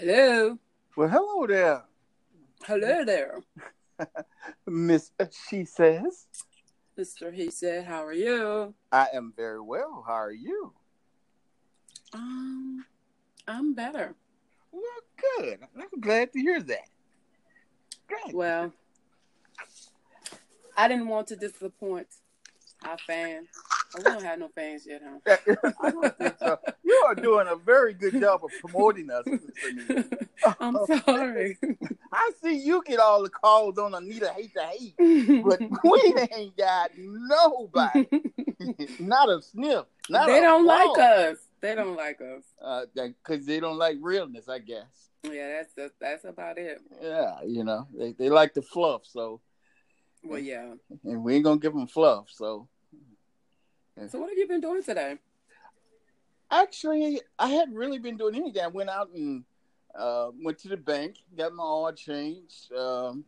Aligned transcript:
Hello. 0.00 0.56
Well, 0.94 1.08
hello 1.08 1.44
there, 1.48 1.82
Hello 2.62 3.04
there. 3.04 3.40
Miss. 4.66 5.10
She 5.48 5.64
says, 5.64 6.28
Mr. 6.96 7.34
He 7.34 7.50
said, 7.50 7.84
How 7.84 8.04
are 8.04 8.12
you? 8.12 8.74
"I 8.92 9.08
am 9.12 9.32
very 9.36 9.60
well. 9.60 10.04
How 10.06 10.12
are 10.12 10.30
you?" 10.30 10.72
Um, 12.14 12.84
I'm 13.48 13.74
better. 13.74 14.14
Well, 14.70 14.82
good. 15.40 15.58
I'm 15.76 16.00
glad 16.00 16.32
to 16.32 16.38
hear 16.38 16.62
that. 16.62 16.88
Great. 18.06 18.36
Well, 18.36 18.72
I 20.76 20.86
didn't 20.86 21.08
want 21.08 21.26
to 21.28 21.36
disappoint 21.36 22.06
our 22.84 22.98
fans. 22.98 23.48
Oh, 23.96 23.98
we 23.98 24.02
don't 24.04 24.22
have 24.22 24.38
no 24.38 24.48
fans 24.48 24.86
yet, 24.86 25.02
huh? 25.02 25.36
I 25.82 25.90
don't 25.90 26.18
think 26.18 26.34
so. 26.38 26.58
You 26.84 27.02
are 27.06 27.14
doing 27.14 27.46
a 27.48 27.56
very 27.56 27.94
good 27.94 28.20
job 28.20 28.42
of 28.44 28.50
promoting 28.60 29.08
us. 29.10 29.24
I'm 30.60 30.76
sorry. 31.04 31.56
I 32.12 32.30
see 32.42 32.58
you 32.58 32.82
get 32.86 32.98
all 32.98 33.22
the 33.22 33.30
calls 33.30 33.78
on 33.78 33.94
Anita 33.94 34.28
hate 34.36 34.52
to 34.54 34.62
hate, 34.62 35.42
but 35.44 35.60
we 35.84 36.14
ain't 36.36 36.56
got 36.56 36.90
nobody, 36.96 38.06
not 38.98 39.28
a 39.30 39.40
sniff. 39.42 39.84
Not 40.10 40.26
they 40.26 40.38
a 40.38 40.42
don't 40.42 40.64
flaw. 40.64 40.74
like 40.74 40.98
us. 40.98 41.36
They 41.60 41.74
don't 41.74 41.96
like 41.96 42.20
us. 42.20 42.42
uh, 42.62 42.82
because 42.94 43.46
they 43.46 43.58
don't 43.60 43.78
like 43.78 43.96
realness, 44.00 44.48
I 44.48 44.58
guess. 44.60 44.86
Yeah, 45.24 45.48
that's 45.48 45.72
that's, 45.74 45.94
that's 46.00 46.24
about 46.24 46.58
it. 46.58 46.80
Yeah, 47.02 47.42
you 47.44 47.64
know, 47.64 47.88
they, 47.96 48.12
they 48.12 48.28
like 48.30 48.54
the 48.54 48.62
fluff, 48.62 49.02
so 49.04 49.40
Well, 50.22 50.38
yeah. 50.38 50.74
and 51.04 51.24
we 51.24 51.34
ain't 51.34 51.44
gonna 51.44 51.58
give 51.58 51.72
them 51.74 51.86
fluff. 51.88 52.26
So 52.30 52.68
So, 54.06 54.20
what 54.20 54.28
have 54.28 54.38
you 54.38 54.46
been 54.46 54.60
doing 54.60 54.82
today? 54.82 55.16
actually, 56.50 57.20
I 57.38 57.48
hadn't 57.48 57.74
really 57.74 57.98
been 57.98 58.16
doing 58.16 58.34
anything. 58.34 58.62
I 58.62 58.68
went 58.68 58.88
out 58.88 59.10
and 59.14 59.44
uh, 59.94 60.30
went 60.42 60.58
to 60.60 60.68
the 60.68 60.76
bank, 60.78 61.16
got 61.36 61.52
my 61.52 61.62
oil 61.62 61.92
changed, 61.92 62.72
um, 62.72 63.22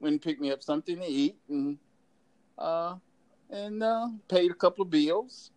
went 0.00 0.12
and 0.14 0.22
picked 0.22 0.40
me 0.40 0.50
up 0.52 0.62
something 0.62 0.96
to 0.96 1.06
eat, 1.06 1.36
and 1.50 1.76
uh, 2.56 2.94
and 3.50 3.82
uh, 3.82 4.08
paid 4.28 4.50
a 4.50 4.54
couple 4.54 4.82
of 4.84 4.90
bills. 4.90 5.50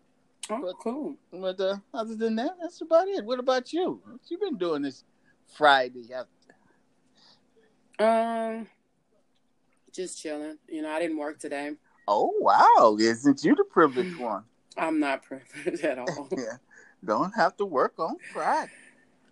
Oh, 0.50 0.60
But- 0.60 0.78
cool. 0.82 1.16
But 1.32 1.58
uh, 1.60 1.76
other 1.94 2.16
than 2.16 2.36
that, 2.36 2.56
that's 2.60 2.80
about 2.82 3.08
it. 3.08 3.24
What 3.24 3.38
about 3.38 3.72
you? 3.72 4.00
What 4.04 4.20
you 4.28 4.38
been 4.38 4.58
doing 4.58 4.82
this 4.82 5.04
Friday? 5.56 6.08
after- 6.12 6.28
Um, 8.04 8.66
just 9.92 10.20
chilling. 10.20 10.58
You 10.68 10.82
know, 10.82 10.90
I 10.90 10.98
didn't 11.00 11.16
work 11.18 11.38
today. 11.38 11.72
Oh 12.12 12.32
wow! 12.40 12.96
Isn't 12.98 13.44
you 13.44 13.54
the 13.54 13.62
privileged 13.62 14.18
one? 14.18 14.42
I'm 14.76 14.98
not 14.98 15.22
privileged 15.22 15.84
at 15.90 15.96
all. 15.96 16.28
yeah, 16.36 16.56
don't 17.04 17.30
have 17.36 17.56
to 17.58 17.64
work 17.64 17.94
on 18.00 18.16
Friday. 18.32 18.72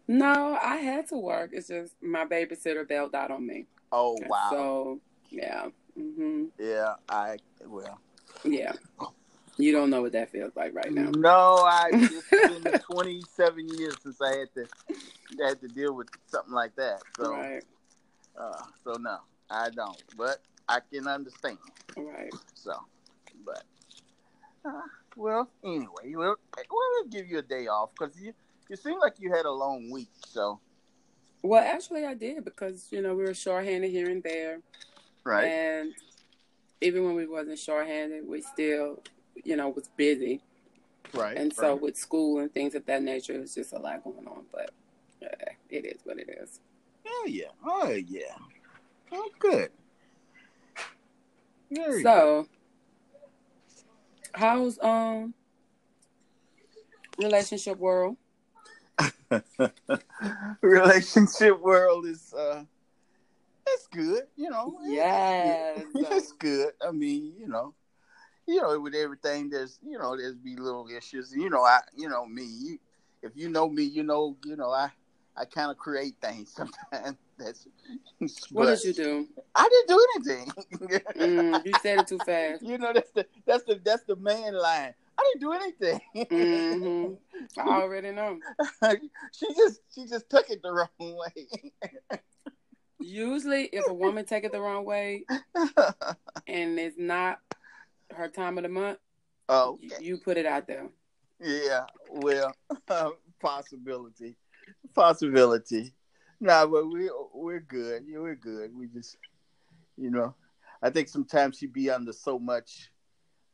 no, 0.07 0.57
I 0.62 0.77
had 0.77 1.09
to 1.09 1.17
work. 1.17 1.51
It's 1.53 1.67
just 1.67 1.95
my 2.01 2.25
babysitter 2.25 2.87
bailed 2.87 3.17
out 3.17 3.33
on 3.33 3.45
me. 3.45 3.67
Oh 3.91 4.17
wow! 4.29 4.49
So, 4.51 5.01
yeah. 5.31 5.67
Mm-hmm. 5.99 6.45
yeah, 6.61 6.95
I 7.09 7.39
well. 7.67 7.99
Yeah. 8.45 8.75
You 9.56 9.73
don't 9.73 9.91
know 9.91 10.03
what 10.03 10.12
that 10.12 10.31
feels 10.31 10.55
like 10.55 10.73
right 10.73 10.93
now. 10.93 11.11
No, 11.17 11.56
I 11.67 11.89
it's 11.93 12.31
been 12.31 12.79
27 12.93 13.69
years 13.77 13.97
since 14.01 14.21
I 14.23 14.37
had 14.37 14.55
to 14.55 14.67
had 15.45 15.61
to 15.62 15.67
deal 15.67 15.95
with 15.97 16.06
something 16.29 16.55
like 16.55 16.77
that. 16.77 17.01
So, 17.17 17.33
Right. 17.33 17.65
uh, 18.41 18.62
so 18.84 18.93
no, 19.01 19.19
I 19.51 19.71
don't. 19.71 20.01
But 20.17 20.39
I 20.69 20.81
can 20.93 21.07
understand. 21.09 21.59
Right. 21.97 22.33
So, 22.55 22.73
but 23.45 23.65
uh, 24.65 24.83
well, 25.17 25.49
anyway, 25.65 26.15
we'll 26.15 26.37
we'll 26.71 27.05
give 27.11 27.27
you 27.27 27.39
a 27.39 27.43
day 27.43 27.67
off 27.67 27.91
because 27.99 28.19
you 28.21 28.33
you 28.69 28.77
seem 28.77 28.99
like 28.99 29.15
you 29.19 29.33
had 29.33 29.47
a 29.47 29.51
long 29.51 29.91
week. 29.91 30.11
So, 30.27 30.61
Well, 31.43 31.65
actually, 31.65 32.05
I 32.05 32.15
did 32.15 32.45
because 32.45 32.87
you 32.91 33.01
know 33.01 33.15
we 33.15 33.25
were 33.25 33.34
shorthanded 33.34 33.91
here 33.91 34.11
and 34.11 34.23
there, 34.23 34.61
right, 35.25 35.47
and 35.47 35.95
even 36.81 37.05
when 37.05 37.15
we 37.15 37.27
wasn't 37.27 37.59
shorthanded, 37.59 38.28
we 38.28 38.43
still, 38.43 39.03
you 39.45 39.57
know, 39.57 39.71
was 39.71 39.89
busy. 39.97 40.41
right, 41.15 41.37
And 41.37 41.53
so 41.53 41.73
right. 41.73 41.81
with 41.83 41.97
school 41.97 42.39
and 42.41 42.53
things 42.53 42.75
of 42.77 42.87
that 42.87 43.03
nature, 43.03 43.33
it 43.33 43.41
was 43.41 43.55
just 43.55 43.73
a 43.73 43.78
lot 43.78 44.05
going 44.05 44.27
on. 44.28 44.45
But 44.53 44.71
uh, 45.25 45.51
it 45.71 45.84
is 45.87 46.01
what 46.05 46.19
it 46.19 46.28
is. 46.41 46.61
oh 47.07 47.27
yeah, 47.28 47.47
oh 47.65 47.91
yeah, 47.91 48.37
oh 49.12 49.31
good. 49.39 49.71
Very 51.71 52.03
So, 52.03 52.47
how's 54.34 54.79
um 54.81 55.34
relationship 57.19 57.79
world? 57.79 58.17
relationship 60.62 61.61
world 61.61 62.07
is 62.07 62.33
uh 62.34 62.65
it's 63.67 63.87
good 63.89 64.23
you 64.37 64.51
know. 64.51 64.78
Yes. 64.87 65.84
it's 65.95 66.33
good. 66.33 66.73
I 66.87 66.91
mean 66.91 67.34
you 67.39 67.49
know 67.49 67.75
you 68.47 68.62
know 68.62 68.81
with 68.81 68.95
everything 68.95 69.51
there's 69.51 69.78
you 69.83 69.99
know 69.99 70.17
there's 70.17 70.37
be 70.37 70.57
little 70.57 70.89
issues. 70.89 71.33
You 71.34 71.51
know 71.51 71.62
i 71.62 71.81
you 71.97 72.09
know 72.09 72.27
me. 72.27 72.45
You, 72.45 72.78
if 73.23 73.33
you 73.37 73.49
know 73.49 73.69
me 73.69 73.83
you 73.83 74.03
know 74.05 74.37
you 74.45 74.57
know 74.57 74.71
i 74.71 74.91
i 75.38 75.44
kind 75.44 75.71
of 75.71 75.76
create 75.78 76.15
things 76.21 76.53
sometimes 76.56 77.16
that's 77.38 77.66
What 78.53 78.66
did 78.66 78.84
you 78.84 78.93
do? 78.93 79.26
i 79.54 79.69
didn't 79.69 79.88
do 79.88 80.06
anything 80.16 80.53
Mm, 81.19 81.66
you 81.66 81.75
said 81.75 81.99
it 82.00 82.06
too 82.06 82.19
fast. 82.19 82.62
you 82.62 82.78
know 82.78 82.93
that's 82.93 83.10
the 83.12 83.26
that's 83.47 83.65
the 83.65 83.81
that's 83.84 84.04
the 84.04 84.16
man 84.16 84.54
line 84.54 84.94
i 85.19 85.32
didn't 85.34 85.41
do 85.41 85.53
anything 85.53 86.00
hmm 86.31 87.15
I 87.60 87.81
already 87.81 88.10
know. 88.12 88.38
she 89.32 89.47
just 89.54 89.81
she 89.94 90.06
just 90.06 90.28
took 90.31 90.48
it 90.50 90.60
the 90.62 90.72
wrong 90.72 90.88
way 90.98 91.48
Usually, 93.00 93.65
if 93.66 93.87
a 93.88 93.94
woman 93.94 94.25
take 94.25 94.43
it 94.44 94.50
the 94.53 94.60
wrong 94.60 94.84
way 94.84 95.25
and 96.48 96.78
it's 96.78 96.97
not 96.98 97.38
her 98.12 98.28
time 98.28 98.59
of 98.59 98.65
the 98.65 98.69
month, 98.69 98.98
oh 99.48 99.78
you- 99.81 99.91
you 100.00 100.16
put 100.19 100.37
it 100.37 100.47
out 100.47 100.66
there. 100.66 100.88
yeah 101.41 101.84
well 102.10 102.53
possibility 103.41 104.37
possibility. 104.95 105.95
Nah 106.41 106.67
but 106.67 106.87
we 106.91 107.11
we're 107.34 107.61
good. 107.61 108.05
Yeah, 108.06 108.19
we're 108.19 108.37
good. 108.37 108.75
We 108.77 108.87
just 108.89 109.17
you 109.97 110.11
know 110.11 110.34
i 110.83 110.91
think 110.91 111.09
sometimes 111.09 111.59
she 111.59 111.67
be 111.67 111.91
under 111.91 112.12
so 112.12 112.39
much 112.39 112.91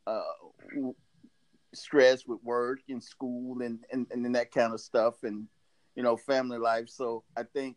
uh 0.06 0.22
stress 1.74 2.26
with 2.26 2.42
work 2.42 2.80
and 2.88 3.02
school 3.02 3.60
and 3.62 3.80
and, 3.90 4.06
and 4.10 4.24
then 4.24 4.32
that 4.32 4.52
kind 4.52 4.72
of 4.72 4.80
stuff 4.80 5.22
and 5.22 5.48
you 5.96 6.02
know 6.02 6.16
family 6.16 6.58
life. 6.58 6.88
So 6.88 7.24
i 7.36 7.42
think 7.42 7.76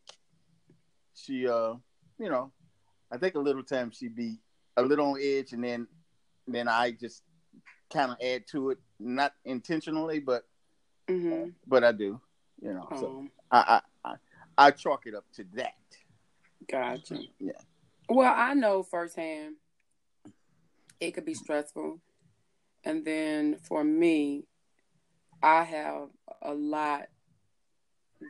she 1.15 1.47
uh 1.47 1.73
you 2.19 2.29
know 2.29 2.51
i 3.11 3.17
think 3.17 3.35
a 3.35 3.39
little 3.39 3.63
time 3.63 3.91
she 3.91 4.07
be 4.07 4.37
a 4.77 4.81
little 4.81 5.11
on 5.13 5.19
edge 5.21 5.53
and 5.53 5.63
then 5.63 5.87
then 6.47 6.67
i 6.67 6.91
just 6.91 7.23
kind 7.91 8.11
of 8.11 8.17
add 8.21 8.43
to 8.47 8.69
it 8.71 8.77
not 8.99 9.33
intentionally 9.45 10.19
but 10.19 10.43
hmm 11.09 11.49
but 11.65 11.83
i 11.83 11.91
do 11.91 12.19
you 12.61 12.73
know 12.73 12.87
so 12.95 13.07
Um, 13.07 13.31
I, 13.51 13.81
I 14.03 14.09
i 14.09 14.15
i 14.57 14.71
chalk 14.71 15.05
it 15.05 15.15
up 15.15 15.25
to 15.35 15.45
that 15.53 15.73
gotcha. 16.69 17.19
Yeah. 17.39 17.51
Well, 18.09 18.33
I 18.35 18.53
know 18.53 18.83
firsthand 18.83 19.55
it 20.99 21.11
could 21.11 21.25
be 21.25 21.33
stressful. 21.33 21.99
And 22.83 23.05
then 23.05 23.57
for 23.67 23.83
me, 23.83 24.45
I 25.43 25.63
have 25.63 26.09
a 26.41 26.53
lot 26.53 27.07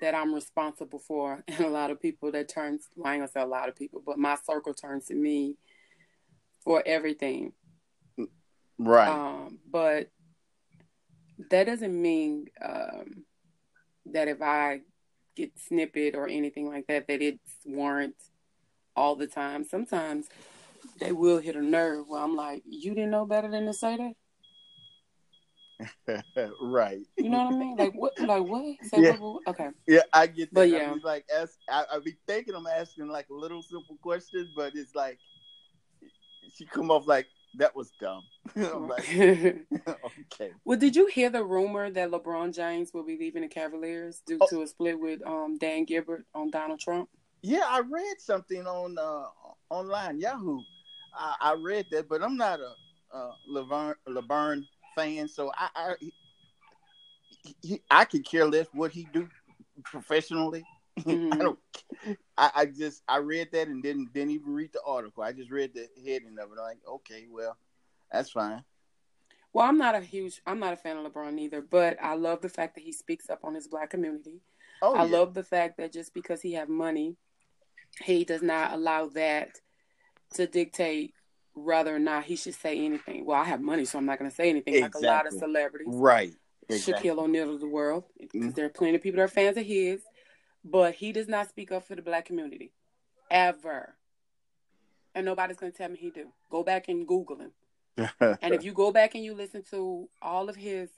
that 0.01 0.13
I'm 0.13 0.33
responsible 0.33 0.99
for, 0.99 1.43
and 1.47 1.61
a 1.61 1.69
lot 1.69 1.91
of 1.91 2.01
people 2.01 2.31
that 2.31 2.49
turns, 2.49 2.87
well, 2.95 3.09
I 3.09 3.13
ain't 3.15 3.21
gonna 3.21 3.31
say 3.31 3.41
a 3.41 3.45
lot 3.45 3.69
of 3.69 3.75
people, 3.75 4.01
but 4.05 4.19
my 4.19 4.37
circle 4.45 4.73
turns 4.73 5.05
to 5.05 5.15
me 5.15 5.55
for 6.63 6.83
everything. 6.85 7.53
right 8.77 9.09
Um, 9.09 9.59
but 9.71 10.09
that 11.49 11.65
doesn't 11.65 11.99
mean 11.99 12.47
um, 12.63 13.23
that 14.13 14.27
if 14.27 14.41
I 14.41 14.81
get 15.35 15.51
snippet 15.59 16.15
or 16.15 16.27
anything 16.27 16.67
like 16.67 16.87
that, 16.87 17.07
that 17.07 17.21
it's 17.21 17.55
warrant 17.65 18.15
all 18.95 19.15
the 19.15 19.27
time. 19.27 19.63
Sometimes 19.63 20.27
they 20.99 21.11
will 21.11 21.37
hit 21.39 21.55
a 21.55 21.61
nerve 21.61 22.07
where 22.07 22.21
I'm 22.21 22.35
like, 22.35 22.63
you 22.65 22.93
didn't 22.95 23.11
know 23.11 23.25
better 23.25 23.49
than 23.49 23.65
to 23.65 23.73
say 23.73 23.97
that. 23.97 24.13
right 26.59 27.01
You 27.17 27.29
know 27.29 27.45
what 27.45 27.53
I 27.53 27.57
mean? 27.57 27.75
Like 27.77 27.93
what? 27.93 28.19
Like 28.19 28.43
what? 28.43 28.63
Say 28.83 28.99
Yeah. 29.01 29.11
what- 29.17 29.43
what- 29.45 29.47
Okay. 29.49 29.69
yeah 29.87 30.01
i 30.11 30.25
get 30.25 30.49
that 30.49 30.55
But 30.55 30.61
I 30.61 30.65
yeah. 30.65 30.95
like 31.03 31.25
ask, 31.35 31.53
I, 31.69 31.85
I 31.93 31.99
be 31.99 32.15
thinking 32.25 32.55
i'm 32.55 32.65
asking 32.65 33.09
like 33.09 33.27
little 33.29 33.61
simple 33.61 33.95
questions 34.01 34.49
but 34.55 34.73
it's 34.75 34.95
like 34.95 35.19
she 36.55 36.65
come 36.65 36.89
off 36.89 37.05
like 37.05 37.27
that 37.55 37.75
was 37.75 37.91
dumb. 37.99 38.23
Like 38.55 39.09
okay. 39.89 40.51
Well, 40.65 40.77
did 40.77 40.95
you 40.95 41.07
hear 41.07 41.29
the 41.29 41.43
rumor 41.43 41.89
that 41.89 42.11
LeBron 42.11 42.55
James 42.55 42.93
will 42.93 43.03
be 43.03 43.17
leaving 43.17 43.41
the 43.41 43.47
Cavaliers 43.47 44.21
due 44.25 44.39
to 44.49 44.61
a 44.61 44.67
split 44.67 44.99
with 44.99 45.25
um, 45.25 45.57
Dan 45.57 45.85
Gilbert 45.85 46.25
on 46.33 46.49
Donald 46.49 46.79
Trump? 46.79 47.09
yeah 47.41 47.63
i 47.67 47.79
read 47.79 48.15
something 48.19 48.65
on 48.65 48.97
uh 48.99 49.25
online 49.69 50.19
yahoo. 50.19 50.59
I, 51.13 51.35
I 51.41 51.53
read 51.53 51.85
that 51.91 52.09
but 52.09 52.23
i'm 52.23 52.37
not 52.37 52.59
a 52.59 52.73
uh 53.15 53.31
laverne 53.47 53.95
LeBron 54.07 54.63
fan 54.95 55.27
so 55.27 55.51
i 55.55 55.69
i 55.75 55.93
he, 57.61 57.81
i 57.89 58.05
could 58.05 58.25
care 58.25 58.45
less 58.45 58.67
what 58.73 58.91
he 58.91 59.07
do 59.13 59.27
professionally 59.83 60.63
Mm-hmm. 60.99 61.33
I 61.33 61.37
don't. 61.37 61.59
I, 62.37 62.51
I, 62.55 62.65
just 62.65 63.03
I 63.07 63.17
read 63.17 63.49
that 63.51 63.67
and 63.67 63.81
didn't 63.81 64.13
didn't 64.13 64.31
even 64.31 64.53
read 64.53 64.71
the 64.73 64.81
article. 64.85 65.23
I 65.23 65.31
just 65.31 65.51
read 65.51 65.73
the 65.73 65.87
heading 66.03 66.37
of 66.39 66.51
it. 66.51 66.57
I'm 66.59 66.63
like, 66.63 66.79
okay, 66.87 67.25
well, 67.31 67.57
that's 68.11 68.31
fine. 68.31 68.63
Well, 69.53 69.65
I'm 69.65 69.77
not 69.77 69.95
a 69.95 70.01
huge, 70.01 70.41
I'm 70.45 70.59
not 70.59 70.73
a 70.73 70.77
fan 70.77 70.97
of 70.97 71.11
LeBron 71.11 71.39
either, 71.39 71.61
but 71.61 71.97
I 72.01 72.13
love 72.13 72.41
the 72.41 72.49
fact 72.49 72.75
that 72.75 72.83
he 72.83 72.91
speaks 72.91 73.29
up 73.29 73.39
on 73.43 73.55
his 73.55 73.67
black 73.67 73.89
community. 73.89 74.41
Oh, 74.81 74.93
I 74.93 75.05
yeah. 75.05 75.17
love 75.17 75.33
the 75.33 75.43
fact 75.43 75.77
that 75.77 75.91
just 75.91 76.13
because 76.13 76.41
he 76.41 76.53
have 76.53 76.69
money, 76.69 77.15
he 78.03 78.23
does 78.23 78.43
not 78.43 78.73
allow 78.73 79.07
that 79.09 79.59
to 80.35 80.45
dictate 80.45 81.13
whether 81.53 81.95
or 81.95 81.99
not 81.99 82.25
he 82.25 82.35
should 82.35 82.53
say 82.53 82.77
anything. 82.85 83.25
Well, 83.25 83.41
I 83.41 83.45
have 83.45 83.61
money, 83.61 83.85
so 83.85 83.97
I'm 83.97 84.05
not 84.05 84.19
going 84.19 84.29
to 84.29 84.35
say 84.35 84.49
anything 84.49 84.75
exactly. 84.75 85.07
like 85.07 85.11
a 85.11 85.15
lot 85.15 85.27
of 85.27 85.39
celebrities. 85.39 85.87
Right. 85.89 86.33
Exactly. 86.69 87.09
Shaquille 87.09 87.17
O'Neal 87.17 87.55
of 87.55 87.59
the 87.59 87.67
world. 87.67 88.03
Mm-hmm. 88.21 88.51
There 88.51 88.65
are 88.65 88.69
plenty 88.69 88.97
of 88.97 89.01
people 89.01 89.17
that 89.17 89.23
are 89.23 89.27
fans 89.27 89.57
of 89.57 89.65
his, 89.65 90.01
but 90.69 90.95
he 90.95 91.11
does 91.11 91.27
not 91.27 91.49
speak 91.49 91.71
up 91.71 91.87
for 91.87 91.95
the 91.95 92.01
black 92.01 92.25
community. 92.25 92.71
Ever. 93.29 93.95
And 95.15 95.25
nobody's 95.25 95.57
going 95.57 95.71
to 95.71 95.77
tell 95.77 95.89
me 95.89 95.97
he 95.97 96.09
do. 96.09 96.27
Go 96.49 96.63
back 96.63 96.87
and 96.87 97.07
Google 97.07 97.37
him. 97.37 97.51
and 98.19 98.53
if 98.53 98.63
you 98.63 98.73
go 98.73 98.91
back 98.91 99.15
and 99.15 99.23
you 99.23 99.33
listen 99.33 99.63
to 99.71 100.07
all 100.21 100.49
of 100.49 100.55
his 100.55 100.89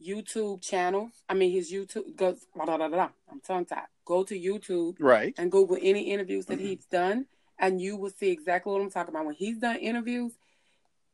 YouTube 0.00 0.62
channels, 0.62 1.10
I 1.28 1.34
mean 1.34 1.50
his 1.50 1.72
YouTube 1.72 2.14
goes 2.14 2.46
blah, 2.54 2.64
blah, 2.64 2.88
blah, 2.88 3.08
I'm 3.30 3.40
tongue 3.40 3.64
tied. 3.64 3.86
Go 4.04 4.22
to 4.22 4.38
YouTube 4.38 4.96
right 5.00 5.34
and 5.36 5.50
Google 5.50 5.76
any 5.80 6.12
interviews 6.12 6.46
that 6.46 6.60
he's 6.60 6.84
done 6.86 7.26
and 7.58 7.80
you 7.80 7.96
will 7.96 8.10
see 8.10 8.30
exactly 8.30 8.72
what 8.72 8.80
I'm 8.80 8.90
talking 8.90 9.12
about. 9.12 9.26
When 9.26 9.34
he's 9.34 9.58
done 9.58 9.76
interviews, 9.76 10.32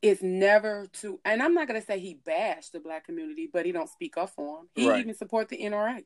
it's 0.03 0.23
never 0.23 0.87
to 1.01 1.19
and 1.25 1.43
I'm 1.43 1.55
not 1.55 1.67
gonna 1.67 1.81
say 1.81 1.99
he 1.99 2.15
bashed 2.15 2.73
the 2.73 2.81
black 2.81 3.07
community, 3.07 3.49
but 3.51 3.65
he 3.65 3.73
don't 3.73 3.89
speak 3.89 4.19
up 4.19 4.31
for 4.31 4.61
him. 4.61 4.69
He 4.75 4.89
right. 4.89 5.01
even 5.01 5.15
support 5.15 5.49
the 5.49 5.57
NRA. 5.57 6.05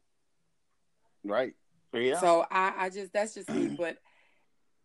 Right. 1.25 1.55
Yeah. 1.93 2.19
So 2.20 2.44
I, 2.50 2.75
I 2.76 2.90
just 2.90 3.12
that's 3.12 3.35
just 3.35 3.50
me. 3.50 3.69
But 3.69 3.99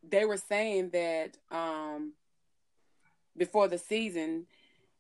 they 0.08 0.26
were 0.26 0.38
saying 0.38 0.92
that 0.92 1.38
um 1.52 2.14
before 3.38 3.68
the 3.68 3.78
season, 3.78 4.46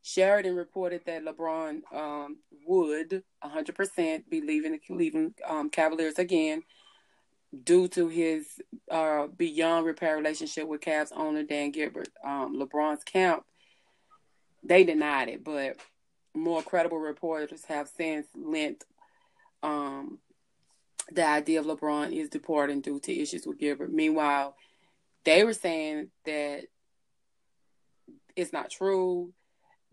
Sheridan 0.01 0.55
reported 0.55 1.01
that 1.05 1.23
LeBron 1.23 1.81
um, 1.93 2.37
would 2.67 3.23
100% 3.43 4.29
be 4.29 4.41
leaving 4.41 4.73
the 4.73 4.79
Cleveland 4.79 5.35
um, 5.47 5.69
Cavaliers 5.69 6.19
again 6.19 6.63
due 7.63 7.87
to 7.87 8.07
his 8.07 8.45
uh, 8.89 9.27
beyond 9.27 9.85
repair 9.85 10.17
relationship 10.17 10.67
with 10.67 10.81
Cavs 10.81 11.15
owner 11.15 11.43
Dan 11.43 11.71
Gilbert. 11.71 12.09
Um, 12.25 12.59
LeBron's 12.59 13.03
camp, 13.03 13.43
they 14.63 14.83
denied 14.83 15.29
it, 15.29 15.43
but 15.43 15.77
more 16.33 16.63
credible 16.63 16.97
reporters 16.97 17.63
have 17.65 17.87
since 17.95 18.27
lent 18.35 18.83
um, 19.61 20.19
the 21.11 21.25
idea 21.25 21.59
of 21.59 21.65
LeBron 21.65 22.13
is 22.13 22.29
departing 22.29 22.81
due 22.81 22.99
to 22.99 23.13
issues 23.13 23.45
with 23.45 23.59
Gilbert. 23.59 23.91
Meanwhile, 23.91 24.55
they 25.25 25.43
were 25.43 25.53
saying 25.53 26.09
that 26.25 26.63
it's 28.35 28.53
not 28.53 28.69
true. 28.69 29.33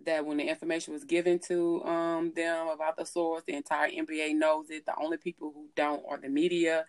That 0.07 0.25
when 0.25 0.39
the 0.39 0.49
information 0.49 0.95
was 0.95 1.05
given 1.05 1.41
to 1.41 1.85
um, 1.85 2.33
them 2.35 2.69
about 2.69 2.97
the 2.97 3.05
source, 3.05 3.43
the 3.47 3.55
entire 3.55 3.91
NBA 3.91 4.35
knows 4.35 4.71
it. 4.71 4.87
The 4.87 4.95
only 4.99 5.19
people 5.19 5.53
who 5.55 5.69
don't 5.77 6.03
are 6.09 6.17
the 6.17 6.29
media. 6.31 6.87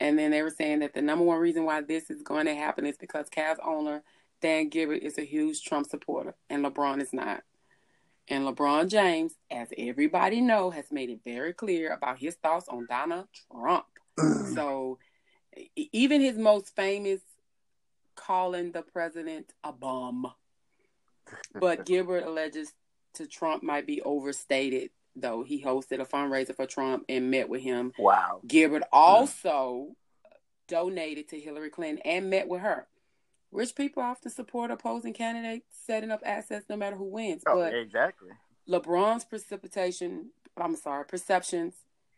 And 0.00 0.18
then 0.18 0.30
they 0.30 0.42
were 0.42 0.50
saying 0.50 0.80
that 0.80 0.92
the 0.92 1.00
number 1.00 1.24
one 1.24 1.38
reason 1.38 1.64
why 1.64 1.80
this 1.80 2.10
is 2.10 2.22
going 2.22 2.46
to 2.46 2.54
happen 2.54 2.84
is 2.84 2.98
because 2.98 3.30
Cavs 3.30 3.56
owner 3.64 4.02
Dan 4.42 4.68
Gilbert 4.68 5.02
is 5.02 5.16
a 5.16 5.24
huge 5.24 5.62
Trump 5.62 5.88
supporter, 5.88 6.34
and 6.50 6.64
LeBron 6.64 7.00
is 7.00 7.12
not. 7.12 7.42
And 8.28 8.46
LeBron 8.46 8.88
James, 8.88 9.34
as 9.50 9.68
everybody 9.76 10.40
know, 10.40 10.70
has 10.70 10.90
made 10.90 11.10
it 11.10 11.20
very 11.24 11.52
clear 11.52 11.92
about 11.92 12.18
his 12.18 12.36
thoughts 12.36 12.68
on 12.68 12.86
Donald 12.88 13.26
Trump. 13.50 13.86
Mm. 14.18 14.54
so 14.54 14.98
even 15.74 16.20
his 16.20 16.36
most 16.36 16.74
famous 16.76 17.20
calling 18.14 18.72
the 18.72 18.82
president 18.82 19.52
a 19.64 19.72
bum 19.72 20.30
but 21.54 21.86
Gilbert 21.86 22.24
alleges 22.24 22.72
to 23.14 23.26
Trump 23.26 23.62
might 23.62 23.86
be 23.86 24.02
overstated, 24.02 24.90
though 25.16 25.42
he 25.42 25.62
hosted 25.62 26.00
a 26.00 26.04
fundraiser 26.04 26.54
for 26.54 26.66
Trump 26.66 27.04
and 27.08 27.30
met 27.30 27.48
with 27.48 27.62
him. 27.62 27.92
Wow. 27.98 28.40
Gilbert 28.46 28.84
also 28.92 29.94
donated 30.68 31.28
to 31.28 31.40
Hillary 31.40 31.70
Clinton 31.70 32.02
and 32.04 32.30
met 32.30 32.48
with 32.48 32.62
her. 32.62 32.86
Rich 33.52 33.76
people 33.76 34.02
often 34.02 34.30
support 34.30 34.70
opposing 34.70 35.12
candidates 35.12 35.66
setting 35.86 36.10
up 36.10 36.22
assets 36.24 36.66
no 36.68 36.76
matter 36.76 36.96
who 36.96 37.04
wins. 37.04 37.42
Oh, 37.46 37.56
but 37.56 37.74
exactly. 37.74 38.30
LeBron's 38.68 39.24
precipitation, 39.24 40.30
I'm 40.56 40.76
sorry, 40.76 41.04
perceptions 41.04 41.74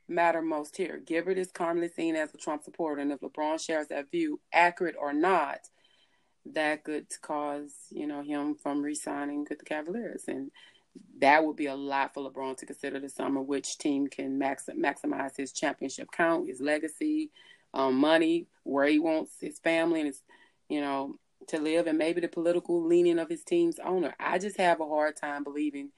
matter 0.08 0.42
most 0.42 0.76
here. 0.76 1.00
Gilbert 1.04 1.38
is 1.38 1.50
commonly 1.50 1.88
seen 1.88 2.14
as 2.14 2.32
a 2.34 2.38
Trump 2.38 2.62
supporter, 2.62 3.00
and 3.00 3.12
if 3.12 3.20
LeBron 3.20 3.60
shares 3.60 3.88
that 3.88 4.10
view, 4.10 4.40
accurate 4.52 4.96
or 4.98 5.12
not, 5.12 5.58
that 6.46 6.84
could 6.84 7.06
cause 7.22 7.72
you 7.90 8.06
know 8.06 8.22
him 8.22 8.54
from 8.54 8.82
resigning 8.82 9.46
with 9.48 9.58
the 9.58 9.64
Cavaliers, 9.64 10.24
and 10.28 10.50
that 11.18 11.44
would 11.44 11.56
be 11.56 11.66
a 11.66 11.74
lot 11.74 12.12
for 12.14 12.30
LeBron 12.30 12.56
to 12.58 12.66
consider 12.66 13.00
this 13.00 13.14
summer. 13.14 13.40
Which 13.40 13.78
team 13.78 14.06
can 14.06 14.38
max- 14.38 14.68
maximize 14.76 15.36
his 15.36 15.52
championship 15.52 16.08
count, 16.12 16.48
his 16.48 16.60
legacy, 16.60 17.30
um, 17.72 17.96
money, 17.96 18.46
where 18.62 18.86
he 18.86 18.98
wants 18.98 19.32
his 19.40 19.58
family 19.58 20.00
and 20.00 20.06
his, 20.08 20.22
you 20.68 20.80
know, 20.80 21.16
to 21.48 21.58
live, 21.58 21.86
and 21.86 21.98
maybe 21.98 22.20
the 22.20 22.28
political 22.28 22.84
leaning 22.84 23.18
of 23.18 23.28
his 23.28 23.44
team's 23.44 23.78
owner. 23.78 24.14
I 24.18 24.38
just 24.38 24.56
have 24.56 24.80
a 24.80 24.86
hard 24.86 25.16
time 25.16 25.44
believing 25.44 25.90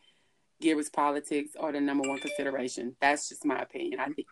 Gilbert's 0.61 0.91
politics 0.91 1.53
are 1.59 1.73
the 1.73 1.81
number 1.81 2.09
one 2.09 2.19
consideration. 2.19 2.97
That's 3.01 3.29
just 3.29 3.45
my 3.45 3.61
opinion. 3.61 4.01
I 4.01 4.07
think 4.07 4.27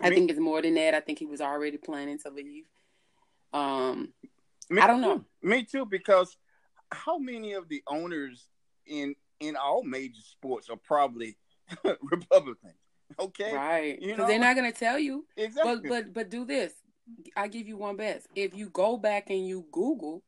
I 0.00 0.10
think 0.10 0.30
it's 0.30 0.40
more 0.40 0.60
than 0.60 0.74
that. 0.74 0.94
I 0.94 1.00
think 1.00 1.18
he 1.18 1.26
was 1.26 1.40
already 1.40 1.78
planning 1.78 2.18
to 2.20 2.30
leave. 2.30 2.64
Um, 3.52 4.12
me, 4.68 4.82
I 4.82 4.86
don't 4.86 5.00
know. 5.00 5.24
Me 5.42 5.64
too, 5.64 5.86
because 5.86 6.36
how 6.92 7.18
many 7.18 7.52
of 7.52 7.68
the 7.68 7.82
owners 7.86 8.46
in 8.86 9.14
in 9.40 9.56
all 9.56 9.82
major 9.82 10.20
sports 10.20 10.68
are 10.68 10.76
probably 10.76 11.36
Republicans? 12.02 12.74
Okay, 13.18 13.54
right? 13.54 14.00
You 14.00 14.16
know, 14.16 14.26
they're 14.26 14.38
not 14.38 14.56
going 14.56 14.70
to 14.70 14.78
tell 14.78 14.98
you 14.98 15.26
exactly. 15.36 15.88
But 15.88 15.88
but 15.88 16.12
but 16.12 16.30
do 16.30 16.44
this. 16.44 16.72
I 17.36 17.48
give 17.48 17.68
you 17.68 17.76
one 17.76 17.96
best. 17.96 18.26
If 18.34 18.54
you 18.54 18.68
go 18.68 18.96
back 18.96 19.30
and 19.30 19.46
you 19.46 19.64
Google 19.70 20.22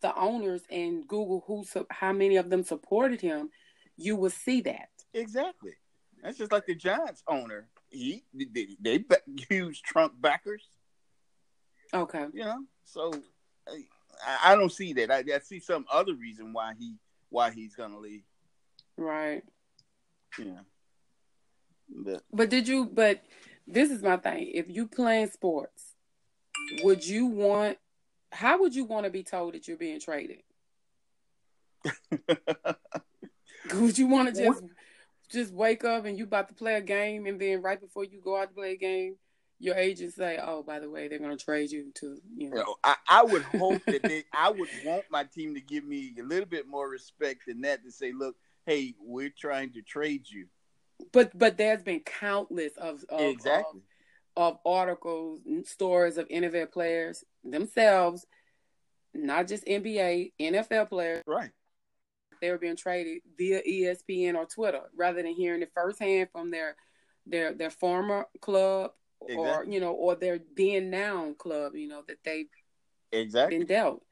the 0.00 0.14
owners 0.16 0.62
and 0.70 1.06
Google 1.06 1.44
who 1.46 1.64
how 1.90 2.12
many 2.12 2.36
of 2.36 2.50
them 2.50 2.62
supported 2.62 3.20
him, 3.20 3.50
you 3.96 4.16
will 4.16 4.30
see 4.30 4.60
that. 4.62 4.88
Exactly. 5.14 5.72
That's 6.22 6.38
just 6.38 6.52
like 6.52 6.66
the 6.66 6.74
Giants 6.74 7.22
owner. 7.26 7.68
He 7.90 8.24
they, 8.34 8.76
they, 8.80 9.04
huge 9.48 9.82
Trump 9.82 10.14
backers. 10.20 10.68
Okay. 11.92 12.26
You 12.32 12.44
know, 12.44 12.64
so 12.84 13.12
I, 14.26 14.52
I 14.52 14.54
don't 14.54 14.72
see 14.72 14.92
that. 14.94 15.10
I, 15.10 15.24
I, 15.34 15.38
see 15.38 15.60
some 15.60 15.86
other 15.90 16.14
reason 16.14 16.52
why 16.52 16.74
he 16.78 16.96
why 17.30 17.50
he's 17.50 17.74
gonna 17.74 17.98
leave. 17.98 18.22
Right. 18.96 19.42
Yeah. 20.38 20.60
But, 21.88 22.22
but 22.32 22.50
did 22.50 22.68
you? 22.68 22.84
But 22.86 23.22
this 23.66 23.90
is 23.90 24.02
my 24.02 24.16
thing. 24.16 24.50
If 24.52 24.66
you 24.68 24.86
playing 24.86 25.30
sports, 25.30 25.94
would 26.82 27.06
you 27.06 27.26
want? 27.26 27.78
How 28.32 28.60
would 28.60 28.74
you 28.74 28.84
want 28.84 29.04
to 29.04 29.10
be 29.10 29.22
told 29.22 29.54
that 29.54 29.68
you're 29.68 29.76
being 29.76 30.00
traded? 30.00 30.42
would 33.74 33.98
you 33.98 34.06
want 34.06 34.34
to 34.34 34.44
just 34.44 34.62
just 35.30 35.52
wake 35.52 35.84
up 35.84 36.04
and 36.06 36.16
you 36.18 36.24
about 36.24 36.48
to 36.48 36.54
play 36.54 36.74
a 36.74 36.80
game, 36.80 37.26
and 37.26 37.40
then 37.40 37.62
right 37.62 37.80
before 37.80 38.04
you 38.04 38.20
go 38.20 38.40
out 38.40 38.48
to 38.48 38.54
play 38.54 38.72
a 38.72 38.76
game, 38.76 39.16
your 39.58 39.74
agent 39.74 40.14
say, 40.14 40.38
"Oh, 40.42 40.62
by 40.62 40.78
the 40.78 40.90
way, 40.90 41.08
they're 41.08 41.18
going 41.18 41.36
to 41.36 41.44
trade 41.44 41.70
you 41.70 41.90
to 41.96 42.18
you 42.36 42.50
know." 42.50 42.56
You 42.56 42.62
know 42.62 42.76
I, 42.84 42.96
I, 43.08 43.22
would 43.24 43.42
hope 43.42 43.82
that 43.86 44.02
they, 44.02 44.24
I 44.32 44.50
would 44.50 44.68
want 44.84 45.04
my 45.10 45.24
team 45.24 45.54
to 45.54 45.60
give 45.60 45.84
me 45.84 46.14
a 46.18 46.22
little 46.22 46.46
bit 46.46 46.66
more 46.66 46.88
respect 46.88 47.42
than 47.46 47.62
that 47.62 47.84
to 47.84 47.90
say, 47.90 48.12
"Look, 48.12 48.36
hey, 48.66 48.94
we're 49.00 49.32
trying 49.36 49.72
to 49.72 49.82
trade 49.82 50.24
you." 50.28 50.46
But 51.12 51.36
but 51.36 51.56
there's 51.56 51.82
been 51.82 52.00
countless 52.00 52.76
of, 52.76 53.04
of 53.08 53.20
um, 53.20 53.26
exactly 53.26 53.80
of, 53.80 53.87
of 54.38 54.56
articles, 54.64 55.40
stories 55.64 56.16
of 56.16 56.28
NFL 56.28 56.70
players 56.70 57.24
themselves, 57.42 58.24
not 59.12 59.48
just 59.48 59.66
NBA, 59.66 60.32
NFL 60.40 60.88
players, 60.88 61.24
right? 61.26 61.50
They 62.40 62.52
were 62.52 62.58
being 62.58 62.76
traded 62.76 63.22
via 63.36 63.60
ESPN 63.62 64.36
or 64.36 64.46
Twitter 64.46 64.82
rather 64.96 65.22
than 65.22 65.34
hearing 65.34 65.62
it 65.62 65.72
firsthand 65.74 66.28
from 66.30 66.52
their 66.52 66.76
their 67.26 67.52
their 67.52 67.70
former 67.70 68.26
club 68.40 68.92
exactly. 69.26 69.44
or 69.50 69.64
you 69.64 69.80
know, 69.80 69.90
or 69.90 70.14
their 70.14 70.38
being 70.54 70.88
now 70.88 71.32
club, 71.36 71.74
you 71.74 71.88
know, 71.88 72.04
that 72.06 72.22
they've 72.24 72.46
exactly 73.10 73.58
been 73.58 73.66
dealt. 73.66 74.04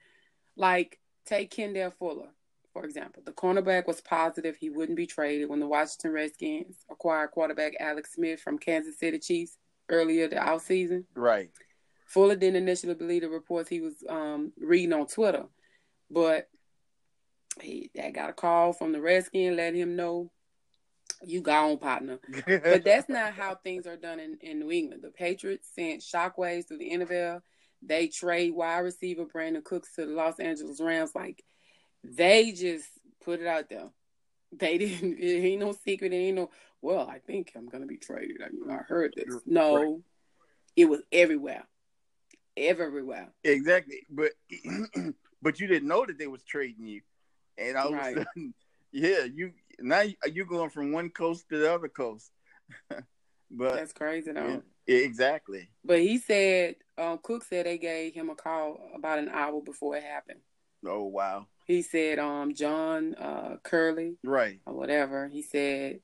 Like 0.56 0.98
take 1.24 1.52
Kendall 1.52 1.92
Fuller, 1.92 2.30
for 2.72 2.84
example. 2.84 3.22
The 3.24 3.30
cornerback 3.30 3.86
was 3.86 4.00
positive 4.00 4.56
he 4.56 4.70
wouldn't 4.70 4.96
be 4.96 5.06
traded 5.06 5.48
when 5.48 5.60
the 5.60 5.68
Washington 5.68 6.10
Redskins 6.10 6.78
acquired 6.90 7.30
quarterback 7.30 7.74
Alex 7.78 8.14
Smith 8.14 8.40
from 8.40 8.58
Kansas 8.58 8.98
City 8.98 9.20
Chiefs 9.20 9.56
earlier 9.88 10.28
the 10.28 10.38
out 10.38 10.62
season. 10.62 11.06
Right. 11.14 11.50
Fuller 12.06 12.36
didn't 12.36 12.56
initially 12.56 12.94
believe 12.94 13.22
the 13.22 13.28
reports 13.28 13.68
he 13.68 13.80
was 13.80 13.94
um, 14.08 14.52
reading 14.58 14.92
on 14.92 15.06
Twitter, 15.06 15.44
but 16.10 16.48
he 17.60 17.90
I 18.02 18.10
got 18.10 18.30
a 18.30 18.32
call 18.34 18.72
from 18.72 18.92
the 18.92 19.00
Redskins 19.00 19.56
letting 19.56 19.80
him 19.80 19.96
know 19.96 20.30
You 21.24 21.40
gone, 21.40 21.78
partner. 21.78 22.18
but 22.46 22.84
that's 22.84 23.08
not 23.08 23.32
how 23.32 23.54
things 23.56 23.86
are 23.86 23.96
done 23.96 24.20
in, 24.20 24.38
in 24.40 24.60
New 24.60 24.70
England. 24.70 25.02
The 25.02 25.10
Patriots 25.10 25.68
sent 25.74 26.02
shockwaves 26.02 26.68
through 26.68 26.78
the 26.78 26.90
NFL. 26.92 27.40
They 27.82 28.08
trade 28.08 28.54
wide 28.54 28.78
receiver 28.80 29.24
Brandin 29.24 29.64
Cooks 29.64 29.94
to 29.94 30.06
the 30.06 30.12
Los 30.12 30.38
Angeles 30.38 30.80
Rams. 30.80 31.12
Like 31.14 31.42
they 32.04 32.52
just 32.52 32.86
put 33.24 33.40
it 33.40 33.46
out 33.46 33.68
there. 33.68 33.88
They 34.52 34.78
didn't. 34.78 35.18
It 35.18 35.44
ain't 35.44 35.60
no 35.60 35.72
secret. 35.72 36.12
It 36.12 36.16
ain't 36.16 36.36
no. 36.36 36.50
Well, 36.86 37.10
I 37.10 37.18
think 37.18 37.50
I'm 37.56 37.66
gonna 37.66 37.84
be 37.84 37.96
traded. 37.96 38.36
I, 38.40 38.46
you 38.52 38.70
I 38.70 38.76
heard 38.76 39.12
this. 39.16 39.40
No, 39.44 39.74
right. 39.74 39.94
it 40.76 40.84
was 40.84 41.02
everywhere, 41.10 41.64
everywhere. 42.56 43.32
Exactly, 43.42 44.06
but 44.08 44.30
but 45.42 45.58
you 45.58 45.66
didn't 45.66 45.88
know 45.88 46.06
that 46.06 46.16
they 46.16 46.28
was 46.28 46.44
trading 46.44 46.86
you, 46.86 47.00
and 47.58 47.76
all 47.76 47.92
right. 47.92 48.16
of 48.16 48.22
a 48.22 48.26
sudden, 48.26 48.54
yeah, 48.92 49.24
you 49.24 49.50
now 49.80 50.04
you're 50.32 50.46
going 50.46 50.70
from 50.70 50.92
one 50.92 51.10
coast 51.10 51.48
to 51.48 51.58
the 51.58 51.74
other 51.74 51.88
coast. 51.88 52.30
but 53.50 53.74
that's 53.74 53.92
crazy, 53.92 54.30
though. 54.30 54.62
Yeah, 54.86 54.96
exactly. 54.98 55.68
But 55.84 55.98
he 55.98 56.18
said, 56.18 56.76
um, 56.96 57.18
Cook 57.20 57.42
said 57.42 57.66
they 57.66 57.78
gave 57.78 58.14
him 58.14 58.30
a 58.30 58.36
call 58.36 58.78
about 58.94 59.18
an 59.18 59.28
hour 59.28 59.60
before 59.60 59.96
it 59.96 60.04
happened. 60.04 60.38
Oh 60.86 61.02
wow. 61.02 61.48
He 61.66 61.82
said, 61.82 62.20
um, 62.20 62.54
John 62.54 63.16
uh, 63.16 63.56
Curley, 63.64 64.18
right, 64.22 64.60
or 64.66 64.74
whatever. 64.74 65.26
He 65.26 65.42
said 65.42 65.98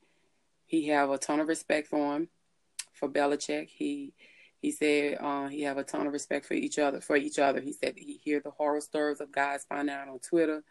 he 0.72 0.88
have 0.88 1.10
a 1.10 1.18
ton 1.18 1.40
of 1.40 1.48
respect 1.48 1.86
for 1.88 2.16
him, 2.16 2.28
for 2.92 3.08
Belichick. 3.08 3.68
He 3.68 4.14
he 4.60 4.70
said 4.70 5.18
uh, 5.20 5.48
he 5.48 5.62
have 5.62 5.78
a 5.78 5.84
ton 5.84 6.06
of 6.06 6.12
respect 6.12 6.46
for 6.46 6.54
each 6.54 6.78
other. 6.78 7.00
For 7.00 7.16
each 7.16 7.38
other, 7.38 7.60
he 7.60 7.72
said 7.72 7.94
he 7.96 8.14
hear 8.14 8.40
the 8.40 8.50
horror 8.50 8.80
stories 8.80 9.20
of 9.20 9.32
guys 9.32 9.64
finding 9.68 9.94
out 9.94 10.08
on 10.08 10.18
Twitter 10.18 10.62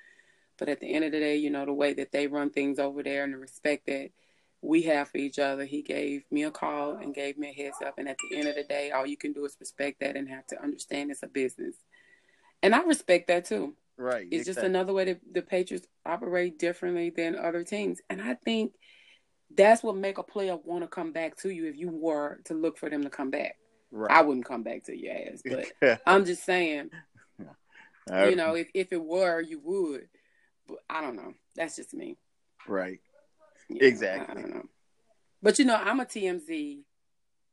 but 0.62 0.70
at 0.70 0.80
the 0.80 0.94
end 0.94 1.04
of 1.04 1.12
the 1.12 1.20
day, 1.20 1.38
you 1.38 1.50
know, 1.50 1.66
the 1.66 1.74
way 1.74 1.92
that 1.96 2.12
they 2.12 2.28
run 2.28 2.52
things 2.52 2.78
over 2.78 3.02
there 3.02 3.24
and 3.24 3.34
the 3.34 3.38
respect 3.40 3.88
that 3.88 4.12
we 4.62 4.84
have 4.84 5.10
for 5.10 5.18
each 5.18 5.40
other, 5.40 5.66
he 5.66 5.82
gave 5.82 6.24
me 6.30 6.44
a 6.44 6.52
call 6.52 6.98
and 6.98 7.16
gave 7.16 7.36
me 7.36 7.50
a 7.50 7.64
heads 7.64 7.78
up. 7.84 7.96
And 7.98 8.08
at 8.08 8.18
the 8.30 8.38
end 8.38 8.48
of 8.48 8.54
the 8.54 8.64
day, 8.64 8.92
all 8.92 9.08
you 9.08 9.18
can 9.18 9.34
do 9.34 9.44
is 9.44 9.58
respect 9.60 10.02
that 10.02 10.16
and 10.16 10.30
have 10.30 10.46
to 10.48 10.62
understand 10.62 11.10
it's 11.10 11.24
a 11.24 11.28
business. 11.28 11.74
And 12.62 12.76
I 12.76 12.84
respect 12.84 13.28
that 13.30 13.46
too. 13.46 13.74
Right. 13.98 14.28
It's 14.30 14.48
exactly. 14.48 14.54
just 14.54 14.66
another 14.68 14.94
way 14.94 15.06
that 15.06 15.22
the 15.34 15.42
Patriots 15.42 15.88
operate 16.06 16.60
differently 16.60 17.10
than 17.10 17.36
other 17.36 17.64
teams. 17.64 18.00
And 18.08 18.22
I 18.22 18.36
think 18.36 18.74
that's 19.56 19.84
what 19.84 19.96
make 19.96 20.18
a 20.18 20.24
player 20.24 20.58
want 20.64 20.84
to 20.84 20.88
come 20.88 21.12
back 21.12 21.36
to 21.38 21.50
you 21.50 21.68
if 21.68 21.78
you 21.78 21.90
were 21.90 22.40
to 22.46 22.54
look 22.54 22.78
for 22.78 22.90
them 22.90 23.04
to 23.04 23.10
come 23.10 23.32
back. 23.32 23.58
Right. 23.92 24.12
I 24.12 24.22
wouldn't 24.22 24.46
come 24.46 24.64
back 24.64 24.86
to 24.86 24.98
your 24.98 25.14
ass, 25.14 25.42
but 25.44 26.02
I'm 26.06 26.26
just 26.26 26.46
saying, 26.46 26.92
you 27.40 28.36
know, 28.36 28.56
if, 28.56 28.68
if 28.74 28.94
it 28.94 29.04
were, 29.04 29.42
you 29.42 29.60
would. 29.60 30.08
But 30.68 30.78
I 30.90 31.02
don't 31.02 31.16
know. 31.16 31.34
That's 31.56 31.76
just 31.76 31.94
me. 31.94 32.18
Right. 32.68 33.00
Yeah, 33.70 33.84
exactly. 33.84 34.36
I 34.36 34.42
don't 34.42 34.54
know. 34.54 34.66
But 35.42 35.60
you 35.60 35.66
know, 35.66 35.76
I'm 35.76 36.00
a 36.00 36.06
TMZ 36.06 36.84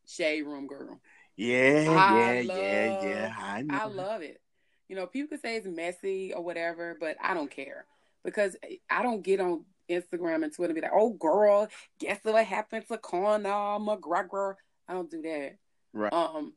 shade 0.06 0.42
room 0.42 0.66
girl. 0.66 1.00
Yeah, 1.36 1.82
yeah, 1.82 2.42
love, 2.46 2.58
yeah, 2.58 3.02
yeah. 3.02 3.34
I, 3.38 3.62
know. 3.62 3.74
I 3.74 3.84
love 3.84 4.22
it. 4.22 4.40
You 4.88 4.96
know, 4.96 5.06
people 5.06 5.28
could 5.28 5.42
say 5.42 5.56
it's 5.56 5.66
messy 5.66 6.32
or 6.32 6.42
whatever, 6.42 6.96
but 6.98 7.16
I 7.22 7.34
don't 7.34 7.50
care 7.50 7.86
because 8.24 8.56
I 8.90 9.02
don't 9.02 9.22
get 9.22 9.40
on 9.40 9.64
Instagram 9.88 10.44
and 10.44 10.54
Twitter 10.54 10.72
and 10.72 10.74
be 10.74 10.80
like, 10.80 10.92
"Oh, 10.94 11.10
girl, 11.10 11.68
guess 11.98 12.18
what 12.22 12.44
happened 12.44 12.86
to 12.88 12.98
Conor 12.98 13.78
McGregor?" 13.78 14.54
I 14.88 14.94
don't 14.94 15.10
do 15.10 15.22
that. 15.22 15.56
Right. 15.92 16.12
Um, 16.12 16.54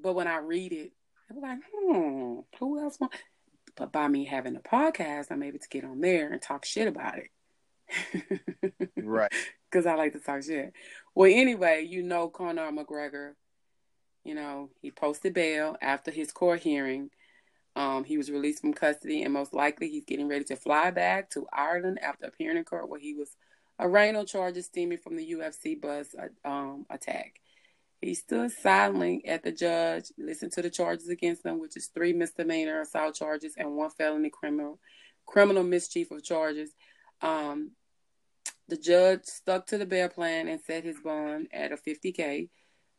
but 0.00 0.14
when 0.14 0.28
I 0.28 0.38
read 0.38 0.72
it, 0.72 0.92
I'm 1.30 1.40
like, 1.40 1.58
hmm, 1.74 2.40
who 2.58 2.80
else? 2.80 2.98
Want? 3.00 3.12
But 3.76 3.92
by 3.92 4.06
me 4.08 4.24
having 4.24 4.56
a 4.56 4.60
podcast, 4.60 5.30
I'm 5.30 5.42
able 5.42 5.58
to 5.58 5.68
get 5.68 5.84
on 5.84 6.00
there 6.00 6.30
and 6.30 6.40
talk 6.40 6.64
shit 6.64 6.88
about 6.88 7.18
it. 7.18 8.90
right. 8.96 9.32
Because 9.70 9.86
I 9.86 9.94
like 9.94 10.12
to 10.12 10.20
talk 10.20 10.42
shit. 10.42 10.72
Well, 11.14 11.30
anyway, 11.32 11.86
you 11.88 12.02
know, 12.02 12.28
Conor 12.28 12.70
McGregor, 12.70 13.32
you 14.24 14.34
know, 14.34 14.70
he 14.80 14.90
posted 14.90 15.34
bail 15.34 15.76
after 15.80 16.10
his 16.10 16.32
court 16.32 16.60
hearing. 16.60 17.10
Um, 17.74 18.04
he 18.04 18.18
was 18.18 18.30
released 18.30 18.60
from 18.60 18.74
custody, 18.74 19.22
and 19.22 19.32
most 19.32 19.54
likely 19.54 19.88
he's 19.88 20.04
getting 20.04 20.28
ready 20.28 20.44
to 20.44 20.56
fly 20.56 20.90
back 20.90 21.30
to 21.30 21.46
Ireland 21.52 21.98
after 22.02 22.26
appearing 22.26 22.58
in 22.58 22.64
court 22.64 22.88
where 22.88 23.00
he 23.00 23.14
was 23.14 23.36
arraigned 23.80 24.16
on 24.16 24.26
charges 24.26 24.66
stemming 24.66 24.98
from 24.98 25.16
the 25.16 25.32
UFC 25.32 25.80
bus 25.80 26.14
uh, 26.18 26.48
um, 26.48 26.86
attack. 26.90 27.40
He 28.02 28.14
stood 28.14 28.50
silently 28.50 29.24
at 29.26 29.44
the 29.44 29.52
judge, 29.52 30.06
listened 30.18 30.52
to 30.52 30.62
the 30.62 30.70
charges 30.70 31.08
against 31.08 31.46
him, 31.46 31.60
which 31.60 31.76
is 31.76 31.86
three 31.86 32.12
misdemeanor 32.12 32.80
assault 32.80 33.14
charges 33.14 33.54
and 33.56 33.76
one 33.76 33.90
felony 33.90 34.30
criminal 34.30 34.78
criminal 35.24 35.62
mischief 35.62 36.10
of 36.10 36.24
charges. 36.24 36.74
Um, 37.20 37.70
the 38.68 38.76
judge 38.76 39.24
stuck 39.24 39.66
to 39.66 39.78
the 39.78 39.86
bail 39.86 40.08
plan 40.08 40.48
and 40.48 40.60
set 40.60 40.84
his 40.84 40.98
bond 41.00 41.48
at 41.52 41.72
a 41.72 41.76
50k. 41.76 42.48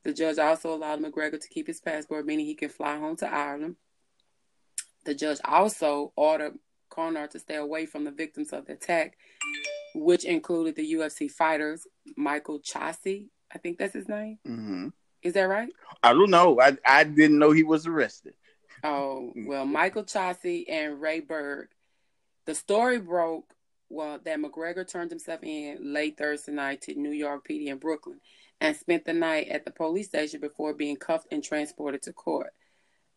The 0.04 0.14
judge 0.14 0.38
also 0.38 0.74
allowed 0.74 1.02
McGregor 1.02 1.40
to 1.40 1.50
keep 1.50 1.68
his 1.68 1.82
passport, 1.82 2.26
meaning 2.26 2.46
he 2.46 2.56
can 2.56 2.70
fly 2.70 2.98
home 2.98 3.18
to 3.18 3.32
Ireland. 3.32 3.76
The 5.06 5.16
judge 5.16 5.40
also 5.44 6.14
ordered 6.16 6.58
Conor 6.90 7.28
to 7.28 7.40
stay 7.40 7.56
away 7.56 7.86
from 7.86 8.04
the 8.04 8.12
victims 8.12 8.54
of 8.54 8.66
the 8.66 8.74
attack, 8.74 9.18
which 9.96 10.26
included 10.26 10.76
the 10.76 10.94
UFC 10.94 11.30
fighters 11.30 11.88
Michael 12.16 12.60
Chiesa 12.60 13.24
I 13.54 13.58
think 13.60 13.78
that's 13.78 13.94
his 13.94 14.10
name. 14.10 14.40
Mm-hmm. 14.48 14.88
Is 15.22 15.34
that 15.34 15.44
right? 15.44 15.70
I 16.02 16.14
don't 16.14 16.32
know. 16.32 16.60
I 16.60 16.78
I 16.86 17.04
didn't 17.04 17.40
know 17.40 17.52
he 17.52 17.64
was 17.64 17.88
arrested. 17.88 18.34
Oh 18.84 19.32
well, 19.36 19.66
Michael 19.66 20.04
Chiesa 20.04 20.64
and 20.70 21.00
Ray 21.00 21.20
Borg. 21.22 21.70
The 22.46 22.56
story 22.56 23.00
broke 23.00 23.54
well 23.90 24.20
that 24.24 24.40
McGregor 24.40 24.88
turned 24.88 25.12
himself 25.12 25.42
in 25.44 25.94
late 25.94 26.18
Thursday 26.18 26.52
night 26.52 26.82
to 26.82 26.96
New 26.96 27.12
York 27.12 27.48
PD 27.48 27.68
in 27.68 27.78
Brooklyn 27.78 28.20
and 28.60 28.76
spent 28.76 29.06
the 29.06 29.14
night 29.14 29.48
at 29.50 29.66
the 29.66 29.72
police 29.72 30.08
station 30.08 30.42
before 30.42 30.74
being 30.74 30.98
cuffed 30.98 31.28
and 31.32 31.44
transported 31.44 32.02
to 32.02 32.14
court. 32.14 32.52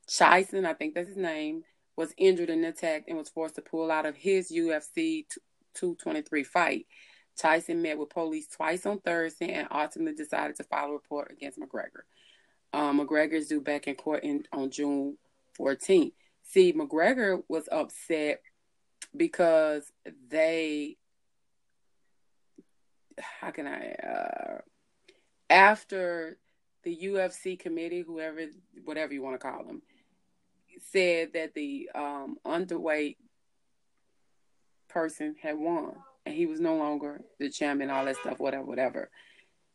Chison, 0.08 0.64
I 0.64 0.74
think 0.74 0.94
that's 0.94 1.08
his 1.08 1.16
name, 1.16 1.64
was 1.96 2.14
injured 2.16 2.50
in 2.50 2.62
the 2.62 2.68
attack 2.68 3.04
and 3.08 3.16
was 3.16 3.28
forced 3.28 3.54
to 3.56 3.62
pull 3.62 3.90
out 3.90 4.06
of 4.06 4.16
his 4.16 4.52
UFC 4.52 5.24
223 5.74 6.44
fight. 6.44 6.86
Tyson 7.36 7.82
met 7.82 7.98
with 7.98 8.10
police 8.10 8.48
twice 8.48 8.86
on 8.86 8.98
Thursday 9.00 9.52
and 9.52 9.68
ultimately 9.70 10.14
decided 10.14 10.56
to 10.56 10.64
file 10.64 10.88
a 10.88 10.92
report 10.92 11.30
against 11.30 11.58
McGregor. 11.58 12.04
Um, 12.72 13.00
McGregor 13.00 13.34
is 13.34 13.48
due 13.48 13.60
back 13.60 13.86
in 13.86 13.94
court 13.94 14.24
in, 14.24 14.44
on 14.52 14.70
June 14.70 15.16
14th. 15.58 16.12
See, 16.42 16.72
McGregor 16.72 17.42
was 17.48 17.68
upset 17.70 18.40
because 19.14 19.90
they, 20.28 20.96
how 23.18 23.50
can 23.50 23.66
I, 23.66 23.92
uh, 23.92 24.58
after 25.50 26.38
the 26.84 26.96
UFC 26.96 27.58
committee, 27.58 28.00
whoever, 28.00 28.46
whatever 28.84 29.12
you 29.12 29.22
want 29.22 29.40
to 29.40 29.46
call 29.46 29.64
them, 29.64 29.82
said 30.92 31.32
that 31.34 31.54
the 31.54 31.90
um, 31.94 32.36
underweight 32.44 33.16
person 34.88 35.36
had 35.42 35.58
won 35.58 35.94
and 36.24 36.34
he 36.34 36.46
was 36.46 36.60
no 36.60 36.76
longer 36.76 37.20
the 37.38 37.48
champion, 37.48 37.90
all 37.90 38.04
that 38.04 38.16
stuff, 38.16 38.40
whatever, 38.40 38.64
whatever. 38.64 39.10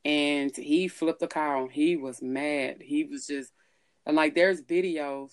And 0.03 0.55
he 0.55 0.87
flipped 0.87 1.21
the 1.21 1.27
car 1.27 1.57
on. 1.57 1.69
He 1.69 1.95
was 1.95 2.21
mad. 2.21 2.77
He 2.81 3.05
was 3.05 3.25
just, 3.27 3.53
and 4.05 4.15
like 4.15 4.35
there's 4.35 4.61
videos 4.61 5.31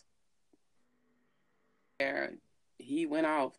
where 1.98 2.34
he 2.78 3.06
went 3.06 3.26
off. 3.26 3.54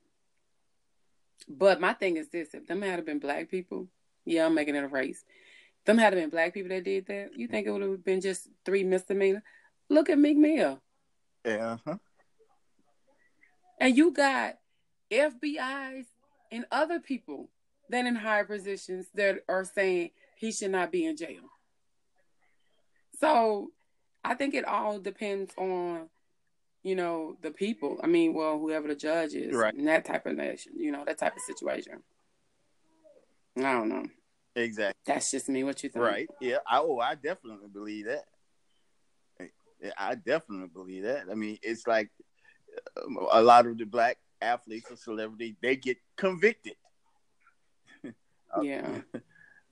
But 1.47 1.81
my 1.81 1.93
thing 1.93 2.17
is 2.17 2.29
this: 2.29 2.53
if 2.53 2.67
them 2.67 2.83
had 2.83 3.03
been 3.05 3.19
black 3.19 3.49
people, 3.49 3.87
yeah, 4.23 4.45
I'm 4.45 4.53
making 4.53 4.75
it 4.75 4.83
a 4.83 4.87
race. 4.87 5.25
Them 5.85 5.97
had 5.97 6.13
been 6.13 6.29
black 6.29 6.53
people 6.53 6.69
that 6.69 6.83
did 6.83 7.07
that, 7.07 7.31
you 7.35 7.47
think 7.47 7.65
it 7.65 7.71
would 7.71 7.81
have 7.81 8.05
been 8.05 8.21
just 8.21 8.47
three 8.65 8.83
misdemeanor? 8.83 9.43
Look 9.89 10.09
at 10.09 10.19
Meek 10.19 10.37
Mill. 10.37 10.79
Yeah. 11.43 11.77
Uh-huh. 11.85 11.97
And 13.79 13.95
you 13.95 14.11
got 14.11 14.57
FBI's 15.11 16.07
and 16.51 16.65
other 16.71 16.99
people 16.99 17.49
that 17.89 18.05
in 18.05 18.15
higher 18.15 18.45
positions 18.45 19.07
that 19.15 19.43
are 19.47 19.63
saying 19.63 20.11
he 20.35 20.51
should 20.51 20.71
not 20.71 20.91
be 20.91 21.05
in 21.05 21.17
jail. 21.17 21.41
So 23.19 23.71
I 24.23 24.35
think 24.35 24.53
it 24.53 24.65
all 24.65 24.99
depends 24.99 25.51
on, 25.57 26.09
you 26.83 26.95
know, 26.95 27.35
the 27.41 27.51
people. 27.51 27.99
I 28.03 28.07
mean, 28.07 28.33
well, 28.33 28.59
whoever 28.59 28.87
the 28.87 28.95
judge 28.95 29.33
is, 29.33 29.53
right. 29.53 29.73
in 29.73 29.85
that 29.85 30.05
type 30.05 30.25
of 30.25 30.35
nation, 30.35 30.73
you 30.77 30.91
know, 30.91 31.03
that 31.05 31.17
type 31.17 31.35
of 31.35 31.41
situation. 31.41 32.03
I 33.57 33.73
don't 33.73 33.89
know. 33.89 34.05
Exactly. 34.55 34.99
That's 35.05 35.31
just 35.31 35.49
me. 35.49 35.63
What 35.63 35.83
you 35.83 35.89
think? 35.89 36.03
Right. 36.03 36.27
Yeah. 36.39 36.57
I, 36.67 36.79
oh, 36.79 36.99
I 36.99 37.15
definitely 37.15 37.67
believe 37.71 38.05
that. 38.05 38.25
I 39.97 40.15
definitely 40.15 40.67
believe 40.67 41.03
that. 41.03 41.25
I 41.31 41.35
mean, 41.35 41.57
it's 41.61 41.87
like 41.87 42.09
a 43.31 43.41
lot 43.41 43.65
of 43.65 43.77
the 43.77 43.85
black 43.85 44.17
athletes 44.41 44.91
or 44.91 44.95
celebrities, 44.95 45.55
they 45.61 45.75
get 45.75 45.97
convicted. 46.15 46.75
Yeah. 48.63 49.01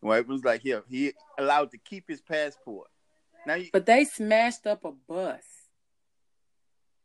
White 0.02 0.28
was 0.28 0.44
like, 0.44 0.64
yeah, 0.64 0.82
he 0.88 1.14
allowed 1.40 1.72
to 1.72 1.80
keep 1.80 2.08
his 2.08 2.22
passport. 2.22 2.88
Now, 3.48 3.56
you... 3.56 3.70
but 3.74 3.88
they 3.88 4.04
smashed 4.06 4.68
up 4.68 4.86
a 4.86 4.92
bus. 4.92 5.42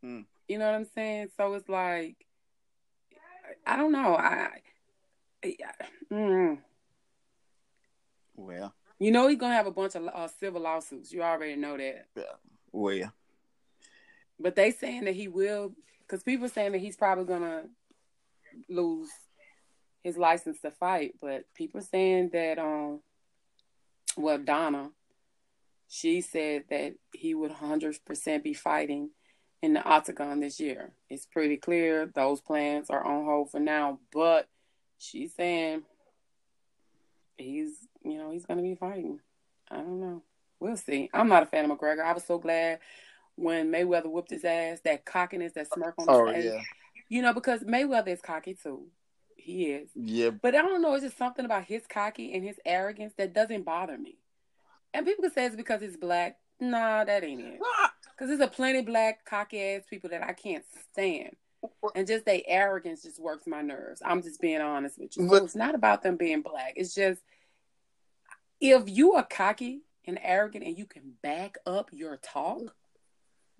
Hmm. 0.02 0.20
You 0.48 0.58
know 0.58 0.66
what 0.66 0.74
I'm 0.74 0.88
saying? 0.94 1.28
So 1.38 1.54
it's 1.54 1.70
like, 1.70 2.16
I 3.66 3.76
don't 3.76 3.92
know. 3.92 4.14
I, 4.14 4.50
I 5.42 5.54
mm, 6.12 6.58
well, 8.36 8.74
You 8.98 9.10
know 9.10 9.28
he's 9.28 9.38
gonna 9.38 9.54
have 9.54 9.66
a 9.66 9.70
bunch 9.70 9.94
of 9.94 10.06
uh, 10.06 10.28
civil 10.38 10.62
lawsuits. 10.62 11.12
You 11.12 11.22
already 11.22 11.56
know 11.56 11.76
that. 11.76 12.06
Yeah. 12.14 12.22
Well. 12.70 13.12
But 14.42 14.56
they 14.56 14.72
saying 14.72 15.04
that 15.04 15.14
he 15.14 15.28
will, 15.28 15.72
because 16.00 16.22
people 16.22 16.48
saying 16.48 16.72
that 16.72 16.80
he's 16.80 16.96
probably 16.96 17.24
gonna 17.24 17.64
lose 18.68 19.08
his 20.02 20.16
license 20.16 20.60
to 20.60 20.70
fight. 20.70 21.14
But 21.20 21.44
people 21.54 21.80
saying 21.80 22.30
that, 22.32 22.58
um, 22.58 23.00
well, 24.16 24.38
Donna, 24.38 24.90
she 25.88 26.20
said 26.20 26.64
that 26.70 26.94
he 27.14 27.34
would 27.34 27.52
100% 27.52 28.42
be 28.42 28.54
fighting 28.54 29.10
in 29.62 29.74
the 29.74 29.82
octagon 29.84 30.40
this 30.40 30.58
year. 30.58 30.92
It's 31.08 31.26
pretty 31.26 31.56
clear 31.56 32.06
those 32.06 32.40
plans 32.40 32.90
are 32.90 33.04
on 33.04 33.24
hold 33.24 33.50
for 33.50 33.60
now, 33.60 34.00
but 34.12 34.48
she's 34.98 35.34
saying 35.34 35.82
he's, 37.36 37.74
you 38.02 38.18
know, 38.18 38.30
he's 38.32 38.46
going 38.46 38.58
to 38.58 38.62
be 38.62 38.74
fighting. 38.74 39.20
I 39.70 39.76
don't 39.76 40.00
know. 40.00 40.22
We'll 40.60 40.76
see. 40.76 41.10
I'm 41.12 41.28
not 41.28 41.42
a 41.42 41.46
fan 41.46 41.70
of 41.70 41.76
McGregor. 41.76 42.04
I 42.04 42.12
was 42.12 42.24
so 42.24 42.38
glad 42.38 42.78
when 43.36 43.72
Mayweather 43.72 44.10
whooped 44.10 44.30
his 44.30 44.44
ass, 44.44 44.80
that 44.84 45.04
cockiness, 45.04 45.52
that 45.54 45.72
smirk 45.72 45.94
on 45.98 46.06
his 46.08 46.16
Oh 46.16 46.32
face. 46.32 46.44
yeah. 46.44 46.60
You 47.08 47.22
know, 47.22 47.32
because 47.32 47.60
Mayweather 47.64 48.08
is 48.08 48.20
cocky 48.20 48.54
too. 48.54 48.86
He 49.36 49.66
is. 49.72 49.90
Yeah. 49.94 50.30
But 50.30 50.54
I 50.54 50.62
don't 50.62 50.82
know, 50.82 50.94
it's 50.94 51.04
just 51.04 51.18
something 51.18 51.44
about 51.44 51.64
his 51.64 51.82
cocky 51.86 52.32
and 52.34 52.44
his 52.44 52.56
arrogance 52.64 53.12
that 53.18 53.34
doesn't 53.34 53.64
bother 53.64 53.98
me. 53.98 54.18
And 54.94 55.06
people 55.06 55.22
can 55.22 55.32
say 55.32 55.46
it's 55.46 55.56
because 55.56 55.80
he's 55.80 55.96
black. 55.96 56.36
Nah, 56.60 57.04
that 57.04 57.24
ain't 57.24 57.40
it. 57.40 57.58
Ah. 57.64 57.92
Because 58.10 58.28
there's 58.28 58.40
a 58.48 58.52
plenty 58.52 58.82
black, 58.82 59.24
cocky 59.24 59.60
ass 59.60 59.82
people 59.88 60.10
that 60.10 60.22
I 60.22 60.32
can't 60.32 60.64
stand. 60.92 61.34
And 61.94 62.06
just 62.06 62.24
their 62.24 62.40
arrogance 62.46 63.02
just 63.02 63.20
works 63.20 63.46
my 63.46 63.62
nerves. 63.62 64.02
I'm 64.04 64.22
just 64.22 64.40
being 64.40 64.60
honest 64.60 64.98
with 64.98 65.16
you. 65.16 65.28
So 65.28 65.34
it's 65.36 65.54
not 65.56 65.74
about 65.74 66.02
them 66.02 66.16
being 66.16 66.42
black. 66.42 66.74
It's 66.76 66.94
just 66.94 67.20
if 68.60 68.88
you 68.88 69.14
are 69.14 69.24
cocky 69.24 69.80
and 70.04 70.18
arrogant 70.22 70.64
and 70.64 70.76
you 70.78 70.86
can 70.86 71.14
back 71.22 71.58
up 71.66 71.90
your 71.92 72.16
talk, 72.16 72.74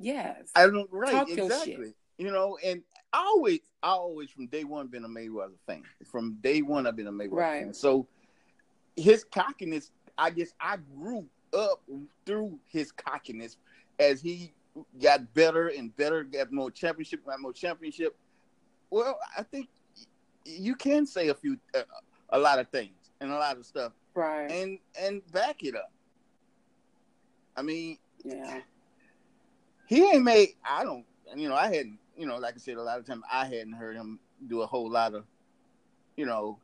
yes. 0.02 0.50
I 0.54 0.66
don't 0.66 0.88
right 0.90 1.12
Talk 1.12 1.30
exactly. 1.30 1.94
You 2.18 2.30
know, 2.30 2.58
and 2.64 2.82
I 3.12 3.24
always, 3.24 3.60
I 3.82 3.90
always 3.90 4.30
from 4.30 4.46
day 4.46 4.64
one 4.64 4.86
been 4.86 5.04
a 5.04 5.08
Mayweather 5.08 5.58
fan. 5.66 5.82
From 6.04 6.38
day 6.40 6.62
one, 6.62 6.86
I've 6.86 6.96
been 6.96 7.06
a 7.08 7.12
Mayweather 7.12 7.32
Right. 7.32 7.64
fan. 7.64 7.74
So 7.74 8.06
his 8.96 9.24
cockiness, 9.24 9.90
I 10.16 10.30
guess, 10.30 10.52
I 10.60 10.76
grew 10.94 11.26
up 11.56 11.82
through 12.26 12.58
his 12.68 12.92
cockiness 12.92 13.56
as 13.98 14.20
he 14.22 14.52
got 15.00 15.32
better 15.34 15.68
and 15.68 15.94
better, 15.96 16.24
got 16.24 16.52
more 16.52 16.70
championship, 16.70 17.24
got 17.26 17.40
more 17.40 17.52
championship. 17.52 18.16
Well, 18.90 19.18
I 19.36 19.42
think 19.42 19.68
you 20.44 20.74
can 20.74 21.06
say 21.06 21.28
a 21.28 21.34
few, 21.34 21.58
uh, 21.74 21.82
a 22.30 22.38
lot 22.38 22.58
of 22.58 22.68
things 22.68 23.10
and 23.20 23.30
a 23.30 23.36
lot 23.36 23.56
of 23.56 23.66
stuff, 23.66 23.92
right. 24.14 24.50
and 24.50 24.78
and 24.98 25.22
back 25.32 25.62
it 25.62 25.74
up. 25.76 25.92
I 27.56 27.62
mean, 27.62 27.98
yeah. 28.24 28.60
He 29.86 30.04
ain't 30.04 30.24
made 30.24 30.50
i 30.64 30.84
don't 30.84 31.04
you 31.36 31.48
know 31.48 31.54
i 31.54 31.66
hadn't 31.66 31.98
you 32.16 32.26
know 32.26 32.36
like 32.36 32.54
i 32.54 32.58
said 32.58 32.76
a 32.76 32.82
lot 32.82 32.98
of 32.98 33.06
times 33.06 33.22
i 33.32 33.44
hadn't 33.44 33.72
heard 33.72 33.96
him 33.96 34.18
do 34.48 34.62
a 34.62 34.66
whole 34.66 34.90
lot 34.90 35.14
of 35.14 35.24
you 36.16 36.26
know 36.26 36.58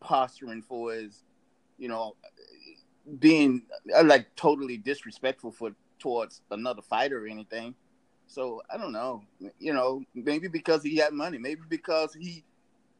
posturing 0.00 0.62
for 0.62 0.92
his 0.92 1.24
you 1.78 1.88
know 1.88 2.14
being 3.18 3.62
uh, 3.96 4.04
like 4.04 4.34
totally 4.36 4.76
disrespectful 4.76 5.50
for 5.50 5.72
towards 5.98 6.42
another 6.50 6.82
fighter 6.82 7.24
or 7.24 7.26
anything. 7.26 7.74
So 8.26 8.62
i 8.70 8.76
don't 8.76 8.92
know 8.92 9.22
you 9.58 9.72
know 9.72 10.02
maybe 10.14 10.48
because 10.48 10.82
he 10.82 10.96
had 10.96 11.14
money 11.14 11.38
maybe 11.38 11.62
because 11.68 12.12
he 12.12 12.44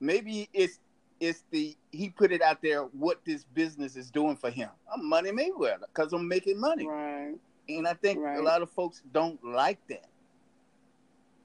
maybe 0.01 0.49
it's 0.55 0.79
it's 1.21 1.45
the 1.51 1.77
he 1.91 2.09
put 2.09 2.33
it 2.33 2.41
out 2.41 2.63
there 2.63 2.85
what 2.85 3.21
this 3.27 3.45
business 3.45 3.95
is 3.97 4.11
doing 4.11 4.37
for 4.37 4.51
him. 4.51 4.71
I'm 4.93 5.07
money 5.07 5.31
mayweather 5.31 5.87
because 5.95 6.13
i'm 6.15 6.27
making 6.27 6.59
money. 6.59 6.87
Right. 6.87 7.35
And 7.69 7.87
I 7.87 7.95
think 7.95 8.21
Right. 8.21 8.39
a 8.39 8.43
lot 8.43 8.63
of 8.63 8.71
folks 8.71 9.03
don't 9.13 9.43
like 9.45 9.79
that. 9.89 10.07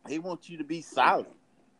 They 0.07 0.19
want 0.19 0.49
you 0.49 0.57
to 0.57 0.63
be 0.63 0.81
silent, 0.81 1.29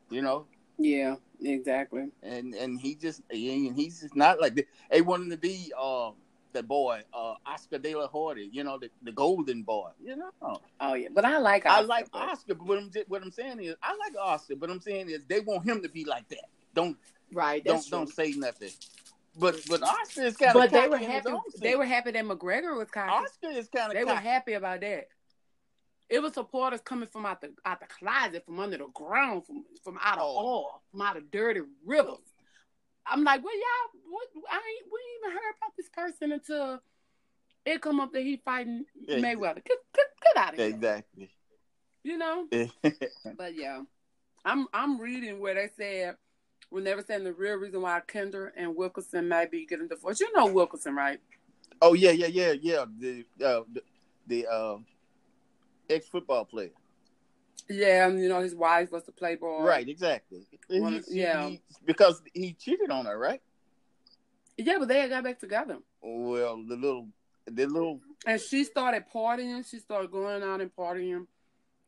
you 0.10 0.22
know. 0.22 0.46
Yeah, 0.78 1.16
exactly. 1.42 2.10
And 2.22 2.54
and 2.56 2.80
he 2.80 2.96
just 2.96 3.22
and 3.30 3.76
he's 3.76 4.02
just 4.02 4.16
not 4.16 4.40
like 4.42 4.56
that. 4.56 4.66
They 4.90 5.02
want 5.02 5.24
him 5.24 5.30
to 5.32 5.38
be 5.38 5.72
uh 5.78 6.12
that 6.54 6.68
boy, 6.68 7.02
uh 7.14 7.36
Oscar 7.46 7.80
De 7.80 7.96
La 7.96 8.08
Hoya, 8.08 8.44
you 8.52 8.64
know, 8.64 8.78
the, 8.78 8.90
the 9.02 9.12
golden 9.12 9.64
boy. 9.64 9.90
You 10.04 10.16
know. 10.16 10.60
Oh 10.80 10.94
yeah, 10.94 11.10
but 11.14 11.26
I 11.26 11.38
like 11.40 11.66
I 11.66 11.82
like 11.82 12.12
but- 12.12 12.22
Oscar, 12.30 12.56
but 12.56 12.66
what 12.68 12.78
I'm 12.80 12.92
what 13.08 13.22
I'm 13.22 13.32
saying 13.32 13.60
is 13.62 13.76
I 13.84 13.96
like 13.98 14.14
Oscar, 14.20 14.56
but 14.56 14.70
I'm 14.70 14.82
saying 14.82 15.10
is 15.10 15.24
they 15.26 15.42
want 15.42 15.66
him 15.66 15.82
to 15.82 15.90
be 15.90 16.06
like 16.06 16.28
that. 16.30 16.50
Don't 16.74 16.98
Right, 17.32 17.64
don't 17.64 17.82
true. 17.82 17.98
don't 18.00 18.10
say 18.10 18.32
nothing. 18.34 18.72
But 19.38 19.60
but 19.68 19.82
Oscar 19.82 20.24
is 20.24 20.38
kind 20.38 20.56
of 20.56 20.62
But 20.62 20.72
they 20.72 20.88
were 20.88 20.98
happy. 20.98 21.30
They 21.60 21.76
were 21.76 21.86
happy 21.86 22.12
that 22.12 22.24
McGregor 22.26 22.78
was 22.78 22.90
cocky. 22.92 23.10
Oscar 23.12 23.50
is 23.58 23.68
kind 23.70 23.92
of 23.92 23.98
They 23.98 24.04
were 24.04 24.14
happy 24.16 24.54
about 24.54 24.82
that. 24.82 25.08
It 26.10 26.22
was 26.22 26.34
supporters 26.34 26.82
coming 26.82 27.10
from 27.12 27.26
out 27.26 27.42
the 27.42 27.54
out 27.66 27.80
the 27.80 27.88
closet, 27.88 28.46
from 28.46 28.60
under 28.60 28.78
the 28.78 28.88
ground, 28.94 29.46
from 29.48 29.64
from 29.84 29.98
out 30.02 30.18
of 30.20 30.24
Oh. 30.26 30.38
oil, 30.38 30.82
from 30.92 31.02
out 31.02 31.18
of 31.18 31.32
dirty 31.32 31.62
rivers. 31.86 32.18
I'm 33.08 33.24
like, 33.24 33.44
well, 33.44 33.54
y'all, 33.54 34.02
what? 34.12 34.28
I 34.52 34.56
ain't, 34.56 34.86
we 34.92 35.00
ain't 35.00 35.26
even 35.26 35.32
heard 35.38 35.54
about 35.58 35.74
this 35.76 35.90
person 35.90 36.32
until 36.32 36.80
it 37.66 37.82
come 37.82 38.00
up 38.00 38.14
that 38.14 38.22
he 38.22 38.38
fighting 38.46 38.86
Yeah. 39.08 39.18
Mayweather. 39.18 39.64
Get, 39.66 39.78
get, 39.96 40.06
get 40.22 40.38
out 40.38 40.54
of 40.54 40.60
here. 40.60 40.68
exactly. 40.70 41.34
You 42.04 42.18
know. 42.18 42.48
But 43.38 43.56
yeah, 43.56 43.82
I'm 44.46 44.68
I'm 44.74 45.00
reading 45.00 45.40
where 45.40 45.56
they 45.56 45.70
said 45.78 46.18
they 46.82 46.96
were 46.96 47.04
saying 47.04 47.24
the 47.24 47.34
real 47.34 47.56
reason 47.56 47.82
why 47.82 48.02
Kendra 48.08 48.50
and 48.56 48.76
Wilkerson 48.76 49.28
might 49.28 49.52
be 49.52 49.66
getting 49.66 49.88
divorced. 49.88 50.22
You 50.22 50.32
know 50.36 50.48
Wilkerson, 50.48 50.96
right? 50.96 51.20
Oh 51.82 51.94
yeah, 51.94 52.12
yeah, 52.12 52.28
yeah, 52.28 52.54
yeah. 52.60 52.86
The 53.00 53.26
uh, 53.46 53.62
the, 53.72 53.82
the 54.28 54.48
uh, 54.48 54.78
ex 55.90 56.08
football 56.08 56.46
player. 56.46 56.72
Yeah, 57.70 58.08
and 58.08 58.22
you 58.22 58.28
know 58.30 58.42
his 58.42 58.56
wife 58.56 58.92
was 58.92 59.04
the 59.04 59.12
Playboy. 59.12 59.62
Right, 59.62 59.88
exactly. 59.88 60.48
He's- 60.70 61.06
yeah. 61.10 61.48
he- 61.50 61.62
because 61.86 62.22
he 62.34 62.54
cheated 62.54 62.90
on 62.90 63.06
her, 63.06 63.18
right? 63.18 63.42
Yeah, 64.58 64.78
but 64.80 64.88
they 64.88 65.00
had 65.00 65.10
got 65.10 65.24
back 65.24 65.40
together. 65.40 65.78
Well, 66.02 66.58
the 66.68 66.76
little, 66.76 67.08
the 67.46 67.66
little, 67.66 68.02
And 68.28 68.40
she 68.40 68.64
started 68.66 69.06
partying. 69.14 69.68
She 69.68 69.80
started 69.80 70.12
going 70.12 70.44
out 70.44 70.62
and 70.62 70.76
partying 70.76 71.26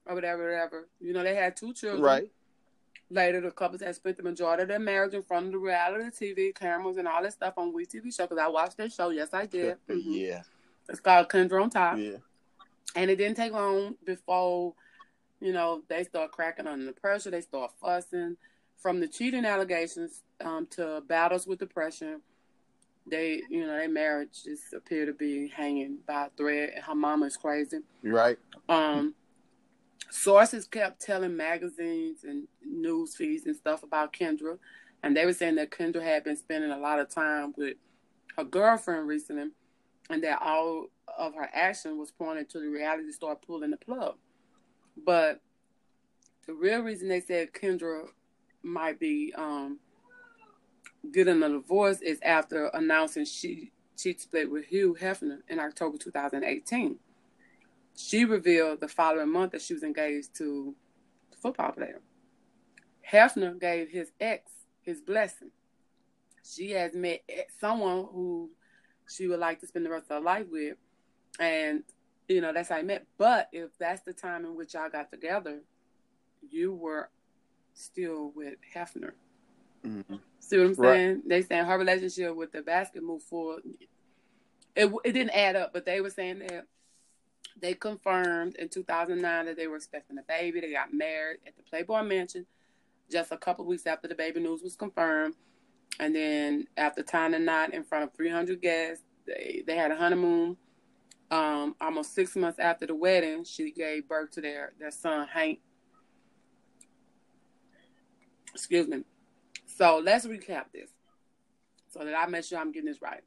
or 0.06 0.15
whatever, 0.15 0.45
whatever. 0.45 0.88
You 1.00 1.13
know, 1.13 1.24
they 1.24 1.36
had 1.36 1.56
two 1.56 1.74
children. 1.74 2.02
right? 2.02 2.32
Later, 3.12 3.39
the 3.41 3.52
couples 3.52 3.82
had 3.82 3.96
spent 3.96 4.18
the 4.18 4.24
majority 4.24 4.63
of 4.63 4.70
their 4.70 4.80
marriage 4.80 5.13
in 5.13 5.22
front 5.22 5.48
of 5.48 5.52
the 5.52 5.58
reality 5.60 6.10
TV 6.34 6.56
cameras 6.56 6.98
and 6.98 7.08
all 7.08 7.22
that 7.22 7.34
stuff 7.34 7.54
on 7.58 7.72
We 7.72 7.86
TV 7.86 8.12
show 8.15 8.24
because 8.26 8.39
I 8.39 8.48
watched 8.48 8.78
that 8.78 8.91
show. 8.91 9.10
Yes, 9.10 9.30
I 9.34 9.46
did. 9.46 9.78
Mhm. 9.88 10.04
Yeah, 10.08 10.41
It's 10.89 11.00
called 11.00 11.30
Kendra 11.30 11.62
on 11.62 11.70
Top. 11.70 11.98
yeah. 12.00 12.18
And 12.96 13.12
it 13.12 13.18
didn't 13.18 13.38
take 13.38 13.52
long 13.52 13.96
before, 14.06 14.74
you 15.39 15.52
know, 15.54 15.84
they 15.88 16.04
start 16.06 16.32
cracking 16.32 16.65
under 16.65 16.86
the 16.86 16.94
pressure. 16.94 17.30
They 17.30 17.41
start 17.41 17.72
fussing. 17.80 18.38
From 18.78 19.00
the 19.00 19.08
cheating 19.08 19.46
allegations 19.46 20.24
um, 20.41 20.65
to 20.72 21.02
battles 21.08 21.46
with 21.46 21.60
depression, 21.60 22.22
they, 23.10 23.41
you 23.50 23.62
know, 23.62 23.68
their 23.68 23.89
marriage 23.89 24.44
just 24.46 24.74
appeared 24.74 25.08
to 25.08 25.13
be 25.13 25.48
hanging 25.50 25.98
by 26.08 26.28
a 26.28 26.30
thread. 26.32 26.72
And 26.76 26.84
her 26.84 26.96
mama 26.96 27.26
is 27.28 27.38
crazy. 27.38 27.80
You're 28.02 28.13
right. 28.13 28.38
Um, 28.70 29.13
sources 30.15 30.65
kept 30.67 31.01
telling 31.01 31.36
magazines 31.36 32.23
and 32.23 32.47
news 32.65 33.15
feeds 33.15 33.45
and 33.45 33.56
stuff 33.56 33.84
about 33.84 34.13
Kendra, 34.13 34.58
and 35.04 35.15
they 35.15 35.25
were 35.25 35.34
saying 35.34 35.56
that 35.56 35.71
Kendra 35.71 36.01
had 36.01 36.23
been 36.23 36.38
spending 36.38 36.71
a 36.71 36.78
lot 36.78 36.99
of 36.99 37.10
time 37.10 37.54
with 37.58 37.78
her 38.38 38.43
girlfriend 38.43 39.08
recently, 39.08 39.51
and 40.10 40.23
that 40.23 40.41
all 40.41 40.88
of 41.17 41.36
her 41.36 41.49
action 41.54 41.97
was 41.97 42.12
pointing 42.12 42.45
to 42.45 42.60
the 42.60 42.67
reality 42.67 43.12
star 43.12 43.36
pulling 43.36 43.71
the 43.71 43.78
plug. 43.78 44.15
But 45.06 45.41
the 46.47 46.54
real 46.54 46.80
reason 46.80 47.10
they 47.10 47.21
said 47.21 47.54
Kendra 47.54 48.08
might 48.63 48.99
be 48.99 49.34
um, 49.38 49.80
getting 51.12 51.43
a 51.43 51.49
divorce 51.49 52.01
is 52.01 52.19
after 52.23 52.67
announcing 52.67 53.25
she 53.25 53.71
she 53.97 54.13
split 54.13 54.51
with 54.51 54.65
Hugh 54.65 54.97
Hefner 54.99 55.39
in 55.47 55.60
October 55.60 55.97
2018 55.97 56.97
she 57.95 58.25
revealed 58.25 58.81
the 58.81 58.88
following 58.88 59.29
month 59.31 59.53
that 59.53 59.62
she 59.62 59.73
was 59.73 59.84
engaged 59.84 60.36
to 60.36 60.75
the 61.31 61.38
football 61.38 61.71
player. 61.71 62.01
Hefner 63.10 63.60
gave 63.60 63.89
his 63.89 64.12
ex 64.19 64.51
his 64.81 65.01
blessing. 65.01 65.51
She 66.43 66.71
has 66.71 66.93
met 66.93 67.23
someone 67.60 68.05
who 68.12 68.51
she 69.08 69.27
would 69.27 69.39
like 69.39 69.60
to 69.62 69.67
spend 69.67 69.86
the 69.86 69.89
rest 69.89 70.05
of 70.12 70.17
her 70.17 70.23
life 70.23 70.45
with, 70.51 70.77
and 71.39 71.84
you 72.27 72.41
know 72.41 72.53
that's 72.53 72.69
how 72.69 72.75
I 72.75 72.84
met. 72.84 73.05
But 73.17 73.49
if 73.51 73.75
that's 73.79 74.01
the 74.01 74.13
time 74.13 74.45
in 74.45 74.55
which 74.55 74.73
y'all 74.73 74.89
got 74.89 75.12
together, 75.12 75.62
you 76.49 76.73
were 76.73 77.10
still 77.73 78.31
with 78.36 78.55
Hefner. 78.73 79.13
Mhm. 79.84 80.19
See 80.39 80.58
what 80.58 80.67
I'm 80.67 80.73
Right. 80.73 80.95
saying? 80.97 81.23
They 81.25 81.41
saying 81.41 81.65
her 81.65 81.77
relationship 81.77 82.36
with 82.36 82.51
the 82.51 82.62
Baskett 82.62 83.03
moved 83.03 83.25
forward. 83.25 83.63
It 84.75 84.91
it 85.03 85.12
didn't 85.13 85.31
add 85.31 85.55
up, 85.55 85.73
but 85.73 85.86
they 85.86 86.01
were 86.01 86.10
saying 86.10 86.39
that 86.39 86.67
they 87.60 87.74
confirmed 87.74 88.56
in 88.56 88.70
2009 88.70 89.46
that 89.46 89.56
they 89.56 89.68
were 89.68 89.78
expecting 89.78 90.18
a 90.18 90.24
baby. 90.24 90.60
They 90.60 90.72
got 90.72 90.94
married 90.94 91.39
at 91.48 91.56
the 91.56 91.63
Playboy 91.63 92.04
Mansion 92.04 92.46
just 93.12 93.32
a 93.32 93.38
couple 93.38 93.65
weeks 93.65 93.86
after 93.86 94.08
the 94.08 94.15
baby 94.15 94.39
news 94.39 94.62
was 94.62 94.76
confirmed. 94.76 95.36
And 96.00 96.15
then 96.15 96.68
after 96.76 97.04
tying 97.04 97.32
the 97.32 97.39
knot 97.39 97.74
in 97.74 97.84
front 97.84 98.04
of 98.04 98.13
300 98.13 98.62
guests, 98.62 99.04
they 99.26 99.63
they 99.65 99.76
had 99.76 99.91
a 99.91 99.96
honeymoon. 99.96 100.58
Um, 101.32 101.76
almost 101.82 102.13
six 102.13 102.36
months 102.36 102.60
after 102.60 102.86
the 102.86 102.94
wedding, 102.94 103.44
she 103.44 103.72
gave 103.72 104.08
birth 104.08 104.32
to 104.32 104.41
their 104.41 104.74
their 104.80 104.91
son 104.91 105.28
Hank. 105.28 105.60
Excuse 108.54 108.88
me. 108.88 109.04
So 109.65 110.02
let's 110.04 110.26
recap 110.28 110.65
this, 110.74 110.89
so 111.89 112.06
that 112.06 112.13
I 112.13 112.28
make 112.28 112.44
sure 112.44 112.60
I'm 112.60 112.72
getting 112.72 112.89
this 112.89 113.02
right. 113.02 113.22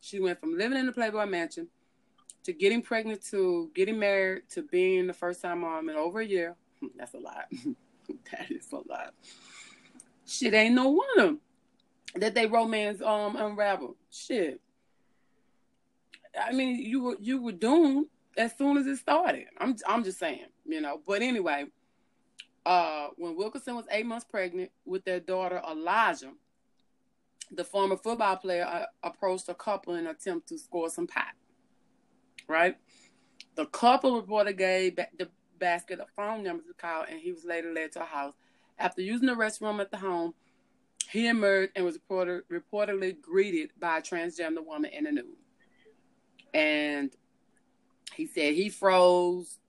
She 0.00 0.20
went 0.20 0.40
from 0.40 0.56
living 0.56 0.78
in 0.78 0.86
the 0.86 0.92
Playboy 0.92 1.26
Mansion 1.26 1.68
to 2.44 2.52
getting 2.52 2.82
pregnant 2.82 3.24
to 3.30 3.70
getting 3.74 3.98
married 3.98 4.42
to 4.50 4.62
being 4.62 5.06
the 5.06 5.12
first 5.12 5.42
time 5.42 5.60
mom 5.60 5.88
in 5.88 5.96
over 5.96 6.20
a 6.20 6.26
year. 6.26 6.56
That's 6.96 7.14
a 7.14 7.18
lot. 7.18 7.46
that 8.32 8.50
is 8.50 8.66
a 8.72 8.76
lot. 8.76 9.14
Shit 10.26 10.54
ain't 10.54 10.74
no 10.74 10.90
wonder 10.90 11.36
that 12.16 12.34
they 12.34 12.46
romance 12.46 13.02
um 13.02 13.36
unravel. 13.36 13.96
Shit. 14.10 14.60
I 16.40 16.52
mean, 16.52 16.76
you 16.76 17.02
were 17.02 17.16
you 17.20 17.42
were 17.42 17.52
doomed 17.52 18.06
as 18.36 18.56
soon 18.56 18.76
as 18.76 18.86
it 18.86 18.96
started. 18.96 19.46
I'm 19.58 19.76
I'm 19.86 20.04
just 20.04 20.18
saying, 20.18 20.46
you 20.64 20.80
know. 20.80 21.00
But 21.06 21.22
anyway, 21.22 21.66
uh, 22.64 23.08
when 23.16 23.36
Wilkinson 23.36 23.74
was 23.74 23.86
eight 23.90 24.06
months 24.06 24.24
pregnant 24.24 24.70
with 24.84 25.04
their 25.04 25.20
daughter 25.20 25.60
Alijah, 25.66 26.32
the 27.50 27.64
former 27.64 27.96
football 27.96 28.36
player 28.36 28.64
uh, 28.64 28.86
approached 29.02 29.48
a 29.48 29.54
couple 29.54 29.94
in 29.94 30.06
an 30.06 30.12
attempt 30.12 30.48
to 30.48 30.58
score 30.58 30.88
some 30.88 31.06
pot. 31.06 31.34
Right, 32.50 32.76
the 33.54 33.66
couple 33.66 34.16
reporter 34.16 34.50
gave 34.50 34.96
the 34.96 35.28
Baskett 35.60 36.00
of 36.00 36.08
phone 36.16 36.42
numbers 36.42 36.66
to 36.66 36.74
call, 36.74 37.04
and 37.08 37.20
he 37.20 37.30
was 37.30 37.44
later 37.44 37.72
led 37.72 37.92
to 37.92 38.02
a 38.02 38.04
house. 38.04 38.34
After 38.76 39.02
using 39.02 39.28
the 39.28 39.34
restroom 39.34 39.80
at 39.80 39.92
the 39.92 39.98
home, 39.98 40.34
he 41.08 41.28
emerged 41.28 41.70
and 41.76 41.84
was 41.84 41.94
reported, 41.94 42.42
reportedly 42.50 43.20
greeted 43.20 43.70
by 43.78 43.98
a 43.98 44.02
transgender 44.02 44.66
woman 44.66 44.90
in 44.90 45.06
a 45.06 45.12
nude. 45.12 45.26
And 46.52 47.12
he 48.16 48.26
said 48.26 48.54
he 48.54 48.68
froze. 48.68 49.60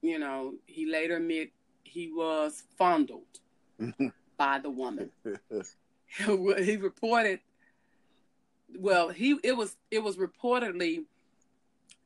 You 0.00 0.20
know, 0.20 0.54
he 0.66 0.86
later 0.86 1.16
admitted 1.16 1.50
he 1.82 2.12
was 2.12 2.62
fondled 2.78 3.40
by 4.36 4.60
the 4.60 4.70
woman. 4.70 5.10
he 6.60 6.76
reported 6.76 7.40
well 8.76 9.08
he 9.08 9.36
it 9.42 9.56
was 9.56 9.76
it 9.90 10.02
was 10.02 10.16
reportedly 10.16 11.04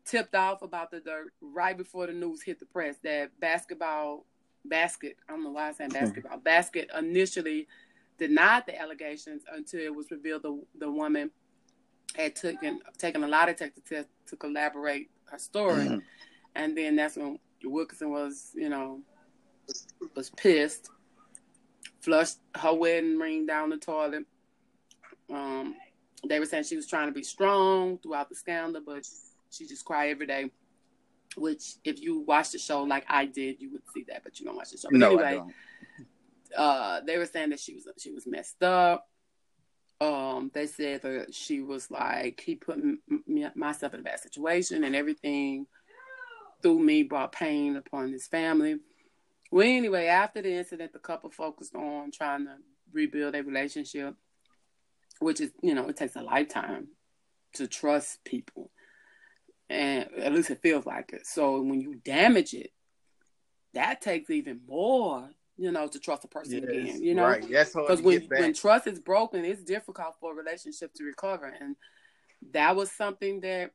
tipped 0.09 0.35
off 0.35 0.63
about 0.63 0.91
the 0.91 1.01
dirt 1.01 1.33
right 1.41 1.77
before 1.77 2.07
the 2.07 2.13
news 2.13 2.43
hit 2.43 2.59
the 2.59 2.67
press 2.67 2.97
that 3.03 3.31
basketball 3.41 4.25
Baskett 4.65 5.17
i 5.29 5.33
don't 5.33 5.45
know 5.45 5.51
why 5.51 5.69
i'm 5.69 5.75
saying 5.75 5.91
basketball 5.91 6.39
Baskett 6.39 6.91
initially 6.97 7.67
denied 8.19 8.65
the 8.67 8.81
allegations 8.81 9.43
until 9.53 9.81
it 9.81 9.95
was 9.95 10.11
revealed 10.11 10.43
the, 10.43 10.61
the 10.79 10.91
woman 10.91 11.31
had 12.17 12.35
taken 12.35 12.81
taken 12.97 13.23
a 13.23 13.29
lie 13.29 13.47
detector 13.47 13.81
test 13.87 14.09
to 14.27 14.37
collaborate 14.37 15.11
her 15.27 15.39
story 15.39 15.85
mm-hmm. 15.85 15.99
and 16.55 16.77
then 16.77 16.97
that's 16.97 17.17
when 17.17 17.39
Wilkinson 17.65 18.11
was 18.11 18.51
you 18.55 18.69
know 18.69 19.01
was 20.15 20.31
pissed 20.31 20.91
flushed 22.01 22.39
her 22.57 22.75
wedding 22.75 23.19
ring 23.19 23.47
down 23.47 23.71
the 23.71 23.77
toilet. 23.77 24.25
Um, 25.33 25.75
they 26.27 26.39
were 26.39 26.47
saying 26.47 26.65
she 26.65 26.77
was 26.77 26.87
trying 26.87 27.09
to 27.09 27.13
be 27.13 27.23
strong 27.23 27.99
throughout 27.99 28.29
the 28.29 28.35
scandal, 28.35 28.83
but 28.85 29.07
she 29.51 29.67
just 29.67 29.85
cry 29.85 30.09
every 30.09 30.27
day. 30.27 30.51
Which, 31.37 31.75
if 31.85 32.01
you 32.01 32.21
watch 32.21 32.53
the 32.53 32.59
show 32.59 32.83
like 32.83 33.05
I 33.09 33.27
did, 33.27 33.61
you 33.61 33.71
would 33.73 33.83
see 33.95 34.05
that, 34.09 34.25
but 34.25 34.41
you 34.41 34.47
don't 34.47 34.57
watch 34.57 34.71
the 34.71 34.79
show. 34.79 34.89
But 34.91 34.99
no, 34.99 35.19
anyway, 35.19 35.43
uh, 36.57 37.01
they 37.07 37.19
were 37.19 37.27
saying 37.27 37.51
that 37.51 37.61
she 37.61 37.75
was 37.75 37.87
she 37.99 38.13
was 38.13 38.27
messed 38.27 38.63
up. 38.63 39.09
Um, 40.01 40.51
they 40.55 40.67
said 40.67 41.03
that 41.03 41.35
she 41.35 41.61
was 41.61 41.91
like 41.91 42.41
he 42.41 42.55
put 42.55 42.79
me, 42.83 43.47
myself 43.55 43.95
in 43.95 44.01
a 44.01 44.03
bad 44.03 44.21
situation, 44.21 44.85
and 44.85 44.97
everything 44.97 45.67
through 46.63 46.79
me 46.79 47.03
brought 47.03 47.33
pain 47.33 47.77
upon 47.77 48.11
his 48.13 48.27
family. 48.27 48.77
Well, 49.51 49.67
anyway, 49.67 50.07
after 50.07 50.43
the 50.43 50.53
incident, 50.53 50.93
the 50.93 50.99
couple 50.99 51.31
focused 51.31 51.75
on 51.75 52.11
trying 52.11 52.47
to 52.47 52.57
rebuild 52.93 53.35
a 53.35 53.43
relationship, 53.43 54.15
which 55.21 55.41
is, 55.41 55.53
you 55.63 55.75
know, 55.75 55.89
it 55.89 55.97
takes 55.97 56.17
a 56.17 56.23
lifetime 56.23 56.89
to 57.55 57.67
trust 57.67 58.23
people. 58.25 58.71
And 59.71 60.09
at 60.17 60.33
least 60.33 60.51
it 60.51 60.63
feels 60.63 60.87
like 60.87 61.13
it. 61.13 61.27
So 61.27 61.61
when 61.61 61.81
you 61.81 61.97
damage 61.97 62.55
it, 62.55 62.73
that 63.75 64.01
takes 64.01 64.31
even 64.31 64.61
more, 64.67 65.29
you 65.59 65.71
know, 65.71 65.89
to 65.89 65.99
trust 65.99 66.25
a 66.25 66.29
person 66.29 66.63
yes, 66.63 66.65
again. 66.65 67.03
You 67.03 67.15
know, 67.15 67.25
right? 67.25 67.51
That's 67.51 67.75
because 67.75 68.01
when 68.01 68.23
when 68.29 68.55
trust 68.55 68.87
is 68.87 68.99
broken, 68.99 69.45
it's 69.45 69.63
difficult 69.63 70.15
for 70.21 70.33
a 70.33 70.35
relationship 70.35 70.95
to 70.95 71.05
recover, 71.05 71.47
and 71.47 71.77
that 72.53 72.77
was 72.77 72.91
something 72.91 73.41
that 73.41 73.73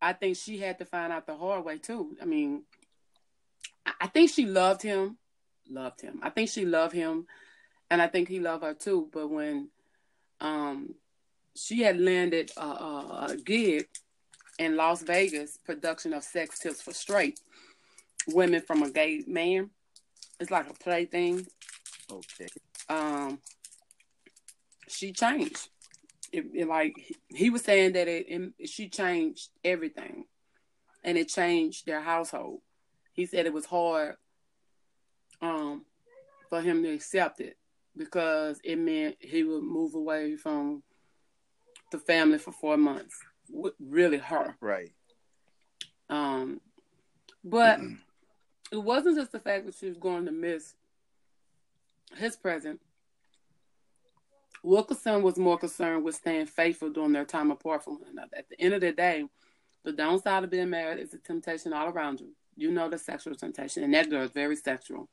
I 0.00 0.12
think 0.12 0.36
she 0.36 0.58
had 0.58 0.78
to 0.78 0.84
find 0.84 1.12
out 1.12 1.26
the 1.26 1.36
hard 1.36 1.64
way 1.64 1.78
too. 1.78 2.16
I 2.20 2.24
mean, 2.24 2.62
I 4.00 4.06
think 4.06 4.30
she 4.30 4.46
loved 4.46 4.82
him, 4.82 5.18
loved 5.68 6.00
him. 6.00 6.20
I 6.22 6.30
think 6.30 6.48
she 6.48 6.64
loved 6.64 6.94
him, 6.94 7.26
and 7.90 8.00
I 8.00 8.06
think 8.06 8.28
he 8.28 8.40
loved 8.40 8.64
her 8.64 8.74
too. 8.74 9.08
But 9.12 9.28
when 9.28 9.68
um, 10.40 10.94
she 11.54 11.82
had 11.82 11.98
landed 11.98 12.52
a, 12.56 12.64
a, 12.64 13.26
a 13.30 13.36
gig 13.36 13.88
in 14.58 14.76
Las 14.76 15.02
Vegas, 15.02 15.58
production 15.64 16.12
of 16.12 16.22
Sex 16.22 16.58
Tips 16.58 16.82
for 16.82 16.92
Straight 16.92 17.40
Women 18.28 18.62
from 18.62 18.82
a 18.82 18.90
Gay 18.90 19.22
Man, 19.26 19.70
it's 20.40 20.50
like 20.50 20.68
a 20.68 20.74
play 20.74 21.04
thing. 21.04 21.46
Okay. 22.10 22.48
Um, 22.88 23.38
she 24.88 25.12
changed. 25.12 25.68
It, 26.32 26.44
it, 26.54 26.68
like 26.68 26.94
he 27.28 27.50
was 27.50 27.62
saying 27.62 27.92
that 27.92 28.08
it, 28.08 28.26
it, 28.28 28.68
she 28.68 28.88
changed 28.88 29.48
everything, 29.64 30.24
and 31.04 31.16
it 31.16 31.28
changed 31.28 31.86
their 31.86 32.00
household 32.00 32.60
he 33.16 33.24
said 33.24 33.46
it 33.46 33.52
was 33.52 33.64
hard 33.64 34.14
um, 35.40 35.84
for 36.50 36.60
him 36.60 36.82
to 36.82 36.92
accept 36.92 37.40
it 37.40 37.56
because 37.96 38.60
it 38.62 38.76
meant 38.76 39.16
he 39.20 39.42
would 39.42 39.64
move 39.64 39.94
away 39.94 40.36
from 40.36 40.82
the 41.90 41.98
family 41.98 42.36
for 42.36 42.52
four 42.52 42.76
months. 42.76 43.16
Really 43.80 44.18
hurt. 44.18 44.54
Right. 44.60 44.92
Um, 46.08 46.60
but 47.44 47.80
mm-hmm. 47.80 47.94
it 48.72 48.82
wasn't 48.82 49.16
just 49.16 49.32
the 49.32 49.40
fact 49.40 49.66
that 49.66 49.74
she 49.74 49.88
was 49.88 49.98
going 49.98 50.26
to 50.26 50.32
miss 50.32 50.74
his 52.16 52.36
presence. 52.36 52.82
Wilkerson 54.62 55.22
was 55.22 55.38
more 55.38 55.58
concerned 55.58 56.04
with 56.04 56.16
staying 56.16 56.46
faithful 56.46 56.90
during 56.90 57.12
their 57.12 57.24
time 57.24 57.50
apart 57.50 57.84
from 57.84 57.94
one 57.94 58.10
another. 58.10 58.36
At 58.36 58.48
the 58.48 58.60
end 58.60 58.74
of 58.74 58.80
the 58.80 58.92
day, 58.92 59.24
the 59.84 59.92
downside 59.92 60.42
of 60.42 60.50
being 60.50 60.70
married 60.70 60.98
is 60.98 61.10
the 61.10 61.18
temptation 61.18 61.72
all 61.72 61.88
around 61.88 62.20
you. 62.20 62.30
You 62.56 62.72
know 62.72 62.88
the 62.88 62.98
sexual 62.98 63.34
temptation, 63.34 63.84
and 63.84 63.94
that 63.94 64.10
girl 64.10 64.22
is 64.22 64.30
very 64.32 64.56
sexual. 64.56 65.08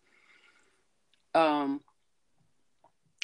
Um, 1.36 1.82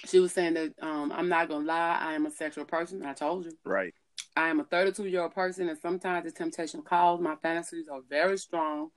she 0.06 0.20
was 0.20 0.32
saying 0.32 0.54
that 0.54 0.74
um, 0.82 1.12
I'm 1.12 1.30
not 1.30 1.50
gonna 1.50 1.66
lie, 1.66 1.98
I 2.00 2.14
am 2.14 2.26
a 2.26 2.32
sexual 2.32 2.66
person. 2.66 3.04
I 3.06 3.14
told 3.14 3.46
you, 3.46 3.52
right? 3.64 3.94
I 4.40 4.48
am 4.48 4.62
a 4.62 4.64
32 4.64 5.06
year 5.06 5.24
old 5.24 5.36
person, 5.36 5.68
and 5.68 5.78
sometimes 5.78 6.24
the 6.24 6.32
temptation 6.32 6.82
calls. 6.82 7.20
My 7.20 7.36
fantasies 7.36 7.90
are 7.90 8.00
very 8.10 8.38
strong. 8.38 8.90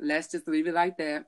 Let's 0.00 0.32
just 0.32 0.48
leave 0.48 0.66
it 0.66 0.74
like 0.74 0.96
that. 0.98 1.26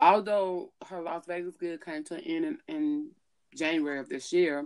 Although 0.00 0.70
her 0.86 1.02
Las 1.02 1.26
Vegas 1.26 1.56
gig 1.56 1.84
came 1.84 2.04
to 2.04 2.14
an 2.14 2.20
end 2.20 2.44
in, 2.44 2.58
in 2.68 3.10
January 3.56 3.98
of 3.98 4.08
this 4.08 4.32
year, 4.32 4.64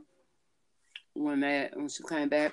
when 1.14 1.40
that 1.40 1.74
when 1.74 1.88
she 1.88 2.02
came 2.02 2.28
back, 2.28 2.52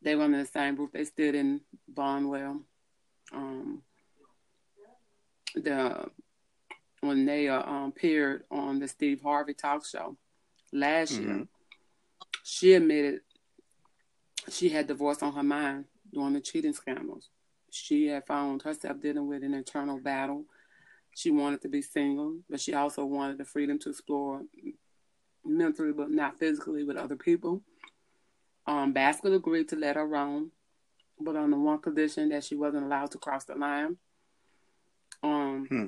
they 0.00 0.14
were 0.14 0.26
in 0.26 0.30
the 0.32 0.46
same 0.46 0.76
group. 0.76 0.92
They 0.92 1.04
stood 1.04 1.34
in 1.34 1.60
Barnwell 1.88 2.60
um, 3.32 3.82
the 5.56 6.08
when 7.00 7.26
they 7.26 7.48
uh, 7.48 7.68
um, 7.68 7.88
appeared 7.88 8.44
on 8.48 8.78
the 8.78 8.86
Steve 8.86 9.22
Harvey 9.22 9.54
talk 9.54 9.84
show 9.84 10.16
last 10.72 11.14
mm-hmm. 11.14 11.28
year, 11.28 11.46
she 12.44 12.74
admitted 12.74 13.22
she 14.50 14.68
had 14.68 14.86
divorce 14.86 15.22
on 15.22 15.32
her 15.32 15.42
mind 15.42 15.86
during 16.12 16.34
the 16.34 16.40
cheating 16.40 16.72
scandals. 16.72 17.30
She 17.70 18.06
had 18.06 18.26
found 18.26 18.62
herself 18.62 19.00
dealing 19.00 19.28
with 19.28 19.42
an 19.42 19.54
internal 19.54 19.98
battle. 19.98 20.44
She 21.14 21.30
wanted 21.30 21.62
to 21.62 21.68
be 21.68 21.82
single, 21.82 22.38
but 22.48 22.60
she 22.60 22.74
also 22.74 23.04
wanted 23.04 23.38
the 23.38 23.44
freedom 23.44 23.78
to 23.80 23.90
explore 23.90 24.42
mentally, 25.44 25.92
but 25.92 26.10
not 26.10 26.38
physically, 26.38 26.84
with 26.84 26.96
other 26.96 27.16
people. 27.16 27.62
Um, 28.66 28.92
Baskett 28.92 29.32
agreed 29.32 29.68
to 29.70 29.76
let 29.76 29.96
her 29.96 30.06
roam 30.06 30.52
but 31.20 31.36
on 31.36 31.50
the 31.50 31.56
one 31.56 31.78
condition 31.78 32.28
that 32.30 32.44
she 32.44 32.54
wasn't 32.54 32.84
allowed 32.84 33.10
to 33.12 33.18
cross 33.18 33.44
the 33.44 33.54
line. 33.54 33.96
Um, 35.22 35.66
hmm. 35.68 35.86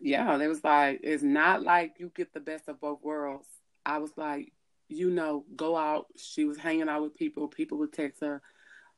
yeah, 0.00 0.38
it 0.38 0.46
was 0.46 0.62
like 0.62 1.00
it's 1.02 1.22
not 1.22 1.62
like 1.62 1.94
you 1.98 2.12
get 2.14 2.34
the 2.34 2.40
best 2.40 2.68
of 2.68 2.80
both 2.80 3.02
worlds. 3.02 3.46
I 3.86 3.98
was 3.98 4.10
like, 4.16 4.52
you 4.88 5.10
know, 5.10 5.44
go 5.56 5.76
out. 5.76 6.06
She 6.16 6.44
was 6.44 6.58
hanging 6.58 6.88
out 6.88 7.02
with 7.02 7.16
people. 7.16 7.48
People 7.48 7.78
would 7.78 7.92
text 7.92 8.20
her, 8.22 8.42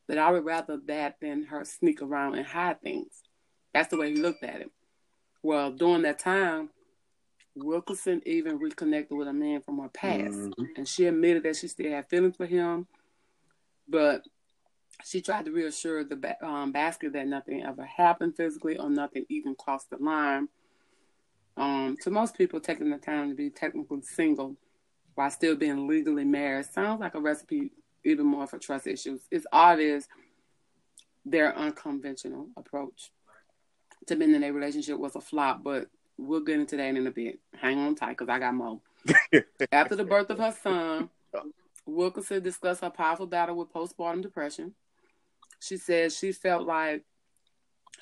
but 0.09 0.18
I 0.18 0.31
would 0.31 0.44
rather 0.44 0.79
that 0.87 1.16
than 1.20 1.44
her 1.44 1.64
sneak 1.64 2.03
around 2.03 2.37
and 2.37 2.46
hide 2.46 2.81
things. 2.83 3.22
That's 3.74 3.88
the 3.88 3.96
way 3.96 4.11
he 4.11 4.20
looked 4.20 4.44
at 4.44 4.61
it. 4.61 4.70
Well, 5.42 5.72
during 5.72 6.03
that 6.03 6.18
time, 6.18 6.70
Wilkerson 7.55 8.22
even 8.26 8.59
reconnected 8.59 9.16
with 9.16 9.29
a 9.29 9.33
man 9.33 9.62
from 9.62 9.79
her 9.79 9.88
past, 9.88 10.38
mm-hmm. 10.38 10.64
and 10.76 10.88
she 10.88 11.07
admitted 11.07 11.44
that 11.44 11.57
she 11.57 11.68
still 11.68 11.90
had 11.90 12.09
feelings 12.09 12.37
for 12.37 12.46
him 12.46 12.87
But 13.88 14.22
she 15.05 15.20
tried 15.20 15.46
to 15.46 15.53
reassure 15.53 16.05
the 16.05 16.16
ba- 16.16 16.44
um, 16.44 16.72
Baskett 16.72 17.12
that 17.14 17.26
nothing 17.26 17.62
ever 17.62 17.85
happened 17.85 18.37
physically 18.37 18.79
or 18.79 18.90
nothing 18.90 19.24
even 19.29 19.55
crossed 19.55 19.90
the 19.90 19.96
line. 19.98 20.48
Um, 21.57 21.96
to 22.03 22.11
most 22.11 22.37
people, 22.37 22.61
taking 22.61 22.90
the 22.90 22.98
time 22.98 23.29
to 23.31 23.35
be 23.35 23.50
technically 23.50 24.03
single 24.03 24.57
while 25.20 25.30
still 25.30 25.54
being 25.54 25.87
legally 25.87 26.24
married 26.24 26.64
sounds 26.64 26.98
like 26.98 27.14
a 27.14 27.20
recipe 27.20 27.70
even 28.04 28.24
more 28.24 28.46
for 28.46 28.59
trust 28.59 28.87
issues. 28.87 29.20
It's 29.30 29.44
obvious 29.52 30.09
their 31.26 31.54
unconventional 31.54 32.48
approach 32.56 33.11
to 34.06 34.16
being 34.16 34.35
in 34.35 34.42
a 34.42 34.50
relationship 34.50 34.98
was 34.98 35.16
a 35.16 35.20
flop, 35.20 35.62
but 35.62 35.88
we'll 36.16 36.40
get 36.40 36.59
into 36.59 36.74
that 36.78 36.96
in 36.96 37.06
a 37.06 37.11
bit. 37.11 37.38
Hang 37.54 37.78
on 37.80 37.96
tight 37.96 38.16
because 38.16 38.30
I 38.30 38.38
got 38.38 38.54
more. 38.54 38.80
After 39.72 39.94
the 39.94 40.04
birth 40.04 40.30
of 40.30 40.38
her 40.38 40.56
son, 40.62 41.11
Wilkinson 41.85 42.42
discussed 42.42 42.80
her 42.80 42.88
powerful 42.88 43.26
battle 43.26 43.56
with 43.56 43.74
postpartum 43.74 44.22
depression. 44.22 44.72
She 45.61 45.76
said 45.76 46.12
she 46.12 46.33
felt 46.33 46.66
like 46.66 47.04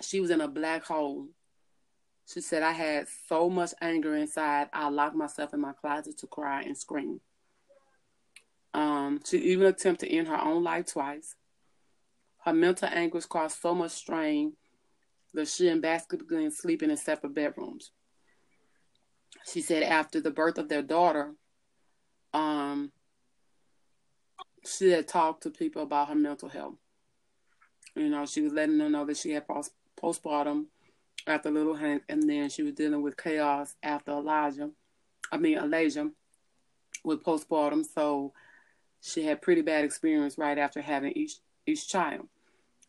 she 0.02 0.20
was 0.20 0.30
in 0.30 0.40
a 0.40 0.46
black 0.46 0.84
hole. 0.84 1.26
She 2.28 2.42
said, 2.42 2.62
I 2.62 2.72
had 2.72 3.06
so 3.26 3.48
much 3.48 3.72
anger 3.80 4.14
inside, 4.14 4.68
I 4.74 4.90
locked 4.90 5.16
myself 5.16 5.54
in 5.54 5.60
my 5.60 5.72
closet 5.72 6.18
to 6.18 6.26
cry 6.26 6.60
and 6.60 6.76
scream. 6.76 7.20
Um, 8.74 9.20
she 9.24 9.38
even 9.38 9.66
attempted 9.66 10.10
to 10.10 10.14
end 10.14 10.28
her 10.28 10.38
own 10.38 10.62
life 10.62 10.92
twice. 10.92 11.36
Her 12.44 12.52
mental 12.52 12.88
anguish 12.92 13.24
caused 13.24 13.58
so 13.60 13.74
much 13.74 13.92
strain 13.92 14.52
that 15.32 15.48
she 15.48 15.68
and 15.68 15.80
Baskett 15.80 16.28
began 16.28 16.50
sleeping 16.50 16.90
in 16.90 16.98
separate 16.98 17.34
bedrooms. 17.34 17.92
She 19.50 19.62
said 19.62 19.82
after 19.82 20.20
the 20.20 20.30
birth 20.30 20.58
of 20.58 20.68
their 20.68 20.82
daughter, 20.82 21.32
um, 22.34 22.92
she 24.66 24.90
had 24.90 25.08
talked 25.08 25.44
to 25.44 25.50
people 25.50 25.82
about 25.82 26.08
her 26.08 26.14
mental 26.14 26.50
health. 26.50 26.76
You 27.96 28.10
know, 28.10 28.26
she 28.26 28.42
was 28.42 28.52
letting 28.52 28.76
them 28.76 28.92
know 28.92 29.06
that 29.06 29.16
she 29.16 29.30
had 29.30 29.48
post- 29.48 29.72
postpartum 29.98 30.66
after 31.28 31.50
Little 31.50 31.74
Hank, 31.74 32.02
and 32.08 32.28
then 32.28 32.48
she 32.48 32.62
was 32.62 32.74
dealing 32.74 33.02
with 33.02 33.16
chaos 33.16 33.74
after 33.82 34.12
Alijah. 34.12 34.70
I 35.30 35.36
mean, 35.36 35.58
Alijah 35.58 36.10
with 37.04 37.22
postpartum. 37.22 37.84
So 37.84 38.32
she 39.00 39.24
had 39.24 39.42
pretty 39.42 39.62
bad 39.62 39.84
experience 39.84 40.38
right 40.38 40.58
after 40.58 40.80
having 40.80 41.12
each 41.12 41.34
each 41.66 41.88
child. 41.88 42.28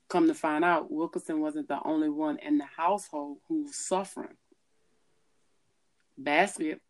Come 0.08 0.28
to 0.28 0.34
find 0.34 0.65
out, 0.65 0.91
Wilkerson 0.91 1.39
wasn't 1.39 1.67
the 1.67 1.80
only 1.84 2.10
one 2.10 2.39
in 2.39 2.58
the 2.58 2.65
household 2.65 3.38
who 3.47 3.63
was 3.63 3.75
suffering. 3.75 4.38
Baskett 6.17 6.82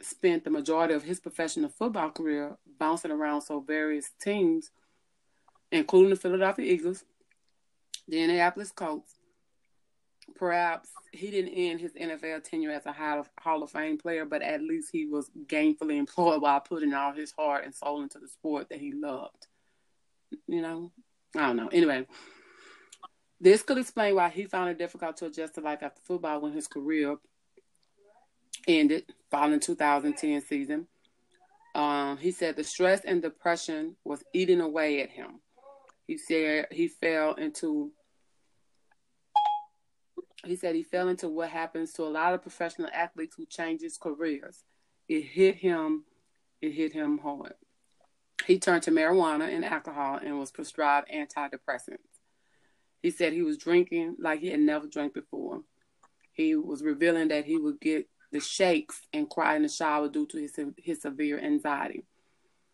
spent 0.00 0.44
the 0.44 0.50
majority 0.50 0.94
of 0.94 1.02
his 1.02 1.20
professional 1.20 1.68
football 1.68 2.10
career 2.10 2.56
bouncing 2.78 3.10
around 3.10 3.42
so 3.42 3.60
various 3.60 4.10
teams, 4.22 4.70
including 5.70 6.10
the 6.10 6.16
Philadelphia 6.16 6.72
Eagles, 6.72 7.04
the 8.08 8.22
Indianapolis 8.22 8.72
Colts. 8.72 9.19
Perhaps 10.34 10.90
he 11.12 11.30
didn't 11.30 11.52
end 11.52 11.80
his 11.80 11.92
NFL 11.92 12.44
tenure 12.44 12.70
as 12.70 12.86
a 12.86 12.92
Hall 12.92 13.62
of 13.62 13.70
Fame 13.70 13.98
player, 13.98 14.24
but 14.24 14.42
at 14.42 14.62
least 14.62 14.90
he 14.92 15.06
was 15.06 15.30
gainfully 15.46 15.96
employed 15.96 16.42
while 16.42 16.60
putting 16.60 16.94
all 16.94 17.12
his 17.12 17.32
heart 17.32 17.64
and 17.64 17.74
soul 17.74 18.02
into 18.02 18.18
the 18.18 18.28
sport 18.28 18.68
that 18.70 18.80
he 18.80 18.92
loved. 18.92 19.46
You 20.46 20.62
know, 20.62 20.92
I 21.36 21.48
don't 21.48 21.56
know. 21.56 21.68
Anyway, 21.68 22.06
this 23.40 23.62
could 23.62 23.78
explain 23.78 24.14
why 24.14 24.28
he 24.28 24.44
found 24.44 24.70
it 24.70 24.78
difficult 24.78 25.16
to 25.18 25.26
adjust 25.26 25.54
to 25.54 25.60
life 25.60 25.82
after 25.82 26.00
football 26.02 26.40
when 26.40 26.52
his 26.52 26.68
career 26.68 27.16
ended 28.68 29.04
following 29.30 29.60
2010 29.60 30.42
season. 30.42 30.86
Um, 31.74 32.16
he 32.18 32.32
said 32.32 32.56
the 32.56 32.64
stress 32.64 33.04
and 33.04 33.22
depression 33.22 33.96
was 34.04 34.22
eating 34.32 34.60
away 34.60 35.02
at 35.02 35.10
him. 35.10 35.40
He 36.06 36.18
said 36.18 36.66
he 36.70 36.88
fell 36.88 37.34
into 37.34 37.92
he 40.44 40.56
said 40.56 40.74
he 40.74 40.82
fell 40.82 41.08
into 41.08 41.28
what 41.28 41.50
happens 41.50 41.92
to 41.94 42.04
a 42.04 42.08
lot 42.08 42.34
of 42.34 42.42
professional 42.42 42.88
athletes 42.92 43.34
who 43.36 43.46
changes 43.46 43.98
careers. 43.98 44.64
It 45.08 45.22
hit 45.22 45.56
him, 45.56 46.04
it 46.60 46.72
hit 46.72 46.92
him 46.92 47.18
hard. 47.18 47.54
He 48.46 48.58
turned 48.58 48.82
to 48.84 48.90
marijuana 48.90 49.54
and 49.54 49.64
alcohol 49.64 50.18
and 50.22 50.38
was 50.38 50.50
prescribed 50.50 51.10
antidepressants. 51.10 51.98
He 53.02 53.10
said 53.10 53.32
he 53.32 53.42
was 53.42 53.58
drinking 53.58 54.16
like 54.18 54.40
he 54.40 54.48
had 54.48 54.60
never 54.60 54.86
drank 54.86 55.14
before. 55.14 55.62
He 56.32 56.54
was 56.54 56.82
revealing 56.82 57.28
that 57.28 57.44
he 57.44 57.56
would 57.56 57.80
get 57.80 58.08
the 58.32 58.40
shakes 58.40 59.00
and 59.12 59.28
cry 59.28 59.56
in 59.56 59.62
the 59.62 59.68
shower 59.68 60.08
due 60.08 60.26
to 60.26 60.38
his, 60.38 60.58
his 60.78 61.02
severe 61.02 61.38
anxiety. 61.38 62.04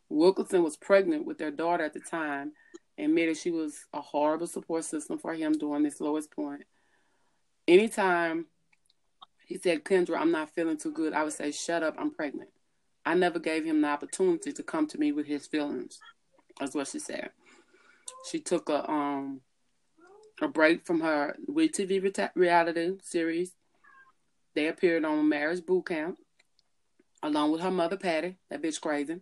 Wilkinson 0.08 0.62
was 0.62 0.76
pregnant 0.76 1.26
with 1.26 1.38
their 1.38 1.50
daughter 1.50 1.84
at 1.84 1.94
the 1.94 2.00
time 2.00 2.52
and 2.98 3.10
admitted 3.10 3.36
she 3.36 3.50
was 3.50 3.86
a 3.92 4.00
horrible 4.00 4.46
support 4.46 4.84
system 4.84 5.18
for 5.18 5.34
him 5.34 5.52
during 5.52 5.82
this 5.82 6.00
lowest 6.00 6.30
point. 6.30 6.62
Anytime 7.68 8.46
he 9.46 9.58
said, 9.58 9.84
Kendra, 9.84 10.18
I'm 10.18 10.32
not 10.32 10.50
feeling 10.50 10.76
too 10.76 10.92
good, 10.92 11.12
I 11.12 11.24
would 11.24 11.32
say, 11.32 11.50
Shut 11.52 11.82
up, 11.82 11.94
I'm 11.98 12.10
pregnant. 12.10 12.50
I 13.04 13.14
never 13.14 13.38
gave 13.38 13.64
him 13.64 13.80
the 13.80 13.88
opportunity 13.88 14.52
to 14.52 14.62
come 14.62 14.86
to 14.88 14.98
me 14.98 15.12
with 15.12 15.26
his 15.26 15.46
feelings. 15.46 16.00
That's 16.58 16.74
what 16.74 16.88
she 16.88 16.98
said. 16.98 17.30
She 18.30 18.40
took 18.40 18.68
a 18.68 18.90
um 18.90 19.40
a 20.42 20.48
break 20.48 20.84
from 20.84 21.00
her 21.00 21.36
We 21.48 21.68
WeTV 21.68 22.30
reality 22.34 22.98
series 23.02 23.52
they 24.54 24.68
appeared 24.68 25.04
on 25.04 25.28
Marriage 25.28 25.64
Boot 25.64 25.86
Camp 25.86 26.18
along 27.22 27.52
with 27.52 27.60
her 27.60 27.70
mother 27.70 27.96
Patty, 27.96 28.36
that 28.50 28.62
bitch 28.62 28.80
crazy. 28.80 29.20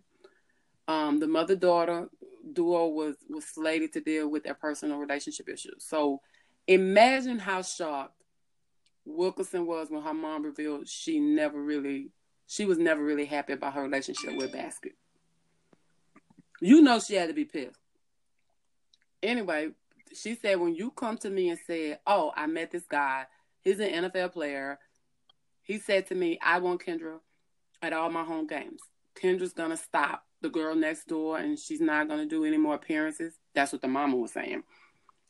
Um, 0.87 1.19
the 1.19 1.27
mother 1.27 1.55
daughter 1.55 2.09
duo 2.53 2.87
was 2.87 3.15
was 3.29 3.45
slated 3.45 3.93
to 3.93 4.01
deal 4.01 4.29
with 4.29 4.43
their 4.43 4.53
personal 4.53 4.97
relationship 4.97 5.49
issues. 5.49 5.85
So 5.85 6.21
imagine 6.67 7.39
how 7.39 7.61
shocked 7.61 8.21
Wilkerson 9.05 9.65
was 9.65 9.89
when 9.89 10.01
her 10.01 10.13
mom 10.13 10.43
revealed 10.43 10.87
she 10.87 11.19
never 11.19 11.61
really 11.61 12.11
she 12.47 12.65
was 12.65 12.77
never 12.77 13.03
really 13.03 13.25
happy 13.25 13.53
about 13.53 13.73
her 13.73 13.81
relationship 13.81 14.35
with 14.35 14.51
Baskett. 14.51 14.95
You 16.61 16.81
know 16.81 16.99
she 16.99 17.15
had 17.15 17.27
to 17.29 17.33
be 17.33 17.45
pissed. 17.45 17.79
Anyway, 19.23 19.69
she 20.13 20.35
said 20.35 20.59
when 20.59 20.75
you 20.75 20.91
come 20.91 21.17
to 21.19 21.29
me 21.29 21.49
and 21.49 21.59
said, 21.65 21.99
"Oh, 22.05 22.31
I 22.35 22.47
met 22.47 22.71
this 22.71 22.85
guy. 22.85 23.25
He's 23.61 23.79
an 23.79 23.89
NFL 23.89 24.33
player. 24.33 24.79
He 25.63 25.79
said 25.79 26.05
to 26.07 26.15
me, 26.15 26.37
I 26.43 26.59
want 26.59 26.85
Kendra 26.85 27.19
at 27.81 27.93
all 27.93 28.11
my 28.11 28.23
home 28.23 28.45
games. 28.45 28.81
Kendra's 29.19 29.53
gonna 29.53 29.77
stop 29.77 30.23
the 30.41 30.49
girl 30.49 30.75
next 30.75 31.07
door 31.07 31.39
and 31.39 31.57
she's 31.57 31.81
not 31.81 32.07
gonna 32.07 32.27
do 32.27 32.45
any 32.45 32.57
more 32.57 32.75
appearances. 32.75 33.33
That's 33.55 33.71
what 33.71 33.81
the 33.81 33.87
mama 33.87 34.15
was 34.17 34.31
saying. 34.31 34.63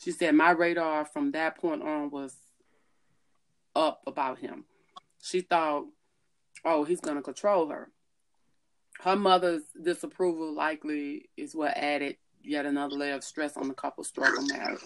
She 0.04 0.12
said 0.12 0.36
my 0.36 0.52
radar 0.52 1.06
from 1.06 1.32
that 1.32 1.58
point 1.58 1.82
on 1.82 2.10
was 2.10 2.36
up 3.76 4.02
about 4.08 4.40
him. 4.40 4.66
She 5.22 5.42
thought, 5.42 5.86
oh, 6.64 6.84
he's 6.84 7.02
gonna 7.02 7.22
control 7.22 7.70
her. 7.70 7.90
Her 9.02 9.16
mother's 9.16 9.64
disapproval 9.82 10.54
likely 10.54 11.30
is 11.36 11.56
what 11.56 11.78
added 11.78 12.18
yet 12.42 12.66
another 12.66 12.96
layer 12.96 13.16
of 13.16 13.24
stress 13.24 13.58
on 13.58 13.68
the 13.68 13.74
couple's 13.74 14.08
struggle 14.08 14.46
marriage 14.46 14.82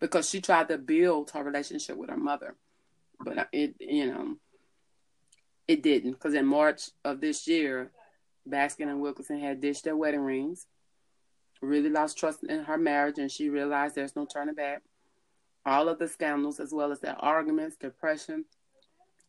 because 0.00 0.28
she 0.28 0.40
tried 0.40 0.68
to 0.68 0.78
build 0.78 1.30
her 1.30 1.42
relationship 1.42 1.96
with 1.96 2.10
her 2.10 2.16
mother, 2.16 2.54
but 3.20 3.48
it, 3.52 3.74
you 3.80 4.06
know, 4.06 4.36
it 5.66 5.82
didn't, 5.82 6.12
because 6.12 6.34
in 6.34 6.46
March 6.46 6.90
of 7.04 7.20
this 7.20 7.46
year, 7.46 7.90
Baskin 8.48 8.88
and 8.88 9.00
Wilkinson 9.00 9.40
had 9.40 9.60
ditched 9.60 9.84
their 9.84 9.96
wedding 9.96 10.20
rings, 10.20 10.66
really 11.60 11.90
lost 11.90 12.16
trust 12.16 12.44
in 12.44 12.64
her 12.64 12.78
marriage, 12.78 13.18
and 13.18 13.30
she 13.30 13.50
realized 13.50 13.94
there's 13.94 14.16
no 14.16 14.24
turning 14.24 14.54
back. 14.54 14.82
All 15.68 15.90
of 15.90 15.98
the 15.98 16.08
scandals, 16.08 16.60
as 16.60 16.72
well 16.72 16.92
as 16.92 17.00
their 17.00 17.22
arguments, 17.22 17.76
depression, 17.76 18.46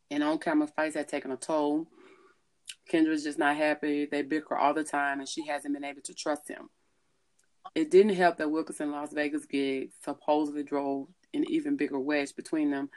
and 0.10 0.24
on 0.24 0.38
camera 0.38 0.68
fights, 0.68 0.96
had 0.96 1.10
taken 1.10 1.32
a 1.32 1.36
toll. 1.36 1.86
Kendra's 2.90 3.26
just 3.26 3.38
not 3.38 3.58
happy. 3.58 4.06
They 4.06 4.22
bicker 4.22 4.56
all 4.56 4.74
the 4.74 4.86
time, 4.86 5.20
and 5.20 5.28
she 5.28 5.46
hasn't 5.46 5.74
been 5.74 5.84
able 5.84 6.02
to 6.02 6.14
trust 6.14 6.48
him. 6.48 6.70
It 7.76 7.92
didn't 7.92 8.16
help 8.16 8.38
that 8.38 8.50
Wilkerson 8.50 8.90
Las 8.90 9.12
Vegas 9.12 9.46
gig 9.46 9.92
supposedly 10.02 10.64
drove 10.64 11.10
an 11.34 11.44
even 11.50 11.76
bigger 11.76 12.00
wedge 12.00 12.34
between 12.38 12.72
them. 12.72 12.90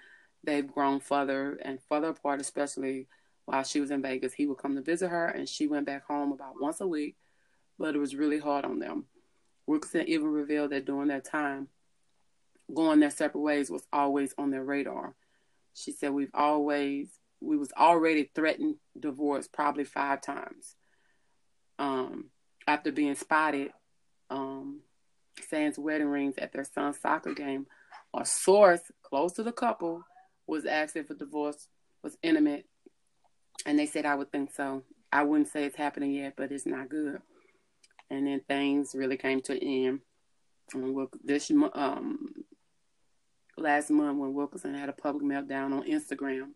They've 0.44 0.72
grown 0.72 1.00
further 1.00 1.59
and 1.64 1.81
further 1.88 2.11
apart, 2.11 2.40
especially 2.40 3.09
while 3.46 3.64
she 3.64 3.81
was 3.81 3.90
in 3.90 4.02
Vegas. 4.02 4.35
He 4.35 4.46
would 4.46 4.59
come 4.59 4.76
to 4.76 4.83
visit 4.83 5.09
her, 5.09 5.26
and 5.26 5.48
she 5.48 5.66
went 5.66 5.87
back 5.87 6.05
home 6.07 6.31
about 6.31 6.61
once 6.61 6.81
a 6.81 6.87
week, 6.87 7.16
but 7.76 7.96
it 7.96 7.98
was 7.98 8.14
really 8.14 8.38
hard 8.38 8.64
on 8.64 8.78
them. 8.78 9.07
Wilkerson 9.66 10.07
even 10.07 10.28
revealed 10.28 10.70
that 10.70 10.85
during 10.85 11.09
that 11.09 11.24
time, 11.24 11.66
going 12.72 13.01
their 13.01 13.11
separate 13.11 13.40
ways 13.40 13.70
was 13.70 13.87
always 13.92 14.35
on 14.38 14.51
their 14.51 14.64
radar. 14.64 15.14
She 15.75 15.92
said, 15.92 16.12
"We've 16.12 16.35
always 16.35 17.09
we 17.40 17.57
was 17.57 17.72
already 17.77 18.31
threatened 18.35 18.77
divorce 18.98 19.48
probably 19.48 19.85
five 19.85 20.20
times. 20.20 20.77
Um, 21.79 22.31
after 22.66 22.92
being 22.92 23.16
spotted, 23.16 23.72
um, 24.31 24.81
Sans 25.48 25.79
wedding 25.79 26.07
rings 26.07 26.35
at 26.38 26.53
their 26.53 26.64
son's 26.64 27.01
soccer 27.01 27.35
game, 27.35 27.66
a 28.14 28.25
source 28.25 28.83
close 29.03 29.33
to 29.35 29.42
the 29.42 29.53
couple 29.53 30.05
was 30.46 30.66
asking 30.66 31.05
for 31.05 31.14
divorce 31.14 31.68
was 32.03 32.16
intimate 32.22 32.66
and 33.66 33.79
they 33.79 33.87
said 33.87 34.07
I 34.07 34.14
would 34.14 34.31
think 34.31 34.53
so. 34.53 34.83
I 35.12 35.22
wouldn't 35.22 35.48
say 35.48 35.64
it's 35.64 35.77
happening 35.77 36.12
yet, 36.12 36.35
but 36.37 36.51
it's 36.51 36.66
not 36.66 36.88
good. 36.88 37.20
And 38.11 38.27
then 38.27 38.40
things 38.46 38.94
really 38.94 39.16
came 39.16 39.40
to 39.42 39.53
an 39.53 40.01
end. 40.75 41.11
this 41.25 41.51
um 41.75 42.41
last 43.62 43.90
month 43.90 44.18
when 44.18 44.35
Wilkinson 44.35 44.75
had 44.75 44.88
a 44.88 44.92
public 44.92 45.25
meltdown 45.25 45.72
on 45.72 45.85
Instagram. 45.85 46.51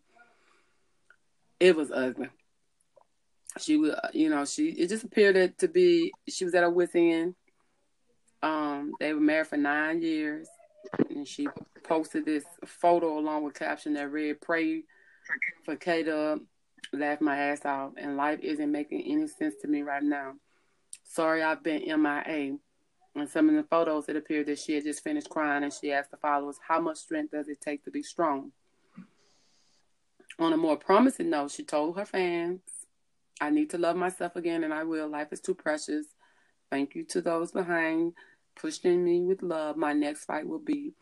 It 1.59 1.75
was 1.75 1.91
ugly. 1.91 2.29
She 3.59 3.77
was, 3.77 3.95
you 4.13 4.29
know, 4.29 4.45
she 4.45 4.69
it 4.69 4.87
just 4.87 5.03
appeared 5.03 5.57
to 5.57 5.67
be 5.67 6.11
she 6.27 6.45
was 6.45 6.53
at 6.53 6.63
her 6.63 6.69
wit's 6.69 6.93
end. 6.93 7.35
Um, 8.43 8.91
they 8.99 9.13
were 9.13 9.19
married 9.19 9.47
for 9.47 9.57
nine 9.57 10.01
years, 10.01 10.47
and 11.09 11.27
she 11.27 11.47
posted 11.83 12.25
this 12.25 12.43
photo 12.65 13.17
along 13.17 13.43
with 13.43 13.55
caption 13.55 13.93
that 13.93 14.11
read, 14.11 14.41
"Pray 14.41 14.83
for 15.65 15.75
K 15.75 16.03
Laugh 16.93 17.19
my 17.19 17.37
ass 17.37 17.65
off, 17.65 17.93
and 17.97 18.15
life 18.15 18.39
isn't 18.41 18.71
making 18.71 19.01
any 19.11 19.27
sense 19.27 19.55
to 19.61 19.67
me 19.67 19.81
right 19.81 20.03
now. 20.03 20.33
Sorry, 21.03 21.41
I've 21.41 21.63
been 21.63 21.83
MIA." 21.83 22.57
In 23.17 23.27
some 23.27 23.49
of 23.49 23.55
the 23.55 23.63
photos, 23.63 24.07
it 24.09 24.15
appeared 24.15 24.45
that 24.45 24.59
she 24.59 24.75
had 24.75 24.83
just 24.83 25.03
finished 25.03 25.29
crying, 25.29 25.63
and 25.63 25.73
she 25.73 25.91
asked 25.91 26.11
the 26.11 26.17
followers, 26.17 26.59
"How 26.67 26.79
much 26.79 26.97
strength 26.97 27.31
does 27.31 27.49
it 27.49 27.59
take 27.59 27.83
to 27.85 27.91
be 27.91 28.03
strong?" 28.03 28.51
On 30.37 30.53
a 30.53 30.57
more 30.57 30.77
promising 30.77 31.31
note, 31.31 31.49
she 31.49 31.63
told 31.63 31.97
her 31.97 32.05
fans, 32.05 32.61
I 33.41 33.49
need 33.49 33.71
to 33.71 33.77
love 33.77 33.95
myself 33.95 34.35
again, 34.35 34.63
and 34.63 34.73
I 34.73 34.83
will. 34.83 35.07
Life 35.07 35.33
is 35.33 35.41
too 35.41 35.55
precious. 35.55 36.07
Thank 36.69 36.93
you 36.93 37.03
to 37.05 37.21
those 37.21 37.51
behind 37.51 38.13
pushing 38.55 39.03
me 39.03 39.21
with 39.21 39.41
love. 39.41 39.77
My 39.77 39.93
next 39.93 40.25
fight 40.25 40.47
will 40.47 40.59
be 40.59 40.93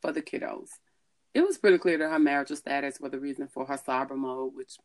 for 0.00 0.12
the 0.12 0.22
kiddos. 0.22 0.70
It 1.34 1.42
was 1.42 1.58
pretty 1.58 1.78
clear 1.78 1.98
that 1.98 2.10
her 2.10 2.18
marital 2.18 2.56
status 2.56 3.00
was 3.00 3.12
the 3.12 3.20
reason 3.20 3.48
for 3.48 3.66
her 3.66 3.76
cyber 3.76 4.16
mode, 4.16 4.54
which 4.54 4.78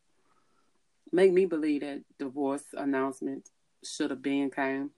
made 1.12 1.34
me 1.34 1.46
believe 1.46 1.82
that 1.82 2.04
divorce 2.18 2.66
announcement 2.74 3.50
should 3.84 4.10
have 4.10 4.22
been 4.22 4.50
came. 4.50 4.92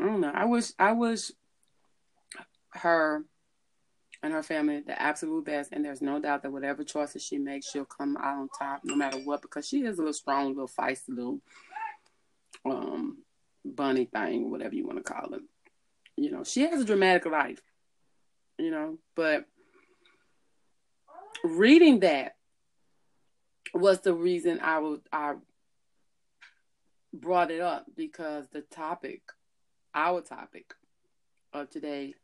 I 0.00 0.04
don't 0.04 0.20
know. 0.20 0.32
I 0.34 0.46
wish 0.46 0.72
I 0.78 0.92
wish 0.92 1.30
her 2.70 3.24
and 4.22 4.32
her 4.32 4.42
family 4.42 4.80
the 4.80 5.00
absolute 5.00 5.44
best. 5.44 5.72
And 5.72 5.84
there's 5.84 6.02
no 6.02 6.20
doubt 6.20 6.42
that 6.42 6.52
whatever 6.52 6.84
choices 6.84 7.22
she 7.22 7.38
makes, 7.38 7.70
she'll 7.70 7.84
come 7.84 8.16
out 8.16 8.38
on 8.38 8.48
top 8.58 8.80
no 8.84 8.94
matter 8.94 9.18
what, 9.18 9.42
because 9.42 9.66
she 9.68 9.84
is 9.84 9.98
a 9.98 10.00
little 10.00 10.12
strong, 10.12 10.46
a 10.46 10.48
little 10.48 10.68
feisty, 10.68 11.08
little 11.08 11.40
um, 12.64 13.18
bunny 13.64 14.06
thing, 14.06 14.50
whatever 14.50 14.74
you 14.74 14.86
want 14.86 14.98
to 14.98 15.12
call 15.12 15.34
it. 15.34 15.42
You 16.16 16.30
know, 16.30 16.44
she 16.44 16.62
has 16.62 16.80
a 16.80 16.84
dramatic 16.84 17.26
life, 17.26 17.62
you 18.58 18.70
know, 18.70 18.98
but 19.14 19.44
reading 21.44 22.00
that 22.00 22.36
was 23.72 24.00
the 24.00 24.12
reason 24.12 24.60
I 24.60 24.78
was 24.78 25.00
I 25.12 25.34
brought 27.12 27.50
it 27.50 27.60
up 27.60 27.86
because 27.96 28.46
the 28.48 28.60
topic, 28.60 29.22
our 29.94 30.20
topic 30.20 30.74
of 31.52 31.70
today 31.70 32.14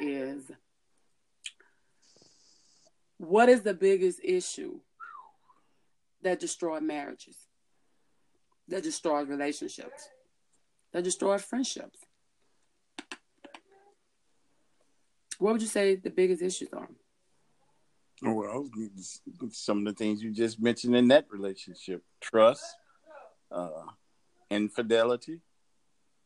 is 0.00 0.50
what 3.18 3.48
is 3.48 3.62
the 3.62 3.74
biggest 3.74 4.20
issue 4.22 4.80
that 6.22 6.40
destroys 6.40 6.82
marriages, 6.82 7.36
that 8.68 8.82
destroys 8.82 9.28
relationships, 9.28 10.08
that 10.92 11.04
destroys 11.04 11.42
friendships? 11.42 11.98
What 15.38 15.52
would 15.52 15.62
you 15.62 15.68
say 15.68 15.96
the 15.96 16.10
biggest 16.10 16.42
issues 16.42 16.72
are? 16.72 16.88
Well, 18.22 18.70
some 19.50 19.78
of 19.78 19.84
the 19.84 19.92
things 19.92 20.22
you 20.22 20.30
just 20.30 20.60
mentioned 20.60 20.96
in 20.96 21.08
that 21.08 21.26
relationship 21.30 22.02
trust, 22.20 22.64
uh, 23.50 23.82
infidelity, 24.50 25.40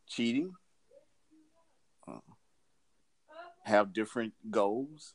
cheating, 0.07 0.53
uh, 2.07 2.21
have 3.69 3.93
different 3.93 4.33
goals. 4.51 5.15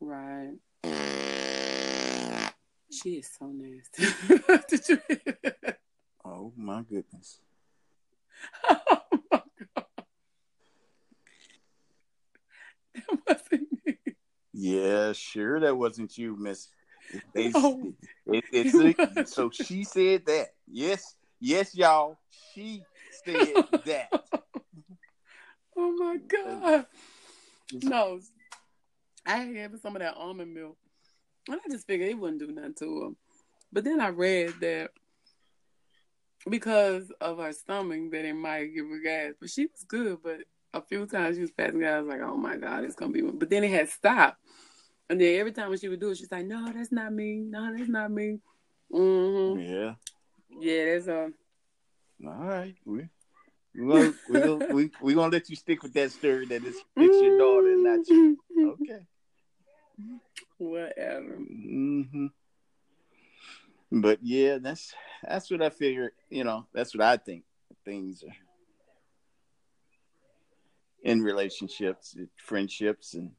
Right. 0.00 0.52
Mm. 0.84 2.52
She 2.90 3.14
is 3.16 3.28
so 3.38 3.46
nasty. 3.46 4.04
Did 4.68 4.88
you 4.88 4.98
Oh 6.24 6.52
my 6.56 6.82
goodness. 6.82 7.40
Oh 8.70 9.18
my 9.30 9.40
god. 9.74 9.84
That 12.94 13.18
wasn't 13.26 13.68
me. 13.84 13.98
Yeah, 14.52 15.12
sure 15.12 15.60
that 15.60 15.76
wasn't 15.76 16.16
you, 16.16 16.36
Miss. 16.36 16.68
They, 17.34 17.50
no, 17.50 17.92
it, 18.26 18.44
it, 18.52 19.28
so 19.28 19.50
she 19.50 19.84
said 19.84 20.26
that. 20.26 20.48
Yes, 20.70 21.14
yes, 21.40 21.74
y'all. 21.74 22.18
She 22.54 22.82
said 23.24 23.54
that. 23.86 24.08
Oh 25.76 25.92
my 25.92 26.16
uh, 26.16 26.54
god. 26.60 26.86
No, 27.72 28.20
I 29.26 29.36
had 29.36 29.78
some 29.80 29.96
of 29.96 30.02
that 30.02 30.16
almond 30.16 30.54
milk. 30.54 30.76
And 31.48 31.60
I 31.64 31.70
just 31.70 31.86
figured 31.86 32.08
it 32.08 32.18
wouldn't 32.18 32.40
do 32.40 32.52
nothing 32.52 32.74
to 32.74 33.04
him. 33.04 33.16
But 33.72 33.84
then 33.84 34.00
I 34.00 34.08
read 34.08 34.54
that 34.60 34.90
because 36.48 37.10
of 37.20 37.38
her 37.38 37.52
stomach 37.52 38.10
that 38.12 38.24
it 38.24 38.34
might 38.34 38.66
give 38.74 38.86
her 38.86 39.00
gas. 39.00 39.34
But 39.40 39.50
she 39.50 39.66
was 39.66 39.84
good, 39.86 40.18
but 40.22 40.40
a 40.74 40.82
few 40.82 41.06
times 41.06 41.36
she 41.36 41.42
was 41.42 41.50
passing 41.50 41.80
gas, 41.80 41.94
I 41.94 42.00
was 42.00 42.08
like, 42.08 42.20
oh 42.22 42.36
my 42.36 42.56
God, 42.56 42.84
it's 42.84 42.94
gonna 42.94 43.12
be 43.12 43.22
one. 43.22 43.38
But 43.38 43.50
then 43.50 43.64
it 43.64 43.70
had 43.70 43.88
stopped. 43.88 44.38
And 45.10 45.20
then 45.20 45.38
every 45.40 45.52
time 45.52 45.70
when 45.70 45.78
she 45.78 45.88
would 45.88 46.00
do 46.00 46.10
it, 46.10 46.18
she's 46.18 46.30
like, 46.30 46.46
No, 46.46 46.70
that's 46.70 46.92
not 46.92 47.12
me. 47.12 47.36
No, 47.36 47.74
that's 47.74 47.88
not 47.88 48.10
me. 48.10 48.40
Mm-hmm. 48.92 49.60
Yeah. 49.60 49.94
Yeah, 50.60 50.92
that's 50.92 51.08
a 51.08 51.30
all 52.26 52.34
right. 52.34 52.74
We 52.84 53.08
we're 53.78 53.94
gonna, 53.94 54.14
we're 54.28 54.46
gonna, 54.58 54.74
we, 54.74 54.90
we 55.00 55.14
gonna 55.14 55.32
let 55.32 55.48
you 55.48 55.56
stick 55.56 55.82
with 55.82 55.94
that 55.94 56.10
story 56.10 56.46
that 56.46 56.64
it's, 56.64 56.78
it's 56.96 57.22
your 57.22 57.38
daughter 57.38 57.72
and 57.72 57.84
not 57.84 58.08
you. 58.08 58.38
Okay. 58.58 59.06
Whatever. 60.58 61.38
Mm-hmm. 61.38 62.26
But 63.90 64.18
yeah, 64.22 64.58
that's 64.58 64.94
that's 65.26 65.50
what 65.50 65.62
I 65.62 65.70
figure. 65.70 66.12
You 66.28 66.44
know, 66.44 66.66
that's 66.74 66.94
what 66.94 67.04
I 67.04 67.16
think. 67.16 67.44
Things 67.84 68.22
are 68.22 68.36
in 71.02 71.22
relationships, 71.22 72.16
friendships, 72.36 73.14
and 73.14 73.30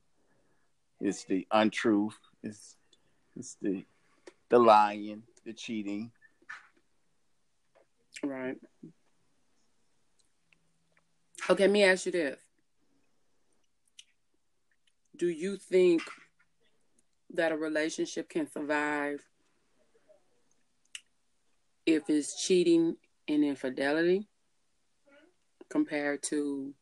it's 0.99 1.25
the 1.25 1.45
untruth. 1.51 2.17
It's 2.41 2.77
it's 3.35 3.57
the 3.61 3.85
the 4.49 4.57
lying, 4.57 5.23
the 5.45 5.53
cheating. 5.53 6.11
Right. 8.23 8.57
Okay, 11.47 11.63
let 11.63 11.71
me 11.71 11.83
ask 11.83 12.05
you 12.05 12.11
this. 12.11 12.39
Do 15.15 15.27
you 15.27 15.57
think 15.57 16.01
that 17.33 17.51
a 17.51 17.57
relationship 17.57 18.29
can 18.29 18.49
survive 18.49 19.25
if 21.85 22.09
it's 22.09 22.45
cheating 22.45 22.95
and 23.27 23.43
infidelity 23.43 24.27
compared 25.69 26.23
to 26.23 26.73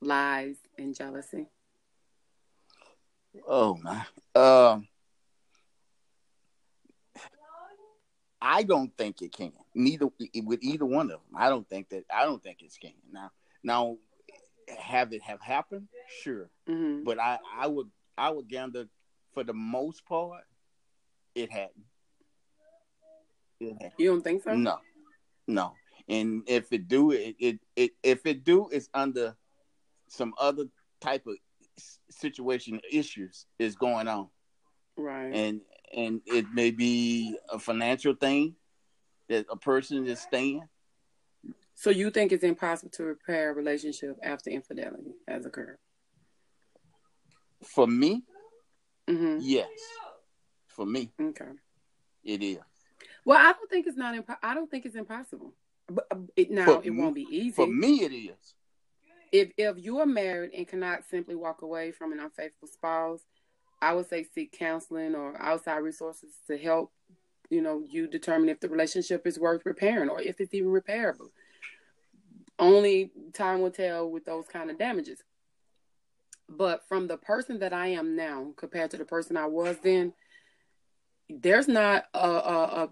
lies 0.00 0.56
and 0.78 0.94
jealousy? 0.94 1.48
Oh 3.46 3.78
my. 3.82 4.04
Um 4.34 4.86
I 8.40 8.64
don't 8.64 8.94
think 8.96 9.22
it 9.22 9.32
can. 9.32 9.52
Neither 9.74 10.06
with 10.44 10.62
either 10.62 10.84
one 10.84 11.06
of 11.06 11.20
them. 11.20 11.36
I 11.36 11.48
don't 11.48 11.68
think 11.68 11.88
that 11.90 12.04
I 12.12 12.24
don't 12.24 12.42
think 12.42 12.58
it's 12.62 12.76
can. 12.76 12.92
Now 13.10 13.30
now 13.62 13.96
have 14.78 15.12
it 15.12 15.22
have 15.22 15.40
happened? 15.40 15.88
Sure. 16.22 16.50
Mm-hmm. 16.68 17.04
But 17.04 17.18
I 17.18 17.38
I 17.56 17.66
would 17.66 17.90
I 18.16 18.30
would 18.30 18.48
gather 18.48 18.86
for 19.32 19.44
the 19.44 19.54
most 19.54 20.04
part, 20.06 20.44
it 21.34 21.50
hadn't. 21.50 21.86
It 23.60 23.74
hadn't. 23.80 23.94
You 23.98 24.10
don't 24.10 24.22
think 24.22 24.42
so? 24.42 24.54
No, 24.54 24.78
no. 25.46 25.74
And 26.08 26.42
if 26.46 26.72
it 26.72 26.88
do, 26.88 27.12
it, 27.12 27.36
it, 27.38 27.60
it 27.76 27.90
if 28.02 28.26
it 28.26 28.44
do, 28.44 28.68
it's 28.70 28.88
under 28.92 29.36
some 30.08 30.34
other 30.38 30.64
type 31.00 31.26
of 31.26 31.36
situation 32.10 32.80
issues 32.90 33.46
is 33.58 33.76
going 33.76 34.08
on. 34.08 34.28
Right. 34.96 35.32
And 35.32 35.60
and 35.96 36.20
it 36.26 36.46
may 36.52 36.70
be 36.70 37.36
a 37.50 37.58
financial 37.58 38.14
thing 38.14 38.56
that 39.28 39.46
a 39.50 39.56
person 39.56 40.06
is 40.06 40.20
staying. 40.20 40.62
So 41.82 41.90
you 41.90 42.10
think 42.10 42.30
it's 42.30 42.44
impossible 42.44 42.92
to 42.92 43.02
repair 43.02 43.50
a 43.50 43.54
relationship 43.54 44.16
after 44.22 44.50
infidelity 44.50 45.16
has 45.26 45.44
occurred? 45.46 45.78
For 47.64 47.88
me, 47.88 48.22
Mm-hmm. 49.10 49.38
Yes, 49.40 49.66
for 50.68 50.86
me. 50.86 51.10
Okay. 51.20 51.50
It 52.22 52.40
is. 52.40 52.58
Well, 53.24 53.36
I 53.36 53.52
don't 53.52 53.68
think 53.68 53.88
it's 53.88 53.96
not. 53.96 54.14
Impo- 54.14 54.36
I 54.40 54.54
don't 54.54 54.70
think 54.70 54.86
it's 54.86 54.94
impossible. 54.94 55.54
But 55.88 56.06
uh, 56.12 56.18
it, 56.36 56.52
now 56.52 56.66
for 56.66 56.82
it 56.84 56.92
me, 56.92 57.02
won't 57.02 57.16
be 57.16 57.26
easy. 57.28 57.50
For 57.50 57.66
me, 57.66 58.04
it 58.04 58.12
is. 58.12 58.54
If 59.32 59.50
if 59.58 59.76
you 59.76 59.98
are 59.98 60.06
married 60.06 60.52
and 60.56 60.68
cannot 60.68 61.02
simply 61.10 61.34
walk 61.34 61.62
away 61.62 61.90
from 61.90 62.12
an 62.12 62.20
unfaithful 62.20 62.68
spouse, 62.68 63.22
I 63.80 63.92
would 63.92 64.08
say 64.08 64.22
seek 64.22 64.56
counseling 64.56 65.16
or 65.16 65.36
outside 65.42 65.78
resources 65.78 66.30
to 66.46 66.56
help. 66.56 66.92
You 67.50 67.60
know, 67.60 67.82
you 67.84 68.06
determine 68.06 68.50
if 68.50 68.60
the 68.60 68.68
relationship 68.68 69.26
is 69.26 69.36
worth 69.36 69.66
repairing 69.66 70.10
or 70.10 70.22
if 70.22 70.40
it's 70.40 70.54
even 70.54 70.70
repairable. 70.70 71.30
Only 72.58 73.10
time 73.32 73.60
will 73.60 73.70
tell 73.70 74.10
with 74.10 74.24
those 74.24 74.46
kind 74.46 74.70
of 74.70 74.78
damages. 74.78 75.22
But 76.48 76.86
from 76.88 77.06
the 77.06 77.16
person 77.16 77.60
that 77.60 77.72
I 77.72 77.88
am 77.88 78.14
now 78.14 78.52
compared 78.56 78.90
to 78.92 78.96
the 78.96 79.04
person 79.04 79.36
I 79.36 79.46
was 79.46 79.78
then, 79.82 80.12
there's 81.28 81.68
not 81.68 82.04
a 82.14 82.18
a, 82.18 82.88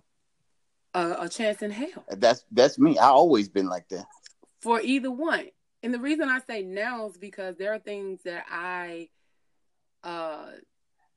a, 0.94 1.16
a 1.20 1.28
chance 1.28 1.62
in 1.62 1.70
hell. 1.70 2.04
That's 2.08 2.44
that's 2.50 2.78
me. 2.78 2.98
I 2.98 3.08
always 3.08 3.48
been 3.48 3.68
like 3.68 3.88
that. 3.90 4.06
For 4.60 4.80
either 4.80 5.10
one. 5.10 5.46
And 5.82 5.94
the 5.94 5.98
reason 5.98 6.28
I 6.28 6.40
say 6.40 6.62
now 6.62 7.08
is 7.08 7.16
because 7.16 7.56
there 7.56 7.72
are 7.72 7.78
things 7.78 8.20
that 8.24 8.44
I 8.50 9.08
uh 10.02 10.52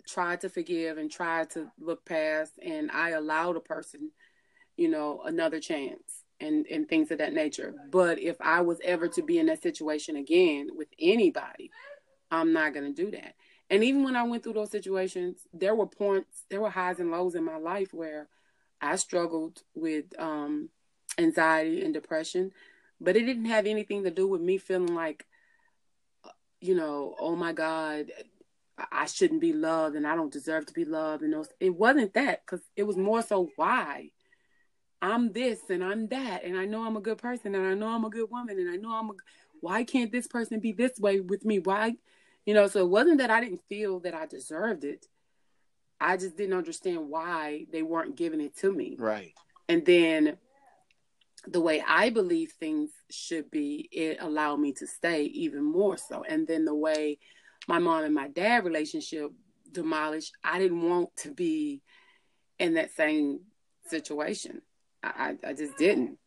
tried 0.07 0.41
to 0.41 0.49
forgive 0.49 0.97
and 0.97 1.09
tried 1.09 1.49
to 1.51 1.71
look 1.79 2.05
past 2.05 2.51
and 2.61 2.91
I 2.91 3.11
allowed 3.11 3.55
a 3.55 3.61
person, 3.61 4.11
you 4.75 4.89
know, 4.89 5.21
another 5.23 5.61
chance 5.61 6.22
and 6.39 6.65
and 6.67 6.87
things 6.87 7.11
of 7.11 7.19
that 7.19 7.33
nature. 7.33 7.73
But 7.91 8.19
if 8.19 8.37
I 8.41 8.61
was 8.61 8.79
ever 8.83 9.07
to 9.09 9.21
be 9.21 9.39
in 9.39 9.47
that 9.47 9.61
situation 9.61 10.15
again 10.15 10.69
with 10.75 10.89
anybody, 10.99 11.71
I'm 12.31 12.53
not 12.53 12.73
going 12.73 12.93
to 12.93 13.03
do 13.03 13.11
that. 13.11 13.35
And 13.69 13.83
even 13.83 14.03
when 14.03 14.15
I 14.15 14.23
went 14.23 14.43
through 14.43 14.53
those 14.53 14.71
situations, 14.71 15.39
there 15.53 15.75
were 15.75 15.87
points, 15.87 16.43
there 16.49 16.61
were 16.61 16.69
highs 16.69 16.99
and 16.99 17.11
lows 17.11 17.35
in 17.35 17.43
my 17.43 17.57
life 17.57 17.93
where 17.93 18.27
I 18.81 18.97
struggled 18.97 19.61
with 19.73 20.05
um, 20.19 20.69
anxiety 21.17 21.83
and 21.83 21.93
depression, 21.93 22.51
but 22.99 23.15
it 23.15 23.25
didn't 23.25 23.45
have 23.45 23.65
anything 23.65 24.03
to 24.03 24.11
do 24.11 24.27
with 24.27 24.41
me 24.41 24.57
feeling 24.57 24.93
like, 24.93 25.25
you 26.59 26.75
know, 26.75 27.15
oh 27.19 27.35
my 27.35 27.53
God, 27.53 28.11
I 28.91 29.05
shouldn't 29.05 29.41
be 29.41 29.53
loved 29.53 29.95
and 29.95 30.07
I 30.07 30.15
don't 30.15 30.33
deserve 30.33 30.65
to 30.67 30.73
be 30.73 30.85
loved. 30.85 31.23
And 31.23 31.33
those, 31.33 31.49
it 31.59 31.75
wasn't 31.75 32.13
that 32.13 32.45
because 32.45 32.65
it 32.75 32.83
was 32.83 32.97
more 32.97 33.21
so 33.21 33.49
why 33.55 34.11
I'm 35.03 35.33
this 35.33 35.59
and 35.69 35.83
I'm 35.83 36.07
that, 36.07 36.45
and 36.45 36.57
I 36.57 36.63
know 36.63 36.87
I'm 36.87 36.95
a 36.95 37.01
good 37.01 37.17
person 37.17 37.53
and 37.55 37.67
I 37.67 37.73
know 37.73 37.89
I'm 37.89 38.05
a 38.05 38.09
good 38.09 38.31
woman 38.31 38.57
and 38.57 38.69
I 38.69 38.77
know 38.77 38.95
I'm 38.95 39.09
a. 39.09 39.13
Why 39.59 39.83
can't 39.83 40.11
this 40.11 40.27
person 40.27 40.61
be 40.61 40.71
this 40.71 40.97
way 40.97 41.19
with 41.19 41.43
me? 41.43 41.59
Why, 41.59 41.95
you 42.45 42.53
know? 42.53 42.67
So 42.67 42.79
it 42.79 42.89
wasn't 42.89 43.17
that 43.17 43.29
I 43.29 43.41
didn't 43.41 43.61
feel 43.67 43.99
that 43.99 44.13
I 44.13 44.25
deserved 44.25 44.85
it. 44.85 45.05
I 45.99 46.15
just 46.15 46.37
didn't 46.37 46.57
understand 46.57 47.09
why 47.09 47.65
they 47.71 47.81
weren't 47.81 48.15
giving 48.15 48.39
it 48.39 48.55
to 48.57 48.71
me. 48.71 48.95
Right. 48.97 49.33
And 49.67 49.85
then 49.85 50.37
the 51.47 51.61
way 51.61 51.83
I 51.85 52.09
believe 52.09 52.53
things 52.57 52.91
should 53.11 53.51
be, 53.51 53.89
it 53.91 54.17
allowed 54.21 54.61
me 54.61 54.71
to 54.73 54.87
stay 54.87 55.23
even 55.23 55.63
more 55.63 55.97
so. 55.97 56.23
And 56.23 56.47
then 56.47 56.63
the 56.63 56.75
way 56.75 57.19
my 57.67 57.79
mom 57.79 58.05
and 58.05 58.13
my 58.13 58.29
dad 58.29 58.63
relationship 58.63 59.31
demolished, 59.69 60.31
I 60.45 60.59
didn't 60.59 60.81
want 60.81 61.15
to 61.17 61.31
be 61.31 61.81
in 62.57 62.75
that 62.75 62.91
same 62.91 63.41
situation. 63.87 64.61
I, 65.03 65.35
I 65.45 65.53
just 65.53 65.77
didn't. 65.77 66.17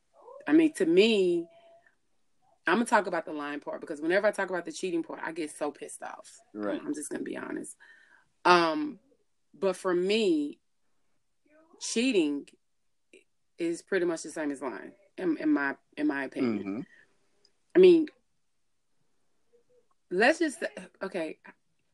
I 0.46 0.52
mean, 0.52 0.72
to 0.74 0.86
me, 0.86 1.46
I'm 2.66 2.74
gonna 2.74 2.84
talk 2.84 3.06
about 3.06 3.24
the 3.24 3.32
lying 3.32 3.60
part 3.60 3.80
because 3.80 4.00
whenever 4.00 4.26
I 4.26 4.32
talk 4.32 4.50
about 4.50 4.64
the 4.64 4.72
cheating 4.72 5.02
part, 5.02 5.20
I 5.24 5.32
get 5.32 5.56
so 5.56 5.70
pissed 5.70 6.02
off. 6.02 6.28
Right. 6.52 6.80
I'm 6.84 6.94
just 6.94 7.10
gonna 7.10 7.22
be 7.22 7.36
honest. 7.36 7.76
Um, 8.44 8.98
but 9.58 9.76
for 9.76 9.94
me, 9.94 10.58
cheating 11.80 12.46
is 13.58 13.82
pretty 13.82 14.04
much 14.04 14.22
the 14.22 14.30
same 14.30 14.50
as 14.50 14.62
lying, 14.62 14.92
in, 15.16 15.36
in 15.38 15.52
my 15.52 15.76
in 15.96 16.06
my 16.06 16.24
opinion. 16.24 16.58
Mm-hmm. 16.58 16.80
I 17.74 17.78
mean, 17.78 18.06
let's 20.10 20.38
just 20.38 20.64
okay. 21.02 21.38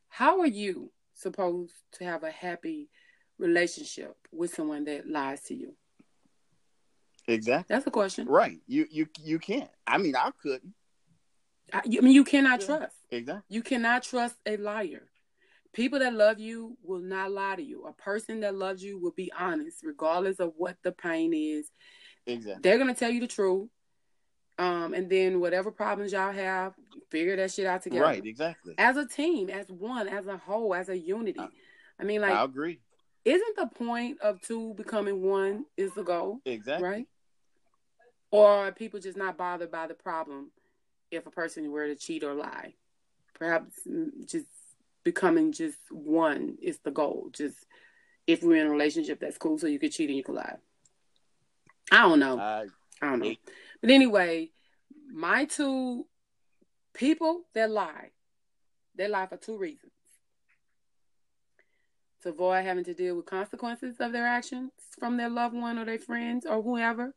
How 0.09 0.41
are 0.41 0.47
you 0.47 0.91
supposed 1.15 1.75
to 1.93 2.05
have 2.05 2.23
a 2.23 2.31
happy 2.31 2.89
relationship 3.39 4.17
with 4.31 4.55
someone 4.55 4.85
that 4.85 5.09
lies 5.09 5.43
to 5.45 5.55
you? 5.55 5.75
Exactly. 7.29 7.73
That's 7.75 7.85
the 7.85 7.91
question. 7.91 8.27
Right. 8.27 8.59
You 8.67 8.87
you 8.91 9.07
you 9.21 9.39
can't. 9.39 9.71
I 9.87 9.99
mean, 9.99 10.17
I 10.17 10.31
couldn't. 10.43 10.75
I, 11.73 11.79
I 11.85 12.01
mean, 12.01 12.13
you 12.13 12.25
cannot 12.25 12.61
Yeah. 12.61 12.67
trust. 12.79 12.97
Exactly. 13.11 13.43
You 13.57 13.63
cannot 13.63 14.03
trust 14.03 14.37
a 14.47 14.57
liar. 14.57 15.09
People 15.73 16.01
that 16.01 16.13
love 16.13 16.39
you 16.39 16.77
will 16.83 17.01
not 17.01 17.31
lie 17.33 17.57
to 17.57 17.63
you. 17.63 17.85
A 17.85 17.93
person 17.95 18.41
that 18.41 18.55
loves 18.55 18.83
you 18.83 18.99
will 18.99 19.13
be 19.13 19.33
honest, 19.39 19.83
regardless 19.85 20.39
of 20.39 20.53
what 20.57 20.77
the 20.83 20.93
pain 20.93 21.33
is. 21.33 21.71
Exactly. 22.27 22.61
They're 22.63 22.79
gonna 22.79 22.95
tell 22.95 23.11
you 23.11 23.21
the 23.21 23.27
truth. 23.27 23.69
Um, 24.59 24.93
and 24.93 25.09
then 25.09 25.41
whatever 25.41 25.71
problems 25.71 26.13
y'all 26.13 26.31
have, 26.33 26.75
figure 27.11 27.37
that 27.37 27.51
shit 27.51 27.67
out 27.67 27.83
together. 27.83 28.03
Right. 28.05 28.25
Exactly. 28.25 28.75
As 28.77 28.97
a 28.99 29.07
team, 29.07 29.49
as 29.49 29.71
one, 29.71 30.09
as 30.09 30.27
a 30.27 30.37
whole, 30.37 30.75
as 30.75 30.89
a 30.91 30.97
unity. 30.99 31.41
I- 31.41 31.49
I 31.99 32.05
mean, 32.05 32.21
like, 32.21 32.33
I 32.33 32.45
agree. 32.45 32.81
isn't 33.25 33.57
the 33.57 33.67
point 33.69 34.21
of 34.21 34.41
two 34.43 34.75
becoming 34.75 35.23
one 35.23 35.65
is 35.77 35.95
the 35.95 36.03
goal? 36.03 36.41
Exactly. 36.45 36.87
right? 36.89 37.07
Or 38.33 38.49
are 38.49 38.73
people 38.73 38.99
just 38.99 39.17
not 39.17 39.37
bothered 39.37 39.71
by 39.71 39.87
the 39.87 39.95
problem 39.95 40.51
if 41.11 41.27
a 41.27 41.31
person 41.31 41.71
were 41.71 41.87
to 41.87 41.95
cheat 41.95 42.25
or 42.25 42.35
lie? 42.35 42.75
Perhaps 43.35 43.81
mm, 43.87 44.27
just 44.27 44.47
becoming 45.05 45.53
just 45.53 45.79
one 45.91 46.57
is 46.61 46.79
the 46.79 46.91
goal. 46.91 47.29
Just 47.33 47.59
if 48.27 48.43
we're 48.43 48.61
in 48.61 48.67
a 48.67 48.71
relationship, 48.71 49.21
that's 49.21 49.39
cool. 49.39 49.59
So 49.59 49.67
you 49.67 49.79
could 49.79 49.93
cheat 49.93 50.09
and 50.09 50.17
you 50.17 50.25
could 50.25 50.37
lie. 50.37 50.57
I 51.93 52.09
don't 52.09 52.21
know. 52.21 52.39
I 52.39 52.67
I 53.03 53.11
don't 53.11 53.21
know. 53.21 53.35
But 53.83 53.91
anyway, 53.91 54.51
my 55.13 55.45
two 55.45 56.07
people 56.95 57.43
that 57.55 57.71
lie, 57.71 58.11
they 58.97 59.09
lie 59.09 59.27
for 59.27 59.37
two 59.37 59.59
reasons. 59.59 59.93
To 62.23 62.31
avoid 62.31 62.65
having 62.65 62.85
to 62.85 62.95
deal 62.95 63.17
with 63.17 63.27
consequences 63.27 63.97
of 63.99 64.13
their 64.13 64.27
actions 64.27 64.71
from 64.99 65.17
their 65.17 65.29
loved 65.29 65.57
one 65.57 65.79
or 65.79 65.85
their 65.85 65.99
friends 65.99 66.47
or 66.47 66.63
whoever. 66.63 67.15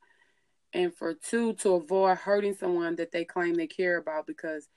And 0.76 0.94
for 0.94 1.14
two, 1.14 1.54
to 1.54 1.76
avoid 1.76 2.18
hurting 2.18 2.54
someone 2.54 2.98
that 2.98 3.14
they 3.14 3.24
claim 3.24 3.56
they 3.56 3.66
care 3.66 3.96
about 3.96 4.28
because 4.28 4.68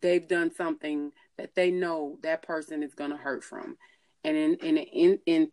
they've 0.00 0.26
done 0.26 0.52
something 0.52 1.12
that 1.38 1.54
they 1.54 1.70
know 1.70 2.18
that 2.24 2.42
person 2.42 2.82
is 2.82 2.92
going 2.92 3.12
to 3.12 3.16
hurt 3.16 3.44
from. 3.44 3.76
And 4.24 4.36
in, 4.36 4.54
in, 4.56 4.76
in, 4.78 5.18
in, 5.24 5.50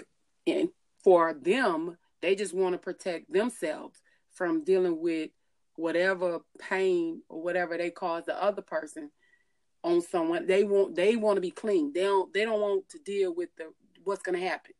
in, 0.47 0.69
for 1.03 1.35
them, 1.35 1.97
they 2.19 2.33
just 2.33 2.51
want 2.51 2.73
to 2.73 2.79
protect 2.79 3.31
themselves 3.31 4.01
from 4.33 4.63
dealing 4.63 4.99
with 4.99 5.29
whatever 5.75 6.39
pain 6.57 7.21
or 7.29 7.43
whatever 7.43 7.77
they 7.77 7.91
cause 7.91 8.25
the 8.25 8.43
other 8.43 8.63
person 8.63 9.11
on 9.83 10.01
someone 10.01 10.45
they 10.45 10.65
want 10.65 10.93
they 10.93 11.15
want 11.15 11.37
to 11.37 11.41
be 11.41 11.51
clean 11.51 11.93
they 11.93 12.01
don't 12.01 12.33
they 12.33 12.43
don't 12.43 12.59
want 12.59 12.89
to 12.89 12.99
deal 12.99 13.33
with 13.33 13.47
the 13.55 13.63
what's 14.03 14.21
going 14.21 14.37
to 14.37 14.45
happen 14.45 14.73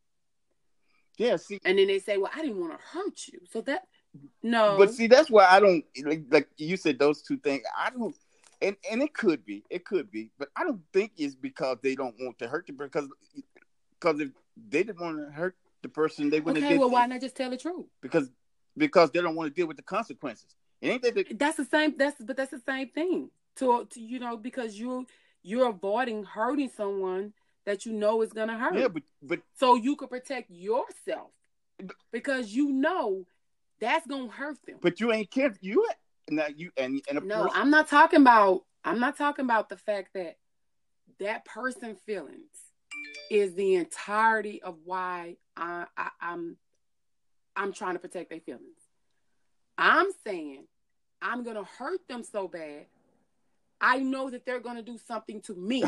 yeah. 1.16 1.36
See, 1.36 1.58
and 1.64 1.78
then 1.78 1.86
they 1.86 2.00
say 2.00 2.18
well 2.18 2.30
i 2.36 2.42
didn't 2.42 2.60
want 2.60 2.78
to 2.78 2.98
hurt 2.98 3.28
you 3.28 3.40
so 3.50 3.62
that 3.62 3.84
no. 4.42 4.76
But 4.78 4.92
see, 4.92 5.06
that's 5.06 5.30
why 5.30 5.46
I 5.46 5.60
don't 5.60 5.84
like, 6.04 6.24
like 6.30 6.48
you 6.56 6.76
said 6.76 6.98
those 6.98 7.22
two 7.22 7.36
things. 7.38 7.62
I 7.76 7.90
don't, 7.90 8.14
and 8.62 8.76
and 8.90 9.02
it 9.02 9.14
could 9.14 9.44
be, 9.44 9.64
it 9.70 9.84
could 9.84 10.10
be, 10.10 10.30
but 10.38 10.48
I 10.56 10.64
don't 10.64 10.80
think 10.92 11.12
it's 11.16 11.34
because 11.34 11.78
they 11.82 11.94
don't 11.94 12.14
want 12.20 12.38
to 12.38 12.48
hurt 12.48 12.66
the 12.66 12.72
because 12.72 13.08
because 13.98 14.20
if 14.20 14.30
they 14.68 14.82
didn't 14.82 15.00
want 15.00 15.18
to 15.18 15.32
hurt 15.32 15.56
the 15.82 15.88
person, 15.88 16.30
they 16.30 16.40
wouldn't 16.40 16.64
okay 16.64 16.78
well 16.78 16.90
why 16.90 17.06
not 17.06 17.20
just 17.20 17.36
tell 17.36 17.50
the 17.50 17.56
truth? 17.56 17.86
Because 18.00 18.30
because 18.76 19.10
they 19.10 19.20
don't 19.20 19.34
want 19.34 19.48
to 19.48 19.54
deal 19.54 19.66
with 19.66 19.76
the 19.76 19.82
consequences. 19.82 20.54
It 20.80 20.88
ain't 20.88 21.02
that 21.02 21.14
they, 21.14 21.24
that's 21.34 21.56
the 21.56 21.64
same 21.64 21.94
that's 21.96 22.20
but 22.20 22.36
that's 22.36 22.50
the 22.50 22.62
same 22.66 22.88
thing. 22.88 23.30
To, 23.56 23.86
to 23.90 24.00
you 24.00 24.18
know 24.18 24.36
because 24.36 24.78
you 24.78 25.06
you're 25.42 25.68
avoiding 25.68 26.24
hurting 26.24 26.70
someone 26.74 27.32
that 27.66 27.84
you 27.86 27.92
know 27.92 28.22
is 28.22 28.32
going 28.32 28.48
to 28.48 28.56
hurt. 28.56 28.76
Yeah, 28.76 28.88
but 28.88 29.02
but 29.22 29.40
so 29.58 29.74
you 29.74 29.96
could 29.96 30.10
protect 30.10 30.50
yourself. 30.50 31.30
Because 32.12 32.54
you 32.54 32.72
know 32.72 33.24
that's 33.80 34.06
gonna 34.06 34.30
hurt 34.30 34.58
them. 34.66 34.78
but 34.82 35.00
you 35.00 35.12
ain't 35.12 35.30
care. 35.30 35.54
You 35.60 35.86
now 36.30 36.46
you 36.54 36.70
and 36.76 37.00
and 37.08 37.18
a 37.18 37.20
No, 37.20 37.42
person, 37.42 37.50
I'm 37.54 37.70
not 37.70 37.88
talking 37.88 38.20
about. 38.20 38.64
I'm 38.84 39.00
not 39.00 39.16
talking 39.16 39.44
about 39.44 39.68
the 39.68 39.76
fact 39.76 40.10
that 40.14 40.36
that 41.18 41.44
person 41.44 41.96
feelings 42.06 42.48
is 43.30 43.54
the 43.54 43.74
entirety 43.74 44.62
of 44.62 44.76
why 44.84 45.36
I, 45.56 45.86
I 45.96 46.10
I'm 46.20 46.56
I'm 47.56 47.72
trying 47.72 47.94
to 47.94 47.98
protect 47.98 48.30
their 48.30 48.40
feelings. 48.40 48.78
I'm 49.76 50.06
saying 50.26 50.64
I'm 51.22 51.42
gonna 51.44 51.64
hurt 51.64 52.00
them 52.08 52.22
so 52.22 52.48
bad. 52.48 52.86
I 53.80 53.98
know 53.98 54.28
that 54.30 54.44
they're 54.44 54.60
gonna 54.60 54.82
do 54.82 54.98
something 54.98 55.40
to 55.42 55.54
me, 55.54 55.84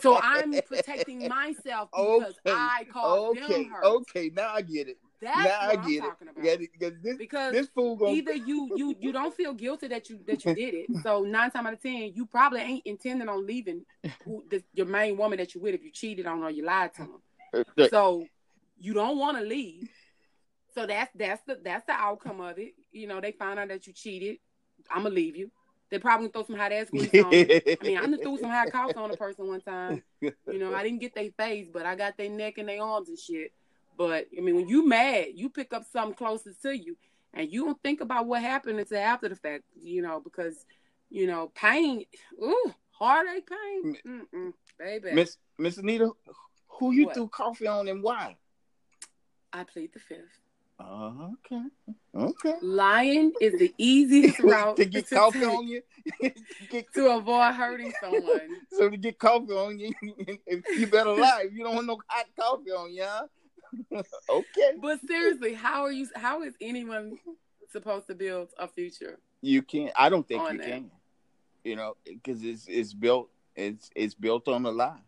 so 0.00 0.18
I'm 0.20 0.60
protecting 0.66 1.26
myself 1.28 1.88
because 1.96 2.34
Okay, 2.46 2.54
I 2.54 2.86
caused 2.92 3.40
okay, 3.42 3.54
them 3.62 3.70
hurt. 3.70 3.84
okay. 3.84 4.30
Now 4.34 4.52
I 4.52 4.62
get 4.62 4.88
it. 4.88 4.98
That's 5.20 5.36
now 5.36 5.58
I 5.60 5.66
what 5.68 5.78
I'm 5.78 5.90
get 5.90 6.00
talking 6.00 6.28
it. 6.28 6.30
about. 6.32 6.44
Yeah, 6.44 6.56
because 6.56 6.92
this 7.02 7.16
Because 7.16 7.52
this 7.52 7.68
fool 7.68 7.96
gonna 7.96 8.12
either 8.12 8.34
you 8.34 8.70
you 8.76 8.96
you 9.00 9.12
don't 9.12 9.34
feel 9.34 9.54
guilty 9.54 9.88
that 9.88 10.08
you 10.10 10.20
that 10.26 10.44
you 10.44 10.54
did 10.54 10.74
it. 10.74 10.86
So 11.02 11.22
nine 11.22 11.50
times 11.50 11.66
out 11.66 11.72
of 11.72 11.82
ten, 11.82 12.12
you 12.14 12.26
probably 12.26 12.60
ain't 12.60 12.86
intending 12.86 13.28
on 13.28 13.46
leaving 13.46 13.84
who, 14.24 14.44
the, 14.50 14.62
your 14.74 14.86
main 14.86 15.16
woman 15.16 15.38
that 15.38 15.54
you 15.54 15.60
with 15.60 15.74
if 15.74 15.82
you 15.82 15.90
cheated 15.90 16.26
on 16.26 16.40
her 16.40 16.46
or 16.46 16.50
you 16.50 16.64
lied 16.64 16.92
to 16.94 17.08
them. 17.54 17.88
So 17.90 18.26
you 18.78 18.92
don't 18.92 19.18
want 19.18 19.38
to 19.38 19.44
leave. 19.44 19.88
So 20.74 20.86
that's 20.86 21.10
that's 21.14 21.42
the 21.46 21.58
that's 21.64 21.86
the 21.86 21.92
outcome 21.92 22.40
of 22.40 22.58
it. 22.58 22.74
You 22.92 23.06
know, 23.06 23.20
they 23.20 23.32
find 23.32 23.58
out 23.58 23.68
that 23.68 23.86
you 23.86 23.92
cheated. 23.92 24.38
I'm 24.90 25.04
gonna 25.04 25.14
leave 25.14 25.36
you. 25.36 25.50
They 25.90 25.98
probably 25.98 26.28
throw 26.28 26.44
some 26.44 26.56
hot 26.56 26.72
ass 26.72 26.90
grease 26.90 27.14
on. 27.14 27.32
I 27.32 27.76
mean, 27.82 27.96
I 27.96 28.02
done 28.02 28.18
threw 28.20 28.38
some 28.38 28.50
hot 28.50 28.70
couch 28.72 28.96
on 28.96 29.10
a 29.10 29.16
person 29.16 29.46
one 29.46 29.60
time. 29.60 30.02
You 30.20 30.58
know, 30.58 30.74
I 30.74 30.82
didn't 30.82 31.00
get 31.00 31.14
their 31.14 31.30
face, 31.30 31.68
but 31.72 31.86
I 31.86 31.94
got 31.94 32.16
their 32.16 32.28
neck 32.28 32.58
and 32.58 32.68
their 32.68 32.82
arms 32.82 33.08
and 33.08 33.18
shit. 33.18 33.52
But 33.96 34.26
I 34.36 34.40
mean, 34.40 34.56
when 34.56 34.68
you 34.68 34.86
mad, 34.86 35.28
you 35.34 35.48
pick 35.48 35.72
up 35.72 35.84
something 35.90 36.14
closest 36.14 36.62
to 36.62 36.76
you, 36.76 36.96
and 37.32 37.50
you 37.50 37.64
don't 37.64 37.82
think 37.82 38.00
about 38.00 38.26
what 38.26 38.42
happened 38.42 38.78
until 38.78 38.98
after 38.98 39.28
the 39.28 39.36
fact. 39.36 39.64
You 39.80 40.02
know, 40.02 40.20
because 40.20 40.64
you 41.10 41.26
know 41.26 41.50
pain. 41.54 42.04
Ooh, 42.42 42.74
heartache 42.90 43.48
pain, 43.48 43.96
Mm-mm, 44.06 44.52
baby. 44.78 45.12
Miss 45.12 45.36
Miss 45.58 45.78
Anita, 45.78 46.10
who 46.68 46.92
you 46.92 47.06
What? 47.06 47.14
threw 47.14 47.28
coffee 47.28 47.66
on 47.66 47.88
and 47.88 48.02
why? 48.02 48.36
I 49.52 49.64
plead 49.64 49.92
the 49.92 50.00
fifth. 50.00 50.40
Uh, 50.78 51.28
okay, 51.32 51.62
okay. 52.14 52.54
Lying 52.60 53.32
is 53.40 53.54
the 53.58 53.72
easiest 53.78 54.38
route 54.40 54.76
to 54.76 54.84
get 54.84 55.08
to 55.08 55.14
coffee 55.14 55.40
take 55.40 55.48
on 55.48 55.66
you, 55.66 55.80
get, 56.68 56.92
to 56.92 57.16
avoid 57.16 57.54
hurting 57.54 57.92
someone. 58.02 58.56
so 58.70 58.90
to 58.90 58.96
get 58.98 59.18
coffee 59.18 59.52
on 59.52 59.78
you, 59.78 59.92
you 60.76 60.86
better 60.86 61.14
lie. 61.14 61.44
If 61.46 61.54
you 61.54 61.64
don't 61.64 61.76
want 61.76 61.86
no 61.86 61.98
hot 62.08 62.26
coffee 62.38 62.72
on 62.72 62.92
you, 62.92 63.04
huh? 63.04 63.26
okay. 64.30 64.72
But 64.80 65.00
seriously, 65.06 65.54
how 65.54 65.82
are 65.82 65.92
you? 65.92 66.08
How 66.14 66.42
is 66.42 66.54
anyone 66.60 67.18
supposed 67.70 68.06
to 68.08 68.14
build 68.14 68.48
a 68.58 68.68
future? 68.68 69.18
You 69.42 69.62
can't. 69.62 69.92
I 69.96 70.08
don't 70.08 70.26
think 70.26 70.42
you 70.52 70.58
that. 70.58 70.66
can. 70.66 70.90
You 71.64 71.76
know, 71.76 71.96
because 72.04 72.42
it's 72.42 72.66
it's 72.68 72.94
built 72.94 73.28
it's 73.56 73.90
it's 73.96 74.14
built 74.14 74.48
on 74.48 74.64
a 74.66 74.70
lie. 74.70 75.00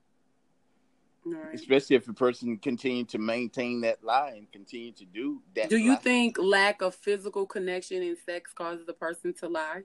Right. 1.25 1.55
Especially 1.55 1.97
if 1.97 2.09
a 2.09 2.13
person 2.13 2.57
continue 2.57 3.05
to 3.07 3.19
maintain 3.19 3.83
that 3.83 4.03
lie 4.03 4.35
and 4.37 4.51
continue 4.51 4.93
to 4.93 5.05
do 5.05 5.43
that. 5.55 5.69
Do 5.69 5.77
you 5.77 5.93
lie. 5.93 5.97
think 5.97 6.39
lack 6.39 6.81
of 6.81 6.95
physical 6.95 7.45
connection 7.45 8.03
and 8.03 8.17
sex 8.25 8.53
causes 8.53 8.89
a 8.89 8.95
person 8.95 9.35
to 9.35 9.49
lie? 9.49 9.83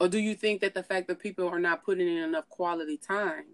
Or 0.00 0.08
do 0.08 0.18
you 0.18 0.34
think 0.34 0.60
that 0.60 0.74
the 0.74 0.82
fact 0.82 1.08
that 1.08 1.18
people 1.18 1.48
are 1.48 1.58
not 1.58 1.82
putting 1.82 2.06
in 2.06 2.22
enough 2.22 2.48
quality 2.48 2.96
time 2.98 3.46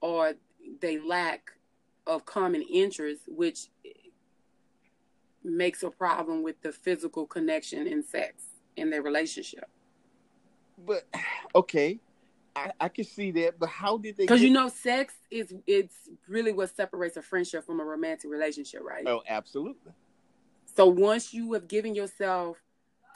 or 0.00 0.34
they 0.80 0.98
lack 0.98 1.52
of 2.06 2.24
common 2.24 2.62
interest, 2.62 3.22
which 3.26 3.68
makes 5.44 5.82
a 5.82 5.90
problem 5.90 6.42
with 6.42 6.60
the 6.62 6.72
physical 6.72 7.26
connection 7.26 7.86
in 7.86 8.02
sex 8.02 8.42
in 8.76 8.90
their 8.90 9.02
relationship? 9.02 9.68
But 10.78 11.06
okay, 11.54 12.00
I, 12.54 12.72
I 12.80 12.88
can 12.88 13.04
see 13.04 13.30
that. 13.32 13.58
But 13.58 13.68
how 13.68 13.98
did 13.98 14.16
they? 14.16 14.24
Because 14.24 14.40
get- 14.40 14.48
you 14.48 14.52
know, 14.52 14.68
sex 14.68 15.14
is 15.30 15.54
it's 15.66 15.94
really 16.28 16.52
what 16.52 16.74
separates 16.74 17.16
a 17.16 17.22
friendship 17.22 17.64
from 17.66 17.80
a 17.80 17.84
romantic 17.84 18.30
relationship, 18.30 18.82
right? 18.82 19.06
Oh, 19.06 19.22
absolutely. 19.28 19.92
So 20.76 20.86
once 20.86 21.34
you 21.34 21.52
have 21.54 21.66
given 21.66 21.94
yourself 21.94 22.58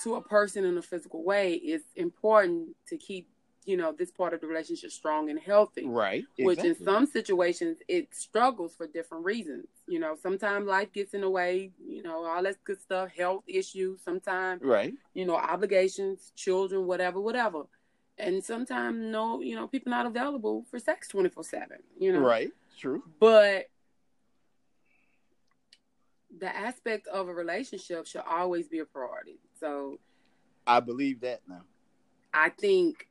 to 0.03 0.16
a 0.16 0.22
person 0.22 0.64
in 0.64 0.76
a 0.78 0.82
physical 0.82 1.22
way, 1.22 1.55
it's 1.55 1.84
important 1.94 2.70
to 2.88 2.96
keep, 2.96 3.28
you 3.65 3.77
know, 3.77 3.93
this 3.93 4.11
part 4.11 4.35
of 4.35 4.41
the 4.41 4.47
relationship 4.47 4.91
strong 4.91 5.31
and 5.31 5.39
healthy. 5.39 5.87
Right. 5.87 6.25
Which 6.39 6.59
in 6.61 6.75
some 6.83 7.07
situations 7.07 7.79
it 7.89 8.15
struggles 8.15 8.75
for 8.75 8.87
different 8.87 9.25
reasons. 9.25 9.67
You 9.87 10.01
know, 10.01 10.17
sometimes 10.21 10.67
life 10.67 10.93
gets 10.93 11.15
in 11.15 11.21
the 11.21 11.31
way, 11.31 11.71
you 11.85 12.03
know, 12.03 12.25
all 12.25 12.43
that 12.43 12.63
good 12.65 12.81
stuff, 12.81 13.11
health 13.17 13.45
issues, 13.47 14.01
sometimes, 14.05 14.63
Right. 14.63 14.95
you 15.15 15.25
know, 15.25 15.37
obligations, 15.37 16.33
children, 16.35 16.87
whatever, 16.87 17.21
whatever. 17.21 17.65
And 18.19 18.45
sometimes 18.45 18.99
no, 18.99 19.41
you 19.41 19.55
know, 19.55 19.67
people 19.67 19.91
not 19.91 20.07
available 20.07 20.65
for 20.71 20.79
sex 20.79 21.09
twenty 21.09 21.29
four 21.29 21.45
seven. 21.45 21.79
You 21.99 22.13
know. 22.13 22.21
Right. 22.21 22.51
True. 22.79 23.03
But 23.21 23.67
the 26.39 26.55
aspect 26.55 27.07
of 27.09 27.29
a 27.29 27.35
relationship 27.35 28.07
should 28.07 28.23
always 28.29 28.67
be 28.69 28.79
a 28.81 28.85
priority. 28.85 29.39
So 29.61 29.99
I 30.67 30.81
believe 30.81 31.21
that 31.21 31.41
now. 31.49 31.63
I 32.35 32.49
think 32.49 33.09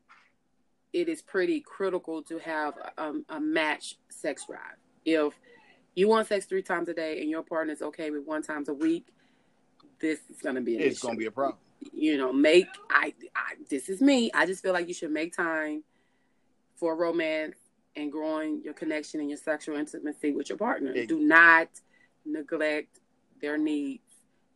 it 0.94 1.08
is 1.10 1.22
pretty 1.22 1.62
critical 1.62 2.22
to 2.24 2.38
have 2.40 2.74
a, 2.78 3.02
um, 3.02 3.26
a 3.30 3.40
match 3.40 3.98
sex 4.10 4.46
drive. 4.46 4.60
If 5.06 5.34
you 5.96 6.08
want 6.08 6.28
sex 6.28 6.46
three 6.46 6.62
times 6.62 6.90
a 6.90 6.94
day 6.94 7.22
and 7.22 7.30
your 7.30 7.44
partner 7.44 7.74
is 7.74 7.82
okay 7.82 8.12
with 8.12 8.26
one 8.26 8.42
times 8.44 8.70
a 8.70 8.74
week, 8.74 9.08
this 10.00 10.20
is 10.30 10.38
going 10.42 10.56
to 10.56 10.62
be 10.62 10.76
an 10.76 10.82
It's 10.82 11.00
gonna 11.02 11.16
be 11.18 11.26
a 11.28 11.32
problem. 11.32 11.58
you 11.94 12.18
know, 12.18 12.32
make 12.34 12.68
I, 12.90 13.14
I 13.36 13.56
this 13.70 13.88
is 13.90 14.02
me. 14.02 14.32
I 14.34 14.46
just 14.46 14.62
feel 14.64 14.74
like 14.74 14.88
you 14.88 14.94
should 14.94 15.12
make 15.12 15.36
time 15.36 15.84
for 16.76 16.96
romance 16.96 17.56
and 17.96 18.12
growing 18.12 18.62
your 18.64 18.74
connection 18.74 19.20
and 19.20 19.30
your 19.30 19.38
sexual 19.38 19.76
intimacy 19.78 20.32
with 20.32 20.50
your 20.50 20.58
partner. 20.58 20.94
Ex- 20.96 21.08
Do 21.08 21.20
not 21.20 21.68
neglect 22.26 23.00
their 23.42 23.58
needs. 23.58 24.04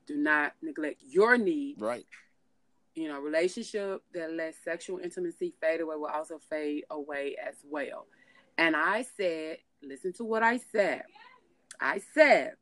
Do 0.07 0.15
not 0.17 0.53
neglect 0.61 1.01
your 1.07 1.38
needs. 1.38 1.81
Right. 1.81 2.05
You 2.96 3.10
know, 3.10 3.20
relationship 3.20 4.04
that 4.14 4.32
lets 4.34 4.58
sexual 4.64 5.00
intimacy 5.00 5.54
fade 5.62 5.82
away 5.82 5.96
will 5.98 6.08
also 6.08 6.39
fade 6.50 6.86
away 6.89 7.36
as 7.46 7.56
well. 7.70 8.08
And 8.58 8.76
I 8.76 9.06
said, 9.18 9.58
listen 9.84 10.14
to 10.14 10.24
what 10.24 10.43
I 10.43 10.60
said. 10.72 11.04
I 11.80 12.02
said, 12.14 12.54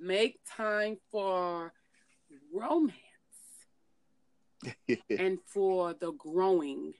make 0.00 0.40
time 0.56 0.98
for 1.12 1.72
romance 2.52 2.92
and 5.18 5.38
for 5.46 5.94
the 5.94 6.12
growing 6.12 6.94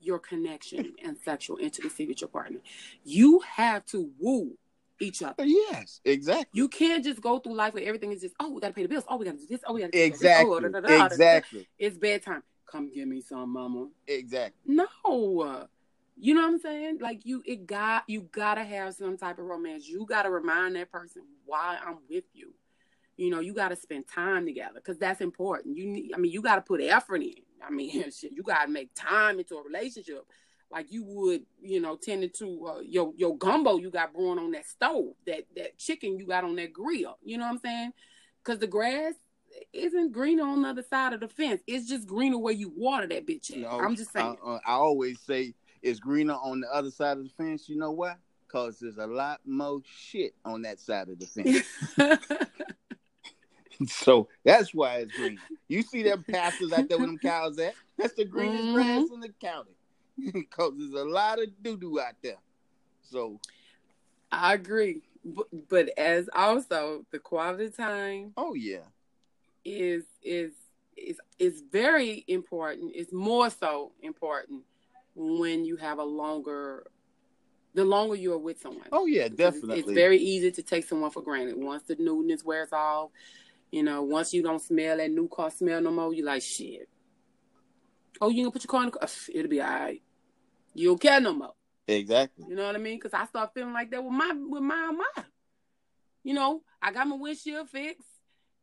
your 0.00 0.18
connection 0.18 0.94
and 1.04 1.16
sexual 1.24 1.58
intimacy 1.58 2.06
with 2.06 2.20
your 2.20 2.28
partner. 2.28 2.60
You 3.04 3.40
have 3.40 3.84
to 3.86 4.10
woo 4.18 4.56
each 5.00 5.22
other. 5.22 5.44
yes. 5.44 6.00
Exactly. 6.04 6.58
You 6.58 6.68
can't 6.68 7.04
just 7.04 7.20
go 7.20 7.38
through 7.38 7.54
life 7.54 7.74
where 7.74 7.84
everything 7.84 8.12
is 8.12 8.20
just, 8.20 8.34
oh, 8.40 8.50
we 8.50 8.60
gotta 8.60 8.74
pay 8.74 8.82
the 8.82 8.88
bills. 8.88 9.04
Oh, 9.08 9.16
we 9.16 9.24
gotta 9.24 9.38
do 9.38 9.46
this. 9.46 9.60
Oh, 9.66 9.74
we 9.74 9.80
gotta 9.80 9.92
do. 9.92 9.98
Exactly. 9.98 10.50
Oh, 10.50 10.60
da, 10.60 10.68
da, 10.68 10.80
da. 10.80 11.06
Exactly. 11.06 11.68
It's 11.78 11.96
bedtime. 11.98 12.42
Come 12.66 12.92
give 12.92 13.08
me 13.08 13.20
some, 13.20 13.50
mama. 13.50 13.88
Exactly. 14.06 14.74
No. 14.74 15.68
You 16.22 16.34
know 16.34 16.42
what 16.42 16.48
I'm 16.48 16.58
saying? 16.60 16.98
Like 17.00 17.24
you 17.24 17.42
it 17.46 17.66
got 17.66 18.04
you 18.06 18.28
gotta 18.30 18.62
have 18.62 18.94
some 18.94 19.16
type 19.16 19.38
of 19.38 19.46
romance. 19.46 19.88
You 19.88 20.04
gotta 20.06 20.30
remind 20.30 20.76
that 20.76 20.92
person 20.92 21.22
why 21.46 21.78
I'm 21.84 21.98
with 22.10 22.24
you. 22.34 22.52
You 23.16 23.30
know, 23.30 23.40
you 23.40 23.54
gotta 23.54 23.74
spend 23.74 24.06
time 24.06 24.44
together 24.44 24.74
because 24.74 24.98
that's 24.98 25.22
important. 25.22 25.78
You 25.78 25.86
need 25.86 26.12
I 26.14 26.18
mean, 26.18 26.30
you 26.30 26.42
gotta 26.42 26.60
put 26.60 26.82
effort 26.82 27.22
in. 27.22 27.36
I 27.66 27.70
mean, 27.70 28.10
shit, 28.10 28.32
you 28.32 28.42
gotta 28.42 28.70
make 28.70 28.90
time 28.94 29.38
into 29.38 29.56
a 29.56 29.62
relationship. 29.62 30.26
Like 30.70 30.92
you 30.92 31.02
would, 31.04 31.42
you 31.60 31.80
know, 31.80 31.96
tending 31.96 32.30
to 32.38 32.66
uh, 32.66 32.80
your 32.80 33.12
your 33.16 33.36
gumbo 33.36 33.78
you 33.78 33.90
got 33.90 34.14
brewing 34.14 34.38
on 34.38 34.52
that 34.52 34.66
stove, 34.66 35.14
that 35.26 35.44
that 35.56 35.78
chicken 35.78 36.18
you 36.18 36.26
got 36.26 36.44
on 36.44 36.54
that 36.56 36.72
grill. 36.72 37.18
You 37.22 37.38
know 37.38 37.44
what 37.46 37.52
I'm 37.54 37.58
saying? 37.58 37.92
Because 38.44 38.60
the 38.60 38.66
grass 38.68 39.14
isn't 39.72 40.12
greener 40.12 40.44
on 40.44 40.62
the 40.62 40.68
other 40.68 40.84
side 40.84 41.12
of 41.12 41.20
the 41.20 41.28
fence. 41.28 41.60
It's 41.66 41.88
just 41.88 42.06
greener 42.06 42.38
where 42.38 42.54
you 42.54 42.72
water 42.76 43.08
that 43.08 43.26
bitch 43.26 43.50
at. 43.50 43.56
You 43.56 43.62
know, 43.62 43.80
I'm 43.80 43.96
just 43.96 44.12
saying. 44.12 44.36
I, 44.44 44.58
I 44.64 44.72
always 44.74 45.20
say 45.20 45.54
it's 45.82 45.98
greener 45.98 46.34
on 46.34 46.60
the 46.60 46.68
other 46.72 46.90
side 46.90 47.16
of 47.18 47.24
the 47.24 47.30
fence. 47.30 47.68
You 47.68 47.76
know 47.76 47.90
why? 47.90 48.14
Because 48.46 48.78
there's 48.78 48.98
a 48.98 49.06
lot 49.06 49.40
more 49.44 49.80
shit 49.84 50.34
on 50.44 50.62
that 50.62 50.78
side 50.78 51.08
of 51.08 51.18
the 51.18 51.26
fence. 51.26 51.62
so 53.86 54.28
that's 54.44 54.72
why 54.72 54.98
it's 54.98 55.12
green. 55.12 55.40
You 55.68 55.82
see 55.82 56.02
them 56.02 56.24
pastures 56.28 56.72
out 56.72 56.88
there 56.88 56.98
with 56.98 57.08
them 57.08 57.18
cows 57.18 57.58
at? 57.58 57.74
That's 57.96 58.14
the 58.14 58.24
greenest 58.24 58.68
Mhm. 58.68 58.72
grass 58.72 59.02
in 59.12 59.20
the 59.20 59.28
county. 59.40 59.70
Because 60.32 60.72
there's 60.76 60.92
a 61.02 61.04
lot 61.08 61.38
of 61.40 61.48
doo 61.62 61.76
doo 61.76 62.00
out 62.00 62.14
there. 62.22 62.38
So, 63.02 63.40
I 64.30 64.54
agree, 64.54 65.02
but, 65.24 65.46
but 65.68 65.88
as 65.98 66.28
also 66.34 67.04
the 67.10 67.18
quality 67.18 67.70
time 67.70 68.32
oh 68.36 68.54
yeah, 68.54 68.84
is 69.64 70.04
is 70.22 70.52
is 70.96 71.18
is 71.38 71.62
very 71.72 72.24
important. 72.28 72.92
It's 72.94 73.12
more 73.12 73.50
so 73.50 73.92
important 74.02 74.62
when 75.16 75.64
you 75.64 75.76
have 75.76 75.98
a 75.98 76.04
longer, 76.04 76.86
the 77.74 77.84
longer 77.84 78.14
you 78.14 78.32
are 78.32 78.38
with 78.38 78.60
someone. 78.60 78.86
oh 78.92 79.06
yeah, 79.06 79.28
Because 79.28 79.56
it's- 79.56 79.60
definitely. 79.62 79.80
It's 79.80 79.92
very 79.92 80.18
easy 80.18 80.52
to 80.52 80.62
take 80.62 80.84
someone 80.86 81.10
for 81.10 81.22
granted. 81.22 81.56
Once 81.56 81.82
the 81.84 81.96
newness 81.96 82.44
wears 82.44 82.72
off, 82.72 83.10
you 83.72 83.82
know, 83.82 84.02
once 84.02 84.32
you 84.32 84.42
don't 84.42 84.62
smell 84.62 84.96
that 84.98 85.10
new 85.10 85.28
car 85.28 85.50
smell 85.50 85.80
no 85.80 85.90
more, 85.90 86.14
you 86.14 86.24
like 86.24 86.42
shit. 86.42 86.88
Oh, 88.20 88.28
you 88.28 88.42
gonna 88.44 88.50
put 88.52 88.62
your 88.64 88.68
car 88.68 88.82
in 88.84 88.90
the 88.90 88.98
car? 88.98 89.08
It'll 89.32 89.48
be 89.50 89.60
all 89.60 89.68
right. 89.68 90.02
You 90.74 90.88
don't 90.88 91.00
care 91.00 91.20
no 91.20 91.34
more. 91.34 91.54
exactly. 91.86 92.46
You 92.48 92.54
know 92.54 92.66
what 92.66 92.74
I 92.74 92.78
mean? 92.78 92.98
Because 92.98 93.14
I 93.14 93.26
start 93.26 93.52
feeling 93.54 93.72
like 93.72 93.90
that 93.90 94.02
with 94.02 94.12
my 94.12 94.32
with 94.32 94.62
my 94.62 94.76
Armada. 94.76 95.26
You 96.22 96.34
know, 96.34 96.62
I 96.82 96.92
got 96.92 97.08
my 97.08 97.16
windshield 97.16 97.70
fixed, 97.70 98.06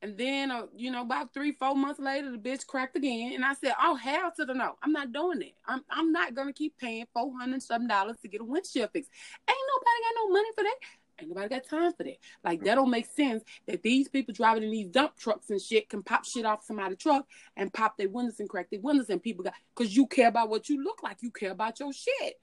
and 0.01 0.17
then 0.17 0.51
uh, 0.51 0.67
you 0.75 0.91
know, 0.91 1.01
about 1.01 1.33
three 1.33 1.51
four 1.51 1.75
months 1.75 1.99
later, 1.99 2.31
the 2.31 2.37
bitch 2.37 2.65
cracked 2.67 2.95
again, 2.95 3.33
and 3.33 3.43
I 3.43 3.53
said, 3.55 3.73
"Oh 3.81 3.95
hell 3.95 4.31
to 4.37 4.45
the 4.45 4.53
no! 4.53 4.77
I'm 4.81 4.91
not 4.91 5.11
doing 5.11 5.39
that. 5.39 5.53
I'm 5.65 5.83
I'm 5.89 6.11
not 6.11 6.35
gonna 6.35 6.53
keep 6.53 6.77
paying 6.77 7.05
four 7.13 7.33
hundred 7.37 7.63
something 7.63 7.87
dollars 7.87 8.17
to 8.21 8.27
get 8.27 8.41
a 8.41 8.45
windshield 8.45 8.91
fixed. 8.91 9.11
Ain't 9.49 9.57
nobody 9.75 10.03
got 10.03 10.15
no 10.15 10.33
money 10.33 10.49
for 10.55 10.63
that." 10.63 10.75
Ain't 11.19 11.29
nobody 11.29 11.49
got 11.49 11.67
time 11.67 11.93
for 11.93 12.03
that. 12.03 12.17
Like 12.43 12.63
that 12.63 12.75
don't 12.75 12.89
make 12.89 13.07
sense 13.07 13.43
that 13.67 13.81
these 13.81 14.07
people 14.07 14.33
driving 14.33 14.63
in 14.63 14.71
these 14.71 14.87
dump 14.87 15.17
trucks 15.17 15.49
and 15.49 15.61
shit 15.61 15.89
can 15.89 16.03
pop 16.03 16.25
shit 16.25 16.45
off 16.45 16.63
somebody's 16.63 16.97
truck 16.97 17.25
and 17.55 17.73
pop 17.73 17.97
their 17.97 18.09
windows 18.09 18.39
and 18.39 18.49
crack 18.49 18.69
their 18.69 18.81
windows 18.81 19.09
and 19.09 19.21
people 19.21 19.43
got 19.43 19.53
because 19.75 19.95
you 19.95 20.05
care 20.07 20.27
about 20.27 20.49
what 20.49 20.69
you 20.69 20.83
look 20.83 21.01
like. 21.03 21.17
You 21.21 21.31
care 21.31 21.51
about 21.51 21.79
your 21.79 21.93
shit 21.93 22.39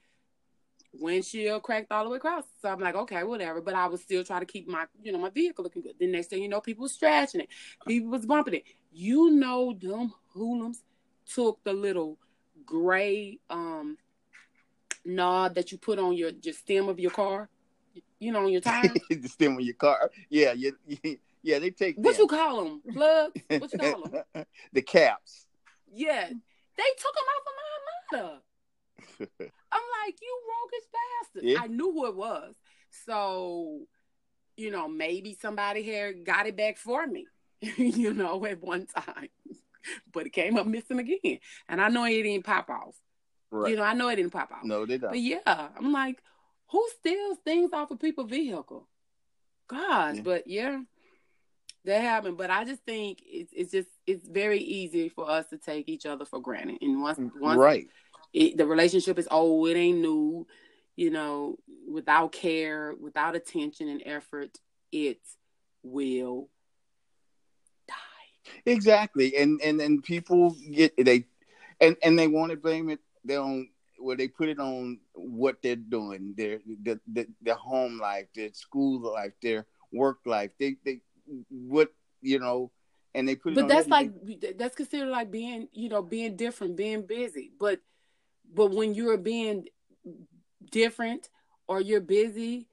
windshield 1.00 1.62
cracked 1.62 1.90
all 1.90 2.04
the 2.04 2.10
way 2.10 2.16
across. 2.16 2.44
So 2.60 2.68
I'm 2.68 2.80
like, 2.80 2.94
okay, 2.94 3.24
whatever. 3.24 3.60
But 3.60 3.74
I 3.74 3.86
was 3.86 4.02
still 4.02 4.24
trying 4.24 4.40
to 4.40 4.46
keep 4.46 4.68
my, 4.68 4.86
you 5.02 5.12
know, 5.12 5.18
my 5.18 5.30
vehicle 5.30 5.64
looking 5.64 5.82
good. 5.82 5.94
The 5.98 6.06
next 6.06 6.28
thing 6.28 6.42
you 6.42 6.48
know, 6.48 6.60
people 6.60 6.82
was 6.82 6.92
scratching 6.92 7.40
it. 7.42 7.48
People 7.86 8.10
was 8.10 8.26
bumping 8.26 8.54
it. 8.54 8.64
You 8.92 9.30
know, 9.30 9.76
them 9.80 10.12
hoolums 10.34 10.82
took 11.32 11.62
the 11.64 11.72
little 11.72 12.18
gray 12.64 13.38
um 13.50 13.98
knob 15.04 15.54
that 15.54 15.70
you 15.70 15.78
put 15.78 15.98
on 15.98 16.14
your, 16.14 16.30
your 16.42 16.54
stem 16.54 16.88
of 16.88 16.98
your 16.98 17.10
car, 17.10 17.48
you 18.18 18.32
know, 18.32 18.44
on 18.44 18.52
your 18.52 18.60
tire. 18.60 18.90
the 19.10 19.28
stem 19.28 19.54
of 19.54 19.60
your 19.60 19.74
car. 19.74 20.10
Yeah, 20.30 20.52
yeah, 20.52 20.70
yeah. 21.42 21.58
They 21.58 21.70
take 21.70 21.96
what 21.96 22.12
them. 22.16 22.22
you 22.22 22.26
call 22.28 22.64
them? 22.64 22.82
Plugs? 22.92 23.40
What 23.48 23.72
you 23.72 23.78
call 23.78 24.02
them? 24.08 24.44
the 24.72 24.82
caps. 24.82 25.46
Yeah, 25.92 26.26
they 26.28 26.90
took 26.98 27.14
them 27.14 27.24
off 27.34 27.46
of 27.46 27.52
my 28.12 28.18
Armada. 28.18 28.40
I'm 29.20 29.80
like, 30.04 30.16
you 30.20 30.40
roguish 30.50 30.88
bastard. 30.92 31.42
Yeah. 31.44 31.58
I 31.62 31.66
knew 31.68 31.92
who 31.92 32.06
it 32.06 32.16
was. 32.16 32.54
So, 33.06 33.80
you 34.56 34.70
know, 34.70 34.88
maybe 34.88 35.36
somebody 35.40 35.82
here 35.82 36.12
got 36.12 36.46
it 36.46 36.56
back 36.56 36.76
for 36.78 37.06
me, 37.06 37.26
you 37.76 38.12
know, 38.14 38.44
at 38.46 38.60
one 38.62 38.86
time. 38.86 39.28
But 40.12 40.26
it 40.26 40.32
came 40.32 40.56
up 40.56 40.66
missing 40.66 40.98
again. 40.98 41.38
And 41.68 41.80
I 41.80 41.88
know 41.88 42.04
it 42.04 42.22
didn't 42.22 42.44
pop 42.44 42.70
off. 42.70 42.94
right. 43.50 43.70
You 43.70 43.76
know, 43.76 43.82
I 43.82 43.94
know 43.94 44.08
it 44.08 44.16
didn't 44.16 44.32
pop 44.32 44.50
off. 44.52 44.64
no, 44.64 44.86
they 44.86 44.98
don't. 44.98 45.10
But 45.10 45.20
yeah, 45.20 45.68
I'm 45.76 45.92
like, 45.92 46.20
who 46.74 46.88
steals 46.98 47.38
things 47.44 47.70
off 47.72 47.92
of 47.92 48.00
people's 48.00 48.30
vehicle? 48.30 48.88
Gosh, 49.68 50.16
Yeah. 50.16 50.22
but 50.22 50.46
yeah, 50.48 50.80
that 51.84 52.00
happened. 52.00 52.36
But 52.36 52.50
I 52.50 52.64
just 52.64 52.82
think 52.84 53.22
it's 53.24 53.52
it's 53.54 53.70
just 53.70 53.88
it's 54.06 54.26
very 54.28 54.58
easy 54.58 55.08
for 55.08 55.30
us 55.30 55.46
to 55.50 55.56
take 55.58 55.88
each 55.88 56.04
other 56.04 56.24
for 56.24 56.40
granted. 56.40 56.78
And 56.82 57.00
once 57.00 57.18
mm, 57.18 57.30
once 57.36 57.58
Right. 57.58 57.86
it, 58.32 58.56
the 58.56 58.66
relationship 58.66 59.18
is 59.18 59.28
old, 59.30 59.68
it 59.68 59.76
ain't 59.76 60.00
new, 60.00 60.48
you 60.96 61.10
know, 61.10 61.58
without 61.88 62.32
care, 62.32 62.94
without 63.00 63.36
attention 63.36 63.88
and 63.88 64.02
effort, 64.04 64.58
it 64.90 65.20
will 65.84 66.50
die. 67.86 67.94
Exactly. 68.66 69.36
And 69.36 69.60
and 69.62 69.80
and 69.80 70.02
people 70.02 70.56
get 70.72 70.96
they 70.96 71.26
and 71.80 71.96
and 72.02 72.18
they 72.18 72.26
want 72.26 72.50
to 72.50 72.56
blame 72.56 72.90
it 72.90 73.00
they 73.24 73.36
on 73.36 73.68
well 74.00 74.16
they 74.16 74.28
put 74.28 74.48
it 74.48 74.58
on 74.58 74.98
what 75.14 75.62
they're 75.62 75.76
doing, 75.76 76.34
their 76.36 76.60
the, 76.82 77.00
the 77.12 77.26
their 77.42 77.54
home 77.54 77.98
life, 78.00 78.26
their 78.34 78.52
school 78.52 79.12
life, 79.12 79.32
their 79.42 79.66
work 79.92 80.18
life. 80.26 80.50
They 80.58 80.76
they 80.84 81.00
what 81.50 81.90
you 82.20 82.38
know 82.38 82.70
and 83.14 83.28
they 83.28 83.36
put 83.36 83.52
it 83.52 83.56
But 83.56 83.68
that's 83.68 83.88
everything. 83.90 84.38
like 84.40 84.58
that's 84.58 84.76
considered 84.76 85.08
like 85.08 85.30
being, 85.30 85.68
you 85.72 85.88
know, 85.88 86.02
being 86.02 86.36
different, 86.36 86.76
being 86.76 87.06
busy. 87.06 87.52
But 87.58 87.80
but 88.52 88.70
when 88.72 88.94
you're 88.94 89.16
being 89.16 89.66
different 90.70 91.28
or 91.68 91.80
you're 91.80 92.00
busy, 92.00 92.68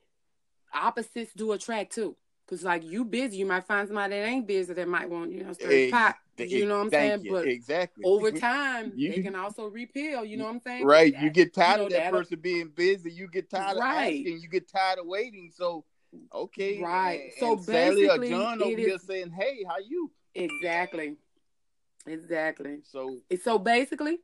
opposites 0.73 1.33
do 1.33 1.51
attract 1.51 1.93
too. 1.93 2.15
Cause 2.51 2.63
like 2.63 2.83
you 2.83 3.05
busy, 3.05 3.37
you 3.37 3.45
might 3.45 3.65
find 3.65 3.87
somebody 3.87 4.13
that 4.19 4.25
ain't 4.27 4.45
busy 4.45 4.73
that 4.73 4.85
might 4.85 5.09
want, 5.09 5.31
you 5.31 5.41
know, 5.41 5.53
stir 5.53 5.71
Ex- 5.71 5.91
pot. 5.91 6.17
You 6.37 6.65
know 6.65 6.79
what 6.79 6.83
I'm 6.83 6.89
saying? 6.89 7.23
you. 7.23 7.31
But 7.31 7.47
exactly. 7.47 8.03
over 8.03 8.29
time, 8.29 8.91
You- 8.93 9.13
they 9.13 9.21
can 9.21 9.35
also 9.37 9.67
repel. 9.67 10.25
You 10.25 10.35
know 10.35 10.43
what 10.43 10.55
I'm 10.55 10.59
saying? 10.59 10.85
Right. 10.85 11.13
That- 11.13 11.23
You 11.23 11.29
get 11.29 11.53
tired 11.53 11.77
know, 11.77 11.85
of 11.85 11.91
that 11.93 12.11
person 12.11 12.39
being 12.41 12.67
busy. 12.67 13.09
You 13.09 13.29
get 13.29 13.49
tired 13.49 13.77
Right. 13.77 14.21
of 14.21 14.25
asking. 14.27 14.41
You 14.41 14.49
get 14.49 14.67
tired 14.67 14.99
of 14.99 15.05
waiting. 15.05 15.49
So, 15.55 15.85
okay. 16.33 16.81
Right. 16.81 17.21
And, 17.21 17.33
So 17.39 17.53
and 17.53 17.63
Sally 17.63 18.03
or 18.03 18.17
basically, 18.17 18.29
John 18.31 18.61
over 18.61 18.77
here 18.77 18.97
saying, 18.97 19.31
"Hey, 19.31 19.63
how 19.65 19.77
you?" 19.77 20.11
Exactly. 20.35 21.15
Exactly. 22.05 22.79
So 22.83 23.21
So 23.41 23.59
basically, 23.59 24.19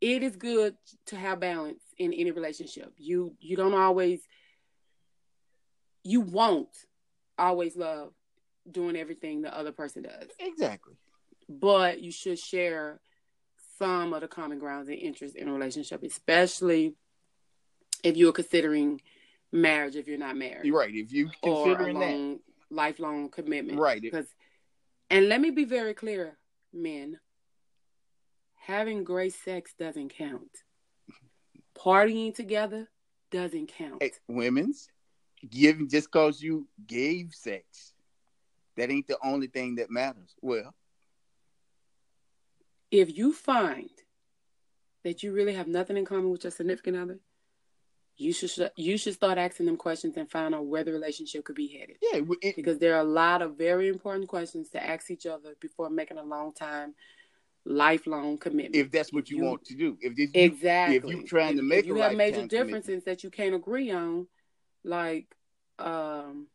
it 0.00 0.22
is 0.22 0.36
good 0.36 0.76
to 1.06 1.16
have 1.16 1.40
balance 1.40 1.82
in 1.98 2.12
any 2.12 2.30
relationship. 2.30 2.92
You 2.96 3.34
you 3.40 3.56
don't 3.56 3.74
always 3.74 4.20
you 6.04 6.20
won't 6.20 6.68
always 7.38 7.76
love 7.76 8.12
doing 8.70 8.96
everything 8.96 9.42
the 9.42 9.56
other 9.56 9.72
person 9.72 10.02
does. 10.02 10.28
exactly. 10.38 10.94
But 11.48 12.00
you 12.00 12.12
should 12.12 12.38
share 12.38 13.00
some 13.78 14.12
of 14.12 14.20
the 14.20 14.28
common 14.28 14.58
grounds 14.58 14.88
and 14.88 14.98
interests 14.98 15.36
in 15.36 15.48
a 15.48 15.52
relationship, 15.52 16.02
especially 16.02 16.94
if 18.04 18.16
you're 18.16 18.32
considering 18.32 19.00
marriage 19.52 19.96
if 19.96 20.08
you're 20.08 20.18
not 20.18 20.36
married. 20.36 20.64
You're 20.64 20.78
right. 20.78 20.92
If 20.92 21.12
you 21.12 21.30
considering 21.42 21.98
that, 21.98 22.10
long, 22.10 22.38
lifelong 22.70 23.28
commitment. 23.28 23.78
right? 23.78 24.00
Because, 24.00 24.26
and 25.10 25.28
let 25.28 25.40
me 25.40 25.50
be 25.50 25.64
very 25.64 25.94
clear, 25.94 26.38
men. 26.72 27.18
Having 28.66 29.04
great 29.04 29.34
sex 29.34 29.74
doesn't 29.78 30.10
count. 30.10 30.50
Partying 31.76 32.34
together 32.34 32.88
doesn't 33.30 33.72
count. 33.76 34.02
Hey, 34.02 34.12
women's 34.28 34.88
giving 35.48 35.88
just 35.88 36.10
cause 36.10 36.40
you 36.42 36.66
gave 36.86 37.32
sex, 37.34 37.92
that 38.76 38.90
ain't 38.90 39.08
the 39.08 39.18
only 39.24 39.46
thing 39.48 39.76
that 39.76 39.90
matters. 39.90 40.34
Well, 40.40 40.74
If 42.90 43.16
you 43.16 43.32
find 43.32 43.90
that 45.04 45.22
you 45.22 45.32
really 45.32 45.54
have 45.54 45.66
nothing 45.68 45.96
in 45.96 46.04
common 46.04 46.30
with 46.30 46.44
your 46.44 46.50
significant 46.50 46.96
other, 46.96 47.18
you 48.18 48.32
should 48.32 48.70
you 48.76 48.98
should 48.98 49.14
start 49.14 49.38
asking 49.38 49.66
them 49.66 49.76
questions 49.78 50.16
and 50.16 50.30
find 50.30 50.54
out 50.54 50.66
where 50.66 50.84
the 50.84 50.92
relationship 50.92 51.44
could 51.44 51.56
be 51.56 51.68
headed. 51.68 51.96
yeah, 52.02 52.20
it, 52.42 52.56
Because 52.56 52.78
there 52.78 52.94
are 52.94 53.00
a 53.00 53.04
lot 53.04 53.40
of 53.40 53.56
very 53.56 53.88
important 53.88 54.28
questions 54.28 54.68
to 54.70 54.84
ask 54.84 55.10
each 55.10 55.24
other 55.26 55.54
before 55.60 55.88
making 55.88 56.18
a 56.18 56.22
long 56.22 56.52
time, 56.52 56.94
lifelong 57.64 58.36
commitment. 58.36 58.76
if 58.76 58.90
that's 58.90 59.12
what 59.12 59.30
you, 59.30 59.38
You- 59.38 59.44
want 59.44 59.64
to 59.64 59.74
do. 59.74 59.96
If 60.02 60.14
this, 60.14 60.30
Exactly. 60.34 60.96
if 60.96 61.04
you're 61.04 61.22
trying 61.22 61.56
to 61.56 61.62
make 61.62 61.80
if 61.80 61.86
you 61.86 61.98
a 61.98 62.02
have 62.02 62.14
major 62.16 62.46
differences 62.46 63.02
that 63.04 63.24
you 63.24 63.30
can't 63.30 63.54
agree 63.54 63.90
on, 63.90 64.28
like 64.84 65.34
um, 65.78 66.46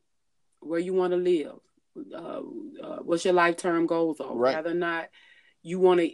where 0.60 0.80
you 0.80 0.94
want 0.94 1.12
to 1.12 1.18
live, 1.18 1.60
uh, 2.14 2.42
uh, 2.84 2.98
what's 3.04 3.26
your 3.26 3.34
life 3.34 3.58
term 3.58 3.86
goals 3.86 4.20
are, 4.20 4.36
Right. 4.36 4.56
whether 4.56 4.72
or 4.72 4.76
not 4.76 5.10
you 5.64 5.80
want 5.80 6.00
to 6.00 6.12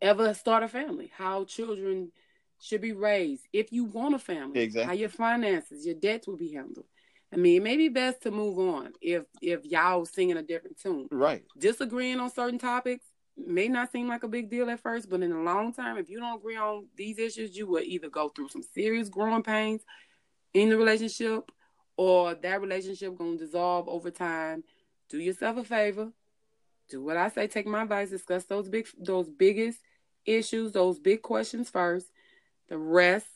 ever 0.00 0.34
start 0.34 0.62
a 0.62 0.68
family, 0.68 1.10
how 1.16 1.44
children 1.44 2.12
should 2.60 2.80
be 2.80 2.92
raised, 2.92 3.46
if 3.52 3.72
you 3.72 3.84
want 3.84 4.14
a 4.14 4.18
family, 4.18 4.60
Exactly. 4.60 4.86
how 4.86 4.92
your 5.00 5.08
finances, 5.08 5.84
your 5.84 5.96
debts 5.96 6.26
will 6.26 6.36
be 6.36 6.52
handled. 6.52 6.86
I 7.32 7.36
mean, 7.36 7.56
it 7.56 7.64
may 7.64 7.76
be 7.76 7.88
best 7.88 8.22
to 8.22 8.30
move 8.30 8.58
on 8.58 8.92
if 9.00 9.24
if 9.40 9.64
y'all 9.64 10.04
singing 10.04 10.36
a 10.36 10.42
different 10.42 10.78
tune 10.78 11.08
right, 11.10 11.42
disagreeing 11.58 12.20
on 12.20 12.30
certain 12.30 12.58
topics 12.58 13.06
may 13.36 13.68
not 13.68 13.90
seem 13.90 14.06
like 14.06 14.22
a 14.22 14.28
big 14.28 14.50
deal 14.50 14.68
at 14.68 14.80
first, 14.80 15.08
but 15.08 15.22
in 15.22 15.30
the 15.30 15.38
long 15.38 15.72
term, 15.72 15.96
if 15.96 16.10
you 16.10 16.20
don't 16.20 16.36
agree 16.38 16.56
on 16.56 16.86
these 16.94 17.18
issues, 17.18 17.56
you 17.56 17.66
will 17.66 17.82
either 17.82 18.10
go 18.10 18.28
through 18.28 18.50
some 18.50 18.62
serious 18.62 19.08
growing 19.08 19.42
pains 19.42 19.82
in 20.54 20.68
the 20.68 20.76
relationship 20.76 21.50
or 21.96 22.34
that 22.34 22.60
relationship 22.60 23.16
gonna 23.16 23.36
dissolve 23.36 23.88
over 23.88 24.10
time. 24.10 24.64
Do 25.08 25.18
yourself 25.18 25.56
a 25.58 25.64
favor. 25.64 26.12
Do 26.88 27.02
what 27.02 27.16
I 27.16 27.28
say, 27.28 27.46
take 27.46 27.66
my 27.66 27.82
advice, 27.82 28.10
discuss 28.10 28.44
those 28.44 28.68
big 28.68 28.86
those 28.98 29.28
biggest 29.28 29.78
issues, 30.24 30.72
those 30.72 30.98
big 30.98 31.22
questions 31.22 31.70
first. 31.70 32.06
The 32.68 32.78
rest, 32.78 33.26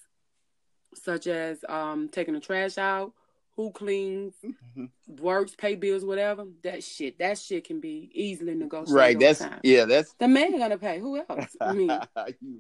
such 0.95 1.27
as 1.27 1.65
um 1.69 2.09
taking 2.09 2.35
the 2.35 2.41
trash 2.41 2.79
out, 2.79 3.13
who 3.57 3.71
cleans, 3.71 4.35
Mhm. 4.77 4.91
works, 5.19 5.55
pay 5.57 5.75
bills, 5.77 6.05
whatever, 6.05 6.45
that 6.63 6.85
shit, 6.85 7.19
that 7.19 7.39
shit 7.39 7.65
can 7.65 7.81
be 7.81 8.11
easily 8.13 8.55
negotiated. 8.55 8.95
right. 8.95 9.19
That's 9.19 9.39
time. 9.39 9.61
yeah. 9.63 9.87
That's 9.87 10.13
the 10.15 10.29
man 10.29 10.59
gonna 10.59 10.77
pay. 10.79 10.99
Who 10.99 11.17
else? 11.29 11.57
I 11.61 11.73
mean, 11.73 11.91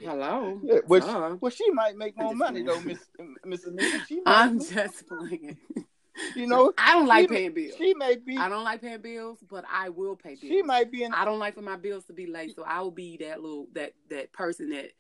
hello. 0.01 0.61
Yeah, 0.63 0.79
which- 0.87 1.05
Duh. 1.05 1.37
well, 1.41 1.51
she 1.51 1.71
might 1.71 1.97
make 1.97 2.17
more 2.17 2.35
money 2.35 2.63
though. 2.63 2.81
Miss 2.81 2.99
Miss. 3.45 3.67
I'm 4.27 4.59
just 4.59 5.07
playing. 5.07 5.59
you 6.35 6.47
know, 6.47 6.73
I 6.79 6.95
don't 6.95 7.07
like 7.07 7.29
she- 7.29 7.35
paying 7.35 7.53
bills. 7.53 7.75
she 7.77 7.93
may 7.95 8.17
be. 8.17 8.39
I 8.39 8.49
don't 8.49 8.65
like 8.65 8.81
paying 8.81 9.03
bills, 9.03 9.39
but 9.49 9.65
I 9.71 9.91
will 9.91 10.17
pay 10.17 10.31
bills. 10.31 10.41
She 10.41 10.63
might 10.63 10.91
be 10.91 11.03
in. 11.05 11.13
I 11.13 11.27
don't 11.27 11.39
like 11.39 11.55
for 11.55 11.63
my 11.63 11.77
bills 11.77 12.05
to 12.07 12.15
be 12.15 12.27
late, 12.27 12.57
so 12.57 12.63
I 12.65 12.81
will 12.81 12.91
be 12.91 13.19
that 13.19 13.43
little 13.43 13.69
that 13.75 13.93
that 14.09 14.33
person 14.33 14.71
that. 14.71 14.93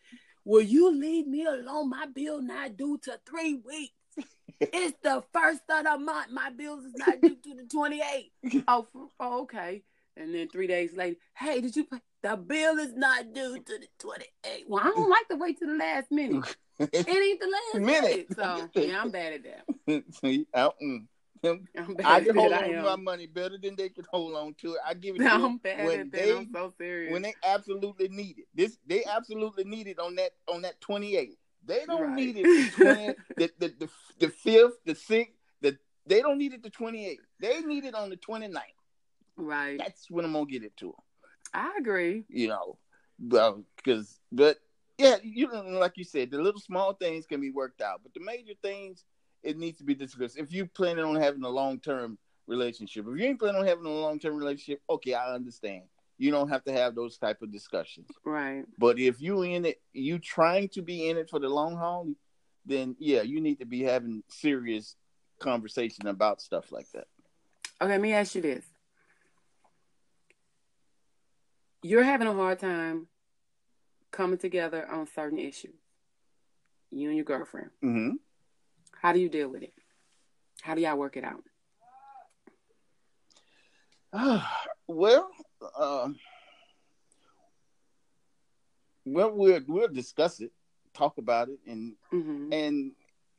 Will 0.44 0.62
you 0.62 0.90
leave 0.94 1.26
me 1.26 1.44
alone? 1.44 1.88
My 1.90 2.06
bill 2.06 2.40
not 2.40 2.76
due 2.76 2.98
to 3.02 3.18
three 3.28 3.54
weeks. 3.54 3.94
it's 4.60 4.96
the 5.02 5.22
first 5.32 5.62
of 5.70 5.84
the 5.84 5.98
month. 5.98 6.30
My 6.30 6.50
bills 6.50 6.84
is 6.84 6.94
not 6.96 7.20
due 7.20 7.36
to 7.36 7.54
the 7.54 7.64
twenty 7.70 8.00
eighth. 8.14 8.64
Oh, 8.68 8.86
f- 8.94 9.08
oh, 9.20 9.42
okay. 9.42 9.82
And 10.16 10.34
then 10.34 10.48
three 10.48 10.66
days 10.66 10.94
later, 10.94 11.16
hey, 11.36 11.60
did 11.60 11.76
you 11.76 11.84
pay? 11.84 11.98
The 12.22 12.36
bill 12.36 12.78
is 12.78 12.94
not 12.94 13.32
due 13.34 13.58
to 13.58 13.78
the 13.78 13.86
twenty 13.98 14.26
eighth. 14.44 14.64
Well, 14.68 14.82
I 14.82 14.88
don't 14.88 15.10
like 15.10 15.28
to 15.28 15.36
wait 15.36 15.58
to 15.60 15.66
the 15.66 15.74
last 15.74 16.10
minute. 16.10 16.56
It 16.78 17.08
ain't 17.08 17.40
the 17.40 17.46
last 17.46 17.82
Minute. 17.86 18.02
minute. 18.02 18.26
So 18.36 18.68
yeah, 18.82 19.00
I'm 19.00 19.10
bad 19.10 19.32
at 19.32 19.44
that. 19.44 20.04
See, 20.20 20.46
I, 20.52 20.68
mm. 20.82 21.06
I'm 21.42 21.94
bad 21.94 22.06
I 22.06 22.20
can 22.20 22.36
hold 22.36 22.52
on 22.52 22.64
to 22.64 22.82
my 22.82 22.96
money 22.96 23.26
better 23.26 23.56
than 23.56 23.76
they 23.76 23.88
can 23.88 24.04
hold 24.10 24.34
on 24.34 24.54
to 24.60 24.72
it. 24.74 24.78
I 24.86 24.92
give 24.92 25.16
it 25.16 25.20
to 25.20 25.30
I'm 25.30 25.40
them 25.42 25.56
bad 25.62 25.86
when 25.86 26.00
at 26.00 26.12
that. 26.12 26.22
they 26.22 26.36
I'm 26.36 26.48
so 26.52 26.72
serious. 26.76 27.12
when 27.12 27.22
they 27.22 27.34
absolutely 27.44 28.08
need 28.08 28.40
it. 28.40 28.44
This 28.54 28.76
they 28.86 29.04
absolutely 29.04 29.64
need 29.64 29.86
it 29.86 29.98
on 29.98 30.16
that 30.16 30.32
on 30.48 30.62
that 30.62 30.78
twenty 30.80 31.16
eight. 31.16 31.38
They 31.66 31.84
don't 31.86 32.02
Right. 32.02 32.16
need 32.16 32.36
it 32.36 32.44
the, 32.44 32.70
20, 32.84 33.14
the, 33.36 33.50
the 33.58 33.68
the 33.80 33.90
the 34.20 34.28
fifth, 34.28 34.84
the 34.84 34.94
sixth, 34.94 35.34
the 35.60 35.76
they 36.06 36.20
don't 36.22 36.38
need 36.38 36.52
it 36.54 36.62
the 36.62 36.70
twenty 36.70 37.06
eighth. 37.06 37.24
They 37.40 37.60
need 37.60 37.84
it 37.84 37.94
on 37.94 38.10
the 38.10 38.16
29th. 38.16 38.54
right. 39.36 39.78
That's 39.78 40.10
when 40.10 40.24
I'm 40.24 40.32
gonna 40.32 40.46
get 40.46 40.62
it 40.62 40.76
to 40.78 40.86
them. 40.86 40.94
I 41.52 41.76
agree. 41.78 42.24
You 42.28 42.48
know, 42.48 42.78
because 43.76 44.20
but 44.32 44.58
yeah, 44.98 45.16
you 45.22 45.48
know, 45.48 45.62
like 45.78 45.96
you 45.96 46.04
said, 46.04 46.30
the 46.30 46.40
little 46.40 46.60
small 46.60 46.94
things 46.94 47.26
can 47.26 47.40
be 47.40 47.50
worked 47.50 47.80
out, 47.82 48.00
but 48.02 48.14
the 48.14 48.20
major 48.20 48.52
things 48.62 49.04
it 49.42 49.58
needs 49.58 49.78
to 49.78 49.84
be 49.84 49.94
discussed. 49.94 50.38
If 50.38 50.52
you 50.52 50.66
planning 50.66 51.04
on 51.04 51.16
having 51.16 51.44
a 51.44 51.48
long 51.48 51.78
term 51.80 52.18
relationship, 52.46 53.06
if 53.08 53.18
you 53.20 53.26
ain't 53.26 53.38
planning 53.38 53.60
on 53.60 53.66
having 53.66 53.86
a 53.86 53.90
long 53.90 54.18
term 54.18 54.36
relationship, 54.36 54.80
okay, 54.88 55.14
I 55.14 55.34
understand. 55.34 55.84
You 56.18 56.30
don't 56.30 56.48
have 56.48 56.64
to 56.64 56.72
have 56.72 56.94
those 56.94 57.18
type 57.18 57.42
of 57.42 57.52
discussions. 57.52 58.08
Right. 58.24 58.64
But 58.78 58.98
if 58.98 59.20
you 59.20 59.42
in 59.42 59.66
it, 59.66 59.80
you 59.92 60.18
trying 60.18 60.68
to 60.70 60.82
be 60.82 61.08
in 61.08 61.18
it 61.18 61.28
for 61.28 61.38
the 61.38 61.48
long 61.48 61.76
haul, 61.76 62.08
then 62.64 62.96
yeah, 62.98 63.22
you 63.22 63.40
need 63.40 63.60
to 63.60 63.66
be 63.66 63.82
having 63.82 64.22
serious 64.28 64.96
conversation 65.38 66.06
about 66.06 66.40
stuff 66.40 66.72
like 66.72 66.90
that. 66.92 67.06
Okay, 67.80 67.90
let 67.90 68.00
me 68.00 68.12
ask 68.14 68.34
you 68.34 68.40
this. 68.40 68.64
You're 71.82 72.02
having 72.02 72.26
a 72.26 72.32
hard 72.32 72.58
time 72.58 73.06
coming 74.10 74.38
together 74.38 74.88
on 74.90 75.06
certain 75.14 75.38
issues. 75.38 75.74
You 76.90 77.08
and 77.08 77.16
your 77.16 77.24
girlfriend. 77.24 77.70
Mm-hmm. 77.84 78.12
How 79.02 79.12
do 79.12 79.20
you 79.20 79.28
deal 79.28 79.48
with 79.48 79.62
it? 79.62 79.74
How 80.62 80.74
do 80.74 80.80
y'all 80.80 80.96
work 80.96 81.16
it 81.16 81.24
out? 81.24 81.42
well, 84.86 85.28
uh, 85.78 86.08
well, 89.04 89.30
we'll 89.32 89.60
we'll 89.66 89.88
discuss 89.88 90.40
it, 90.40 90.52
talk 90.94 91.18
about 91.18 91.48
it, 91.48 91.58
and 91.66 91.94
hmm 92.10 92.52
and 92.52 92.92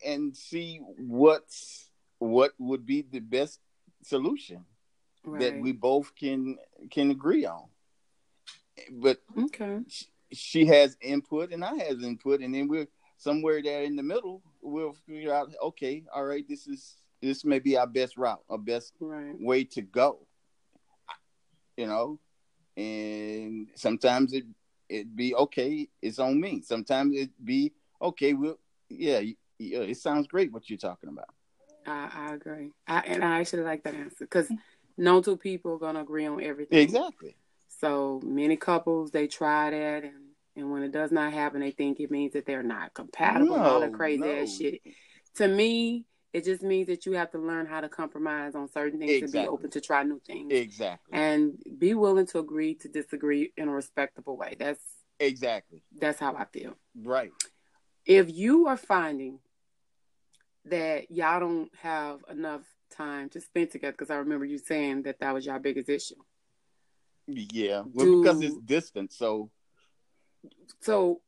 and 0.05 0.35
see 0.35 0.81
what's 0.97 1.89
what 2.19 2.51
would 2.59 2.85
be 2.85 3.01
the 3.01 3.19
best 3.19 3.59
solution 4.03 4.65
Right. 5.25 5.39
that 5.41 5.59
we 5.61 5.73
both 5.73 6.13
can 6.15 6.57
can 6.91 7.11
agree 7.11 7.45
on. 7.45 7.65
But 8.91 9.17
okay. 9.37 9.79
sh- 9.87 10.05
she 10.31 10.65
has 10.65 10.97
input 11.01 11.51
and 11.51 11.65
I 11.65 11.75
have 11.75 12.01
input, 12.03 12.41
and 12.41 12.53
then 12.53 12.67
we're 12.67 12.87
somewhere 13.17 13.61
there 13.61 13.83
in 13.83 13.95
the 13.95 14.03
middle. 14.03 14.41
We'll 14.61 14.93
figure 14.93 15.33
out, 15.33 15.49
okay, 15.61 16.03
all 16.13 16.25
right, 16.25 16.47
this 16.47 16.67
is 16.67 16.97
this 17.21 17.43
may 17.43 17.59
be 17.59 17.75
our 17.77 17.87
best 17.87 18.17
route, 18.17 18.43
our 18.49 18.57
best 18.57 18.93
Right. 18.99 19.35
way 19.39 19.63
to 19.65 19.81
go. 19.81 20.26
You 21.77 21.87
know, 21.87 22.19
and 22.75 23.67
sometimes 23.75 24.33
it 24.33 24.45
it 24.89 25.15
be 25.15 25.35
okay. 25.35 25.87
It's 26.01 26.19
on 26.19 26.39
me. 26.39 26.61
Sometimes 26.61 27.15
it 27.15 27.29
be 27.43 27.71
okay. 28.01 28.33
We'll 28.33 28.59
yeah, 28.89 29.19
yeah. 29.59 29.79
It 29.79 29.97
sounds 29.97 30.27
great 30.27 30.51
what 30.51 30.69
you're 30.69 30.77
talking 30.77 31.09
about. 31.09 31.29
I, 31.85 32.09
I 32.13 32.33
agree. 32.33 32.71
I, 32.87 32.99
and 32.99 33.23
I 33.23 33.39
actually 33.39 33.63
like 33.63 33.83
that 33.83 33.95
answer 33.95 34.25
because 34.25 34.51
no 34.97 35.21
two 35.21 35.37
people 35.37 35.73
are 35.75 35.79
gonna 35.79 36.01
agree 36.01 36.25
on 36.25 36.43
everything. 36.43 36.79
Exactly. 36.79 37.35
So 37.67 38.21
many 38.23 38.57
couples 38.57 39.11
they 39.11 39.27
try 39.27 39.69
that, 39.69 40.03
and 40.03 40.13
and 40.55 40.71
when 40.71 40.81
it 40.81 40.91
does 40.91 41.11
not 41.11 41.31
happen, 41.33 41.61
they 41.61 41.71
think 41.71 41.99
it 41.99 42.09
means 42.09 42.33
that 42.33 42.45
they're 42.47 42.63
not 42.63 42.93
compatible 42.95 43.53
and 43.55 43.63
all 43.63 43.81
No, 43.81 43.89
crazy 43.89 44.21
no. 44.21 44.31
ass 44.31 44.57
shit. 44.57 44.81
To 45.35 45.47
me, 45.47 46.05
it 46.37 46.45
just 46.45 46.61
means 46.61 46.87
that 46.87 47.05
you 47.05 47.13
have 47.13 47.31
to 47.31 47.39
learn 47.39 47.65
how 47.65 47.81
to 47.81 47.89
compromise 47.89 48.53
on 48.55 48.69
certain 48.69 48.99
things 48.99 49.23
and 49.23 49.31
be 49.31 49.47
open 49.47 49.69
to 49.71 49.81
try 49.81 50.03
new 50.03 50.19
things 50.25 50.51
Exactly. 50.53 51.17
and 51.17 51.57
be 51.79 51.93
willing 51.95 52.27
to 52.27 52.39
agree 52.39 52.75
to 52.75 52.87
disagree 52.87 53.51
in 53.57 53.67
a 53.67 53.71
respectable 53.71 54.37
way. 54.37 54.55
That's 54.59 54.79
Exactly. 55.19 55.81
that's 55.99 56.19
how 56.19 56.35
I 56.35 56.45
feel. 56.45 56.73
Right. 56.95 57.31
if 58.05 58.31
you 58.31 58.67
are 58.67 58.77
finding 58.77 59.39
that 60.65 61.09
y'all 61.09 61.39
don't 61.39 61.71
have 61.81 62.23
enough 62.29 62.61
time 62.91 63.29
to 63.29 63.41
spend 63.41 63.71
together, 63.71 63.93
because 63.93 64.11
I 64.11 64.17
remember 64.17 64.45
you 64.45 64.57
saying 64.59 65.03
that 65.03 65.19
that 65.19 65.33
was 65.33 65.45
your 65.45 65.59
biggest 65.59 65.89
issue. 65.89 66.15
Yeah. 67.27 67.83
Well, 67.93 68.21
because 68.21 68.41
it's 68.41 68.57
distant, 68.57 69.11
so 69.11 69.49
So, 70.81 71.21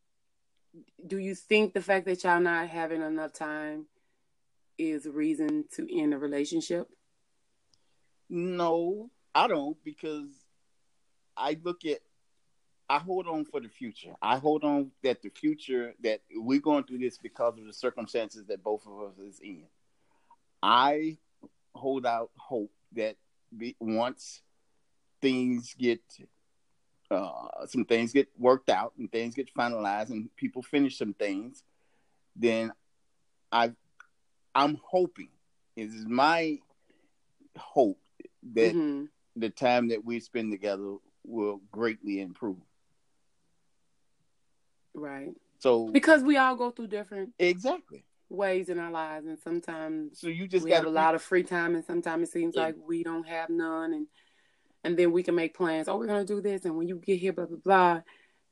do 1.05 1.17
you 1.17 1.33
think 1.35 1.73
the 1.73 1.81
fact 1.81 2.05
that 2.05 2.23
y'all 2.23 2.39
not 2.39 2.67
having 2.67 3.01
enough 3.01 3.33
time 3.33 3.87
is 4.79 5.05
reason 5.05 5.65
to 5.75 5.87
end 5.95 6.13
a 6.13 6.17
relationship? 6.17 6.89
no, 8.29 9.09
I 9.33 9.47
don't 9.47 9.77
because 9.83 10.29
I 11.35 11.57
look 11.63 11.85
at 11.85 11.99
I 12.91 12.97
hold 12.97 13.27
on 13.27 13.45
for 13.45 13.59
the 13.59 13.69
future. 13.69 14.13
I 14.21 14.37
hold 14.37 14.63
on 14.63 14.91
that 15.03 15.21
the 15.21 15.29
future 15.29 15.93
that 16.01 16.21
we're 16.33 16.59
going 16.59 16.85
through 16.85 16.99
this 16.99 17.17
because 17.17 17.57
of 17.57 17.65
the 17.65 17.73
circumstances 17.73 18.45
that 18.47 18.63
both 18.63 18.85
of 18.87 19.09
us 19.09 19.19
is 19.19 19.39
in. 19.39 19.65
I 20.63 21.17
hold 21.75 22.05
out 22.05 22.31
hope 22.35 22.71
that 22.93 23.15
be, 23.55 23.75
once 23.79 24.41
things 25.21 25.75
get 25.77 26.01
uh, 27.11 27.65
some 27.67 27.85
things 27.85 28.11
get 28.11 28.27
worked 28.37 28.69
out 28.69 28.93
and 28.97 29.11
things 29.11 29.35
get 29.35 29.53
finalized 29.53 30.09
and 30.09 30.35
people 30.35 30.63
finish 30.63 30.97
some 30.97 31.13
things, 31.13 31.63
then 32.35 32.71
I 33.51 33.73
I'm 34.55 34.75
hoping 34.83 35.29
it 35.75 35.89
is 35.89 36.05
my 36.05 36.59
hope 37.57 37.99
that 38.53 38.75
Mhm. 38.75 39.09
the 39.35 39.49
time 39.49 39.87
that 39.89 40.03
we 40.03 40.19
spend 40.19 40.51
together 40.51 40.97
will 41.23 41.57
greatly 41.71 42.19
improve. 42.21 42.57
Right. 44.93 45.33
So 45.59 45.89
Because 45.89 46.23
we 46.23 46.37
all 46.37 46.55
go 46.55 46.71
through 46.71 46.87
different 46.87 47.33
exactly. 47.39 48.05
ways 48.29 48.69
in 48.69 48.79
our 48.79 48.91
lives, 48.91 49.27
and 49.27 49.39
sometimes 49.39 50.19
So 50.19 50.27
you 50.27 50.47
just 50.47 50.63
we 50.63 50.71
have 50.71 50.85
a 50.85 50.89
lot 50.89 51.15
of 51.15 51.21
free 51.21 51.43
time, 51.43 51.75
and 51.75 51.85
sometimes 51.85 52.29
it 52.29 52.31
seems 52.31 52.55
Yeah. 52.55 52.63
like 52.63 52.75
we 52.77 53.03
don't 53.03 53.27
have 53.27 53.49
none, 53.49 53.93
and 53.93 54.07
and 54.83 54.97
then 54.97 55.11
we 55.11 55.23
can 55.23 55.35
make 55.35 55.53
plans. 55.53 55.87
Oh, 55.87 55.97
we're 55.97 56.07
gonna 56.07 56.25
do 56.25 56.41
this, 56.41 56.65
and 56.65 56.75
when 56.77 56.87
you 56.87 56.97
get 56.97 57.19
here, 57.19 57.33
blah 57.33 57.45
blah 57.45 57.57
blah, 57.57 58.01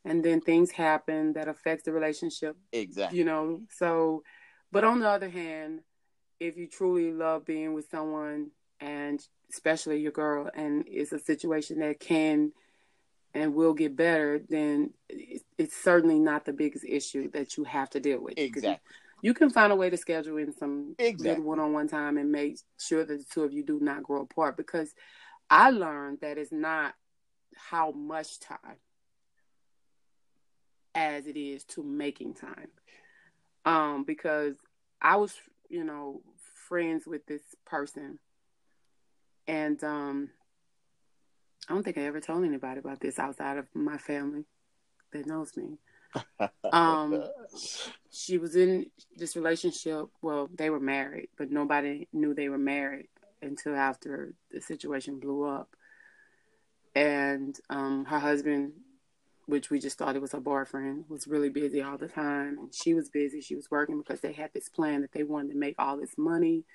and 0.05 0.23
then 0.23 0.41
things 0.41 0.71
happen 0.71 1.33
that 1.33 1.47
affects 1.47 1.83
the 1.85 1.91
relationship. 1.93 2.57
exactly. 2.71 3.17
You 3.17 3.25
know, 3.25 3.61
so. 3.69 4.23
But 4.77 4.83
on 4.83 4.99
the 4.99 5.09
other 5.09 5.29
hand, 5.29 5.81
if 6.39 6.55
you 6.55 6.67
truly 6.67 7.11
love 7.11 7.45
being 7.45 7.73
with 7.73 7.89
someone, 7.89 8.51
and 8.79 9.19
especially 9.51 9.99
your 9.99 10.11
girl, 10.11 10.51
and 10.53 10.83
it's 10.87 11.11
a 11.11 11.19
situation 11.19 11.79
that 11.79 11.99
can 11.99 12.51
and 13.33 13.55
will 13.55 13.73
get 13.73 13.95
better, 13.95 14.39
then 14.49 14.91
it's 15.09 15.75
certainly 15.75 16.19
not 16.19 16.45
the 16.45 16.53
biggest 16.53 16.85
issue 16.87 17.29
that 17.31 17.57
you 17.57 17.63
have 17.63 17.89
to 17.91 17.99
deal 17.99 18.21
with. 18.21 18.37
Exactly. 18.37 18.77
you 19.23 19.33
can 19.33 19.49
find 19.49 19.73
a 19.73 19.75
way 19.75 19.89
to 19.89 19.97
schedule 19.97 20.37
in 20.37 20.53
some 20.53 20.95
Exactly. 20.99 21.35
good 21.35 21.43
one-on-one 21.43 21.87
time 21.87 22.17
and 22.17 22.31
make 22.31 22.59
sure 22.79 23.03
that 23.03 23.17
the 23.17 23.25
two 23.33 23.43
of 23.43 23.51
you 23.51 23.63
do 23.63 23.79
not 23.81 24.03
grow 24.03 24.21
apart 24.21 24.55
because 24.57 24.93
i 25.49 25.71
learned 25.71 26.19
that 26.21 26.37
it's 26.37 26.51
not 26.51 26.93
how 27.55 27.91
much 27.91 28.39
time 28.39 28.77
as 30.93 31.25
it 31.25 31.35
is 31.35 31.63
to 31.63 31.81
making 31.81 32.35
time 32.35 32.67
um 33.65 34.03
because 34.03 34.55
i 35.01 35.15
was 35.15 35.33
you 35.69 35.83
know 35.83 36.21
friends 36.67 37.05
with 37.05 37.25
this 37.25 37.41
person 37.65 38.19
and 39.47 39.83
um 39.83 40.29
i 41.69 41.73
don't 41.73 41.83
think 41.83 41.97
i 41.97 42.01
ever 42.01 42.19
told 42.19 42.43
anybody 42.43 42.79
about 42.79 42.99
this 42.99 43.19
outside 43.19 43.57
of 43.57 43.67
my 43.73 43.97
family 43.97 44.45
that 45.11 45.25
knows 45.25 45.55
me 45.55 45.77
um, 46.71 47.23
she 48.11 48.37
was 48.37 48.55
in 48.55 48.87
this 49.15 49.35
relationship. 49.35 50.07
Well, 50.21 50.49
they 50.55 50.69
were 50.69 50.79
married, 50.79 51.29
but 51.37 51.51
nobody 51.51 52.07
knew 52.13 52.33
they 52.33 52.49
were 52.49 52.57
married 52.57 53.07
until 53.41 53.75
after 53.75 54.33
the 54.51 54.61
situation 54.61 55.19
blew 55.19 55.43
up. 55.43 55.69
And 56.95 57.57
um, 57.69 58.05
her 58.05 58.19
husband, 58.19 58.73
which 59.47 59.69
we 59.69 59.79
just 59.79 59.97
thought 59.97 60.15
it 60.15 60.21
was 60.21 60.33
her 60.33 60.39
boyfriend, 60.39 61.05
was 61.09 61.27
really 61.27 61.49
busy 61.49 61.81
all 61.81 61.97
the 61.97 62.07
time. 62.07 62.57
And 62.59 62.75
she 62.75 62.93
was 62.93 63.09
busy. 63.09 63.41
She 63.41 63.55
was 63.55 63.71
working 63.71 63.97
because 63.97 64.19
they 64.19 64.33
had 64.33 64.51
this 64.53 64.69
plan 64.69 65.01
that 65.01 65.11
they 65.13 65.23
wanted 65.23 65.53
to 65.53 65.57
make 65.57 65.75
all 65.79 65.97
this 65.97 66.17
money 66.17 66.65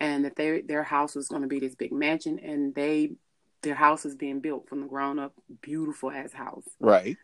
and 0.00 0.24
that 0.24 0.34
they, 0.34 0.62
their 0.62 0.82
house 0.82 1.14
was 1.14 1.28
going 1.28 1.42
to 1.42 1.48
be 1.48 1.60
this 1.60 1.74
big 1.74 1.92
mansion. 1.92 2.38
And 2.38 2.74
they 2.74 3.12
their 3.62 3.74
house 3.74 4.04
was 4.04 4.14
being 4.14 4.40
built 4.40 4.68
from 4.68 4.80
the 4.80 4.86
ground 4.86 5.20
up, 5.20 5.34
beautiful 5.60 6.10
ass 6.10 6.32
house. 6.32 6.64
right. 6.80 7.16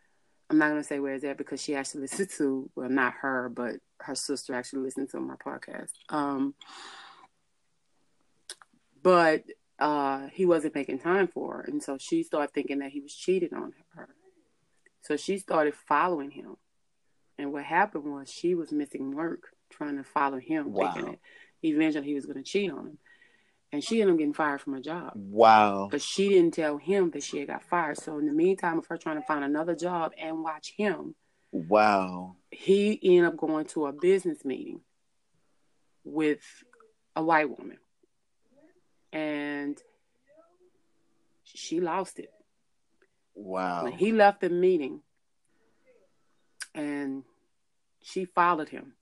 I'm 0.51 0.59
not 0.59 0.69
gonna 0.69 0.85
say 0.85 0.99
where 0.99 1.15
it's 1.15 1.25
at 1.25 1.39
because 1.39 1.63
she 1.63 1.75
actually 1.75 2.01
listened 2.03 2.29
to 2.37 2.71
well 2.75 2.91
not 2.91 3.15
her 3.23 3.49
but 3.49 3.77
her 4.01 4.15
sister 4.15 4.55
actually 4.55 4.83
listened 4.83 5.11
to 5.11 5.21
my 5.21 5.37
podcast. 5.37 5.93
Um, 6.11 6.55
but 9.03 9.45
uh, 9.79 10.29
he 10.33 10.45
wasn't 10.45 10.75
making 10.75 10.99
time 10.99 11.29
for 11.29 11.55
her, 11.55 11.61
and 11.63 11.83
so 11.83 11.97
she 11.99 12.23
started 12.23 12.53
thinking 12.53 12.81
that 12.81 12.91
he 12.91 13.01
was 13.01 13.15
cheating 13.15 13.55
on 13.55 13.73
her. 13.95 14.09
So 15.05 15.17
she 15.17 15.39
started 15.39 15.75
following 15.75 16.31
him, 16.31 16.57
and 17.39 17.53
what 17.53 17.65
happened 17.65 18.05
was 18.05 18.31
she 18.31 18.55
was 18.55 18.73
missing 18.73 19.15
work 19.15 19.49
trying 19.71 19.97
to 19.99 20.05
follow 20.05 20.39
him, 20.39 20.73
Wow. 20.73 20.93
thinking 20.93 21.11
that 21.13 21.19
eventually 21.63 22.07
he 22.07 22.15
was 22.15 22.25
going 22.25 22.39
to 22.39 22.43
cheat 22.43 22.71
on 22.71 22.87
him, 22.87 22.99
and 23.71 23.85
she 23.85 24.01
ended 24.01 24.15
up 24.15 24.19
getting 24.19 24.33
fired 24.33 24.63
from 24.63 24.73
her 24.73 24.81
job. 24.81 25.13
Wow. 25.15 25.89
But 25.91 26.01
she 26.01 26.31
didn't 26.31 26.55
tell 26.55 26.79
him 26.79 27.11
that 27.11 27.23
she 27.23 27.39
had 27.39 27.49
got 27.49 27.63
fired. 27.65 27.99
So 27.99 28.19
in 28.19 28.27
the 28.27 28.33
meantime 28.33 28.79
of 28.79 28.87
her 28.87 28.97
trying 28.97 29.21
to 29.21 29.27
find 29.27 29.45
another 29.45 29.75
job 29.75 30.13
and 30.19 30.43
watch 30.43 30.73
him, 30.77 31.15
Wow. 31.53 32.37
he 32.51 32.99
ended 33.03 33.27
up 33.27 33.37
going 33.37 33.67
to 33.67 33.87
a 33.87 33.93
business 33.93 34.43
meeting 34.45 34.81
with 36.03 36.41
a 37.15 37.23
white 37.23 37.51
woman. 37.51 37.79
And 39.13 39.79
she 41.45 41.81
lost 41.81 42.19
it. 42.19 42.31
Wow. 43.35 43.85
When 43.85 43.93
he 43.93 44.13
left 44.13 44.41
the 44.41 44.49
meeting 44.51 45.01
and 46.75 47.25
she 48.03 48.25
followed 48.25 48.69
him. 48.69 48.95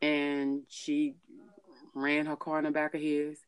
And 0.00 0.62
she 0.68 1.14
ran 1.94 2.26
her 2.26 2.36
car 2.36 2.58
in 2.58 2.64
the 2.64 2.70
back 2.70 2.94
of 2.94 3.00
his. 3.00 3.38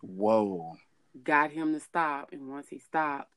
Whoa. 0.00 0.76
got 1.24 1.50
him 1.50 1.72
to 1.74 1.80
stop 1.80 2.30
and 2.32 2.48
once 2.48 2.68
he 2.68 2.78
stopped 2.78 3.30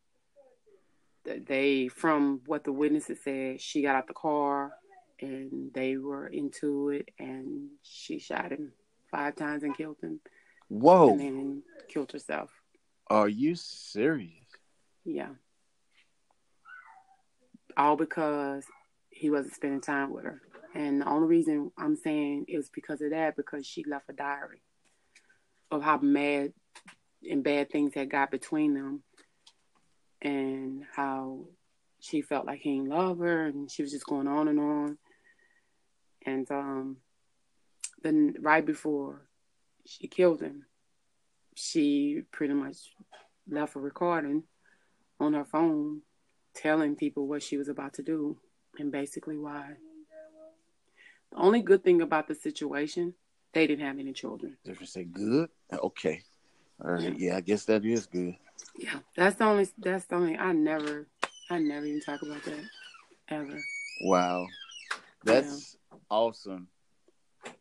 they 1.24 1.88
from 1.88 2.42
what 2.46 2.64
the 2.64 2.72
witnesses 2.72 3.18
said 3.24 3.60
she 3.60 3.82
got 3.82 3.96
out 3.96 4.06
the 4.08 4.14
car 4.14 4.72
and 5.20 5.74
they 5.74 5.98
were 5.98 6.28
into 6.28 6.89
it 6.89 7.10
and 7.18 7.70
she 7.82 8.20
shot 8.20 8.52
him 8.52 8.72
five 9.10 9.36
times 9.36 9.64
and 9.64 9.76
killed 9.76 9.98
him 10.04 10.20
Whoa. 10.68 11.10
and 11.10 11.20
then 11.20 11.64
killed 11.89 12.12
herself 12.12 12.52
Are 13.08 13.28
you 13.30 13.56
serious? 13.56 14.41
Yeah 15.06 15.30
all 17.78 17.95
because 17.95 18.66
he 19.10 19.30
wasn't 19.30 19.56
spending 19.56 19.82
time 19.82 20.12
with 20.12 20.26
her. 20.26 20.41
And 20.74 21.02
the 21.02 21.08
only 21.08 21.28
reason 21.28 21.72
I'm 21.78 21.95
saying 21.95 22.45
is 22.47 22.70
because 22.70 23.02
of 23.02 23.12
that, 23.12 23.36
because 23.36 23.66
she 23.66 23.84
left 23.84 24.10
a 24.10 24.14
diary 24.14 24.62
of 25.70 25.84
how 25.84 25.97
mad 25.97 26.54
and 27.30 27.43
bad 27.43 27.70
things 27.70 27.93
had 27.93 28.10
got 28.10 28.32
between 28.32 28.74
them 28.74 29.04
and 30.22 30.84
how 30.95 31.45
she 31.99 32.22
felt 32.22 32.45
like 32.45 32.62
he 32.62 32.78
didn't 32.78 32.89
love 32.89 33.20
her 33.20 33.47
and 33.47 33.70
she 33.70 33.82
was 33.82 33.91
just 33.91 34.06
going 34.06 34.28
on 34.28 34.47
and 34.47 34.60
on. 34.60 34.97
And 36.26 36.49
um 36.52 36.97
then 38.04 38.36
right 38.39 38.66
before 38.66 39.28
she 39.86 40.08
killed 40.08 40.41
him, 40.41 40.66
she 41.56 42.24
pretty 42.32 42.54
much 42.54 42.78
left 43.47 43.76
a 43.76 43.80
recording 43.80 44.43
on 45.22 45.34
her 45.34 45.45
phone 45.45 46.01
telling 46.53 46.95
people 46.95 47.28
what 47.28 47.43
she 47.43 47.57
was 47.57 47.69
about 47.69 47.93
to 47.93 48.01
do 48.01 48.38
and 48.80 48.91
basically 48.91 49.38
why. 49.38 49.74
The 51.32 51.38
only 51.38 51.61
good 51.61 51.84
thing 51.84 52.01
about 52.01 52.28
the 52.28 52.36
situation, 52.36 53.13
they 53.53 53.67
didn't 53.67 53.86
have 53.86 53.99
any 53.99 54.11
children. 54.11 54.57
Did 54.65 54.80
you 54.80 54.86
say 54.86 55.03
good? 55.03 55.49
Okay. 55.72 56.24
All 56.84 56.91
right. 56.91 57.03
Yeah. 57.03 57.13
yeah, 57.17 57.38
I 57.38 57.41
guess 57.41 57.65
that 57.65 57.86
is 57.86 58.07
good. 58.07 58.36
Yeah, 58.78 58.99
that's 59.15 59.38
the 59.38 59.45
only. 59.45 59.67
That's 59.78 60.05
the 60.05 60.15
only. 60.15 60.38
I 60.38 60.51
never. 60.51 61.07
I 61.49 61.59
never 61.59 61.86
even 61.86 62.01
talk 62.01 62.22
about 62.22 62.43
that 62.43 62.63
ever. 63.30 63.59
Wow, 64.03 64.47
that's 65.24 65.78
yeah. 65.91 65.97
awesome. 66.09 66.67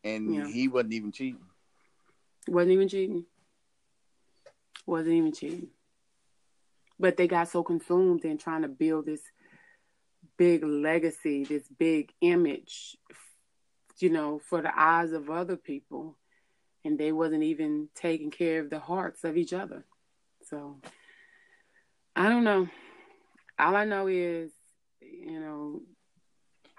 And 0.04 0.34
yeah. 0.34 0.46
he 0.46 0.68
wasn't 0.68 0.94
even 0.94 1.12
cheating. 1.12 1.40
Wasn't 2.48 2.72
even 2.72 2.88
cheating. 2.88 3.24
Wasn't 4.86 5.14
even 5.14 5.32
cheating. 5.32 5.68
But 7.00 7.16
they 7.16 7.26
got 7.26 7.48
so 7.48 7.64
consumed 7.64 8.24
in 8.24 8.38
trying 8.38 8.62
to 8.62 8.68
build 8.68 9.06
this 9.06 9.22
big 10.36 10.62
legacy, 10.62 11.44
this 11.44 11.66
big 11.78 12.12
image, 12.20 12.96
you 13.98 14.10
know, 14.10 14.38
for 14.38 14.62
the 14.62 14.78
eyes 14.78 15.12
of 15.12 15.30
other 15.30 15.56
people, 15.56 16.16
and 16.84 16.98
they 16.98 17.10
wasn't 17.10 17.42
even 17.42 17.88
taking 17.94 18.30
care 18.30 18.60
of 18.60 18.70
the 18.70 18.78
hearts 18.78 19.24
of 19.24 19.36
each 19.36 19.52
other. 19.52 19.84
So 20.48 20.76
I 22.14 22.28
don't 22.28 22.44
know. 22.44 22.68
All 23.58 23.76
I 23.76 23.84
know 23.84 24.06
is, 24.06 24.50
you 25.00 25.40
know, 25.40 25.80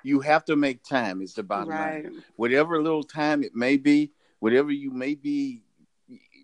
you 0.03 0.19
have 0.21 0.45
to 0.45 0.55
make 0.55 0.83
time. 0.83 1.21
Is 1.21 1.33
the 1.33 1.43
bottom 1.43 1.69
right. 1.69 2.03
line. 2.03 2.23
Whatever 2.35 2.81
little 2.81 3.03
time 3.03 3.43
it 3.43 3.55
may 3.55 3.77
be, 3.77 4.11
whatever 4.39 4.71
you 4.71 4.91
may 4.91 5.15
be, 5.15 5.63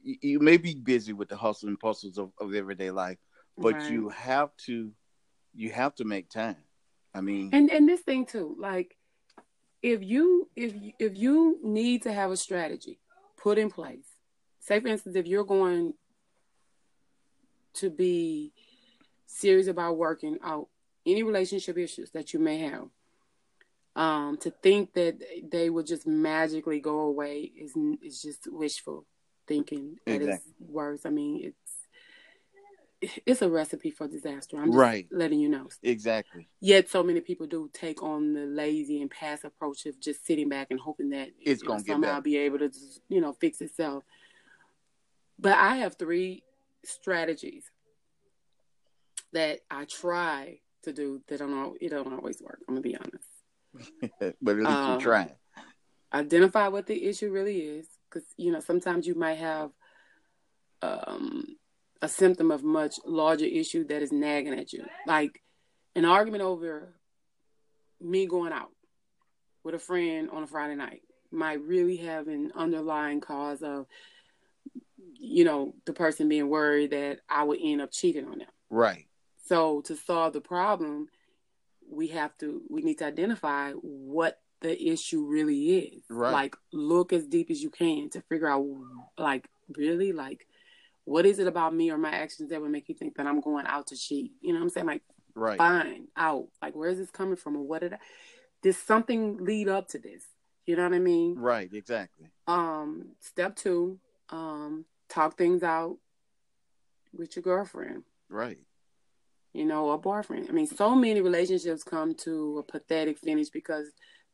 you 0.03 0.39
may 0.39 0.57
be 0.57 0.75
busy 0.75 1.13
with 1.13 1.30
the 1.30 1.38
hustle 1.38 1.69
and 1.69 1.80
bustles 1.80 2.17
of, 2.17 2.32
of 2.39 2.53
everyday 2.53 2.91
life, 2.91 3.17
but 3.58 3.74
right. 3.76 3.91
you 3.91 4.10
have 4.10 4.55
to, 4.66 4.91
you 5.55 5.72
have 5.72 5.95
to 5.95 6.05
make 6.05 6.30
time. 6.30 6.58
I 7.14 7.22
mean, 7.22 7.49
and 7.53 7.72
and 7.72 7.89
this 7.89 8.01
thing 8.01 8.26
too, 8.26 8.55
like 8.60 8.95
if 9.82 10.03
you 10.03 10.49
if 10.55 10.74
if 10.99 11.18
you 11.18 11.60
need 11.64 12.03
to 12.03 12.14
have 12.14 12.32
a 12.32 12.38
strategy 12.38 12.99
put 13.38 13.58
in 13.58 13.70
place, 13.70 14.05
say 14.60 14.80
for 14.80 14.88
instance, 14.88 15.16
if 15.16 15.28
you're 15.28 15.45
going 15.45 15.93
to 17.76 17.89
be 17.89 18.51
serious 19.26 19.68
about 19.68 19.97
working 19.97 20.38
out 20.43 20.68
any 21.05 21.24
relationship 21.24 21.78
issues 21.78 22.12
that 22.12 22.34
you 22.34 22.39
may 22.39 22.60
have, 22.60 22.88
um, 23.95 24.38
to 24.38 24.51
think 24.51 24.93
that 24.93 25.16
they 25.51 25.70
will 25.70 25.84
just 25.84 26.05
magically 26.05 26.80
go 26.80 26.99
away 27.01 27.51
is 27.58 27.74
is 28.03 28.22
just 28.22 28.47
wishful 28.51 29.05
thinking 29.47 29.97
at 30.05 30.16
exactly. 30.16 30.34
its 30.34 30.70
worst. 30.70 31.05
I 31.05 31.10
mean, 31.10 31.41
it's 31.43 31.66
it's 33.02 33.41
a 33.41 33.50
recipe 33.50 33.91
for 33.91 34.08
disaster. 34.08 34.58
I'm 34.58 34.68
just 34.68 34.78
right. 34.78 35.08
letting 35.12 35.39
you 35.39 35.50
know. 35.50 35.70
Exactly. 35.84 36.50
Yet 36.60 36.89
so 36.89 37.04
many 37.04 37.22
people 37.22 37.45
do 37.45 37.70
take 37.74 38.02
on 38.02 38.34
the 38.34 38.45
lazy 38.45 39.02
and 39.02 39.12
passive 39.12 39.52
approach 39.56 39.86
of 39.86 40.00
just 40.00 40.26
sitting 40.26 40.50
back 40.50 40.68
and 40.72 40.80
hoping 40.80 41.10
that 41.10 41.30
it's 41.39 41.62
going 41.62 41.84
to 41.84 41.86
somehow 41.86 42.20
be 42.22 42.38
able 42.38 42.60
to, 42.60 42.72
you 43.10 43.22
know, 43.22 43.34
fix 43.34 43.62
itself. 43.62 44.04
But 45.39 45.54
I 45.54 45.78
have 45.78 45.95
three 45.95 46.43
strategies 46.84 47.70
that 49.34 49.60
I 49.70 49.86
try 49.86 50.60
to 50.84 50.93
do 50.93 51.22
that 51.28 51.39
don't 51.39 51.78
it 51.82 51.89
don't 51.89 52.14
always 52.14 52.41
work. 52.41 52.60
I'm 52.68 52.76
gonna 52.76 52.82
be 52.82 52.98
honest. 52.98 54.02
but 54.20 54.52
at 54.52 54.58
least 54.58 54.70
um, 54.70 54.93
you 54.93 55.00
try. 55.04 55.36
Identify 56.14 56.70
what 56.70 56.88
the 56.88 57.06
issue 57.06 57.30
really 57.30 57.60
is, 57.60 57.88
because 58.10 58.28
you 58.38 58.52
know 58.52 58.62
sometimes 58.62 59.06
you 59.06 59.14
might 59.14 59.38
have 59.38 59.72
um, 60.82 61.58
a 62.02 62.08
symptom 62.08 62.52
of 62.52 62.64
much 62.64 62.95
larger 63.06 63.45
issue 63.45 63.86
that 63.88 64.02
is 64.02 64.12
nagging 64.12 64.58
at 64.58 64.74
you, 64.74 64.86
like 65.06 65.41
an 65.95 66.06
argument 66.06 66.43
over 66.43 66.93
me 68.00 68.26
going 68.26 68.54
out 68.54 68.72
with 69.64 69.76
a 69.76 69.80
friend 69.80 70.30
on 70.32 70.43
a 70.43 70.48
Friday 70.48 70.76
night 70.76 71.02
might 71.32 71.62
really 71.62 71.98
have 71.98 72.28
an 72.28 72.52
underlying 72.56 73.20
cause 73.20 73.62
of 73.62 73.86
you 75.20 75.43
know 75.43 75.74
the 75.86 75.93
person 75.93 76.30
being 76.30 76.50
worried 76.50 76.91
that 76.91 77.20
I 77.30 77.43
would 77.43 77.60
end 77.62 77.82
up 77.82 77.91
cheating 77.91 78.26
on 78.26 78.39
them. 78.39 78.48
Right. 78.70 79.06
So 79.45 79.82
to 79.82 79.95
solve 79.95 80.34
the 80.34 80.41
problem, 80.41 81.10
we 81.89 82.08
have 82.08 82.38
to 82.38 82.62
we 82.70 82.82
need 82.82 83.00
to 83.00 83.06
identify 83.06 83.72
what 83.72 84.39
the 84.62 84.89
issue 84.89 85.26
really 85.26 85.78
is. 85.78 86.04
Right. 86.10 86.32
Like 86.32 86.56
look 86.72 87.14
as 87.14 87.26
deep 87.26 87.50
as 87.50 87.62
you 87.62 87.70
can 87.70 88.10
to 88.12 88.22
figure 88.22 88.48
out 88.48 88.66
like 89.18 89.48
really 89.76 90.12
like 90.12 90.48
what 91.08 91.26
is 91.26 91.39
it 91.39 91.47
about 91.47 91.74
me 91.74 91.89
or 91.89 91.97
my 91.97 92.12
actions 92.12 92.49
that 92.49 92.62
would 92.62 92.70
make 92.70 92.89
you 92.89 92.95
think 92.95 93.16
that 93.16 93.26
I'm 93.26 93.39
going 93.39 93.66
out 93.66 93.88
to 93.88 93.95
cheat? 93.95 94.34
You 94.41 94.51
know 94.51 94.60
what 94.60 94.66
I'm 94.66 94.70
saying? 94.70 94.88
Like 94.88 95.01
right. 95.36 95.58
fine, 95.58 96.08
out. 96.18 96.47
Like 96.62 96.76
where 96.76 96.89
is 96.89 96.97
this 96.97 97.10
coming 97.10 97.38
from 97.38 97.55
or 97.55 97.64
what 97.64 97.82
did 97.82 97.93
I 97.93 97.97
did 98.62 98.76
something 98.76 99.38
lead 99.38 99.70
up 99.70 99.88
to 99.89 99.99
this? 99.99 100.24
You 100.66 100.76
know 100.76 100.84
what 100.84 100.93
I 100.93 100.99
mean? 100.99 101.36
Right, 101.36 101.70
exactly. 101.72 102.28
Um, 102.45 103.12
step 103.22 103.55
two, 103.55 103.99
um, 104.32 104.84
talk 105.08 105.38
things 105.38 105.64
out 105.64 105.97
with 107.14 107.38
your 107.38 107.43
girlfriend. 107.43 108.03
Right 108.30 108.58
you 109.53 109.66
know, 109.66 109.89
a 109.89 109.97
boyfriend. 109.97 110.47
I 110.49 110.51
mean, 110.51 110.68
so 110.68 110.93
many 110.93 111.20
relationships 111.20 111.84
come 111.84 112.14
to 112.16 112.60
a 112.60 112.72
pathetic 112.72 113.18
finish 113.18 113.49
because 113.49 113.88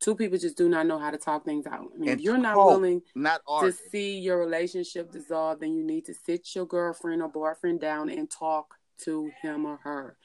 two 0.04 0.16
people 0.16 0.38
just 0.38 0.58
do 0.58 0.68
not 0.68 0.86
know 0.86 1.00
how 1.00 1.10
to 1.12 1.18
talk 1.18 1.46
things 1.46 1.66
out. 1.66 1.90
I 1.96 1.98
mean, 1.98 2.10
if 2.10 2.20
you're 2.20 2.38
not 2.38 2.58
willing 2.58 3.02
not 3.16 3.42
to 3.62 3.72
see 3.72 4.20
your 4.20 4.38
relationship 4.38 5.12
dissolve, 5.12 5.62
then 5.62 5.74
you 5.74 5.84
need 5.84 6.06
to 6.06 6.14
sit 6.14 6.54
your 6.54 6.66
girlfriend 6.66 7.22
or 7.22 7.30
boyfriend 7.30 7.80
down 7.80 8.10
and 8.10 8.30
talk 8.30 8.76
to 9.06 9.32
him 9.42 9.66
or 9.66 9.78
her. 9.84 10.18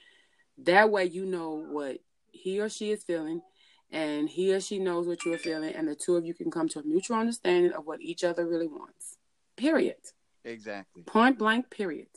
That 0.58 0.90
way, 0.90 1.04
you 1.04 1.24
know 1.24 1.64
what 1.70 1.98
he 2.32 2.60
or 2.60 2.68
she 2.68 2.90
is 2.90 3.04
feeling, 3.04 3.40
and 3.92 4.28
he 4.28 4.52
or 4.52 4.60
she 4.60 4.80
knows 4.80 5.06
what 5.06 5.24
you're 5.24 5.38
feeling, 5.38 5.74
and 5.74 5.86
the 5.86 5.94
two 5.94 6.16
of 6.16 6.26
you 6.26 6.34
can 6.34 6.50
come 6.50 6.68
to 6.70 6.80
a 6.80 6.82
mutual 6.82 7.16
understanding 7.16 7.72
of 7.72 7.86
what 7.86 8.00
each 8.00 8.24
other 8.24 8.46
really 8.46 8.66
wants. 8.66 9.16
Period. 9.56 9.96
Exactly. 10.44 11.02
Point 11.02 11.38
blank. 11.38 11.70
Period 11.70 12.08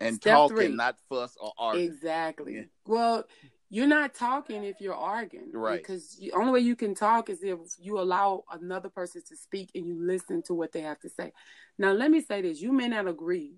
and 0.00 0.16
Step 0.16 0.34
talking, 0.34 0.56
three. 0.56 0.68
not 0.68 0.96
fuss 1.08 1.36
or 1.40 1.52
argue. 1.58 1.84
Exactly. 1.84 2.54
Yeah. 2.56 2.62
Well, 2.86 3.24
you're 3.70 3.86
not 3.86 4.14
talking 4.14 4.64
if 4.64 4.80
you're 4.80 4.94
arguing, 4.94 5.50
right? 5.52 5.78
Because 5.78 6.16
the 6.16 6.32
only 6.32 6.52
way 6.52 6.60
you 6.60 6.76
can 6.76 6.94
talk 6.94 7.28
is 7.28 7.42
if 7.42 7.58
you 7.78 7.98
allow 7.98 8.44
another 8.52 8.88
person 8.88 9.22
to 9.28 9.36
speak 9.36 9.70
and 9.74 9.86
you 9.86 9.96
listen 9.98 10.42
to 10.42 10.54
what 10.54 10.72
they 10.72 10.82
have 10.82 11.00
to 11.00 11.08
say. 11.08 11.32
Now, 11.78 11.92
let 11.92 12.10
me 12.10 12.20
say 12.20 12.42
this: 12.42 12.60
you 12.60 12.72
may 12.72 12.88
not 12.88 13.08
agree 13.08 13.56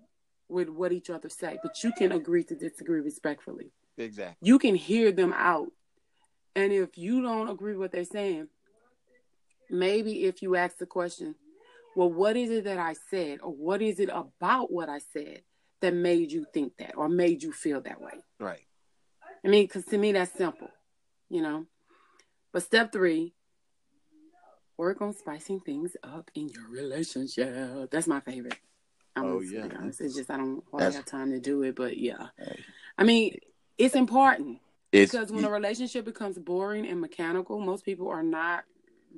with 0.49 0.69
what 0.69 0.93
each 0.93 1.11
other 1.11 1.29
say, 1.29 1.59
but 1.63 1.83
you 1.83 1.93
can 1.99 2.13
agree 2.13 2.45
to 2.45 2.55
disagree 2.55 3.01
respectfully. 3.01 3.73
Exactly. 3.99 4.47
You 4.47 4.59
can 4.59 4.75
hear 4.75 5.13
them 5.13 5.35
out, 5.37 5.69
and 6.55 6.73
if 6.73 6.97
you 6.97 7.23
don't 7.23 7.49
agree 7.49 7.73
with 7.73 7.81
what 7.81 7.93
they're 7.93 8.05
saying, 8.05 8.49
maybe 9.71 10.25
if 10.25 10.43
you 10.43 10.57
ask 10.57 10.79
the 10.79 10.87
question, 10.87 11.35
"Well, 11.95 12.13
what 12.13 12.37
is 12.37 12.51
it 12.51 12.65
that 12.65 12.79
I 12.79 12.95
said, 13.11 13.41
or 13.43 13.51
what 13.51 13.83
is 13.83 14.01
it 14.01 14.11
about 14.13 14.73
what 14.73 14.89
I 14.89 14.99
said?" 14.99 15.43
that 15.83 15.95
made 15.95 16.33
you 16.33 16.47
think 16.55 16.77
that 16.79 16.97
or 16.97 17.09
made 17.09 17.43
you 17.43 17.53
feel 17.53 17.81
that 17.83 18.01
way. 18.01 18.15
Right. 18.41 18.67
I 19.47 19.49
mean, 19.49 19.65
because 19.65 19.85
to 19.87 19.99
me, 19.99 20.11
that's 20.11 20.37
simple, 20.37 20.69
you 21.31 21.41
know. 21.41 21.67
But 22.53 22.65
step 22.65 22.91
three, 22.91 23.33
work 24.77 25.01
on 25.01 25.15
spicing 25.15 25.61
things 25.61 25.97
up 26.03 26.33
in 26.35 26.49
your 26.49 26.69
relationship. 26.69 27.91
That's 27.93 28.09
my 28.09 28.19
favorite. 28.19 28.59
I'm 29.15 29.25
oh, 29.25 29.41
yeah. 29.41 29.69
It's 29.85 29.99
just 29.99 30.31
I 30.31 30.37
don't 30.37 30.65
always 30.73 30.97
have 30.97 31.05
time 31.05 31.31
to 31.31 31.39
do 31.39 31.63
it, 31.63 31.77
but 31.77 31.97
yeah. 31.97 32.27
Hey. 32.37 32.59
I 32.99 33.05
mean, 33.05 33.39
it's 33.79 33.95
important. 33.95 34.59
It's, 34.91 35.13
because 35.13 35.31
when 35.31 35.45
a 35.45 35.51
relationship 35.51 36.05
becomes 36.05 36.39
boring 36.39 36.85
and 36.85 37.01
mechanical, 37.01 37.61
most 37.61 37.85
people 37.85 38.09
are 38.09 38.25
not 38.25 38.65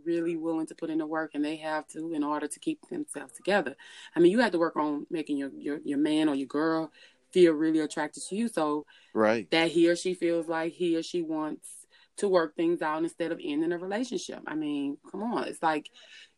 really 0.05 0.37
willing 0.37 0.66
to 0.66 0.74
put 0.74 0.91
in 0.91 0.99
the 0.99 1.07
work 1.07 1.33
and 1.35 1.45
they 1.45 1.57
have 1.57 1.87
to 1.89 2.12
in 2.12 2.22
order 2.22 2.47
to 2.47 2.61
keep 2.61 2.87
themselves 2.91 3.33
together. 3.33 3.76
I 4.14 4.20
mean, 4.20 4.31
you 4.31 4.41
have 4.41 4.53
to 4.53 4.59
work 4.59 4.76
on 4.76 5.07
making 5.11 5.39
your 5.39 5.51
your, 5.57 5.79
your 5.85 5.99
man 5.99 6.29
or 6.29 6.35
your 6.35 6.47
girl 6.47 6.93
feel 7.33 7.53
really 7.53 7.81
attracted 7.81 8.22
to 8.29 8.37
you 8.37 8.49
so 8.49 8.85
right 9.14 9.51
that 9.51 9.70
he 9.70 9.89
or 9.89 9.97
she 9.97 10.14
feels 10.14 10.49
like 10.49 10.72
he 10.72 10.97
or 10.97 11.03
she 11.03 11.22
wants 11.22 11.68
to 12.16 12.29
work 12.29 12.57
things 12.57 12.83
out 12.83 13.03
instead 13.03 13.31
of 13.31 13.41
ending 13.43 13.70
a 13.70 13.79
relationship. 13.79 14.41
I 14.47 14.57
mean, 14.57 14.97
come 15.11 15.22
on. 15.22 15.45
It's 15.47 15.62
like 15.62 15.89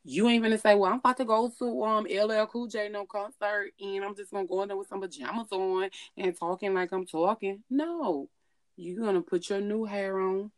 you 0.05 0.28
ain't 0.28 0.43
gonna 0.43 0.59
say, 0.59 0.74
Well, 0.74 0.93
I'm 0.93 0.99
about 0.99 1.16
to 1.18 1.24
go 1.24 1.51
to 1.59 1.82
um 1.84 2.05
LL 2.07 2.47
Cool 2.47 2.66
J 2.66 2.88
no 2.91 3.07
concert 3.07 3.70
and 3.80 4.05
I'm 4.05 4.14
just 4.14 4.30
gonna 4.30 4.47
go 4.47 4.62
in 4.62 4.68
there 4.68 4.76
with 4.76 4.88
some 4.88 5.01
pajamas 5.01 5.49
on 5.53 5.88
and 6.16 6.38
talking 6.38 6.74
like 6.74 6.93
I'm 6.93 7.07
talking. 7.07 7.62
No. 7.70 8.28
you're 8.76 9.05
gonna 9.05 9.22
put 9.22 9.49
your 9.49 9.61
new 9.61 9.84
hair 9.84 10.18
on 10.18 10.51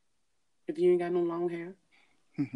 if 0.68 0.78
you 0.78 0.90
ain't 0.90 1.00
got 1.00 1.12
no 1.12 1.20
long 1.20 1.48
hair, 1.48 1.76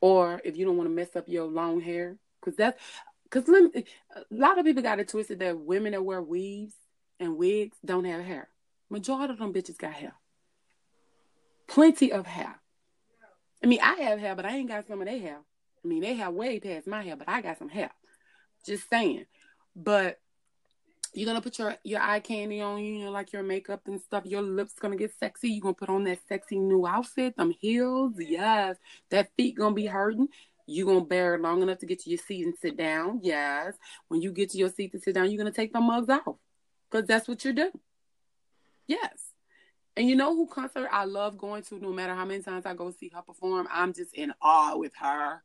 or 0.00 0.40
if 0.44 0.56
you 0.56 0.64
don't 0.64 0.76
want 0.76 0.88
to 0.88 0.94
mess 0.94 1.16
up 1.16 1.28
your 1.28 1.46
long 1.46 1.80
hair, 1.80 2.16
because 2.40 2.56
that's 2.56 2.80
because 3.24 3.48
a 3.48 3.84
lot 4.30 4.58
of 4.58 4.64
people 4.66 4.82
got 4.82 5.00
it 5.00 5.08
twisted 5.08 5.38
that 5.40 5.58
women 5.58 5.92
that 5.92 6.04
wear 6.04 6.22
weaves 6.22 6.74
and 7.22 7.36
wigs 7.36 7.76
don't 7.84 8.04
have 8.04 8.24
hair. 8.24 8.48
Majority 8.90 9.32
of 9.32 9.38
them 9.38 9.52
bitches 9.52 9.78
got 9.78 9.94
hair, 9.94 10.14
plenty 11.66 12.12
of 12.12 12.26
hair. 12.26 12.60
I 13.62 13.66
mean, 13.66 13.80
I 13.80 13.94
have 13.94 14.18
hair, 14.18 14.34
but 14.34 14.44
I 14.44 14.56
ain't 14.56 14.68
got 14.68 14.86
some 14.86 15.00
of 15.00 15.06
their 15.06 15.18
hair. 15.18 15.38
I 15.84 15.88
mean, 15.88 16.02
they 16.02 16.14
have 16.14 16.34
way 16.34 16.60
past 16.60 16.86
my 16.86 17.02
hair, 17.02 17.16
but 17.16 17.28
I 17.28 17.40
got 17.40 17.58
some 17.58 17.68
hair. 17.68 17.90
Just 18.66 18.88
saying. 18.90 19.24
But 19.74 20.18
you're 21.14 21.26
gonna 21.26 21.40
put 21.40 21.58
your 21.58 21.76
your 21.84 22.00
eye 22.00 22.20
candy 22.20 22.60
on, 22.60 22.82
you 22.82 23.04
know, 23.04 23.10
like 23.10 23.32
your 23.32 23.42
makeup 23.42 23.82
and 23.86 24.00
stuff. 24.00 24.24
Your 24.24 24.42
lips 24.42 24.74
gonna 24.80 24.96
get 24.96 25.12
sexy. 25.18 25.50
You're 25.50 25.62
gonna 25.62 25.74
put 25.74 25.88
on 25.88 26.04
that 26.04 26.18
sexy 26.28 26.58
new 26.58 26.86
outfit, 26.86 27.36
them 27.36 27.52
heels, 27.60 28.14
yes. 28.18 28.76
That 29.10 29.30
feet 29.36 29.56
gonna 29.56 29.74
be 29.74 29.86
hurting. 29.86 30.28
You're 30.66 30.86
gonna 30.86 31.04
bear 31.04 31.38
long 31.38 31.62
enough 31.62 31.78
to 31.78 31.86
get 31.86 32.00
to 32.00 32.10
your 32.10 32.18
seat 32.18 32.46
and 32.46 32.54
sit 32.60 32.76
down, 32.76 33.20
yes. 33.22 33.74
When 34.08 34.22
you 34.22 34.32
get 34.32 34.50
to 34.50 34.58
your 34.58 34.70
seat 34.70 34.92
to 34.92 35.00
sit 35.00 35.14
down, 35.14 35.30
you're 35.30 35.38
gonna 35.38 35.52
take 35.52 35.72
the 35.72 35.80
mugs 35.80 36.08
off. 36.08 36.36
Because 36.92 37.06
that's 37.06 37.26
what 37.26 37.42
you 37.44 37.54
do. 37.54 37.70
Yes. 38.86 39.32
And 39.96 40.08
you 40.08 40.14
know 40.14 40.34
who 40.34 40.46
concert 40.46 40.88
I 40.92 41.04
love 41.04 41.38
going 41.38 41.62
to 41.64 41.78
no 41.78 41.90
matter 41.90 42.14
how 42.14 42.24
many 42.26 42.42
times 42.42 42.66
I 42.66 42.74
go 42.74 42.90
see 42.90 43.10
her 43.14 43.22
perform, 43.22 43.66
I'm 43.72 43.94
just 43.94 44.14
in 44.14 44.32
awe 44.42 44.76
with 44.76 44.92
her. 45.00 45.42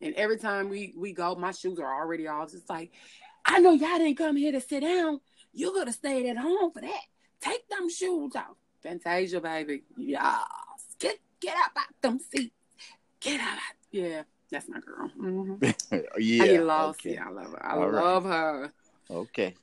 And 0.00 0.14
every 0.14 0.38
time 0.38 0.68
we 0.68 0.94
we 0.96 1.12
go, 1.12 1.34
my 1.34 1.52
shoes 1.52 1.78
are 1.78 2.02
already 2.02 2.26
off. 2.28 2.52
It's 2.54 2.68
like, 2.68 2.92
I 3.44 3.58
know 3.58 3.72
y'all 3.72 3.98
didn't 3.98 4.16
come 4.16 4.36
here 4.36 4.52
to 4.52 4.60
sit 4.60 4.80
down. 4.80 5.20
You 5.52 5.72
could 5.72 5.88
have 5.88 5.94
stayed 5.94 6.28
at 6.28 6.36
home 6.36 6.72
for 6.72 6.80
that. 6.80 7.02
Take 7.40 7.68
them 7.68 7.88
shoes 7.90 8.34
off. 8.36 8.56
Fantasia, 8.82 9.40
baby. 9.40 9.82
Yes. 9.96 10.44
Get 10.98 11.18
get 11.40 11.56
up 11.56 11.72
out 11.76 11.88
of 11.88 12.02
them 12.02 12.18
seats. 12.18 12.54
Get 13.20 13.40
out. 13.40 13.58
Yeah, 13.90 14.22
that's 14.50 14.68
my 14.68 14.80
girl. 14.80 15.10
Mm-hmm. 15.18 15.64
yeah. 16.18 16.42
I 16.42 16.46
get 16.46 16.64
lost. 16.64 17.00
Okay. 17.00 17.14
Yeah, 17.14 17.28
I 17.28 17.30
love 17.30 17.50
her. 17.52 17.66
I 17.66 17.74
All 17.74 17.90
love 17.90 18.24
right. 18.24 18.32
her. 18.32 18.72
Okay. 19.10 19.54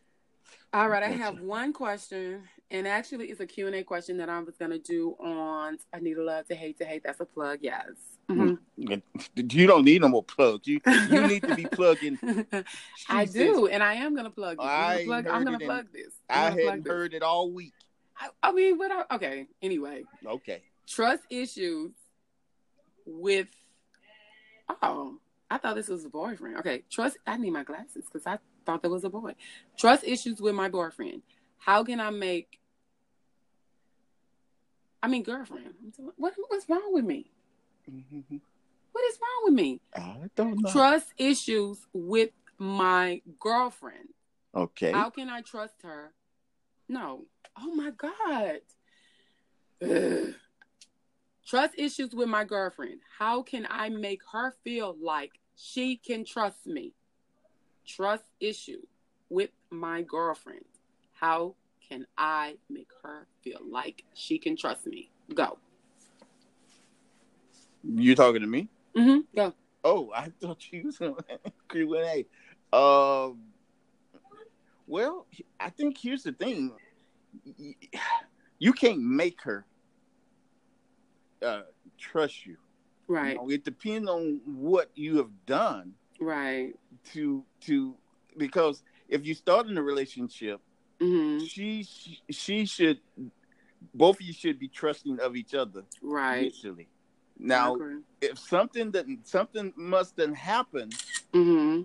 All 0.73 0.89
right, 0.89 1.03
I 1.03 1.09
have 1.09 1.39
one 1.39 1.71
question, 1.71 2.41
and 2.71 2.87
actually, 2.87 3.27
it's 3.27 3.39
a 3.39 3.45
Q 3.45 3.67
and 3.67 3.75
A 3.75 3.83
question 3.83 4.17
that 4.17 4.27
I 4.27 4.39
was 4.39 4.55
gonna 4.57 4.79
do 4.79 5.15
on 5.19 5.77
Anita 5.93 6.23
Love 6.23 6.47
to 6.47 6.55
Hate 6.55 6.79
to 6.79 6.85
Hate. 6.85 7.03
That's 7.03 7.19
a 7.19 7.25
plug, 7.25 7.59
yes. 7.61 7.91
Mm-hmm. 8.27 8.95
You 9.35 9.67
don't 9.67 9.85
need 9.85 10.01
no 10.01 10.07
more 10.07 10.23
plugs. 10.23 10.67
You 10.67 10.81
you 11.11 11.27
need 11.27 11.43
to 11.43 11.53
be 11.53 11.65
plugging. 11.65 12.17
I 13.09 13.25
do, 13.25 13.67
and 13.67 13.83
I 13.83 13.93
am 13.93 14.15
gonna 14.15 14.31
plug 14.31 14.57
it. 14.59 14.63
I'm 14.63 15.05
gonna 15.05 15.05
plug, 15.05 15.27
I'm 15.27 15.43
gonna 15.43 15.59
plug 15.59 15.87
this. 15.93 16.13
I'm 16.27 16.53
I 16.53 16.61
hadn't 16.61 16.87
heard 16.87 17.11
this. 17.11 17.17
it 17.17 17.23
all 17.23 17.51
week. 17.51 17.73
I, 18.17 18.29
I 18.41 18.51
mean, 18.51 18.79
what? 18.79 18.91
I, 18.91 19.15
okay. 19.15 19.45
Anyway. 19.61 20.05
Okay. 20.25 20.63
Trust 20.87 21.21
issues 21.29 21.91
with. 23.05 23.47
Oh, 24.81 25.19
I 25.51 25.59
thought 25.59 25.75
this 25.75 25.87
was 25.87 26.03
a 26.03 26.09
boyfriend. 26.09 26.57
Okay, 26.57 26.81
trust. 26.89 27.17
I 27.27 27.37
need 27.37 27.51
my 27.51 27.63
glasses 27.63 28.05
because 28.11 28.25
I 28.25 28.39
thought 28.65 28.81
that 28.81 28.89
was 28.89 29.03
a 29.03 29.09
boy. 29.09 29.35
Trust 29.77 30.03
issues 30.03 30.41
with 30.41 30.55
my 30.55 30.69
boyfriend. 30.69 31.21
How 31.57 31.83
can 31.83 31.99
I 31.99 32.09
make? 32.09 32.59
I 35.01 35.07
mean, 35.07 35.23
girlfriend. 35.23 35.73
What, 36.17 36.33
what's 36.47 36.69
wrong 36.69 36.93
with 36.93 37.05
me? 37.05 37.31
Mm-hmm. 37.89 38.37
What 38.91 39.05
is 39.05 39.19
wrong 39.21 39.41
with 39.45 39.53
me? 39.53 39.81
I 39.95 40.29
don't 40.35 40.61
know. 40.61 40.71
Trust 40.71 41.13
issues 41.17 41.79
with 41.93 42.29
my 42.57 43.21
girlfriend. 43.39 44.09
Okay. 44.55 44.91
How 44.91 45.09
can 45.09 45.29
I 45.29 45.41
trust 45.41 45.81
her? 45.83 46.13
No. 46.87 47.25
Oh 47.59 47.73
my 47.73 47.91
God. 47.91 48.61
Ugh. 49.83 50.35
Trust 51.45 51.73
issues 51.77 52.13
with 52.13 52.29
my 52.29 52.45
girlfriend. 52.45 52.99
How 53.19 53.41
can 53.41 53.67
I 53.69 53.89
make 53.89 54.21
her 54.31 54.55
feel 54.63 54.95
like 55.01 55.31
she 55.55 55.97
can 55.97 56.23
trust 56.23 56.65
me? 56.65 56.93
Trust 57.85 58.23
issue 58.39 58.81
with 59.29 59.49
my 59.69 60.01
girlfriend. 60.01 60.65
How 61.13 61.55
can 61.87 62.05
I 62.17 62.55
make 62.69 62.89
her 63.03 63.27
feel 63.43 63.59
like 63.69 64.03
she 64.13 64.37
can 64.37 64.55
trust 64.55 64.87
me? 64.87 65.09
Go. 65.33 65.57
You 67.83 68.15
talking 68.15 68.41
to 68.41 68.47
me? 68.47 68.69
Mm-hmm. 68.95 69.19
Go. 69.35 69.53
Oh, 69.83 70.11
I 70.15 70.29
thought 70.41 70.71
you 70.71 70.83
was 70.85 70.97
Q 71.69 71.95
and 71.97 72.25
A. 72.71 72.75
Um. 72.75 73.39
Well, 74.87 75.27
I 75.59 75.69
think 75.69 75.97
here's 75.97 76.23
the 76.23 76.31
thing: 76.31 76.71
you 78.59 78.73
can't 78.73 79.01
make 79.01 79.41
her 79.43 79.65
uh, 81.43 81.61
trust 81.97 82.45
you. 82.45 82.57
Right. 83.07 83.31
You 83.31 83.35
know, 83.35 83.49
it 83.49 83.65
depends 83.65 84.09
on 84.09 84.39
what 84.45 84.89
you 84.95 85.17
have 85.17 85.31
done. 85.45 85.93
Right. 86.19 86.73
To 87.13 87.43
to 87.61 87.95
because 88.37 88.83
if 89.09 89.25
you 89.25 89.33
start 89.33 89.67
in 89.67 89.77
a 89.77 89.83
relationship, 89.83 90.61
mm-hmm. 90.99 91.45
she 91.45 91.87
she 92.29 92.65
should 92.65 92.99
both 93.93 94.17
of 94.17 94.21
you 94.21 94.33
should 94.33 94.59
be 94.59 94.67
trusting 94.67 95.19
of 95.19 95.35
each 95.35 95.53
other. 95.53 95.83
Right. 96.01 96.43
Initially. 96.43 96.87
Now, 97.37 97.77
if 98.21 98.37
something 98.37 98.91
that 98.91 99.05
something 99.23 99.73
must 99.75 100.17
have 100.17 100.35
happen 100.35 100.89
mm-hmm. 101.33 101.81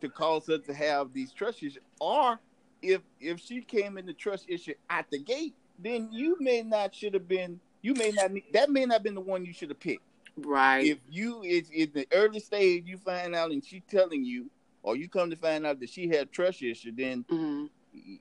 to 0.00 0.08
cause 0.08 0.46
her 0.46 0.58
to 0.58 0.74
have 0.74 1.12
these 1.12 1.32
trust 1.32 1.58
issues, 1.58 1.78
or 2.00 2.40
if 2.80 3.02
if 3.20 3.40
she 3.40 3.60
came 3.60 3.98
in 3.98 4.06
the 4.06 4.12
trust 4.12 4.46
issue 4.48 4.74
at 4.90 5.06
the 5.10 5.18
gate, 5.18 5.54
then 5.78 6.08
you 6.12 6.36
may 6.40 6.62
not 6.62 6.94
should 6.94 7.14
have 7.14 7.28
been. 7.28 7.60
You 7.82 7.94
may 7.94 8.12
not. 8.12 8.30
That 8.52 8.70
may 8.70 8.86
not 8.86 8.94
have 8.94 9.02
been 9.02 9.14
the 9.14 9.20
one 9.20 9.44
you 9.44 9.52
should 9.52 9.70
have 9.70 9.80
picked. 9.80 10.04
Right. 10.36 10.86
If 10.86 10.98
you 11.10 11.42
is 11.42 11.68
in 11.70 11.90
the 11.94 12.06
early 12.12 12.40
stage, 12.40 12.84
you 12.86 12.96
find 12.96 13.34
out 13.34 13.50
and 13.50 13.64
she 13.64 13.80
telling 13.80 14.24
you, 14.24 14.50
or 14.82 14.96
you 14.96 15.08
come 15.08 15.30
to 15.30 15.36
find 15.36 15.66
out 15.66 15.80
that 15.80 15.90
she 15.90 16.08
had 16.08 16.32
trust 16.32 16.62
issue, 16.62 16.92
then 16.96 17.24
mm-hmm. 17.30 17.66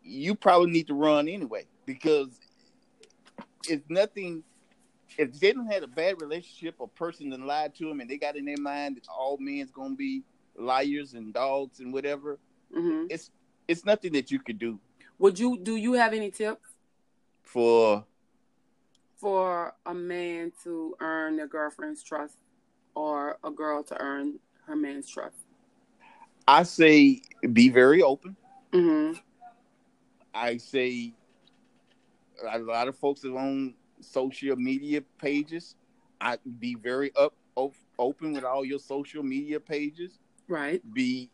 you 0.03 0.35
probably 0.35 0.71
need 0.71 0.87
to 0.87 0.93
run 0.93 1.27
anyway 1.27 1.65
because 1.85 2.39
it's 3.67 3.89
nothing 3.89 4.43
if 5.17 5.39
they 5.39 5.51
don't 5.51 5.71
have 5.71 5.83
a 5.83 5.87
bad 5.87 6.21
relationship 6.21 6.75
or 6.79 6.87
person 6.87 7.29
that 7.29 7.39
lied 7.39 7.75
to 7.75 7.87
them 7.87 7.99
and 7.99 8.09
they 8.09 8.17
got 8.17 8.35
in 8.35 8.45
their 8.45 8.57
mind 8.57 8.95
that 8.95 9.07
all 9.09 9.37
men's 9.39 9.71
gonna 9.71 9.95
be 9.95 10.23
liars 10.55 11.13
and 11.13 11.33
dogs 11.33 11.79
and 11.79 11.93
whatever, 11.93 12.39
mm-hmm. 12.75 13.05
it's 13.09 13.31
it's 13.67 13.85
nothing 13.85 14.13
that 14.13 14.31
you 14.31 14.39
could 14.39 14.59
do. 14.59 14.79
Would 15.19 15.39
you 15.39 15.57
do 15.57 15.75
you 15.75 15.93
have 15.93 16.13
any 16.13 16.31
tips 16.31 16.67
for 17.43 18.05
for 19.21 19.75
a 19.85 19.93
man 19.93 20.51
to 20.63 20.95
earn 20.99 21.37
their 21.37 21.47
girlfriend's 21.47 22.03
trust 22.03 22.37
or 22.95 23.37
a 23.43 23.51
girl 23.51 23.83
to 23.83 24.01
earn 24.01 24.39
her 24.65 24.75
man's 24.75 25.07
trust? 25.07 25.37
I 26.47 26.63
say 26.63 27.21
be 27.53 27.69
very 27.69 28.01
open. 28.01 28.35
Mm-hmm. 28.73 29.19
I 30.33 30.57
say 30.57 31.13
a 32.51 32.57
lot 32.57 32.87
of 32.87 32.97
folks 32.97 33.23
are 33.23 33.37
on 33.37 33.75
social 33.99 34.55
media 34.55 35.01
pages. 35.19 35.75
I 36.19 36.37
be 36.59 36.75
very 36.75 37.11
up 37.15 37.35
open 37.99 38.33
with 38.33 38.43
all 38.43 38.65
your 38.65 38.79
social 38.79 39.21
media 39.21 39.59
pages. 39.59 40.17
Right. 40.47 40.81
Be 40.93 41.29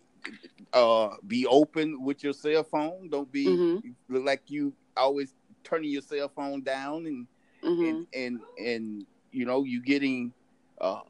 uh 0.73 1.15
be 1.25 1.45
open 1.45 2.03
with 2.03 2.21
your 2.21 2.33
cell 2.33 2.63
phone. 2.63 3.09
Don't 3.09 3.31
be 3.31 3.47
mm-hmm. 3.47 4.25
like 4.25 4.41
you 4.47 4.73
always 4.97 5.33
turning 5.63 5.91
your 5.91 6.01
cell 6.01 6.29
phone 6.35 6.61
down 6.61 7.05
and 7.05 7.27
mm-hmm. 7.63 7.83
and, 7.83 8.07
and 8.13 8.39
and 8.57 9.05
you 9.31 9.45
know 9.45 9.63
you 9.63 9.81
getting 9.81 10.33
uh 10.81 11.01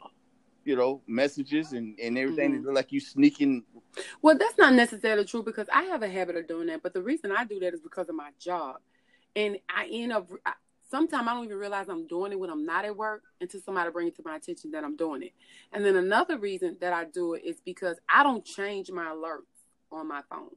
you 0.66 0.76
know 0.76 1.02
messages 1.08 1.74
and 1.74 1.98
and 2.00 2.18
everything 2.18 2.54
mm-hmm. 2.54 2.74
like 2.74 2.92
you 2.92 3.00
sneaking 3.00 3.64
well 4.22 4.38
that's 4.38 4.58
not 4.58 4.74
necessarily 4.74 5.26
true 5.26 5.44
because 5.44 5.68
i 5.74 5.84
have 5.84 6.04
a 6.04 6.10
habit 6.10 6.36
of 6.36 6.48
doing 6.48 6.68
that 6.68 6.84
but 6.84 6.94
the 6.94 7.02
reason 7.02 7.32
i 7.32 7.44
do 7.44 7.60
that 7.60 7.74
is 7.74 7.82
because 7.82 8.10
of 8.10 8.16
my 8.16 8.30
job 8.40 8.78
and 9.36 9.58
i 9.70 9.88
end 9.92 10.12
up 10.12 10.30
sometimes 10.90 11.28
I 11.28 11.34
don't 11.34 11.46
even 11.46 11.58
realize 11.58 11.90
I'm 11.90 12.08
doing 12.08 12.32
it 12.32 12.40
when 12.40 12.50
I'm 12.50 12.66
not 12.66 12.86
at 12.86 12.96
work 12.96 13.24
until 13.42 13.62
somebody 13.62 13.92
brings 13.92 14.14
it 14.14 14.16
to 14.18 14.24
my 14.26 14.38
attention 14.38 14.72
that 14.72 14.84
I'm 14.84 14.96
doing 14.96 15.24
it. 15.24 15.34
And 15.74 15.86
then 15.86 15.96
another 15.96 16.38
reason 16.38 16.78
that 16.82 16.94
I 16.94 17.06
do 17.06 17.34
it 17.34 17.44
is 17.46 17.60
because 17.64 17.98
I 18.10 18.24
don't 18.24 18.46
change 18.46 18.90
my 18.92 19.06
alerts 19.06 19.42
on 19.92 20.08
my 20.08 20.22
phone. 20.30 20.52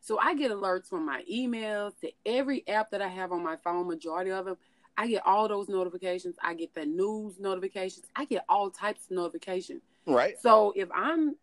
So 0.00 0.18
I 0.18 0.34
get 0.34 0.50
alerts 0.50 0.88
from 0.88 1.06
my 1.06 1.22
emails 1.32 1.92
to 2.00 2.10
every 2.26 2.66
app 2.66 2.90
that 2.90 3.00
I 3.00 3.08
have 3.08 3.30
on 3.30 3.44
my 3.44 3.56
phone, 3.62 3.86
majority 3.86 4.32
of 4.32 4.46
them. 4.46 4.56
I 4.96 5.08
get 5.08 5.26
all 5.26 5.48
those 5.48 5.68
notifications. 5.68 6.36
I 6.42 6.54
get 6.54 6.74
the 6.74 6.84
news 6.84 7.38
notifications. 7.38 8.06
I 8.14 8.24
get 8.24 8.44
all 8.48 8.70
types 8.70 9.06
of 9.06 9.12
notifications. 9.12 9.82
Right. 10.06 10.34
So 10.40 10.72
if 10.76 10.88
I'm 10.94 11.36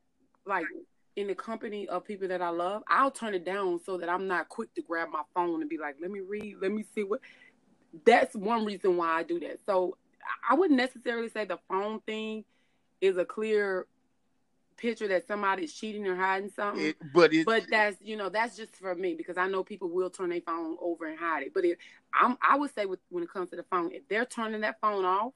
like 0.45 0.65
in 1.15 1.27
the 1.27 1.35
company 1.35 1.87
of 1.87 2.05
people 2.05 2.27
that 2.27 2.41
I 2.41 2.49
love, 2.49 2.83
I'll 2.87 3.11
turn 3.11 3.33
it 3.33 3.45
down 3.45 3.79
so 3.85 3.97
that 3.97 4.09
I'm 4.09 4.27
not 4.27 4.49
quick 4.49 4.73
to 4.75 4.81
grab 4.81 5.09
my 5.11 5.23
phone 5.33 5.61
and 5.61 5.69
be 5.69 5.77
like, 5.77 5.95
let 6.01 6.11
me 6.11 6.19
read, 6.21 6.57
let 6.61 6.71
me 6.71 6.85
see 6.95 7.03
what 7.03 7.21
that's 8.05 8.35
one 8.35 8.65
reason 8.65 8.97
why 8.97 9.19
I 9.19 9.23
do 9.23 9.39
that. 9.39 9.59
So 9.65 9.97
I 10.47 10.53
wouldn't 10.53 10.77
necessarily 10.77 11.29
say 11.29 11.45
the 11.45 11.59
phone 11.67 12.01
thing 12.01 12.45
is 13.01 13.17
a 13.17 13.25
clear 13.25 13.87
picture 14.79 15.07
that 15.09 15.27
somebody's 15.27 15.73
cheating 15.73 16.07
or 16.07 16.15
hiding 16.15 16.49
something. 16.49 16.87
It, 16.87 16.97
but 17.13 17.33
it, 17.33 17.45
but 17.45 17.63
that's 17.69 17.97
you 18.01 18.17
know 18.17 18.29
that's 18.29 18.55
just 18.57 18.75
for 18.75 18.95
me 18.95 19.13
because 19.15 19.37
I 19.37 19.47
know 19.47 19.63
people 19.63 19.89
will 19.89 20.09
turn 20.09 20.29
their 20.29 20.41
phone 20.41 20.77
over 20.81 21.05
and 21.07 21.19
hide 21.19 21.43
it. 21.43 21.53
But 21.53 21.65
if 21.65 21.77
I'm, 22.13 22.37
I 22.41 22.57
would 22.57 22.73
say 22.73 22.85
with, 22.85 22.99
when 23.09 23.23
it 23.23 23.29
comes 23.31 23.49
to 23.51 23.55
the 23.55 23.63
phone, 23.63 23.91
if 23.91 24.07
they're 24.07 24.25
turning 24.25 24.61
that 24.61 24.79
phone 24.81 25.05
off, 25.05 25.33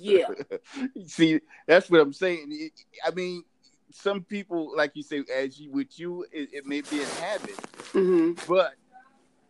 yeah. 0.00 0.26
See, 1.06 1.40
that's 1.66 1.88
what 1.90 2.00
I'm 2.00 2.12
saying. 2.12 2.70
I 3.06 3.10
mean, 3.12 3.44
some 3.92 4.22
people, 4.22 4.72
like 4.76 4.92
you 4.94 5.02
say, 5.02 5.22
as 5.34 5.58
you 5.60 5.70
with 5.70 5.98
you, 5.98 6.24
it, 6.32 6.48
it 6.52 6.66
may 6.66 6.80
be 6.80 7.02
a 7.02 7.06
habit, 7.06 7.56
mm-hmm. 7.92 8.32
but 8.48 8.74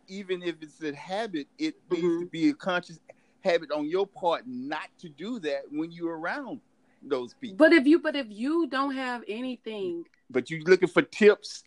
even 0.07 0.41
if 0.43 0.55
it's 0.61 0.81
a 0.83 0.93
habit, 0.95 1.47
it 1.57 1.75
needs 1.89 2.03
Mhm. 2.03 2.19
to 2.21 2.25
be 2.27 2.49
a 2.49 2.53
conscious 2.53 2.99
habit 3.41 3.71
on 3.71 3.87
your 3.87 4.05
part 4.07 4.43
not 4.47 4.87
to 4.99 5.09
do 5.09 5.39
that 5.39 5.63
when 5.71 5.91
you're 5.91 6.17
around 6.17 6.59
those 7.01 7.33
people. 7.33 7.57
but 7.57 7.71
if 7.73 7.85
you 7.87 7.99
but 7.99 8.15
if 8.15 8.27
you 8.29 8.67
don't 8.67 8.95
have 8.95 9.23
anything, 9.27 10.05
But 10.29 10.49
you're 10.49 10.61
looking 10.61 10.89
for 10.89 11.01
tips 11.01 11.63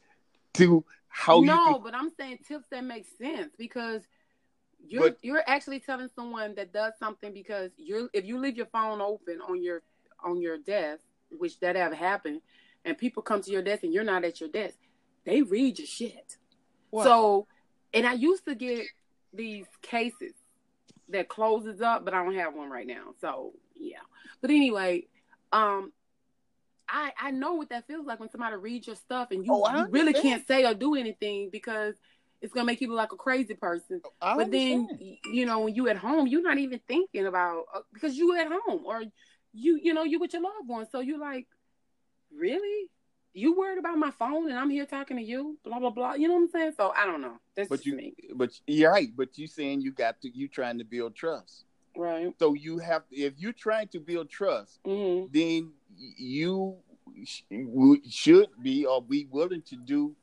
to 0.55 0.85
how 1.09 1.41
no, 1.41 1.55
you 1.69 1.73
can 1.75 1.83
but 1.83 1.95
I'm 1.95 2.11
saying 2.19 2.39
tips 2.47 2.67
that 2.71 2.85
make 2.85 3.07
sense 3.19 3.55
because 3.57 4.03
you're 4.87 5.11
But- 5.11 5.19
you're 5.23 5.43
actually 5.47 5.81
telling 5.81 6.09
someone 6.15 6.55
that 6.57 6.73
does 6.73 6.93
something 6.99 7.33
because 7.33 7.71
you're 7.77 8.09
if 8.13 8.25
you 8.27 8.39
leave 8.39 8.57
your 8.57 8.67
phone 8.67 9.01
open 9.01 9.41
on 9.41 9.63
your 9.63 9.83
on 10.23 10.41
your 10.41 10.59
desk, 10.59 11.03
which 11.39 11.59
that 11.61 11.77
have 11.77 11.93
happened, 11.95 12.43
and 12.85 12.97
people 12.99 13.23
come 13.23 13.41
to 13.43 13.51
your 13.51 13.63
desk 13.63 13.83
and 13.85 13.93
you're 13.95 14.05
not 14.05 14.25
at 14.25 14.39
your 14.41 14.49
desk, 14.51 14.77
they 15.25 15.41
read 15.43 15.79
your 15.79 15.87
shit. 15.87 16.37
Well- 16.91 17.05
So, 17.05 17.47
and 17.95 18.07
I 18.07 18.13
used 18.13 18.45
to 18.47 18.55
get 18.55 18.87
these 19.33 19.67
cases 19.81 20.35
that 21.13 21.29
closes 21.29 21.81
up, 21.81 22.05
but 22.05 22.15
I 22.15 22.23
don't 22.23 22.35
have 22.35 22.55
one 22.55 22.71
right 22.71 22.87
now. 22.87 23.15
So 23.21 23.53
yeah. 23.75 23.99
But 24.41 24.51
anyway, 24.51 25.07
um, 25.53 25.93
I 26.89 27.13
I 27.21 27.31
know 27.31 27.55
what 27.55 27.71
that 27.71 27.87
feels 27.87 28.07
like 28.07 28.21
when 28.21 28.31
somebody 28.31 28.57
reads 28.57 28.87
your 28.87 28.97
stuff 28.97 29.29
and 29.31 29.45
you, 29.45 29.53
Oh, 29.53 29.77
you 29.77 29.87
really 29.91 30.13
can't 30.13 30.47
say 30.47 30.65
or 30.65 30.75
do 30.75 30.95
anything 30.95 31.51
because 31.51 31.95
it's 32.41 32.53
gonna 32.53 32.67
make 32.67 32.81
you 32.81 32.89
look 32.89 32.99
like 32.99 33.13
a 33.13 33.17
crazy 33.17 33.55
person. 33.55 34.03
I 34.21 34.37
but 34.37 34.51
then 34.51 34.89
understand. 34.91 35.19
you 35.33 35.47
know 35.47 35.61
when 35.61 35.75
you 35.75 35.89
at 35.89 35.97
home, 35.97 36.27
you're 36.27 36.43
not 36.43 36.59
even 36.59 36.81
thinking 36.87 37.27
about 37.27 37.65
uh, 37.75 37.81
because 37.93 38.17
you 38.17 38.37
at 38.37 38.49
home 38.49 38.83
or 38.85 39.03
you 39.53 39.79
you 39.83 39.95
know 39.95 40.03
you 40.03 40.19
with 40.19 40.33
your 40.33 40.43
loved 40.43 40.69
ones, 40.69 40.89
so 40.93 41.01
you're 41.01 41.19
like 41.19 41.47
really. 42.37 42.89
You 43.35 43.57
worried 43.57 43.79
about 43.79 43.97
my 43.97 44.11
phone 44.11 44.51
and 44.51 44.59
I'm 44.59 44.69
here 44.71 44.85
talking 44.87 45.17
to 45.17 45.23
you, 45.23 45.59
blah 45.65 45.79
blah 45.79 45.91
blah. 45.91 46.15
You 46.15 46.29
know 46.29 46.35
what 46.35 46.41
I'm 46.43 46.49
saying? 46.51 46.73
So 46.77 46.93
I 46.97 47.07
don't 47.07 47.21
know. 47.23 47.39
That's 47.57 47.69
but 47.69 47.87
you 47.87 47.95
me, 47.97 48.15
but 48.35 48.51
you're 48.67 48.93
right, 48.93 49.09
but 49.17 49.39
you 49.39 49.47
saying 49.47 49.81
you 49.81 49.93
got 49.93 50.21
to 50.23 50.31
you 50.37 50.49
trying 50.49 50.79
to 50.79 50.85
build 50.85 51.15
trust. 51.15 51.65
right? 51.97 52.33
So 52.39 52.55
you 52.55 52.79
have 52.79 53.09
to 53.09 53.17
if 53.17 53.35
you're 53.39 53.53
trying 53.55 53.89
to 53.89 54.01
build 54.01 54.29
trust, 54.31 54.81
hmm 54.85 55.25
then 55.33 55.73
you 55.97 56.77
sh- 57.25 57.43
should 58.11 58.49
be 58.63 58.85
or 58.87 59.01
be 59.03 59.27
willing 59.31 59.63
to 59.63 59.77
do 59.77 60.15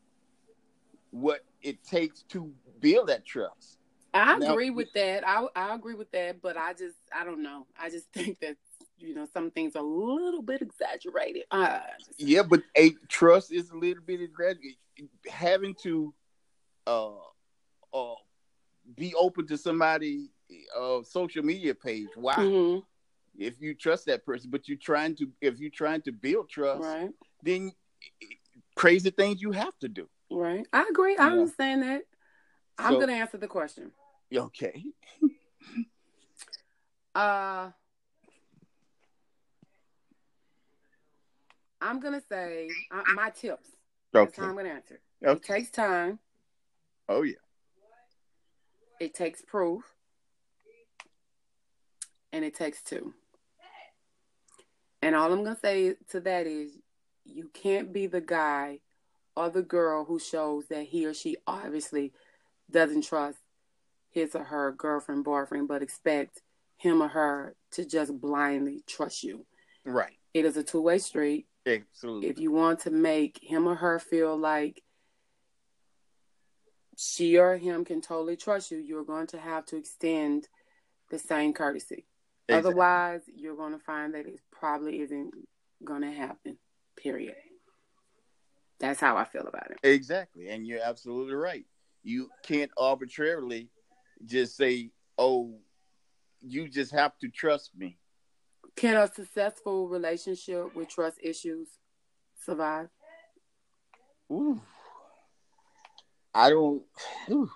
what 1.11 1.41
it 1.61 1.83
takes 1.83 2.21
to 2.29 2.51
build 2.79 3.09
that 3.09 3.25
trust. 3.25 3.77
I 4.13 4.37
Now- 4.37 4.51
agree 4.53 4.69
with 4.69 4.91
that. 4.93 5.27
I 5.27 5.47
I 5.55 5.73
agree 5.75 5.95
with 5.95 6.11
that, 6.11 6.41
but 6.41 6.57
I 6.57 6.73
just 6.73 6.97
I 7.15 7.23
don't 7.23 7.41
know. 7.41 7.65
I 7.79 7.89
just 7.89 8.07
think 8.13 8.39
that 8.41 8.57
you 8.99 9.13
know 9.15 9.27
some 9.33 9.51
things 9.51 9.75
a 9.75 9.81
little 9.81 10.41
bit 10.41 10.61
exaggerated. 10.61 11.43
Uh, 11.51 11.79
Yeah, 12.17 12.43
but 12.43 12.61
a 12.77 12.91
trust 13.07 13.51
is 13.51 13.69
a 13.71 13.75
little 13.75 14.03
bit 14.03 14.21
exaggerated. 14.21 14.75
Having 15.29 15.75
to 15.83 16.13
uh 16.87 17.11
uh 17.93 18.15
be 18.95 19.13
open 19.15 19.45
to 19.47 19.57
somebody 19.57 20.31
uh 20.77 21.03
social 21.03 21.43
media 21.43 21.73
page. 21.75 22.07
Why? 22.15 22.35
Mhm, 22.35 22.83
If 23.37 23.61
you 23.61 23.73
trust 23.75 24.05
that 24.07 24.25
person, 24.25 24.49
but 24.49 24.67
you're 24.67 24.77
trying 24.77 25.15
to 25.17 25.31
if 25.41 25.59
you're 25.59 25.69
trying 25.71 26.01
to 26.03 26.11
build 26.11 26.49
trust, 26.49 26.83
right, 26.83 27.11
then 27.43 27.71
crazy 28.75 29.09
things 29.11 29.41
you 29.41 29.51
have 29.51 29.77
to 29.79 29.87
do. 29.87 30.09
right. 30.31 30.65
I 30.73 30.87
agree. 30.89 31.15
I 31.17 31.27
Yeah. 31.27 31.33
understand 31.33 31.83
that. 31.83 32.03
I'm 32.77 32.93
So- 32.93 32.99
gonna 33.01 33.13
answer 33.13 33.37
the 33.37 33.47
question. 33.47 33.91
Okay. 34.33 34.83
Uh, 37.15 37.71
I'm 41.81 41.99
gonna 41.99 42.21
say 42.29 42.69
uh, 42.91 43.03
my 43.15 43.29
tips. 43.29 43.69
That's 44.13 44.29
Okay. 44.29 44.41
how 44.41 44.49
I'm 44.49 44.55
gonna 44.55 44.69
answer. 44.69 44.99
It 45.21 45.43
takes 45.43 45.69
time. 45.69 46.19
Oh 47.07 47.23
yeah. 47.23 47.35
It 48.99 49.13
takes 49.13 49.41
proof. 49.41 49.83
And 52.31 52.45
it 52.45 52.53
takes 52.55 52.83
two. 52.83 53.13
And 55.01 55.15
all 55.15 55.31
I'm 55.31 55.43
going 55.43 55.55
to 55.55 55.59
say 55.59 55.95
to 56.09 56.19
that 56.21 56.45
is 56.45 56.77
you 57.25 57.49
can't 57.53 57.93
be 57.93 58.05
the 58.07 58.21
guy 58.21 58.79
or 59.35 59.49
the 59.49 59.61
girl 59.61 60.03
who 60.03 60.19
shows 60.19 60.67
that 60.67 60.83
he 60.83 61.05
or 61.05 61.13
she 61.13 61.37
obviously 61.47 62.11
doesn't 62.69 63.03
trust 63.03 63.39
his 64.11 64.35
or 64.35 64.43
her 64.43 64.71
girlfriend, 64.73 65.23
boyfriend, 65.23 65.67
but 65.67 65.81
expect 65.81 66.41
him 66.77 67.01
or 67.01 67.07
her 67.07 67.55
to 67.71 67.85
just 67.85 68.19
blindly 68.19 68.83
trust 68.85 69.23
you. 69.23 69.45
Right. 69.85 70.17
It 70.33 70.45
is 70.45 70.57
a 70.57 70.63
two 70.63 70.81
way 70.81 70.99
street. 70.99 71.47
Absolutely. 71.69 72.29
If 72.29 72.39
you 72.39 72.51
want 72.51 72.81
to 72.81 72.91
make 72.91 73.39
him 73.41 73.67
or 73.67 73.75
her 73.75 73.99
feel 73.99 74.37
like 74.37 74.81
she 76.97 77.37
or 77.37 77.57
him 77.57 77.85
can 77.85 78.01
totally 78.01 78.35
trust 78.35 78.71
you, 78.71 78.77
you're 78.77 79.05
going 79.05 79.27
to 79.27 79.39
have 79.39 79.65
to 79.67 79.77
extend 79.77 80.47
the 81.09 81.19
same 81.19 81.53
courtesy. 81.53 82.05
Exactly. 82.47 82.71
Otherwise, 82.71 83.21
you're 83.33 83.55
going 83.55 83.73
to 83.73 83.79
find 83.79 84.13
that 84.15 84.25
it 84.25 84.41
probably 84.51 85.01
isn't 85.01 85.33
going 85.83 86.01
to 86.01 86.11
happen. 86.11 86.57
Period. 86.97 87.35
That's 88.79 88.99
how 88.99 89.17
I 89.17 89.25
feel 89.25 89.47
about 89.47 89.71
it. 89.71 89.77
Exactly. 89.83 90.49
And 90.49 90.65
you're 90.65 90.81
absolutely 90.83 91.35
right. 91.35 91.65
You 92.03 92.29
can't 92.43 92.71
arbitrarily 92.77 93.69
just 94.25 94.55
say, 94.55 94.91
"Oh, 95.17 95.59
you 96.41 96.69
just 96.69 96.91
have 96.91 97.17
to 97.19 97.27
trust 97.29 97.71
me." 97.77 97.97
Can 98.79 98.95
a 98.95 99.13
successful 99.13 99.89
relationship 99.89 100.73
with 100.73 100.87
trust 100.87 101.17
issues 101.21 101.67
survive? 102.45 102.87
Ooh. 104.31 104.61
I 106.33 106.49
don't. 106.49 106.83
Ooh. 107.29 107.49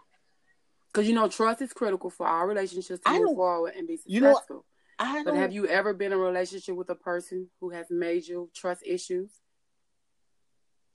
Because 0.91 1.07
you 1.07 1.15
know, 1.15 1.29
trust 1.29 1.61
is 1.61 1.71
critical 1.71 2.09
for 2.09 2.27
our 2.27 2.45
relationships 2.45 3.01
to 3.05 3.09
I 3.09 3.19
move 3.19 3.37
forward 3.37 3.73
and 3.77 3.87
be 3.87 3.99
you 4.05 4.19
know, 4.19 4.33
successful. 4.33 4.65
I 4.99 5.23
But 5.23 5.35
have 5.35 5.53
you 5.53 5.65
ever 5.65 5.93
been 5.93 6.11
in 6.11 6.19
a 6.19 6.21
relationship 6.21 6.75
with 6.75 6.89
a 6.89 6.95
person 6.95 7.47
who 7.61 7.69
has 7.69 7.87
major 7.89 8.43
trust 8.53 8.83
issues? 8.85 9.31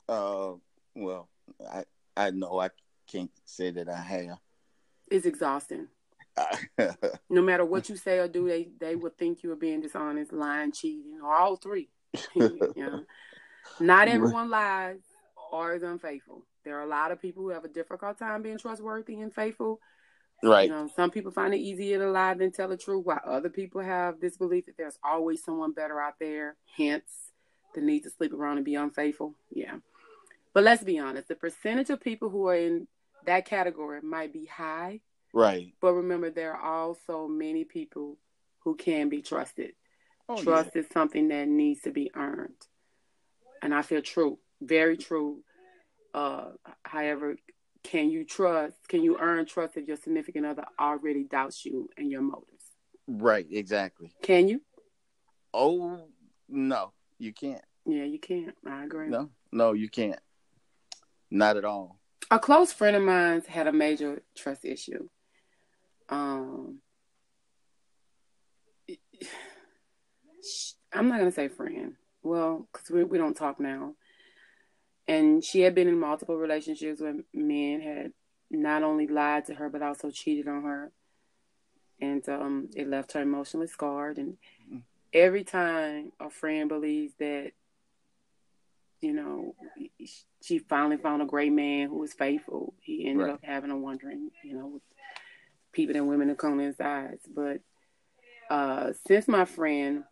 Uh, 0.06 0.56
well, 0.94 1.30
I 1.66 1.84
I 2.14 2.32
know 2.32 2.60
I 2.60 2.68
can't 3.10 3.30
say 3.46 3.70
that 3.70 3.88
I 3.88 3.96
have. 3.96 4.38
It's 5.10 5.24
exhausting. 5.24 5.88
No 7.30 7.42
matter 7.42 7.64
what 7.64 7.88
you 7.88 7.96
say 7.96 8.18
or 8.18 8.28
do, 8.28 8.48
they 8.48 8.68
they 8.78 8.96
would 8.96 9.16
think 9.16 9.42
you 9.42 9.52
are 9.52 9.56
being 9.56 9.80
dishonest, 9.80 10.32
lying, 10.32 10.72
cheating, 10.72 11.20
or 11.22 11.32
all 11.34 11.56
three. 11.56 11.88
you 12.34 12.72
know? 12.76 13.04
Not 13.80 14.08
everyone 14.08 14.50
lies 14.50 15.00
or 15.52 15.74
is 15.74 15.82
unfaithful. 15.82 16.44
There 16.64 16.78
are 16.78 16.82
a 16.82 16.88
lot 16.88 17.12
of 17.12 17.20
people 17.20 17.42
who 17.42 17.50
have 17.50 17.64
a 17.64 17.68
difficult 17.68 18.18
time 18.18 18.42
being 18.42 18.58
trustworthy 18.58 19.20
and 19.20 19.32
faithful. 19.32 19.80
right. 20.42 20.68
You 20.68 20.74
know, 20.74 20.88
some 20.94 21.10
people 21.10 21.30
find 21.30 21.54
it 21.54 21.58
easier 21.58 21.98
to 21.98 22.10
lie 22.10 22.34
than 22.34 22.52
tell 22.52 22.68
the 22.68 22.76
truth, 22.76 23.04
while 23.04 23.20
other 23.24 23.48
people 23.48 23.80
have 23.80 24.20
this 24.20 24.36
belief 24.36 24.66
that 24.66 24.76
there's 24.76 24.98
always 25.02 25.42
someone 25.42 25.72
better 25.72 26.00
out 26.00 26.14
there. 26.18 26.56
Hence, 26.76 27.32
the 27.74 27.80
need 27.80 28.02
to 28.04 28.10
sleep 28.10 28.32
around 28.32 28.56
and 28.56 28.64
be 28.64 28.74
unfaithful. 28.74 29.34
Yeah. 29.50 29.76
But 30.52 30.64
let's 30.64 30.82
be 30.82 30.98
honest, 30.98 31.28
the 31.28 31.34
percentage 31.34 31.90
of 31.90 32.00
people 32.00 32.30
who 32.30 32.48
are 32.48 32.56
in 32.56 32.88
that 33.26 33.46
category 33.46 34.00
might 34.02 34.32
be 34.32 34.46
high, 34.46 35.00
Right. 35.32 35.72
but 35.80 35.92
remember, 35.92 36.30
there 36.30 36.54
are 36.54 36.84
also 36.84 37.28
many 37.28 37.64
people 37.64 38.16
who 38.60 38.74
can 38.74 39.08
be 39.08 39.22
trusted. 39.22 39.72
Oh, 40.28 40.42
Trust 40.42 40.70
is 40.74 40.86
something 40.92 41.28
that 41.28 41.48
needs 41.48 41.82
to 41.82 41.90
be 41.90 42.10
earned. 42.14 42.66
And 43.62 43.74
I 43.74 43.82
feel 43.82 44.02
true, 44.02 44.38
very 44.60 44.96
true. 44.96 45.40
Uh, 46.14 46.50
however, 46.82 47.36
can 47.82 48.10
you 48.10 48.24
trust, 48.24 48.76
can 48.88 49.02
you 49.02 49.18
earn 49.18 49.46
trust 49.46 49.76
if 49.76 49.86
your 49.86 49.96
significant 49.96 50.44
other 50.46 50.64
already 50.78 51.24
doubts 51.24 51.64
you 51.64 51.88
and 51.96 52.10
your 52.10 52.22
motives? 52.22 52.64
Right. 53.06 53.46
Exactly. 53.50 54.12
Can 54.22 54.48
you? 54.48 54.60
Oh 55.54 56.08
no, 56.48 56.92
you 57.18 57.32
can't. 57.32 57.64
Yeah, 57.86 58.04
you 58.04 58.18
can't. 58.18 58.54
I 58.66 58.84
agree. 58.84 59.08
No, 59.08 59.30
no, 59.50 59.72
you 59.72 59.88
can't. 59.88 60.20
Not 61.30 61.56
at 61.56 61.64
all. 61.64 61.98
A 62.30 62.38
close 62.38 62.72
friend 62.72 62.96
of 62.96 63.02
mine 63.02 63.42
had 63.48 63.66
a 63.66 63.72
major 63.72 64.22
trust 64.36 64.64
issue. 64.64 65.08
Um, 66.08 66.78
I'm 70.92 71.08
not 71.08 71.18
gonna 71.18 71.32
say 71.32 71.48
friend. 71.48 71.94
Well, 72.22 72.68
because 72.72 72.90
we 72.90 73.04
we 73.04 73.18
don't 73.18 73.36
talk 73.36 73.60
now. 73.60 73.94
And 75.06 75.42
she 75.42 75.60
had 75.62 75.74
been 75.74 75.88
in 75.88 75.98
multiple 75.98 76.36
relationships 76.36 77.00
where 77.00 77.14
men 77.32 77.80
had 77.80 78.12
not 78.50 78.82
only 78.82 79.06
lied 79.06 79.46
to 79.46 79.54
her 79.54 79.68
but 79.70 79.82
also 79.82 80.10
cheated 80.10 80.48
on 80.48 80.62
her, 80.62 80.92
and 82.00 82.26
um, 82.28 82.68
it 82.76 82.88
left 82.88 83.12
her 83.12 83.22
emotionally 83.22 83.66
scarred. 83.68 84.18
And 84.18 84.36
every 85.12 85.44
time 85.44 86.12
a 86.20 86.28
friend 86.30 86.68
believes 86.68 87.14
that, 87.18 87.52
you 89.00 89.12
know, 89.14 89.54
she 90.42 90.58
finally 90.58 90.98
found 90.98 91.22
a 91.22 91.26
great 91.26 91.52
man 91.52 91.88
who 91.88 91.98
was 91.98 92.12
faithful, 92.12 92.74
he 92.80 93.06
ended 93.08 93.26
Right. 93.26 93.34
up 93.34 93.40
having 93.42 93.70
a 93.70 93.76
wondering, 93.78 94.30
you 94.44 94.54
know, 94.54 94.66
with 94.66 94.82
people 95.78 95.94
and 95.94 96.08
women 96.08 96.28
in 96.28 96.58
his 96.58 96.80
eyes. 96.80 97.20
But 97.32 97.60
uh, 98.50 98.92
since 99.06 99.28
my 99.28 99.44
friend 99.44 100.02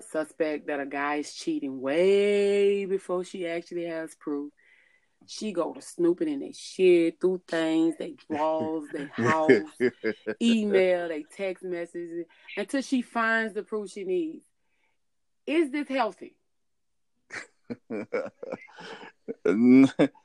suspect 0.00 0.68
that 0.68 0.78
a 0.78 0.86
guy 0.86 1.16
is 1.16 1.34
cheating 1.34 1.80
way 1.80 2.84
before 2.84 3.24
she 3.24 3.48
actually 3.48 3.86
has 3.86 4.14
proof, 4.14 4.52
she 5.26 5.50
go 5.50 5.72
to 5.72 5.82
snooping 5.82 6.28
in 6.28 6.38
their 6.38 6.52
shit, 6.52 7.20
through 7.20 7.42
things, 7.48 7.96
they 7.98 8.14
drawers, 8.28 8.88
they 8.92 9.10
house, 9.16 9.50
email, 10.40 11.08
they 11.08 11.24
text 11.36 11.64
messages, 11.64 12.24
until 12.56 12.80
she 12.80 13.02
finds 13.02 13.54
the 13.54 13.64
proof 13.64 13.90
she 13.90 14.04
needs. 14.04 14.44
Is 15.48 15.72
this 15.72 15.88
healthy? 15.88 16.36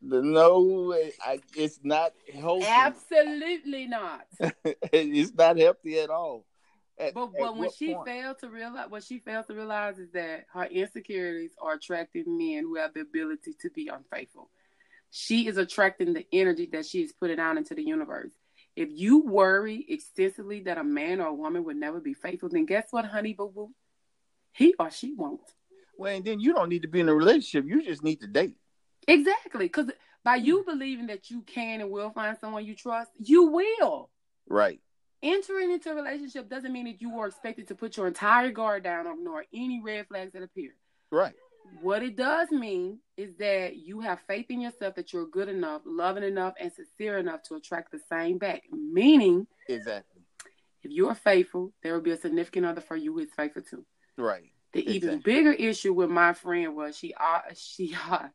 no, 0.00 0.94
I, 1.24 1.40
it's 1.56 1.80
not 1.82 2.12
healthy. 2.32 2.66
Absolutely 2.68 3.86
not. 3.86 4.26
it's 4.92 5.34
not 5.34 5.58
healthy 5.58 5.98
at 5.98 6.10
all. 6.10 6.46
At- 6.98 7.14
But 7.14 7.30
at 7.40 7.56
when 7.56 7.70
she 7.70 7.94
point? 7.94 8.06
failed 8.06 8.38
to 8.40 8.48
realize 8.48 8.90
what 8.90 9.02
she 9.02 9.18
failed 9.18 9.46
to 9.48 9.54
realize 9.54 9.98
is 9.98 10.10
that 10.12 10.46
her 10.52 10.64
insecurities 10.64 11.52
are 11.60 11.74
attracting 11.74 12.24
men 12.26 12.64
who 12.64 12.76
have 12.76 12.94
the 12.94 13.00
ability 13.00 13.54
to 13.60 13.70
be 13.70 13.88
unfaithful. 13.88 14.50
She 15.10 15.46
is 15.46 15.56
attracting 15.58 16.12
the 16.14 16.26
energy 16.32 16.68
that 16.72 16.86
she 16.86 17.02
is 17.02 17.12
putting 17.12 17.38
out 17.38 17.56
into 17.56 17.74
the 17.74 17.82
universe. 17.82 18.32
If 18.76 18.88
you 18.90 19.18
worry 19.20 19.84
extensively 19.88 20.60
that 20.60 20.78
a 20.78 20.84
man 20.84 21.20
or 21.20 21.26
a 21.28 21.34
woman 21.34 21.64
would 21.64 21.76
never 21.76 22.00
be 22.00 22.14
faithful, 22.14 22.48
then 22.48 22.64
guess 22.64 22.86
what, 22.90 23.04
honey 23.04 23.34
boo 23.34 23.50
boo? 23.54 23.70
He 24.54 24.74
or 24.78 24.90
she 24.90 25.12
won't. 25.14 25.40
well, 25.98 26.14
and 26.14 26.24
then 26.24 26.40
you 26.40 26.54
don't 26.54 26.68
need 26.70 26.82
to 26.82 26.88
be 26.88 27.00
in 27.00 27.08
a 27.08 27.14
relationship. 27.14 27.66
You 27.68 27.82
just 27.82 28.02
need 28.02 28.20
to 28.20 28.26
date. 28.26 28.54
Exactly. 29.08 29.66
Because 29.66 29.90
by 30.24 30.36
you 30.36 30.64
believing 30.64 31.06
that 31.08 31.30
you 31.30 31.42
can 31.42 31.80
and 31.80 31.90
will 31.90 32.10
find 32.10 32.36
someone 32.38 32.64
you 32.64 32.74
trust, 32.74 33.10
you 33.18 33.44
will. 33.46 34.10
Right. 34.48 34.80
Entering 35.22 35.70
into 35.70 35.90
a 35.90 35.94
relationship 35.94 36.48
doesn't 36.48 36.72
mean 36.72 36.86
that 36.86 37.00
you 37.00 37.18
are 37.18 37.28
expected 37.28 37.68
to 37.68 37.74
put 37.74 37.96
your 37.96 38.08
entire 38.08 38.50
guard 38.50 38.82
down 38.82 39.06
or 39.06 39.12
ignore 39.12 39.44
any 39.54 39.80
red 39.82 40.06
flags 40.08 40.32
that 40.32 40.42
appear. 40.42 40.74
Right. 41.10 41.34
What 41.80 42.02
it 42.02 42.16
does 42.16 42.50
mean 42.50 42.98
is 43.16 43.36
that 43.38 43.76
you 43.76 44.00
have 44.00 44.20
faith 44.26 44.46
in 44.50 44.60
yourself 44.60 44.96
that 44.96 45.12
you're 45.12 45.26
good 45.26 45.48
enough, 45.48 45.82
loving 45.84 46.24
enough, 46.24 46.54
and 46.58 46.72
sincere 46.72 47.18
enough 47.18 47.42
to 47.44 47.54
attract 47.54 47.92
the 47.92 48.00
same 48.10 48.38
back. 48.38 48.62
Meaning, 48.70 49.46
Exactly. 49.68 50.22
if 50.82 50.90
you 50.90 51.08
are 51.08 51.14
faithful, 51.14 51.72
there 51.82 51.94
will 51.94 52.00
be 52.00 52.10
a 52.10 52.16
significant 52.16 52.66
other 52.66 52.80
for 52.80 52.96
you 52.96 53.12
who 53.12 53.20
is 53.20 53.32
faithful 53.36 53.62
too. 53.62 53.84
Right. 54.18 54.50
The 54.72 54.88
even 54.90 55.20
bigger 55.20 55.52
issue 55.52 55.92
with 55.92 56.10
my 56.10 56.32
friend 56.32 56.74
was 56.74 56.96
she 56.96 57.14
uh, 57.14 57.40
she 57.54 57.94
uh, 58.10 58.28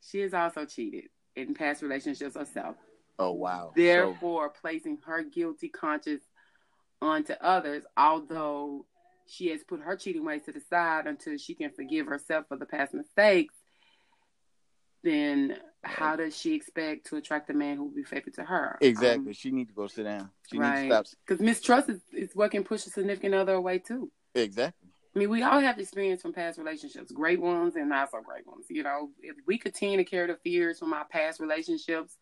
she 0.00 0.20
has 0.20 0.34
also 0.34 0.64
cheated 0.64 1.04
in 1.36 1.54
past 1.54 1.82
relationships 1.82 2.36
herself. 2.36 2.76
Oh 3.18 3.32
wow. 3.32 3.72
So, 3.76 3.82
therefore 3.82 4.50
placing 4.50 4.98
her 5.06 5.22
guilty 5.22 5.68
conscience 5.68 6.24
onto 7.00 7.34
others, 7.34 7.84
although 7.96 8.86
she 9.26 9.48
has 9.48 9.62
put 9.62 9.80
her 9.80 9.96
cheating 9.96 10.24
ways 10.24 10.42
to 10.46 10.52
the 10.52 10.60
side 10.60 11.06
until 11.06 11.36
she 11.36 11.54
can 11.54 11.70
forgive 11.70 12.06
herself 12.06 12.46
for 12.48 12.56
the 12.56 12.66
past 12.66 12.94
mistakes, 12.94 13.54
then 15.02 15.56
how 15.84 16.16
does 16.16 16.36
she 16.36 16.54
expect 16.54 17.06
to 17.06 17.16
attract 17.16 17.50
a 17.50 17.54
man 17.54 17.76
who 17.76 17.84
will 17.84 17.94
be 17.94 18.02
faithful 18.02 18.32
to 18.32 18.44
her? 18.44 18.78
exactly. 18.80 19.28
Um, 19.28 19.32
she 19.32 19.50
needs 19.50 19.70
to 19.70 19.74
go 19.74 19.86
sit 19.86 20.04
down. 20.04 20.30
She 20.50 20.58
right. 20.58 20.82
needs 20.82 20.88
to 20.88 20.94
stop. 20.94 21.20
Because 21.26 21.44
mistrust 21.44 21.88
is, 21.88 22.00
is 22.12 22.30
what 22.34 22.50
can 22.50 22.64
push 22.64 22.86
a 22.86 22.90
significant 22.90 23.34
other 23.34 23.54
away 23.54 23.78
too. 23.78 24.10
Exactly. 24.34 24.87
I 25.18 25.20
mean, 25.20 25.30
we 25.30 25.42
all 25.42 25.58
have 25.58 25.80
experience 25.80 26.22
from 26.22 26.32
past 26.32 26.58
relationships, 26.58 27.10
great 27.10 27.40
ones 27.40 27.74
and 27.74 27.88
not 27.88 28.12
so 28.12 28.20
great 28.20 28.46
ones. 28.46 28.66
You 28.68 28.84
know, 28.84 29.10
if 29.20 29.34
we 29.48 29.58
continue 29.58 29.96
to 29.96 30.04
carry 30.04 30.28
the 30.28 30.38
fears 30.44 30.78
from 30.78 30.92
our 30.92 31.06
past 31.06 31.40
relationships 31.40 32.16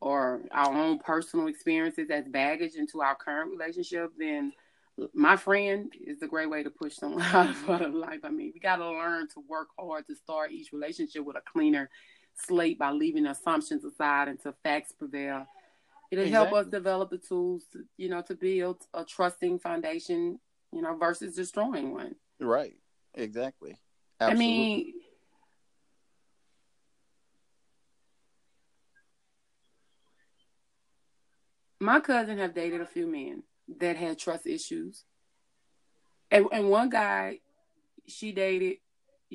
or 0.00 0.40
our 0.50 0.74
own 0.74 0.98
personal 0.98 1.46
experiences 1.46 2.10
as 2.10 2.24
baggage 2.26 2.74
into 2.74 3.00
our 3.00 3.14
current 3.14 3.52
relationship, 3.52 4.10
then 4.18 4.52
my 5.14 5.36
friend 5.36 5.92
is 6.04 6.20
a 6.20 6.26
great 6.26 6.50
way 6.50 6.64
to 6.64 6.70
push 6.70 6.96
someone 6.96 7.22
out 7.68 7.82
of 7.82 7.94
life. 7.94 8.24
I 8.24 8.30
mean, 8.30 8.50
we 8.52 8.58
got 8.58 8.78
to 8.78 8.90
learn 8.90 9.28
to 9.28 9.44
work 9.48 9.68
hard 9.78 10.08
to 10.08 10.16
start 10.16 10.50
each 10.50 10.72
relationship 10.72 11.24
with 11.24 11.36
a 11.36 11.42
cleaner 11.52 11.88
slate 12.34 12.76
by 12.76 12.90
leaving 12.90 13.26
assumptions 13.26 13.84
aside 13.84 14.26
until 14.26 14.52
facts 14.64 14.90
prevail. 14.90 15.46
It'll 16.10 16.26
help 16.26 16.52
us 16.52 16.66
develop 16.66 17.10
the 17.10 17.18
tools, 17.18 17.66
to, 17.72 17.84
you 17.96 18.08
know, 18.08 18.22
to 18.22 18.34
build 18.34 18.78
a 18.94 19.04
trusting 19.04 19.60
foundation, 19.60 20.40
you 20.72 20.82
know, 20.82 20.96
versus 20.96 21.34
destroying 21.36 21.92
one. 21.92 22.14
Right. 22.40 22.76
Exactly. 23.14 23.78
I 24.20 24.34
mean, 24.34 24.92
my 31.80 32.00
cousin 32.00 32.38
have 32.38 32.54
dated 32.54 32.80
a 32.80 32.86
few 32.86 33.06
men 33.06 33.42
that 33.78 33.96
had 33.96 34.18
trust 34.18 34.46
issues, 34.46 35.04
and 36.30 36.46
and 36.52 36.70
one 36.70 36.90
guy 36.90 37.40
she 38.06 38.32
dated, 38.32 38.78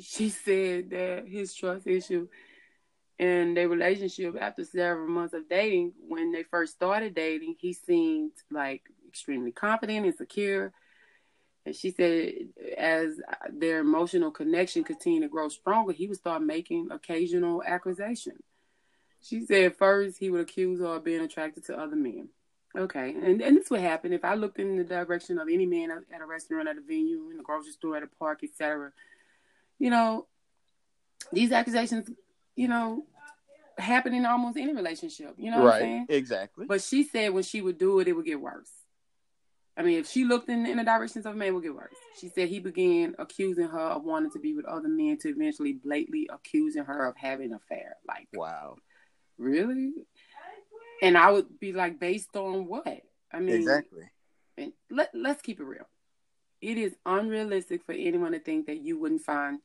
she 0.02 0.30
said 0.46 0.90
that 0.92 1.28
his 1.28 1.54
trust 1.54 1.88
issue 1.88 2.28
in 3.20 3.54
their 3.54 3.70
relationship 3.70 4.36
after 4.40 4.64
several 4.64 5.08
months 5.08 5.34
of 5.36 5.48
dating, 5.48 5.94
when 6.08 6.32
they 6.32 6.42
first 6.42 6.74
started 6.74 7.14
dating, 7.14 7.56
he 7.60 7.72
seemed 7.72 8.32
like 8.50 8.82
extremely 9.08 9.52
confident 9.52 10.06
and 10.06 10.16
secure. 10.16 10.74
And 11.72 11.78
she 11.78 11.92
said, 11.92 12.34
as 12.78 13.22
their 13.50 13.80
emotional 13.80 14.30
connection 14.30 14.84
continued 14.84 15.22
to 15.22 15.30
grow 15.30 15.48
stronger, 15.48 15.94
he 15.94 16.06
would 16.06 16.18
start 16.18 16.44
making 16.44 16.90
occasional 16.92 17.64
accusations. 17.64 18.42
She 19.24 19.46
said, 19.46 19.78
first, 19.78 20.18
he 20.18 20.30
would 20.30 20.42
accuse 20.42 20.82
her 20.82 20.88
of 20.88 21.06
being 21.06 21.22
attracted 21.22 21.64
to 21.68 21.80
other 21.80 21.96
men. 21.96 22.28
Okay. 22.78 23.12
And, 23.12 23.42
and 23.42 23.56
this 23.56 23.70
would 23.70 23.80
happen 23.80 24.12
if 24.12 24.26
I 24.26 24.36
looked 24.36 24.60
in 24.60 24.76
the 24.76 24.84
direction 24.84 25.38
of 25.40 25.48
any 25.48 25.66
man 25.66 25.92
at 25.92 26.22
a 26.22 26.26
restaurant, 26.26 26.68
at 26.68 26.78
a 26.78 26.82
venue, 26.82 27.30
in 27.32 27.38
the 27.38 27.44
grocery 27.44 27.72
store, 27.72 27.96
at 27.96 28.04
a 28.04 28.08
park, 28.20 28.42
etc. 28.44 28.92
You 29.80 29.92
know, 29.92 30.28
these 31.32 31.54
accusations, 31.54 32.10
you 32.58 32.68
know, 32.68 33.06
happen 33.78 34.14
in 34.14 34.26
almost 34.26 34.58
any 34.58 34.74
relationship. 34.74 35.36
You 35.38 35.52
know 35.52 35.60
what 35.60 35.68
I'm 35.68 35.72
right. 35.72 35.80
saying? 35.80 36.06
Exactly. 36.10 36.66
But 36.66 36.82
she 36.82 37.04
said 37.04 37.34
when 37.34 37.44
she 37.44 37.62
would 37.62 37.78
do 37.78 38.02
it, 38.02 38.10
it 38.10 38.14
would 38.14 38.26
get 38.26 38.42
worse. 38.42 38.72
I 39.78 39.84
mean, 39.84 40.00
if 40.00 40.10
she 40.10 40.26
looked 40.26 40.50
in, 40.50 40.66
in 40.66 40.78
the 40.78 40.84
directions 40.84 41.26
of 41.26 41.34
a 41.34 41.36
man, 41.36 41.50
it 41.50 41.52
would 41.52 41.64
get 41.64 41.74
worse. 41.74 41.96
She 42.20 42.28
said 42.28 42.50
he 42.50 42.60
began 42.60 43.16
accusing 43.18 43.68
her 43.68 43.80
of 43.80 44.04
wanting 44.04 44.32
to 44.32 44.40
be 44.40 44.54
with 44.54 44.66
other 44.66 44.90
men 44.90 45.18
to 45.20 45.30
eventually 45.30 45.74
blatantly 45.74 46.30
accusing 46.32 46.84
her 46.84 47.06
of 47.06 47.16
having 47.16 47.52
an 47.52 47.60
affair. 47.64 47.96
Like, 48.06 48.28
wow. 48.34 48.76
really? 49.38 49.94
And 51.02 51.18
I 51.18 51.32
would 51.32 51.60
be 51.60 51.72
like, 51.72 52.00
based 52.00 52.36
on 52.36 52.68
what? 52.68 53.02
I 53.34 53.40
mean, 53.40 53.56
Exactly. 53.56 54.04
and 54.58 54.74
let, 54.90 55.10
let's 55.14 55.42
keep 55.42 55.60
it 55.60 55.64
real. 55.64 55.88
It 56.60 56.78
is 56.78 56.96
unrealistic 57.06 57.84
for 57.86 57.94
anyone 57.94 58.34
to 58.34 58.40
think 58.40 58.68
that 58.68 58.82
you 58.82 59.00
wouldn't 59.00 59.22
find 59.22 59.60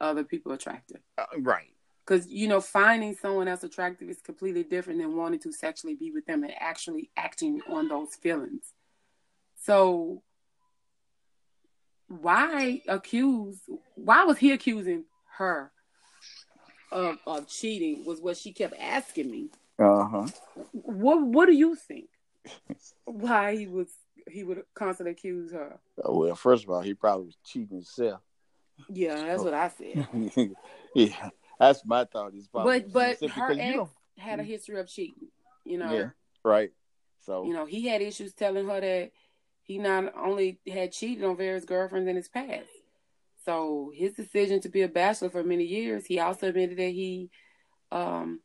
other 0.00 0.24
people 0.24 0.52
attractive. 0.52 1.00
Uh, 1.18 1.24
right. 1.40 1.74
Because, 2.06 2.28
you 2.28 2.48
know, 2.48 2.60
finding 2.60 3.14
someone 3.16 3.48
else 3.48 3.64
attractive 3.64 4.08
is 4.08 4.22
completely 4.22 4.62
different 4.62 5.00
than 5.00 5.16
wanting 5.16 5.40
to 5.40 5.52
sexually 5.52 5.94
be 5.94 6.10
with 6.10 6.24
them 6.24 6.42
and 6.44 6.54
actually 6.58 7.10
acting 7.16 7.60
on 7.68 7.88
those 7.88 8.14
feelings. 8.14 8.72
So, 9.68 10.22
why 12.08 12.80
accuse, 12.88 13.60
why 13.96 14.24
was 14.24 14.38
he 14.38 14.52
accusing 14.52 15.04
her 15.36 15.70
of, 16.90 17.18
of 17.26 17.48
cheating 17.48 18.06
was 18.06 18.18
what 18.18 18.38
she 18.38 18.54
kept 18.54 18.72
asking 18.80 19.30
me. 19.30 19.50
Uh 19.78 20.04
huh. 20.04 20.26
What 20.72 21.20
What 21.20 21.46
do 21.46 21.52
you 21.52 21.74
think? 21.74 22.08
Why 23.04 23.56
he 23.56 23.66
was 23.66 23.88
he 24.30 24.42
would 24.42 24.62
constantly 24.74 25.12
accuse 25.12 25.52
her? 25.52 25.78
Well, 25.98 26.34
first 26.34 26.64
of 26.64 26.70
all, 26.70 26.80
he 26.80 26.94
probably 26.94 27.26
was 27.26 27.36
cheating 27.44 27.76
himself. 27.76 28.22
Yeah, 28.88 29.22
that's 29.26 29.42
what 29.42 29.52
I 29.52 29.68
said. 29.68 30.56
yeah, 30.94 31.28
that's 31.60 31.84
my 31.84 32.06
thought. 32.06 32.32
Is 32.32 32.48
probably 32.48 32.80
But 32.80 33.20
but 33.20 33.30
her 33.32 33.54
ex 33.58 33.90
had 34.16 34.40
a 34.40 34.44
history 34.44 34.80
of 34.80 34.88
cheating. 34.88 35.28
You 35.66 35.76
know, 35.76 35.94
Yeah. 35.94 36.08
right. 36.42 36.70
So 37.26 37.44
you 37.44 37.52
know 37.52 37.66
he 37.66 37.86
had 37.86 38.00
issues 38.00 38.32
telling 38.32 38.66
her 38.66 38.80
that 38.80 39.10
he 39.68 39.76
not 39.76 40.14
only 40.16 40.58
had 40.66 40.92
cheated 40.92 41.22
on 41.24 41.36
various 41.36 41.66
girlfriends 41.66 42.08
in 42.08 42.16
his 42.16 42.26
past. 42.28 42.64
So 43.44 43.92
his 43.94 44.14
decision 44.14 44.60
to 44.62 44.70
be 44.70 44.80
a 44.80 44.88
bachelor 44.88 45.28
for 45.28 45.44
many 45.44 45.64
years, 45.64 46.06
he 46.06 46.18
also 46.18 46.48
admitted 46.48 46.78
that 46.78 46.88
he, 46.88 47.30
um, 47.92 48.40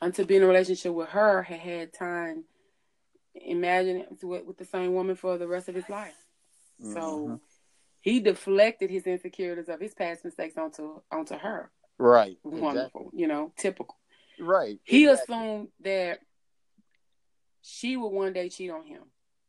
until 0.00 0.24
being 0.24 0.40
in 0.40 0.44
a 0.44 0.48
relationship 0.48 0.94
with 0.94 1.10
her, 1.10 1.42
had 1.42 1.60
had 1.60 1.92
time 1.92 2.44
imagining 3.34 4.06
with, 4.22 4.46
with 4.46 4.56
the 4.56 4.64
same 4.64 4.94
woman 4.94 5.14
for 5.14 5.36
the 5.36 5.46
rest 5.46 5.68
of 5.68 5.74
his 5.74 5.88
life. 5.90 6.16
So 6.80 7.26
Mhm. 7.26 7.40
he 8.00 8.20
deflected 8.20 8.90
his 8.90 9.06
insecurities 9.06 9.68
of 9.68 9.78
his 9.78 9.94
past 9.94 10.24
mistakes 10.24 10.56
onto 10.56 11.02
onto 11.10 11.36
her. 11.36 11.70
right, 11.98 12.38
Wonderful, 12.42 13.10
you 13.12 13.26
know, 13.26 13.52
typical. 13.58 13.96
right. 14.40 14.80
He 14.84 15.04
exactly. 15.06 15.36
assumed 15.36 15.68
that 15.80 16.20
she 17.60 17.96
would 17.96 18.08
one 18.08 18.32
day 18.32 18.48
cheat 18.48 18.70
on 18.70 18.84
him. 18.84 19.04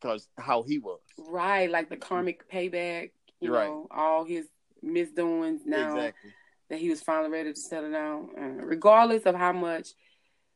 Because 0.06 0.28
how 0.38 0.62
he 0.64 0.78
was. 0.78 1.00
Right, 1.18 1.70
like 1.70 1.90
the 1.90 1.98
karmic 1.98 2.50
payback. 2.52 3.12
You 3.42 3.52
Right. 3.54 3.68
know, 3.68 3.88
all 3.92 4.24
his 4.24 4.48
misdoings 4.82 5.66
now 5.66 5.98
Exactly. 5.98 6.32
that 6.70 6.80
he 6.80 6.90
was 6.90 7.02
finally 7.02 7.30
ready 7.32 7.54
to 7.54 7.60
settle 7.60 7.92
down. 7.92 8.30
Uh, 8.38 8.64
regardless 8.66 9.24
of 9.24 9.36
how 9.36 9.52
much 9.52 9.90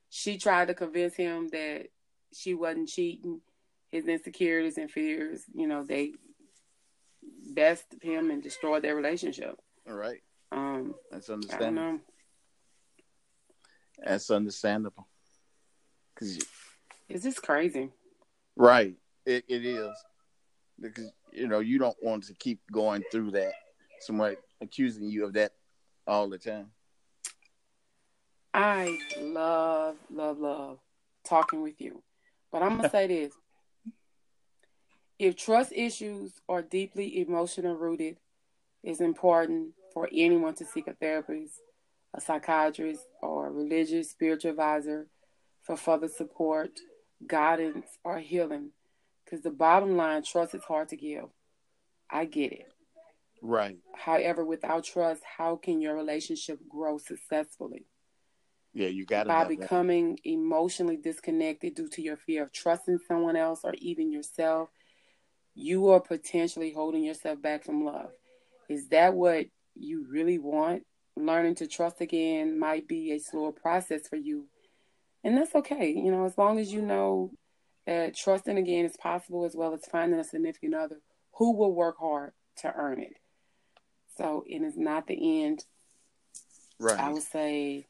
she 0.09 0.37
tried 0.37 0.67
to 0.67 0.73
convince 0.73 1.15
him 1.15 1.47
that 1.49 1.87
she 2.31 2.53
wasn't 2.53 2.89
cheating, 2.89 3.41
his 3.89 4.05
insecurities 4.05 4.77
and 4.77 4.89
fears, 4.91 5.43
you 5.53 5.67
know, 5.67 5.83
they 5.83 6.13
bested 7.53 8.01
him 8.03 8.29
and 8.29 8.41
destroyed 8.43 8.83
their 8.83 8.95
relationship. 8.95 9.59
All 9.87 9.95
right. 9.95 10.21
Um, 10.51 10.95
That's 11.11 11.29
understandable. 11.29 11.99
That's 13.97 14.29
understandable. 14.31 15.07
'Cause 16.15 16.37
you- 16.37 16.43
It's 17.07 17.23
just 17.23 17.41
crazy. 17.41 17.91
right, 18.55 18.95
it, 19.29 19.45
it 19.47 19.65
is 19.65 19.95
because 20.79 21.11
you 21.31 21.47
know 21.47 21.59
you 21.59 21.77
don't 21.77 21.97
want 22.01 22.23
to 22.25 22.33
keep 22.33 22.59
going 22.71 23.03
through 23.11 23.31
that. 23.31 23.53
Somebody 24.01 24.37
accusing 24.61 25.09
you 25.09 25.25
of 25.25 25.33
that 25.33 25.51
all 26.07 26.29
the 26.29 26.37
time. 26.37 26.71
I 28.53 28.97
love, 29.21 29.97
love, 30.09 30.39
love 30.39 30.79
talking 31.23 31.61
with 31.61 31.79
you. 31.79 32.01
But 32.51 32.63
I'm 32.63 32.77
gonna 32.77 32.89
say 32.91 33.07
this. 33.07 33.33
If 35.19 35.35
trust 35.35 35.73
issues 35.75 36.33
are 36.47 36.61
deeply 36.61 37.19
emotional 37.19 37.75
rooted, 37.75 38.17
it's 38.83 39.01
important 39.01 39.73
for 39.93 40.09
anyone 40.13 40.55
to 40.55 40.65
seek 40.65 40.87
a 40.87 40.93
therapist, 40.93 41.55
a 42.15 42.21
psychiatrist, 42.21 43.05
or 43.21 43.47
a 43.47 43.51
religious 43.51 44.09
spiritual 44.09 44.51
advisor 44.51 45.07
for 45.61 45.75
further 45.75 46.07
support, 46.07 46.71
guidance, 47.27 47.85
or 48.03 48.19
healing. 48.19 48.71
Because 49.29 49.43
the 49.43 49.51
bottom 49.51 49.95
line, 49.95 50.23
trust 50.23 50.55
is 50.55 50.63
hard 50.63 50.89
to 50.89 50.97
give. 50.97 51.25
I 52.09 52.25
get 52.25 52.51
it. 52.51 52.73
Right. 53.43 53.77
However, 53.95 54.43
without 54.43 54.85
trust, 54.85 55.21
how 55.37 55.55
can 55.55 55.81
your 55.81 55.95
relationship 55.95 56.59
grow 56.67 56.97
successfully? 56.97 57.85
Yeah, 58.73 58.87
you 58.87 59.05
got 59.05 59.23
to 59.23 59.29
by 59.29 59.39
have 59.39 59.49
that. 59.49 59.59
becoming 59.59 60.17
emotionally 60.23 60.97
disconnected 60.97 61.75
due 61.75 61.89
to 61.89 62.01
your 62.01 62.17
fear 62.17 62.43
of 62.43 62.51
trusting 62.51 62.99
someone 63.07 63.35
else 63.35 63.61
or 63.63 63.75
even 63.77 64.11
yourself, 64.11 64.69
you 65.53 65.89
are 65.89 65.99
potentially 65.99 66.71
holding 66.71 67.03
yourself 67.03 67.41
back 67.41 67.63
from 67.63 67.85
love. 67.85 68.09
Is 68.67 68.87
that 68.89 69.13
what 69.13 69.45
you 69.75 70.07
really 70.09 70.39
want? 70.39 70.83
Learning 71.15 71.55
to 71.55 71.67
trust 71.67 72.01
again 72.01 72.57
might 72.57 72.87
be 72.87 73.11
a 73.11 73.19
slower 73.19 73.51
process 73.51 74.07
for 74.07 74.15
you. 74.15 74.47
And 75.23 75.37
that's 75.37 75.53
okay. 75.53 75.91
You 75.91 76.11
know, 76.11 76.25
as 76.25 76.37
long 76.37 76.59
as 76.59 76.71
you 76.71 76.81
know 76.81 77.31
that 77.89 78.15
trusting 78.15 78.57
again 78.57 78.85
is 78.85 78.95
possible 78.97 79.45
as 79.45 79.55
well 79.55 79.73
as 79.73 79.85
finding 79.91 80.19
a 80.19 80.23
significant 80.23 80.75
other 80.75 81.01
who 81.33 81.55
will 81.55 81.73
work 81.73 81.97
hard 81.99 82.33
to 82.57 82.71
earn 82.75 82.99
it. 82.99 83.17
So 84.17 84.43
it 84.47 84.61
is 84.61 84.77
not 84.77 85.07
the 85.07 85.43
end. 85.43 85.65
Right. 86.79 86.99
I 86.99 87.09
would 87.09 87.23
say 87.23 87.87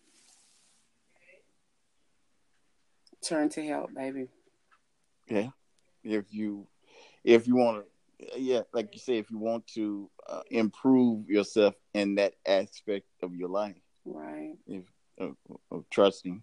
turn 3.28 3.50
to 3.50 3.66
help, 3.66 3.94
baby. 3.94 4.28
Yeah. 5.28 5.50
If 6.04 6.34
you 6.34 6.68
if 7.24 7.48
you 7.48 7.56
want 7.56 7.84
to 7.84 8.40
yeah, 8.40 8.62
like 8.74 8.94
you 8.94 9.00
say 9.00 9.18
if 9.18 9.30
you 9.32 9.38
want 9.38 9.68
to 9.76 10.10
uh, 10.28 10.42
improve 10.50 11.30
yourself 11.30 11.76
in 11.94 12.16
that 12.16 12.36
aspect 12.46 13.08
of 13.22 13.34
your 13.36 13.50
life 13.50 13.76
Right. 14.06 14.56
if 14.66 14.84
of, 15.18 15.36
of 15.72 15.90
trusting. 15.90 16.42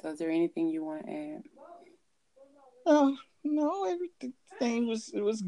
So 0.00 0.08
is 0.08 0.18
there 0.18 0.30
anything 0.30 0.68
you 0.68 0.82
want 0.84 1.06
to 1.06 1.12
add? 1.12 1.42
Uh, 2.86 3.12
no, 3.44 3.84
everything 3.84 4.86
was 4.86 5.10
it 5.12 5.20
was 5.20 5.44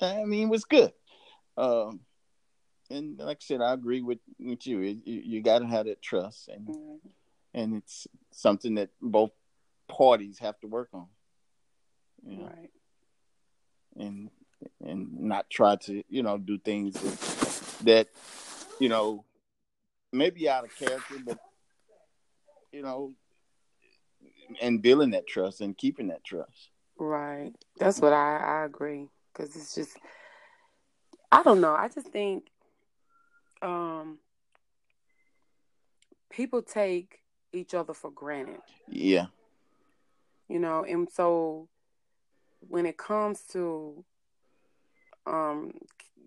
I 0.00 0.24
mean 0.24 0.48
it 0.48 0.50
was 0.50 0.64
good. 0.64 0.92
Um 1.56 2.00
and 2.90 3.18
like 3.18 3.38
I 3.38 3.44
said, 3.44 3.60
I 3.60 3.72
agree 3.72 4.02
with 4.02 4.18
with 4.38 4.66
you. 4.66 4.80
You 4.80 5.00
you 5.04 5.42
got 5.42 5.58
to 5.58 5.66
have 5.66 5.86
that 5.86 6.00
trust, 6.00 6.48
and 6.48 6.68
Right. 6.68 7.00
and 7.54 7.74
it's 7.74 8.06
something 8.30 8.76
that 8.76 8.90
both 9.02 9.32
parties 9.88 10.38
have 10.38 10.58
to 10.60 10.68
work 10.68 10.88
on. 10.94 11.06
You 12.24 12.38
know? 12.38 12.44
Right. 12.44 12.70
and 13.96 14.30
and 14.84 15.20
not 15.20 15.50
try 15.50 15.76
to 15.76 16.02
you 16.08 16.22
know 16.22 16.38
do 16.38 16.58
things 16.58 16.94
that, 16.94 17.84
that 17.84 18.08
you 18.80 18.88
know 18.88 19.24
maybe 20.12 20.48
out 20.48 20.64
of 20.64 20.74
character 20.76 21.16
but 21.24 21.38
you 22.72 22.82
know 22.82 23.12
and 24.60 24.82
building 24.82 25.10
that 25.10 25.26
trust 25.26 25.60
and 25.60 25.76
keeping 25.76 26.08
that 26.08 26.24
trust 26.24 26.70
Right. 26.98 27.52
That's 27.78 28.00
what 28.00 28.12
I, 28.12 28.38
I 28.38 28.64
agree. 28.64 29.08
Because 29.32 29.54
it's 29.54 29.72
just, 29.72 29.96
I 31.30 31.44
don't 31.44 31.60
know. 31.60 31.72
I 31.72 31.88
just 31.88 32.08
think 32.08 32.48
um, 33.62 34.18
people 36.28 36.60
take 36.60 37.20
each 37.52 37.72
other 37.72 37.94
for 37.94 38.10
granted, 38.10 38.60
yeah 38.88 39.26
you 40.48 40.58
know, 40.58 40.84
and 40.84 41.08
so 41.10 41.68
when 42.60 42.86
it 42.86 42.96
comes 42.96 43.42
to 43.52 44.04
um, 45.26 45.72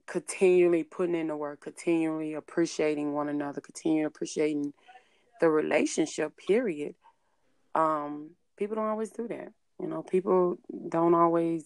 continually 0.07 0.83
putting 0.83 1.15
in 1.15 1.27
the 1.27 1.35
work, 1.35 1.61
continually 1.61 2.35
appreciating 2.35 3.13
one 3.13 3.29
another, 3.29 3.61
continually 3.61 4.05
appreciating 4.05 4.73
the 5.39 5.49
relationship, 5.49 6.37
period, 6.37 6.93
um, 7.75 8.31
people 8.57 8.75
don't 8.75 8.87
always 8.87 9.11
do 9.11 9.27
that. 9.27 9.51
You 9.79 9.87
know, 9.87 10.03
people 10.03 10.57
don't 10.89 11.13
always 11.13 11.65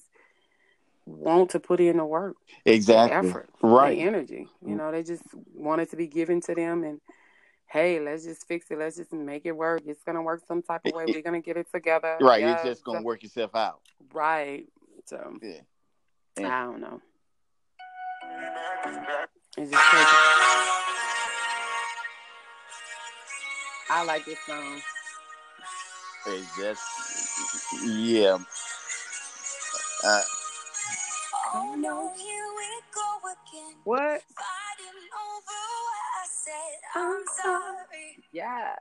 want 1.06 1.52
to 1.52 1.60
put 1.60 1.80
in 1.80 1.98
the 1.98 2.06
work, 2.06 2.38
the 2.64 2.74
exactly 2.74 3.30
effort, 3.30 3.50
right 3.62 3.98
the 3.98 4.04
energy. 4.04 4.48
You 4.66 4.76
know, 4.76 4.92
they 4.92 5.04
just 5.04 5.24
want 5.54 5.82
it 5.82 5.92
to 5.92 5.98
be 5.98 6.08
given 6.08 6.42
to 6.42 6.56
them 6.56 6.84
and 6.84 7.02
hey, 7.68 8.00
let's 8.00 8.24
just 8.24 8.48
fix 8.48 8.72
it. 8.72 8.78
Let's 8.78 8.96
just 8.96 9.12
make 9.12 9.46
it 9.46 9.52
work. 9.52 9.82
It's 9.86 10.04
gonna 10.04 10.22
work 10.22 10.44
some 10.48 10.62
type 10.62 10.82
of 10.86 10.94
way. 10.94 11.06
We're 11.08 11.22
gonna 11.22 11.42
get 11.42 11.58
it 11.58 11.68
together. 11.74 12.18
right 12.22 12.40
Yes. 12.42 12.60
it's 12.62 12.70
just 12.70 12.84
gonna 12.86 13.02
work 13.02 13.24
itself 13.24 13.56
out 13.56 13.82
Right. 14.14 14.66
So 15.06 15.38
yeah 15.42 15.60
I 16.38 16.64
don't 16.64 16.82
know. 16.82 17.02
It's 19.58 19.72
just 19.72 19.84
crazy. 19.84 20.06
I 23.90 24.04
like 24.06 24.26
this 24.26 24.40
song. 24.46 24.82
It's 26.28 26.58
just 26.58 26.82
yeah 27.86 28.38
uh, 30.06 30.22
Oh 31.54 31.76
no, 31.78 32.12
here 32.18 32.50
we 32.58 32.70
go 32.94 33.10
again. 33.32 33.76
What? 33.86 34.22
Fighting 34.36 35.02
over 35.16 35.62
what 35.88 36.08
I 36.20 36.26
said. 36.28 36.80
I'm 36.96 37.24
sorry. 37.42 38.08
Yeah. 38.34 38.76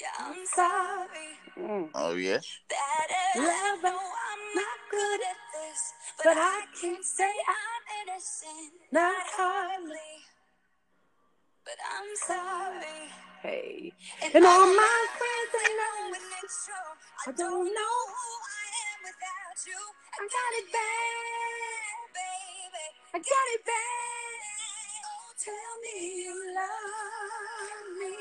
Yeah, 0.00 0.14
I'm 0.18 0.44
sorry. 0.46 1.30
Mm. 1.58 1.90
oh 1.94 2.14
yeah 2.14 2.40
That 2.68 3.08
is, 3.08 3.42
I 3.48 3.78
know 3.82 3.96
I'm 3.96 4.42
not 4.54 4.78
good 4.90 5.20
at 5.30 5.40
this, 5.54 5.80
but 6.24 6.36
I 6.36 6.64
can't 6.80 7.04
say 7.04 7.30
I'm 7.30 7.84
innocent. 8.02 8.72
Not 8.92 9.14
hardly. 9.38 10.12
But 11.64 11.78
I'm 11.86 12.10
sorry. 12.26 13.10
Hey. 13.46 13.92
And, 14.24 14.34
And 14.34 14.46
all 14.46 14.66
my 14.66 15.00
friends 15.18 15.50
they 15.54 15.70
know 15.78 15.96
when 16.10 16.22
it's 16.42 16.66
true. 16.66 16.92
I 17.28 17.32
don't 17.32 17.68
know 17.70 17.98
who 18.10 18.26
I 18.42 18.66
am 18.90 18.98
without 19.06 19.58
you. 19.70 19.82
I 20.18 20.22
got 20.26 20.52
it 20.58 20.68
bad, 20.74 21.98
baby. 22.18 22.86
I 23.14 23.18
got 23.22 23.46
it 23.54 23.62
bad. 23.66 25.06
Oh, 25.06 25.30
tell 25.38 25.74
me 25.86 25.96
you 26.26 26.34
love 26.58 27.86
me. 28.02 28.18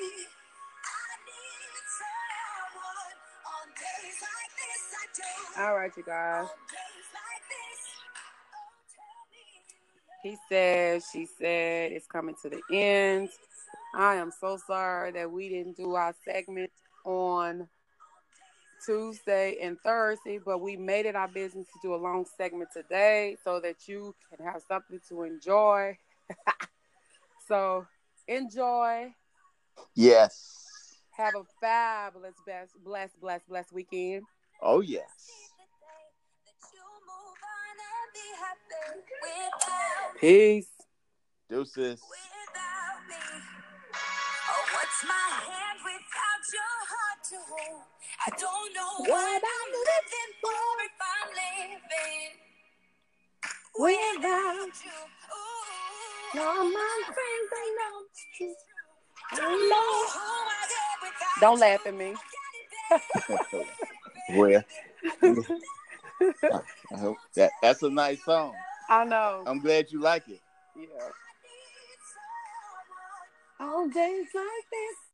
I 0.86 1.10
need 1.26 1.86
someone 1.98 3.18
on 3.50 3.68
days 3.82 4.20
like 4.22 4.54
this. 4.62 4.84
I 5.02 5.06
do. 5.18 5.64
All 5.66 5.76
right, 5.78 5.94
you 5.98 6.04
guys. 6.06 6.46
On 6.46 6.62
days 6.70 7.10
like 7.18 7.46
this. 7.50 7.82
Oh, 8.54 8.78
tell 8.94 9.22
me 9.34 9.44
you 10.24 10.32
He 10.32 10.38
said, 10.50 11.02
she 11.12 11.28
said, 11.28 11.94
it's 11.94 12.08
coming 12.08 12.36
to 12.44 12.50
the 12.50 12.62
end. 12.72 13.30
I 13.96 14.16
am 14.16 14.32
so 14.32 14.58
sorry 14.68 15.12
that 15.12 15.32
we 15.32 15.50
didn't 15.50 15.78
do 15.78 15.96
our 15.96 16.14
segment 16.26 16.72
on 17.06 17.68
Tuesday 18.86 19.58
and 19.62 19.78
Thursday, 19.84 20.40
but 20.44 20.60
we 20.60 20.76
made 20.76 21.06
it 21.06 21.16
our 21.16 21.28
business 21.28 21.68
to 21.68 21.80
do 21.82 21.96
a 21.96 21.98
long 21.98 22.26
segment 22.38 22.70
today 22.74 23.38
so 23.44 23.60
that 23.60 23.88
you 23.88 24.14
can 24.30 24.46
have 24.46 24.62
something 24.68 25.00
to 25.10 25.24
enjoy. 25.24 25.98
so 27.48 27.86
enjoy. 28.28 29.14
yes 29.96 30.98
Have 31.18 31.36
a 31.36 31.44
fabulous, 31.62 32.36
best, 32.46 32.72
blessed, 32.84 33.20
blessed, 33.20 33.48
blessed 33.48 33.74
weekend. 33.74 34.24
oh 34.62 34.82
yes 34.82 35.06
that 41.50 41.58
you 41.88 42.35
my 45.04 45.28
hand 45.44 45.80
without 45.84 46.44
your 46.54 46.78
heart 46.92 47.20
to 47.30 47.38
hold. 47.50 47.84
I 48.26 48.30
don't 48.30 48.74
know 48.74 48.94
what 49.12 49.42
I'm 49.44 49.72
living 49.90 50.32
for 50.42 50.64
if 50.86 50.96
I'm 51.04 51.30
living 51.36 52.32
without 53.78 54.76
you. 54.86 55.00
Ooh, 55.36 56.40
All 56.40 56.64
my 56.64 57.02
friends, 57.06 57.48
they 57.52 57.70
know 57.76 57.96
it's 58.06 58.24
true. 58.38 58.56
Don't 59.36 59.70
know 59.70 59.92
who 60.14 60.20
I 60.20 60.66
am 60.80 61.00
without 61.02 61.42
Don't 61.42 61.60
laugh 61.60 61.86
at 61.86 61.94
me. 61.94 62.16
well, 64.38 64.64
I 66.94 66.98
hope 66.98 67.18
that 67.36 67.52
that's 67.62 67.84
a 67.84 67.90
nice 67.90 68.24
song. 68.24 68.54
I 68.90 69.04
know. 69.04 69.44
I'm 69.48 69.60
glad 69.60 69.92
you 69.92 70.00
like 70.00 70.28
it. 70.30 70.40
Yeah. 70.78 71.10
On 73.60 73.90
days 73.90 74.28
like 74.36 74.66
this, 74.70 75.05